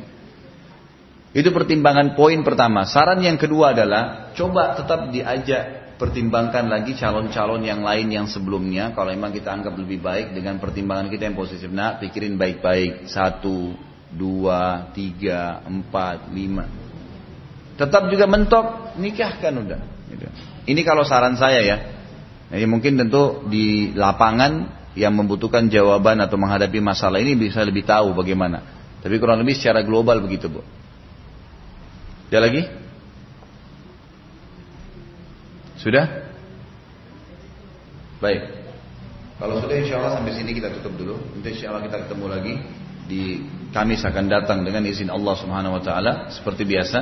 Itu 1.31 1.55
pertimbangan 1.55 2.19
poin 2.19 2.43
pertama. 2.43 2.87
Saran 2.87 3.23
yang 3.23 3.39
kedua 3.39 3.75
adalah 3.75 4.35
coba 4.35 4.75
tetap 4.75 5.15
diajak 5.15 5.80
pertimbangkan 6.01 6.73
lagi 6.73 6.97
calon-calon 6.97 7.61
yang 7.61 7.85
lain 7.85 8.09
yang 8.09 8.27
sebelumnya 8.27 8.97
kalau 8.97 9.13
memang 9.13 9.37
kita 9.37 9.53
anggap 9.53 9.77
lebih 9.77 10.01
baik 10.01 10.33
dengan 10.33 10.57
pertimbangan 10.57 11.13
kita 11.13 11.29
yang 11.29 11.37
positif 11.37 11.69
nah 11.69 12.01
pikirin 12.01 12.41
baik-baik 12.41 13.05
satu 13.05 13.77
dua 14.09 14.89
tiga 14.97 15.61
empat 15.61 16.33
lima 16.33 16.65
tetap 17.77 18.09
juga 18.09 18.25
mentok 18.25 18.97
nikahkan 18.97 19.53
udah 19.61 19.81
gitu. 20.09 20.25
ini 20.73 20.81
kalau 20.81 21.05
saran 21.05 21.37
saya 21.37 21.61
ya 21.61 21.77
jadi 22.51 22.67
mungkin 22.67 22.99
tentu 22.99 23.47
di 23.47 23.95
lapangan 23.95 24.81
yang 24.99 25.15
membutuhkan 25.15 25.71
jawaban 25.71 26.19
atau 26.19 26.35
menghadapi 26.35 26.83
masalah 26.83 27.23
ini 27.23 27.39
bisa 27.39 27.63
lebih 27.63 27.87
tahu 27.87 28.11
bagaimana. 28.11 28.67
Tapi 29.01 29.15
kurang 29.23 29.41
lebih 29.41 29.55
secara 29.55 29.87
global 29.87 30.19
begitu 30.19 30.51
bu. 30.51 30.61
Ada 32.31 32.39
lagi? 32.43 32.63
Sudah? 35.81 36.05
Baik. 38.21 38.53
Kalau 39.41 39.57
sudah 39.65 39.77
insya 39.81 39.97
Allah 39.97 40.21
sampai 40.21 40.37
sini 40.37 40.53
kita 40.53 40.69
tutup 40.77 40.93
dulu. 41.01 41.17
Nanti 41.17 41.57
insya 41.57 41.73
Allah 41.73 41.89
kita 41.89 42.05
ketemu 42.05 42.27
lagi 42.29 42.55
di 43.09 43.23
Kamis 43.73 44.05
akan 44.05 44.29
datang 44.29 44.61
dengan 44.61 44.85
izin 44.85 45.09
Allah 45.09 45.35
Subhanahu 45.41 45.81
Wa 45.81 45.83
Taala 45.83 46.13
seperti 46.29 46.69
biasa. 46.69 46.99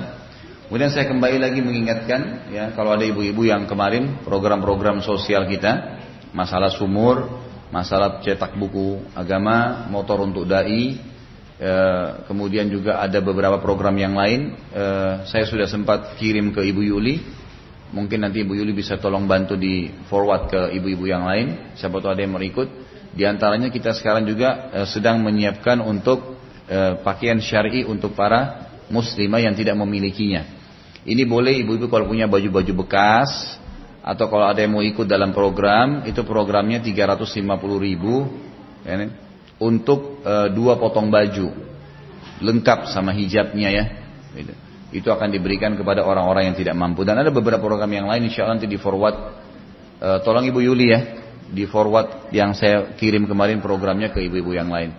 Kemudian 0.70 0.94
saya 0.94 1.10
kembali 1.10 1.42
lagi 1.42 1.58
mengingatkan 1.58 2.52
ya 2.54 2.70
kalau 2.78 2.94
ada 2.94 3.02
ibu-ibu 3.02 3.50
yang 3.50 3.66
kemarin 3.66 4.22
program-program 4.22 5.02
sosial 5.02 5.48
kita 5.50 5.98
masalah 6.30 6.70
sumur, 6.70 7.24
masalah 7.74 8.22
cetak 8.22 8.54
buku 8.54 9.02
agama, 9.16 9.88
motor 9.90 10.22
untuk 10.22 10.44
dai, 10.46 11.00
e, 11.56 11.72
kemudian 12.28 12.68
juga 12.68 13.00
ada 13.00 13.18
beberapa 13.18 13.58
program 13.58 13.96
yang 13.96 14.12
lain. 14.12 14.54
E, 14.70 14.84
saya 15.26 15.48
sudah 15.48 15.66
sempat 15.66 16.20
kirim 16.20 16.52
ke 16.52 16.62
Ibu 16.62 16.84
Yuli 16.84 17.16
Mungkin 17.88 18.20
nanti 18.20 18.44
Ibu 18.44 18.52
Yuli 18.52 18.76
bisa 18.76 19.00
tolong 19.00 19.24
bantu 19.24 19.56
di 19.56 19.88
forward 20.12 20.52
ke 20.52 20.60
ibu-ibu 20.76 21.08
yang 21.08 21.24
lain. 21.24 21.72
Siapa 21.72 21.96
tahu 22.04 22.12
ada 22.12 22.20
yang 22.20 22.36
berikut. 22.36 22.68
Di 23.16 23.24
antaranya 23.24 23.72
kita 23.72 23.96
sekarang 23.96 24.28
juga 24.28 24.68
eh, 24.76 24.86
sedang 24.88 25.24
menyiapkan 25.24 25.80
untuk 25.80 26.36
eh, 26.68 27.00
pakaian 27.00 27.40
syari 27.40 27.88
untuk 27.88 28.12
para 28.12 28.68
muslimah 28.92 29.40
yang 29.40 29.56
tidak 29.56 29.72
memilikinya. 29.80 30.44
Ini 31.08 31.24
boleh 31.24 31.64
ibu-ibu 31.64 31.88
kalau 31.88 32.04
punya 32.04 32.28
baju-baju 32.28 32.84
bekas 32.84 33.56
atau 34.04 34.28
kalau 34.28 34.44
ada 34.44 34.60
yang 34.60 34.76
mau 34.76 34.84
ikut 34.84 35.08
dalam 35.08 35.32
program 35.32 36.04
itu 36.04 36.20
programnya 36.24 36.84
350 36.84 37.40
ribu 37.80 38.28
ya, 38.84 39.08
untuk 39.56 40.20
eh, 40.28 40.52
dua 40.52 40.76
potong 40.76 41.08
baju 41.08 41.56
lengkap 42.44 42.92
sama 42.92 43.16
hijabnya 43.16 43.68
ya. 43.72 43.84
Gitu 44.36 44.67
itu 44.88 45.08
akan 45.12 45.28
diberikan 45.28 45.76
kepada 45.76 46.00
orang-orang 46.04 46.52
yang 46.52 46.56
tidak 46.56 46.74
mampu. 46.76 47.04
Dan 47.04 47.20
ada 47.20 47.28
beberapa 47.28 47.60
program 47.60 47.92
yang 47.92 48.08
lain 48.08 48.28
insya 48.28 48.48
Allah 48.48 48.56
nanti 48.56 48.68
di 48.68 48.80
forward. 48.80 49.16
Uh, 49.98 50.18
tolong 50.24 50.46
Ibu 50.46 50.64
Yuli 50.64 50.86
ya, 50.88 51.00
di 51.48 51.64
forward 51.68 52.32
yang 52.32 52.52
saya 52.56 52.96
kirim 52.96 53.28
kemarin 53.28 53.60
programnya 53.60 54.12
ke 54.12 54.24
ibu-ibu 54.24 54.56
yang 54.56 54.68
lain. 54.72 54.96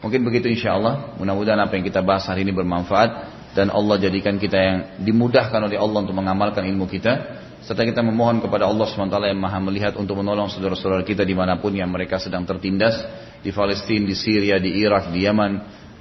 Mungkin 0.00 0.24
begitu 0.24 0.52
insya 0.52 0.76
Allah. 0.76 1.16
Mudah-mudahan 1.16 1.60
apa 1.60 1.72
yang 1.76 1.84
kita 1.84 2.04
bahas 2.04 2.28
hari 2.28 2.44
ini 2.44 2.52
bermanfaat 2.52 3.36
dan 3.56 3.72
Allah 3.72 3.96
jadikan 3.96 4.36
kita 4.36 4.56
yang 4.60 4.76
dimudahkan 5.00 5.56
oleh 5.56 5.80
Allah 5.80 5.98
untuk 6.04 6.16
mengamalkan 6.16 6.68
ilmu 6.68 6.84
kita. 6.84 7.44
Serta 7.64 7.82
kita 7.82 8.04
memohon 8.04 8.38
kepada 8.38 8.68
Allah 8.68 8.86
SWT 8.86 9.16
yang 9.26 9.40
maha 9.42 9.58
melihat 9.58 9.98
untuk 9.98 10.22
menolong 10.22 10.46
saudara-saudara 10.46 11.02
kita 11.02 11.26
di 11.26 11.34
mana 11.34 11.58
pun 11.58 11.74
yang 11.74 11.90
mereka 11.90 12.20
sedang 12.20 12.46
tertindas. 12.46 12.94
Di 13.40 13.50
Palestina, 13.50 14.06
di 14.06 14.14
Syria, 14.14 14.60
di 14.62 14.76
Irak, 14.78 15.10
di 15.10 15.26
Yaman, 15.26 15.52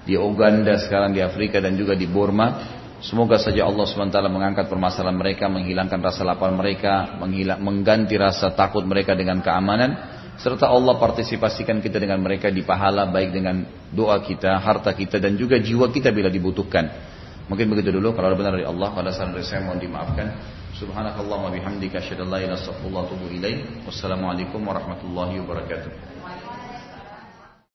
di 0.06 0.14
Uganda, 0.14 0.78
sekarang 0.78 1.16
di 1.16 1.26
Afrika 1.26 1.58
dan 1.58 1.74
juga 1.74 1.98
di 1.98 2.06
Burma. 2.06 2.84
Semoga 3.06 3.38
saja 3.38 3.70
Allah 3.70 3.86
SWT 3.86 4.18
mengangkat 4.34 4.66
permasalahan 4.66 5.14
mereka, 5.14 5.46
menghilangkan 5.46 6.02
rasa 6.02 6.26
lapar 6.26 6.50
mereka, 6.50 7.22
mengganti 7.62 8.18
rasa 8.18 8.50
takut 8.58 8.82
mereka 8.82 9.14
dengan 9.14 9.46
keamanan, 9.46 9.94
serta 10.42 10.74
Allah 10.74 10.98
partisipasikan 10.98 11.86
kita 11.86 12.02
dengan 12.02 12.18
mereka 12.18 12.50
di 12.50 12.66
pahala 12.66 13.06
baik 13.06 13.30
dengan 13.30 13.62
doa 13.94 14.18
kita, 14.26 14.58
harta 14.58 14.90
kita 14.98 15.22
dan 15.22 15.38
juga 15.38 15.62
jiwa 15.62 15.86
kita 15.94 16.10
bila 16.10 16.34
dibutuhkan. 16.34 17.14
Mungkin 17.46 17.70
begitu 17.70 17.94
dulu 17.94 18.18
kalau 18.18 18.34
ada 18.34 18.38
benar 18.42 18.58
dari 18.58 18.66
Allah, 18.66 18.90
pada 18.90 19.14
saat 19.14 19.30
dari 19.30 19.46
saya 19.46 19.62
mohon 19.62 19.78
dimaafkan. 19.78 20.34
Subhanakallah 20.74 21.46
wa 21.46 21.52
bihamdika 21.54 22.02
asyhadu 22.02 22.26
an 22.26 22.34
la 22.34 22.42
atubu 23.06 23.30
ilaik. 23.30 23.86
Wassalamualaikum 23.86 24.66
warahmatullahi 24.66 25.46
wabarakatuh. 25.46 26.15